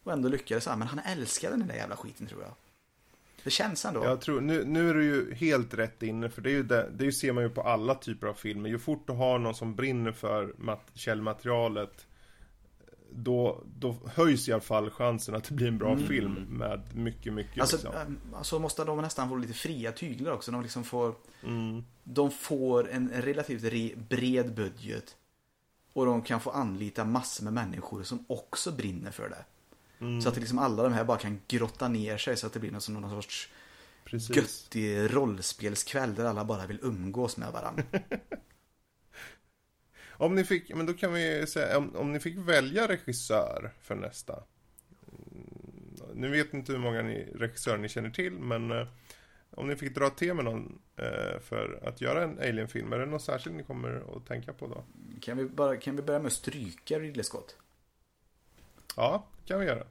Och 0.06 0.12
ändå 0.12 0.28
lyckades 0.28 0.66
han. 0.66 0.78
Men 0.78 0.88
han 0.88 0.98
älskade 0.98 1.56
den 1.56 1.68
där 1.68 1.74
jävla 1.74 1.96
skiten 1.96 2.26
tror 2.26 2.42
jag. 2.42 2.52
Det 3.44 3.50
känns 3.50 3.84
ändå. 3.84 4.04
Jag 4.04 4.20
tror, 4.20 4.40
nu, 4.40 4.64
nu 4.64 4.90
är 4.90 4.94
du 4.94 5.04
ju 5.04 5.34
helt 5.34 5.74
rätt 5.74 6.02
inne. 6.02 6.28
För 6.28 6.42
det, 6.42 6.50
är 6.50 6.52
ju 6.52 6.62
det, 6.62 6.90
det 6.94 7.12
ser 7.12 7.32
man 7.32 7.44
ju 7.44 7.50
på 7.50 7.62
alla 7.62 7.94
typer 7.94 8.26
av 8.26 8.34
filmer. 8.34 8.70
Ju 8.70 8.78
fort 8.78 9.06
du 9.06 9.12
har 9.12 9.38
någon 9.38 9.54
som 9.54 9.74
brinner 9.74 10.12
för 10.12 10.54
mat, 10.58 10.90
källmaterialet. 10.94 12.06
Då, 13.10 13.62
då 13.78 13.96
höjs 14.06 14.48
i 14.48 14.52
alla 14.52 14.60
fall 14.60 14.90
chansen 14.90 15.34
att 15.34 15.44
det 15.44 15.54
blir 15.54 15.68
en 15.68 15.78
bra 15.78 15.92
mm. 15.92 16.06
film 16.06 16.46
med 16.48 16.96
mycket, 16.96 17.32
mycket. 17.32 17.60
Alltså, 17.60 17.76
liksom. 17.76 18.18
Alltså 18.34 18.58
måste 18.58 18.84
de 18.84 19.02
nästan 19.02 19.28
få 19.28 19.36
lite 19.36 19.54
fria 19.54 19.92
tyglar 19.92 20.32
också. 20.32 20.52
De 20.52 20.62
liksom 20.62 20.84
får, 20.84 21.14
mm. 21.42 21.84
de 22.04 22.30
får 22.30 22.90
en 22.90 23.10
relativt 23.14 23.64
re, 23.64 23.90
bred 24.08 24.54
budget. 24.54 25.16
Och 25.92 26.06
de 26.06 26.22
kan 26.22 26.40
få 26.40 26.50
anlita 26.50 27.04
massor 27.04 27.44
med 27.44 27.52
människor 27.52 28.02
som 28.02 28.24
också 28.28 28.72
brinner 28.72 29.10
för 29.10 29.28
det. 29.28 29.44
Mm. 30.00 30.20
Så 30.20 30.28
att 30.28 30.36
liksom 30.36 30.58
alla 30.58 30.82
de 30.82 30.92
här 30.92 31.04
bara 31.04 31.18
kan 31.18 31.40
grotta 31.48 31.88
ner 31.88 32.16
sig 32.16 32.36
så 32.36 32.46
att 32.46 32.52
det 32.52 32.60
blir 32.60 32.70
någon, 32.70 32.80
som 32.80 32.94
någon 32.94 33.22
sorts 33.22 33.48
Precis. 34.04 34.36
göttig 34.36 35.14
rollspelskväll 35.14 36.14
där 36.14 36.24
alla 36.24 36.44
bara 36.44 36.66
vill 36.66 36.78
umgås 36.82 37.36
med 37.36 37.52
varandra. 37.52 37.82
om 40.10 40.34
ni 40.34 40.44
fick, 40.44 40.74
men 40.74 40.86
då 40.86 40.92
kan 40.92 41.12
vi 41.12 41.46
säga, 41.46 41.78
om, 41.78 41.96
om 41.96 42.12
ni 42.12 42.20
fick 42.20 42.36
välja 42.36 42.88
regissör 42.88 43.72
för 43.80 43.94
nästa. 43.94 44.42
Mm, 45.12 46.10
nu 46.14 46.30
vet 46.30 46.54
inte 46.54 46.72
hur 46.72 46.78
många 46.78 47.02
ni, 47.02 47.32
regissörer 47.34 47.78
ni 47.78 47.88
känner 47.88 48.10
till, 48.10 48.32
men 48.32 48.70
eh, 48.70 48.86
om 49.50 49.68
ni 49.68 49.76
fick 49.76 49.94
dra 49.94 50.10
till 50.10 50.34
med 50.34 50.44
någon 50.44 50.78
eh, 50.96 51.40
för 51.40 51.80
att 51.88 52.00
göra 52.00 52.22
en 52.22 52.38
Alien-film, 52.38 52.92
är 52.92 52.98
det 52.98 53.06
något 53.06 53.22
särskilt 53.22 53.56
ni 53.56 53.62
kommer 53.62 54.16
att 54.16 54.26
tänka 54.26 54.52
på 54.52 54.66
då? 54.66 54.84
Kan 55.20 55.36
vi, 55.36 55.44
bara, 55.44 55.76
kan 55.76 55.96
vi 55.96 56.02
börja 56.02 56.18
med 56.18 56.26
att 56.26 56.32
stryka 56.32 56.98
Ridley 56.98 57.24
Scott? 57.24 57.56
Ja, 58.96 59.26
det 59.40 59.48
kan 59.48 59.60
vi 59.60 59.66
göra. 59.66 59.86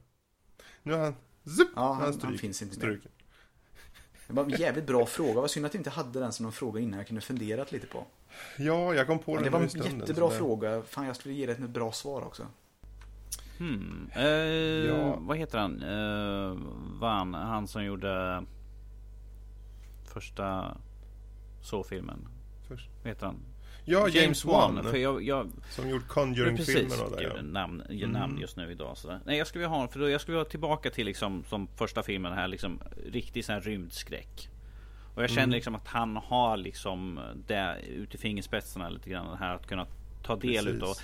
Nu 0.83 0.93
har 0.93 0.99
han... 0.99 1.15
Zup, 1.43 1.67
ja, 1.75 1.93
han, 1.93 2.01
han, 2.01 2.19
han 2.21 2.37
finns 2.37 2.61
inte 2.61 2.87
med. 2.87 2.99
Det 4.27 4.33
var 4.33 4.43
en 4.43 4.49
jävligt 4.49 4.87
bra 4.87 5.05
fråga. 5.05 5.41
Vad 5.41 5.51
synd 5.51 5.65
att 5.65 5.73
jag 5.73 5.79
inte 5.79 5.89
hade 5.89 6.19
den 6.19 6.31
som 6.31 6.43
någon 6.43 6.53
fråga 6.53 6.81
innan 6.81 6.97
jag 6.97 7.07
kunde 7.07 7.21
funderat 7.21 7.71
lite 7.71 7.87
på. 7.87 8.05
Ja, 8.57 8.93
jag 8.93 9.07
kom 9.07 9.19
på 9.19 9.35
den 9.35 9.43
Det 9.43 9.49
var 9.49 9.61
en 9.61 9.69
stunden, 9.69 9.99
jättebra 9.99 10.29
fråga. 10.29 10.81
Fan, 10.81 11.05
jag 11.05 11.15
skulle 11.15 11.33
ge 11.33 11.45
dig 11.45 11.55
ett 11.55 11.69
bra 11.69 11.91
svar 11.91 12.21
också. 12.21 12.47
Hmm. 13.57 14.09
Eh, 14.15 14.25
ja. 14.25 15.15
Vad 15.19 15.37
heter 15.37 15.57
han? 15.57 15.83
Eh, 15.83 16.57
van, 16.99 17.33
han 17.33 17.67
som 17.67 17.83
gjorde 17.83 18.43
första 20.13 20.77
så-filmen. 21.61 22.27
Först. 22.67 22.89
Vad 23.03 23.07
heter 23.07 23.25
han? 23.25 23.39
Ja, 23.85 24.09
James, 24.09 24.45
Wan. 24.45 24.83
För 24.83 24.97
jag, 24.97 25.23
jag, 25.23 25.51
som 25.69 25.89
gjort 25.89 26.07
Conjuring-filmerna 26.07 27.09
där. 27.15 27.33
Ja. 27.35 27.41
namn, 27.41 27.81
mm. 27.89 28.11
namn 28.11 28.37
just 28.39 28.57
nu 28.57 28.71
idag. 28.71 28.97
Sådär. 28.97 29.19
Nej, 29.25 29.37
jag 29.37 29.47
skulle 29.47 29.59
vilja 29.59 29.77
ha 29.77 29.87
för 29.87 29.99
då, 29.99 30.09
jag 30.09 30.21
skulle 30.21 30.37
vilja 30.37 30.49
tillbaka 30.49 30.89
till 30.89 31.05
liksom 31.05 31.43
som 31.49 31.67
första 31.67 32.03
filmen 32.03 32.33
här, 32.33 32.47
liksom 32.47 32.79
riktig 33.11 33.45
sån 33.45 33.53
här 33.53 33.61
rymdskräck. 33.61 34.49
Och 35.15 35.23
jag 35.23 35.29
känner 35.29 35.43
mm. 35.43 35.53
liksom 35.53 35.75
att 35.75 35.87
han 35.87 36.15
har 36.15 36.57
liksom 36.57 37.19
det 37.47 37.77
ut 37.87 38.15
i 38.15 38.17
fingerspetsarna 38.17 38.89
lite 38.89 39.09
grann. 39.09 39.31
Det 39.31 39.37
här 39.37 39.55
att 39.55 39.67
kunna 39.67 39.87
ta 40.25 40.35
del 40.35 40.65
Precis. 40.65 40.67
utav. 40.75 40.95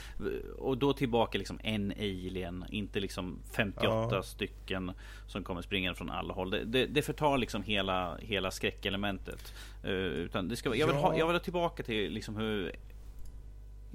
Och 0.57 0.77
då 0.77 0.93
tillbaka 0.93 1.37
liksom 1.37 1.59
en 1.63 1.91
alien, 1.91 2.65
inte 2.69 2.99
liksom 2.99 3.39
58 3.51 4.15
ja. 4.15 4.23
stycken 4.23 4.91
som 5.27 5.43
kommer 5.43 5.61
springande 5.61 5.97
från 5.97 6.09
alla 6.09 6.33
håll. 6.33 6.49
Det, 6.49 6.63
det, 6.63 6.85
det 6.85 7.01
förtar 7.01 7.37
liksom 7.37 7.63
hela, 7.63 8.17
hela 8.17 8.51
skräckelementet. 8.51 9.53
Uh, 9.85 9.91
utan 9.91 10.47
det 10.47 10.55
ska, 10.55 10.75
jag, 10.75 10.87
vill 10.87 10.95
ha, 10.95 11.17
jag 11.17 11.27
vill 11.27 11.35
ha 11.35 11.39
tillbaka 11.43 11.83
till 11.83 12.11
liksom 12.11 12.35
hur 12.35 12.75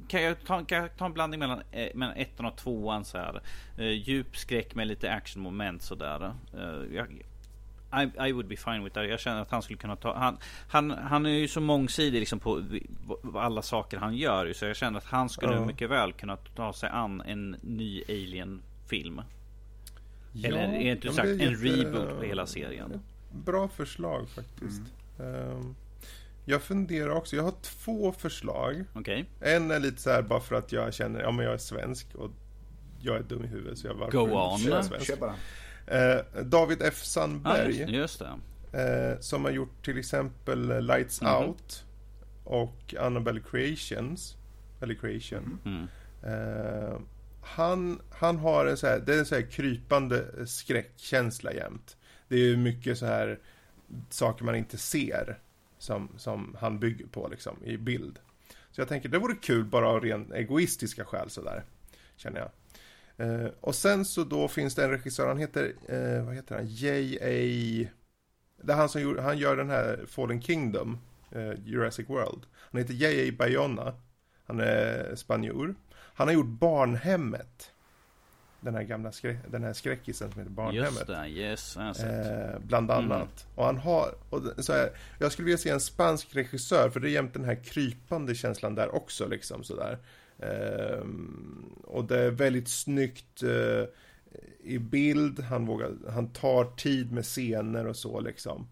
kan 0.09 0.23
jag 0.23 0.45
ta, 0.45 0.65
kan 0.65 0.79
jag 0.79 0.97
ta 0.97 1.07
en 1.07 1.13
blandning 1.13 1.41
mellan, 1.41 1.63
eh, 1.73 1.89
mellan 1.95 2.17
ettan 2.17 2.47
och 2.47 2.57
tvåan 2.57 3.05
så 3.05 3.19
här. 3.19 3.41
Eh, 3.79 3.87
djup 3.87 4.37
skräck 4.37 4.75
med 4.75 4.87
lite 4.87 5.13
actionmoment 5.13 5.83
sådär. 5.83 6.35
Eh, 6.55 6.97
jag, 6.97 7.23
I, 7.93 8.29
I 8.29 8.33
would 8.33 8.49
be 8.49 8.57
fine 8.57 8.85
with 8.85 8.95
that. 8.95 9.09
Jag 9.09 9.21
känner 9.21 9.43
att 9.43 9.51
han 9.51 9.63
skulle 9.63 9.79
kunna 9.79 9.97
ta... 9.97 10.15
Han, 10.15 10.39
han, 10.69 10.91
han 10.91 11.27
är 11.27 11.31
ju 11.31 11.49
så 11.49 11.61
mångsidig 11.61 12.21
liksom 12.21 12.41
på 12.41 12.65
alla 13.35 13.63
saker 13.63 13.97
han 13.97 14.17
gör. 14.17 14.53
Så 14.53 14.65
jag 14.65 14.77
känner 14.77 14.99
att 14.99 15.05
han 15.05 15.29
skulle 15.29 15.55
ja. 15.55 15.67
mycket 15.67 15.91
väl 15.91 16.13
kunna 16.13 16.37
ta 16.37 16.73
sig 16.73 16.89
an 16.89 17.21
en 17.21 17.57
ny 17.61 18.03
Alien-film. 18.09 19.23
Ja, 20.33 20.49
Eller 20.49 20.59
är 20.59 20.93
inte 20.93 21.13
sagt 21.13 21.29
en 21.29 21.57
reboot 21.57 22.19
på 22.19 22.23
hela 22.23 22.47
serien. 22.47 23.01
Bra 23.33 23.69
förslag 23.69 24.29
faktiskt. 24.29 24.83
Mm. 25.19 25.51
Um, 25.51 25.77
jag 26.45 26.63
funderar 26.63 27.11
också. 27.11 27.37
Jag 27.37 27.43
har 27.43 27.55
två 27.63 28.13
förslag. 28.13 28.85
Okay. 28.95 29.25
En 29.41 29.71
är 29.71 29.81
lite 29.81 30.03
så 30.03 30.11
här 30.11 30.23
bara 30.23 30.41
för 30.41 30.55
att 30.55 30.73
jag 30.73 30.95
känner, 30.95 31.21
ja 31.21 31.31
men 31.31 31.45
jag 31.45 31.55
är 31.55 31.59
svensk 31.59 32.15
och 32.15 32.31
jag 33.01 33.17
är 33.17 33.23
dum 33.23 33.45
i 33.45 33.47
huvudet 33.47 33.79
så 33.79 33.87
jag 33.87 33.95
varför 33.95 34.19
Go 34.19 34.37
on. 34.37 34.59
Kör 34.59 35.17
bara. 35.17 35.35
Eh, 35.87 36.43
David 36.43 36.83
F 36.83 37.05
Sandberg. 37.05 37.85
Ah, 37.85 37.89
just, 37.89 37.91
just. 37.91 38.23
Eh, 38.73 39.21
som 39.21 39.45
har 39.45 39.53
gjort 39.53 39.85
till 39.85 39.99
exempel 39.99 40.87
Lights 40.87 41.23
mm 41.23 41.35
-hmm. 41.35 41.47
Out 41.47 41.85
och 42.45 42.95
Annabelle 43.01 43.41
Creations. 43.41 44.37
Eller 44.81 44.95
Creation. 44.95 45.59
Mm. 45.65 45.89
Eh, 46.23 46.99
han, 47.43 48.01
han 48.11 48.37
har 48.37 48.67
en 48.67 48.77
så 48.77 48.87
här, 48.87 48.99
det 48.99 49.15
är 49.15 49.19
en 49.19 49.27
så 49.27 49.35
här 49.35 49.51
krypande 49.51 50.47
skräckkänsla 50.47 51.53
jämt. 51.53 51.97
Det 52.29 52.37
är 52.37 52.57
mycket 52.57 52.99
så 52.99 53.07
här 53.07 53.39
saker 54.11 54.45
man 54.45 54.57
inte 54.57 54.79
ser 54.79 55.39
som, 55.79 56.09
som 56.17 56.57
han 56.61 56.79
bygger 56.79 57.07
på 57.07 57.29
liksom 57.29 57.65
i 57.65 57.77
bild. 57.77 58.19
Så 58.71 58.81
jag 58.81 58.89
tänker 58.89 59.09
det 59.09 59.19
vore 59.19 59.35
kul 59.35 59.65
bara 59.65 59.89
av 59.89 60.01
ren 60.01 60.33
egoistiska 60.33 61.05
skäl 61.05 61.31
sådär. 61.31 61.65
Känner 62.17 62.41
jag. 62.41 62.51
Eh, 63.17 63.47
och 63.61 63.75
sen 63.75 64.05
så 64.05 64.25
då 64.25 64.49
finns 64.49 64.75
det 64.75 64.85
en 64.85 64.91
regissör, 64.91 65.29
han 65.29 65.39
heter, 65.39 65.75
eh, 65.89 66.25
vad 66.25 66.35
heter 66.35 66.55
han, 66.55 66.67
J.A. 66.67 67.89
Det 68.63 68.73
är 68.73 68.77
han 68.77 68.89
som 68.89 69.01
gjorde, 69.01 69.23
han 69.23 69.39
gör 69.39 69.57
den 69.57 69.71
här 69.71 70.05
Fallen 70.09 70.43
Kingdom, 70.43 70.99
eh, 71.31 71.53
Jurassic 71.65 72.09
World. 72.09 72.47
Han 72.59 72.81
heter 72.81 72.95
J.A. 72.95 73.35
Bayona. 73.39 73.95
Han 74.47 74.61
är 74.61 75.15
spanjor. 75.15 75.75
Han 75.93 76.29
har 76.29 76.35
gjort 76.35 76.47
Barnhemmet. 76.47 77.73
Den 78.61 78.75
här 78.75 78.83
gamla 78.83 79.13
skrä 79.13 79.37
den 79.51 79.63
här 79.63 79.73
skräckisen 79.73 80.33
som 80.33 80.41
heter 80.41 80.53
Barnhemmet. 80.53 80.93
Just 80.95 81.07
det, 81.07 81.29
yes, 81.29 81.77
eh, 81.77 82.59
Bland 82.59 82.91
annat. 82.91 83.47
Mm. 83.47 83.55
Och 83.55 83.65
han 83.65 83.77
har, 83.77 84.15
och 84.31 84.65
så 84.65 84.73
här, 84.73 84.91
jag 85.19 85.33
skulle 85.33 85.47
vilja 85.47 85.59
se 85.59 85.71
en 85.71 85.81
spansk 85.81 86.37
regissör, 86.37 86.91
för 86.91 87.01
det 87.01 87.09
är 87.09 87.13
jämt 87.13 87.35
den 87.35 87.45
här 87.45 87.65
krypande 87.65 88.35
känslan 88.35 88.75
där 88.75 88.95
också 88.95 89.27
liksom 89.27 89.65
sådär. 89.65 89.99
Ehm, 90.39 91.75
och 91.85 92.05
det 92.05 92.19
är 92.19 92.31
väldigt 92.31 92.69
snyggt 92.69 93.43
eh, 93.43 93.85
i 94.61 94.79
bild, 94.79 95.41
han, 95.41 95.67
vågar, 95.67 95.93
han 96.11 96.29
tar 96.29 96.65
tid 96.65 97.13
med 97.13 97.25
scener 97.25 97.87
och 97.87 97.97
så 97.97 98.21
liksom. 98.21 98.69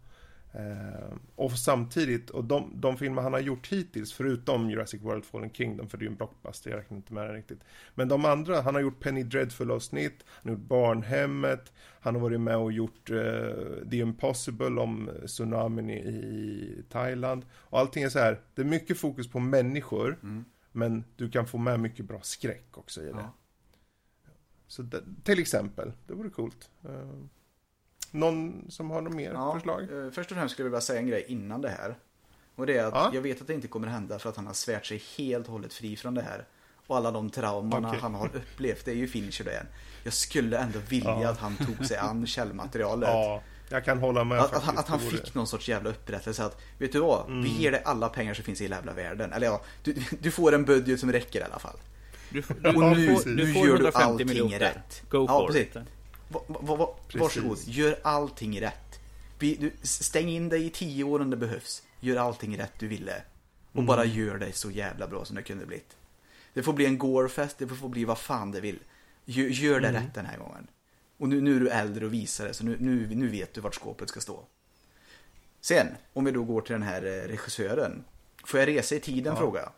Ehm, 0.53 1.19
och 1.37 1.53
samtidigt, 1.53 2.31
och 2.31 2.45
de, 2.45 2.73
de 2.75 2.97
filmer 2.97 3.23
han 3.23 3.33
har 3.33 3.41
gjort 3.41 3.73
hittills, 3.73 4.13
förutom 4.13 4.71
Jurassic 4.71 5.03
World 5.03 5.25
Fallen 5.25 5.51
Kingdom, 5.51 5.89
för 5.89 5.99
det 5.99 6.03
är 6.03 6.07
ju 6.07 6.11
en 6.11 6.17
blockbuster, 6.17 6.71
jag 6.71 6.79
räknar 6.79 6.97
inte 6.97 7.13
med 7.13 7.27
den 7.27 7.35
riktigt. 7.35 7.61
Men 7.95 8.09
de 8.09 8.25
andra, 8.25 8.61
han 8.61 8.75
har 8.75 8.83
gjort 8.83 9.01
Penny 9.01 9.23
Dreadful-avsnitt, 9.23 10.25
han 10.27 10.53
har 10.53 10.59
gjort 10.59 10.69
Barnhemmet, 10.69 11.73
han 12.01 12.15
har 12.15 12.23
varit 12.23 12.41
med 12.41 12.57
och 12.57 12.73
gjort 12.73 13.11
uh, 13.11 13.53
The 13.91 13.97
Impossible 13.97 14.81
om 14.81 15.11
tsunamin 15.27 15.91
i, 15.91 15.95
i, 15.95 16.83
Thailand. 16.89 17.45
Och 17.53 17.79
allting 17.79 18.03
är 18.03 18.09
så 18.09 18.19
här, 18.19 18.41
det 18.55 18.63
är 18.63 18.67
mycket 18.67 18.99
fokus 18.99 19.31
på 19.31 19.41
människor. 19.41 20.19
Mm. 20.23 20.45
Men 20.77 21.05
du 21.17 21.31
kan 21.31 21.47
få 21.47 21.59
med 21.59 21.81
mycket 21.81 22.05
bra 22.05 22.21
skräck 22.23 22.79
också 22.79 23.03
i 23.03 23.05
det. 23.05 23.11
Ja. 23.11 23.33
Så 24.67 24.83
det, 24.83 25.03
till 25.25 25.39
exempel, 25.39 25.93
det 26.07 26.15
vore 26.15 26.31
coolt. 26.31 26.71
Uh, 26.89 27.25
någon 28.11 28.71
som 28.71 28.91
har 28.91 29.01
något 29.01 29.15
mer 29.15 29.33
ja, 29.33 29.55
förslag? 29.55 29.91
Uh, 29.91 30.11
först 30.11 30.31
och 30.31 30.37
främst 30.37 30.53
skulle 30.53 30.67
jag 30.67 30.71
vilja 30.71 30.81
säga 30.81 31.01
en 31.01 31.07
grej 31.07 31.25
innan 31.29 31.61
det 31.61 31.69
här. 31.69 31.99
Och 32.55 32.67
det 32.67 32.79
är 32.79 32.85
att 32.85 32.95
ja. 32.95 33.11
jag 33.15 33.23
vet 33.23 33.41
att 33.41 33.47
det 33.47 33.55
inte 33.55 33.69
kommer 33.69 33.89
hända 33.89 34.19
för 34.19 34.29
att 34.29 34.37
han 34.37 34.47
har 34.47 34.55
svärt 34.55 34.87
sig 34.87 35.03
helt 35.19 35.47
och 35.47 35.53
hållet 35.53 35.73
fri 35.73 35.97
från 35.97 36.15
det 36.15 36.23
här. 36.23 36.47
Och 36.87 36.97
alla 36.97 37.11
de 37.11 37.31
traumorna 37.31 37.89
okay. 37.89 38.01
han 38.01 38.15
har 38.15 38.37
upplevt, 38.37 38.85
det 38.85 38.91
är 38.91 38.97
ju 38.97 39.09
Fincher 39.09 39.45
det. 39.45 39.67
Jag 40.05 40.13
skulle 40.13 40.59
ändå 40.59 40.79
vilja 40.79 41.21
ja. 41.23 41.31
att 41.31 41.39
han 41.39 41.57
tog 41.57 41.87
sig 41.87 41.97
an 41.97 42.27
källmaterialet. 42.27 43.43
Ja. 43.69 43.77
Jag 43.77 43.85
kan 43.85 43.99
hålla 43.99 44.25
med 44.25 44.39
att, 44.39 44.51
faktiskt. 44.51 44.73
Att, 44.73 44.79
att 44.79 44.89
han 44.89 45.01
fick 45.01 45.35
någon 45.35 45.47
sorts 45.47 45.69
jävla 45.69 45.91
upprättelse 45.91 46.45
att 46.45 46.61
Vet 46.79 46.93
du 46.93 47.01
vad? 47.01 47.27
Mm. 47.27 47.43
Vi 47.43 47.49
ger 47.49 47.73
dig 47.73 47.83
alla 47.85 48.09
pengar 48.09 48.35
som 48.35 48.45
finns 48.45 48.61
i 48.61 48.65
hela 48.65 48.77
jävla 48.77 48.93
världen. 48.93 49.33
Eller 49.33 49.47
ja, 49.47 49.63
du, 49.83 49.95
du 50.21 50.31
får 50.31 50.55
en 50.55 50.65
budget 50.65 51.01
som 51.01 51.13
räcker 51.13 51.41
i 51.41 51.43
alla 51.43 51.59
fall. 51.59 51.77
Du, 52.31 52.43
du, 52.61 52.69
och 52.69 52.97
nu, 52.97 53.17
får, 53.17 53.29
nu 53.31 53.53
gör 53.53 53.79
du 53.79 53.91
allting 53.95 54.27
miljoner. 54.27 54.59
rätt. 54.59 55.03
Go 55.11 55.27
ja, 55.29 55.39
for 55.39 55.47
precis. 55.47 55.67
it. 55.67 55.77
Va, 56.29 56.41
va, 56.47 56.77
va, 56.77 56.97
varsågod, 57.15 57.59
gör 57.67 57.99
allting 58.03 58.61
rätt. 58.61 59.01
Vi, 59.39 59.57
du, 59.57 59.73
stäng 59.83 60.29
in 60.29 60.49
dig 60.49 60.67
i 60.67 60.71
tio 60.71 61.05
år 61.05 61.21
om 61.21 61.31
det 61.31 61.37
behövs. 61.37 61.83
Gör 62.01 62.17
allting 62.17 62.59
rätt 62.59 62.73
du 62.79 62.89
ville. 62.89 63.23
Och 63.73 63.79
mm. 63.79 63.87
bara 63.87 64.05
gör 64.05 64.39
det 64.39 64.53
så 64.53 64.71
jävla 64.71 65.07
bra 65.07 65.25
som 65.25 65.37
det 65.37 65.43
kunde 65.43 65.67
blivit. 65.67 65.97
Det 66.55 66.63
får 66.63 66.73
bli 66.73 66.87
en 66.87 66.99
gorefest, 66.99 67.59
det 67.59 67.67
får 67.67 67.89
bli 67.89 68.05
vad 68.05 68.19
fan 68.19 68.51
det 68.51 68.61
vill. 68.61 68.79
Gör, 69.25 69.47
gör 69.47 69.81
det 69.81 69.89
mm. 69.89 70.03
rätt 70.03 70.15
den 70.15 70.27
här 70.27 70.39
gången. 70.39 70.67
Och 71.17 71.29
nu, 71.29 71.41
nu 71.41 71.57
är 71.57 71.61
du 71.61 71.69
äldre 71.69 72.07
och 72.07 72.13
visar 72.13 72.49
det, 72.49 72.55
så 72.55 72.65
nu, 72.65 72.77
nu, 72.81 73.15
nu 73.15 73.29
vet 73.29 73.55
du 73.55 73.61
vart 73.61 73.75
skåpet 73.75 74.09
ska 74.09 74.21
stå. 74.21 74.47
Sen, 75.61 75.87
om 76.13 76.25
vi 76.25 76.31
då 76.31 76.45
går 76.45 76.61
till 76.61 76.73
den 76.73 76.83
här 76.83 77.03
eh, 77.03 77.29
regissören. 77.29 78.05
Får 78.45 78.61
jag 78.61 78.69
resa 78.69 78.95
i 78.95 79.01
tiden, 79.01 79.33
ja. 79.33 79.37
fråga? 79.37 79.73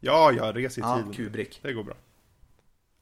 Ja, 0.00 0.32
jag 0.32 0.56
reser 0.56 0.82
i 0.82 0.84
ja, 0.84 0.96
tiden. 0.96 1.12
Kubrick. 1.12 1.60
Det 1.62 1.72
går 1.72 1.84
bra. 1.84 1.96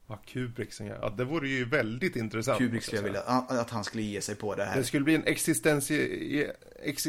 Ja, 0.08 0.22
Kubrick 0.26 0.72
som 0.72 0.86
gör. 0.86 0.98
Ja, 1.02 1.10
det 1.10 1.24
vore 1.24 1.48
ju 1.48 1.64
väldigt 1.64 2.16
intressant. 2.16 2.58
Kubrick 2.58 2.82
skulle 2.82 2.98
jag 2.98 3.04
vilja, 3.04 3.20
att 3.20 3.70
han 3.70 3.84
skulle 3.84 4.02
ge 4.02 4.20
sig 4.20 4.34
på 4.34 4.54
det 4.54 4.64
här. 4.64 4.76
Det 4.76 4.84
skulle 4.84 5.04
bli 5.04 5.14
en 5.14 5.24
existens 5.24 5.90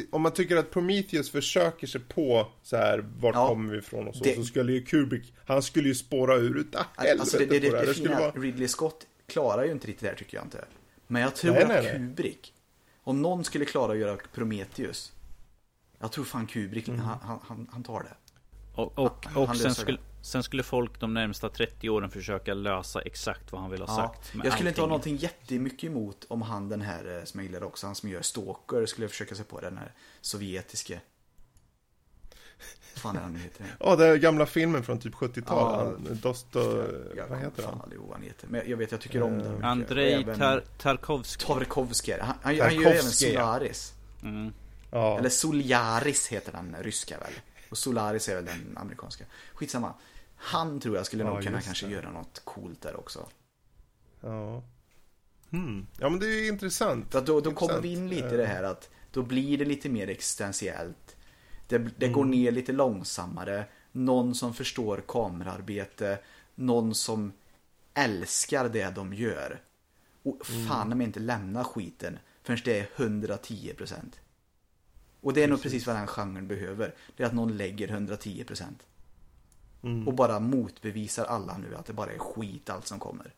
om 0.09 0.21
man 0.21 0.31
tycker 0.31 0.57
att 0.57 0.71
Prometheus 0.71 1.31
försöker 1.31 1.87
sig 1.87 2.01
på 2.01 2.47
så 2.63 2.77
här, 2.77 3.05
vart 3.19 3.35
ja, 3.35 3.47
kommer 3.47 3.73
vi 3.73 3.79
ifrån 3.79 4.07
och 4.07 4.15
så, 4.15 4.23
det, 4.23 4.35
så 4.35 4.43
skulle 4.43 4.71
ju 4.71 4.83
Kubrick, 4.83 5.33
han 5.45 5.63
skulle 5.63 5.87
ju 5.87 5.95
spåra 5.95 6.35
ur 6.35 6.57
utav 6.57 6.83
helvete 6.97 7.21
alltså 7.21 7.37
det, 7.37 7.45
det, 7.45 7.59
det, 7.59 7.69
det, 7.69 7.79
det, 7.79 7.85
det 7.85 7.93
fina, 7.93 8.19
vara... 8.19 8.31
Ridley 8.31 8.67
Scott 8.67 9.07
klarar 9.27 9.63
ju 9.63 9.71
inte 9.71 9.87
riktigt 9.87 10.01
det 10.01 10.07
här 10.07 10.15
tycker 10.15 10.37
jag 10.37 10.45
inte. 10.45 10.65
Men 11.07 11.21
jag 11.21 11.35
tror 11.35 11.53
nej, 11.53 11.63
att 11.63 11.69
nej, 11.69 11.91
Kubrick, 11.91 12.53
om 13.03 13.21
någon 13.21 13.43
skulle 13.43 13.65
klara 13.65 13.91
att 13.91 13.97
göra 13.97 14.17
Prometheus, 14.33 15.13
jag 15.99 16.11
tror 16.11 16.25
fan 16.25 16.47
Kubrick, 16.47 16.87
mm. 16.87 16.99
han, 16.99 17.39
han, 17.43 17.67
han, 17.71 17.83
tar 17.83 18.03
det. 18.03 18.15
Och, 18.75 18.99
och, 18.99 19.25
han, 19.25 19.37
och 19.37 19.47
han 19.47 19.57
sen, 19.57 19.75
skulle, 19.75 19.97
sen 20.21 20.43
skulle 20.43 20.63
folk 20.63 20.99
de 20.99 21.13
närmsta 21.13 21.49
30 21.49 21.89
åren 21.89 22.09
försöka 22.09 22.53
lösa 22.53 23.01
exakt 23.01 23.51
vad 23.51 23.61
han 23.61 23.71
vill 23.71 23.81
ha 23.81 23.87
ja, 23.87 23.95
sagt. 23.95 24.31
jag 24.33 24.39
skulle 24.39 24.51
allting. 24.51 24.67
inte 24.67 24.81
ha 24.81 24.87
någonting 24.87 25.15
jättemycket 25.15 25.83
emot 25.83 26.25
om 26.27 26.41
han 26.41 26.69
den 26.69 26.81
här 26.81 27.17
eh, 27.17 27.23
som 27.23 27.39
jag 27.39 27.47
gillar 27.47 27.63
också, 27.63 27.85
han 27.85 27.95
som 27.95 28.09
gör 28.09 28.21
Stalker, 28.21 28.85
skulle 28.85 29.07
försöka 29.07 29.35
sig 29.35 29.45
på 29.45 29.59
den 29.59 29.77
här 29.77 29.91
sovjetiske 30.21 31.01
fan 32.95 33.17
är 33.17 33.21
han 33.21 33.33
nu 33.33 33.39
heter? 33.39 33.75
Ja, 33.79 33.93
oh, 33.93 33.97
den 33.97 34.21
gamla 34.21 34.45
filmen 34.45 34.83
från 34.83 34.99
typ 34.99 35.13
70-talet. 35.13 35.99
Ja, 36.07 36.13
Dosto... 36.13 36.59
Vad 37.29 37.39
heter 37.39 37.63
han? 37.63 37.79
Fan, 37.79 37.91
han 38.11 38.21
heter. 38.21 38.47
Men 38.47 38.69
jag 38.69 38.77
vet, 38.77 38.91
jag 38.91 39.01
tycker 39.01 39.21
om 39.21 39.39
den. 39.39 39.63
Andrei 39.63 40.23
Tar 40.23 40.63
Tarkovsky. 40.77 41.45
Tarkovsky. 41.45 42.11
Han, 42.11 42.35
han, 42.41 42.59
han 42.59 42.75
gör 42.75 42.91
även 42.91 43.03
Solaris. 43.03 43.93
Mm. 44.23 44.53
Ja. 44.91 45.17
Eller 45.17 45.29
Soljaris 45.29 46.27
heter 46.27 46.51
den 46.51 46.75
ryska 46.83 47.17
väl. 47.17 47.33
Och 47.69 47.77
Solaris 47.77 48.29
är 48.29 48.35
väl 48.35 48.45
den 48.45 48.77
amerikanska. 48.77 49.25
Skitsamma. 49.53 49.93
Han 50.35 50.79
tror 50.79 50.95
jag 50.95 51.05
skulle 51.05 51.23
ja, 51.23 51.33
nog 51.33 51.43
kunna 51.43 51.61
kanske 51.61 51.85
det. 51.85 51.93
göra 51.93 52.11
något 52.11 52.41
coolt 52.43 52.81
där 52.81 52.99
också. 52.99 53.29
Ja. 54.21 54.63
Hmm. 55.51 55.87
Ja 55.99 56.09
men 56.09 56.19
det 56.19 56.27
är 56.27 56.47
intressant. 56.47 57.11
För 57.11 57.21
då, 57.21 57.25
då 57.25 57.37
intressant. 57.37 57.59
kommer 57.59 57.81
vi 57.81 57.93
in 57.93 58.09
lite 58.09 58.33
i 58.33 58.37
det 58.37 58.45
här 58.45 58.63
att 58.63 58.89
då 59.11 59.21
blir 59.21 59.57
det 59.57 59.65
lite 59.65 59.89
mer 59.89 60.09
existentiellt. 60.09 61.16
Det, 61.67 61.77
det 61.77 62.05
mm. 62.05 62.13
går 62.13 62.25
ner 62.25 62.51
lite 62.51 62.71
långsammare. 62.71 63.65
Någon 63.91 64.35
som 64.35 64.53
förstår 64.53 65.03
kamerarbete. 65.07 66.19
Någon 66.55 66.95
som 66.95 67.31
älskar 67.93 68.69
det 68.69 68.95
de 68.95 69.13
gör. 69.13 69.61
Och 70.23 70.49
mm. 70.49 70.67
fan 70.67 70.93
om 70.93 71.01
inte 71.01 71.19
lämnar 71.19 71.63
skiten 71.63 72.19
förrän 72.43 72.59
det 72.65 72.79
är 72.79 72.85
110%. 72.85 73.95
Och 75.21 75.33
det 75.33 75.43
är 75.43 75.47
precis. 75.47 75.49
nog 75.49 75.61
precis 75.61 75.87
vad 75.87 75.95
den 75.95 76.07
genren 76.07 76.47
behöver. 76.47 76.95
Det 77.15 77.23
är 77.23 77.27
att 77.27 77.33
någon 77.33 77.57
lägger 77.57 77.87
110%. 77.87 78.63
Mm. 79.83 80.07
Och 80.07 80.13
bara 80.13 80.39
motbevisar 80.39 81.25
alla 81.25 81.57
nu 81.57 81.75
att 81.75 81.85
det 81.85 81.93
bara 81.93 82.11
är 82.11 82.17
skit 82.17 82.69
allt 82.69 82.87
som 82.87 82.99
kommer. 82.99 83.33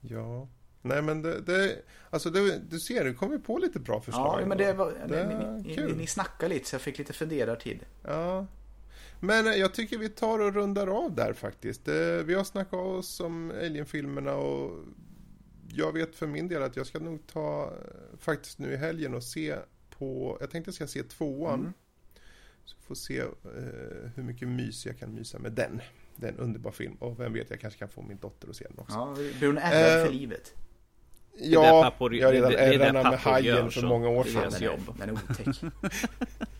Ja, 0.00 0.48
Nej 0.84 1.02
men 1.02 1.22
det, 1.22 1.40
det 1.40 1.76
alltså 2.10 2.30
det, 2.30 2.58
du 2.58 2.80
ser, 2.80 3.04
du 3.04 3.14
kommer 3.14 3.38
på 3.38 3.58
lite 3.58 3.78
bra 3.78 4.00
förslag. 4.00 4.42
Ja, 4.42 4.46
men 4.46 4.58
det 4.58 4.72
var, 4.72 4.92
det 5.08 5.62
ni, 5.64 5.76
ni, 5.76 5.92
ni 5.92 6.06
snackade 6.06 6.54
lite 6.54 6.68
så 6.68 6.74
jag 6.74 6.80
fick 6.80 6.98
lite 6.98 7.12
funderartid. 7.12 7.80
Ja. 8.02 8.46
Men 9.20 9.58
jag 9.58 9.74
tycker 9.74 9.98
vi 9.98 10.08
tar 10.08 10.38
och 10.38 10.54
rundar 10.54 10.86
av 10.86 11.14
där 11.14 11.32
faktiskt. 11.32 11.88
Vi 12.24 12.34
har 12.34 12.44
snackat 12.44 12.80
oss 12.80 13.20
om 13.20 13.50
Alien-filmerna 13.50 14.34
och 14.34 14.84
jag 15.68 15.92
vet 15.92 16.14
för 16.14 16.26
min 16.26 16.48
del 16.48 16.62
att 16.62 16.76
jag 16.76 16.86
ska 16.86 16.98
nog 16.98 17.26
ta 17.26 17.72
faktiskt 18.18 18.58
nu 18.58 18.72
i 18.72 18.76
helgen 18.76 19.14
och 19.14 19.22
se 19.22 19.56
på, 19.98 20.36
jag 20.40 20.50
tänkte 20.50 20.70
att 20.70 20.80
jag 20.80 20.88
ska 20.88 21.00
se 21.00 21.08
tvåan. 21.08 21.60
Mm. 21.60 21.72
Så 22.64 22.76
får 22.76 22.94
se 22.94 23.18
eh, 23.18 23.28
hur 24.14 24.22
mycket 24.22 24.48
mys 24.48 24.86
jag 24.86 24.98
kan 24.98 25.14
mysa 25.14 25.38
med 25.38 25.52
den. 25.52 25.80
Det 26.16 26.26
är 26.26 26.32
en 26.32 26.38
underbar 26.38 26.70
film 26.70 26.94
och 26.94 27.20
vem 27.20 27.32
vet, 27.32 27.50
jag 27.50 27.60
kanske 27.60 27.78
kan 27.78 27.88
få 27.88 28.02
min 28.02 28.18
dotter 28.18 28.48
att 28.48 28.56
se 28.56 28.66
den 28.68 28.78
också. 28.78 28.94
Ja, 28.94 29.14
blir 29.38 29.46
hon 29.46 29.58
ärrad 29.58 30.00
eh, 30.00 30.06
för 30.06 30.12
livet? 30.12 30.54
Ja, 31.36 31.82
papor, 31.82 32.14
jag 32.14 32.26
har 32.26 32.32
redan 32.32 32.54
ärrarna 32.54 33.10
med 33.10 33.18
hajen 33.18 33.70
för 33.70 33.82
många 33.82 34.08
år 34.08 34.24
sedan. 34.24 34.52
Det 34.58 34.64
jobb. 34.64 34.94
Den 34.98 35.08
är 35.08 35.12
otäck. 35.12 35.56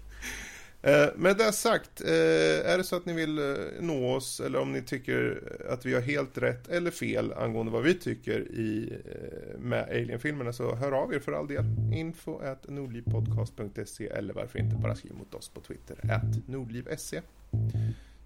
Eh, 0.86 1.08
med 1.16 1.36
det 1.36 1.52
sagt, 1.52 2.00
eh, 2.00 2.72
är 2.72 2.78
det 2.78 2.84
så 2.84 2.96
att 2.96 3.06
ni 3.06 3.12
vill 3.12 3.38
eh, 3.38 3.44
nå 3.80 4.14
oss 4.14 4.40
eller 4.40 4.58
om 4.58 4.72
ni 4.72 4.82
tycker 4.82 5.42
att 5.70 5.86
vi 5.86 5.94
har 5.94 6.00
helt 6.00 6.38
rätt 6.38 6.68
eller 6.68 6.90
fel 6.90 7.32
angående 7.32 7.72
vad 7.72 7.82
vi 7.82 7.94
tycker 7.94 8.40
i, 8.40 8.98
med 9.58 9.82
Alien-filmerna 9.82 10.52
så 10.52 10.74
hör 10.74 10.92
av 10.92 11.14
er 11.14 11.18
för 11.18 11.32
all 11.32 11.48
del. 11.48 11.64
Info 11.94 12.38
at 12.38 12.68
nordlivpodcast.se 12.68 14.06
eller 14.06 14.34
varför 14.34 14.58
inte 14.58 14.76
bara 14.76 14.94
skriv 14.94 15.14
mot 15.14 15.34
oss 15.34 15.48
på 15.48 15.60
Twitter 15.60 15.96
at 16.10 16.48
nordliv.se. 16.48 17.20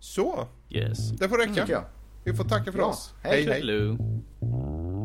Så, 0.00 0.46
yes. 0.70 1.10
det 1.10 1.28
får 1.28 1.38
räcka. 1.38 1.84
Vi 2.24 2.34
får 2.34 2.44
tacka 2.44 2.72
för 2.72 2.78
ja. 2.78 2.84
oss. 2.84 3.14
Hej 3.22 3.44
hej. 3.44 3.62
hej. 3.62 4.97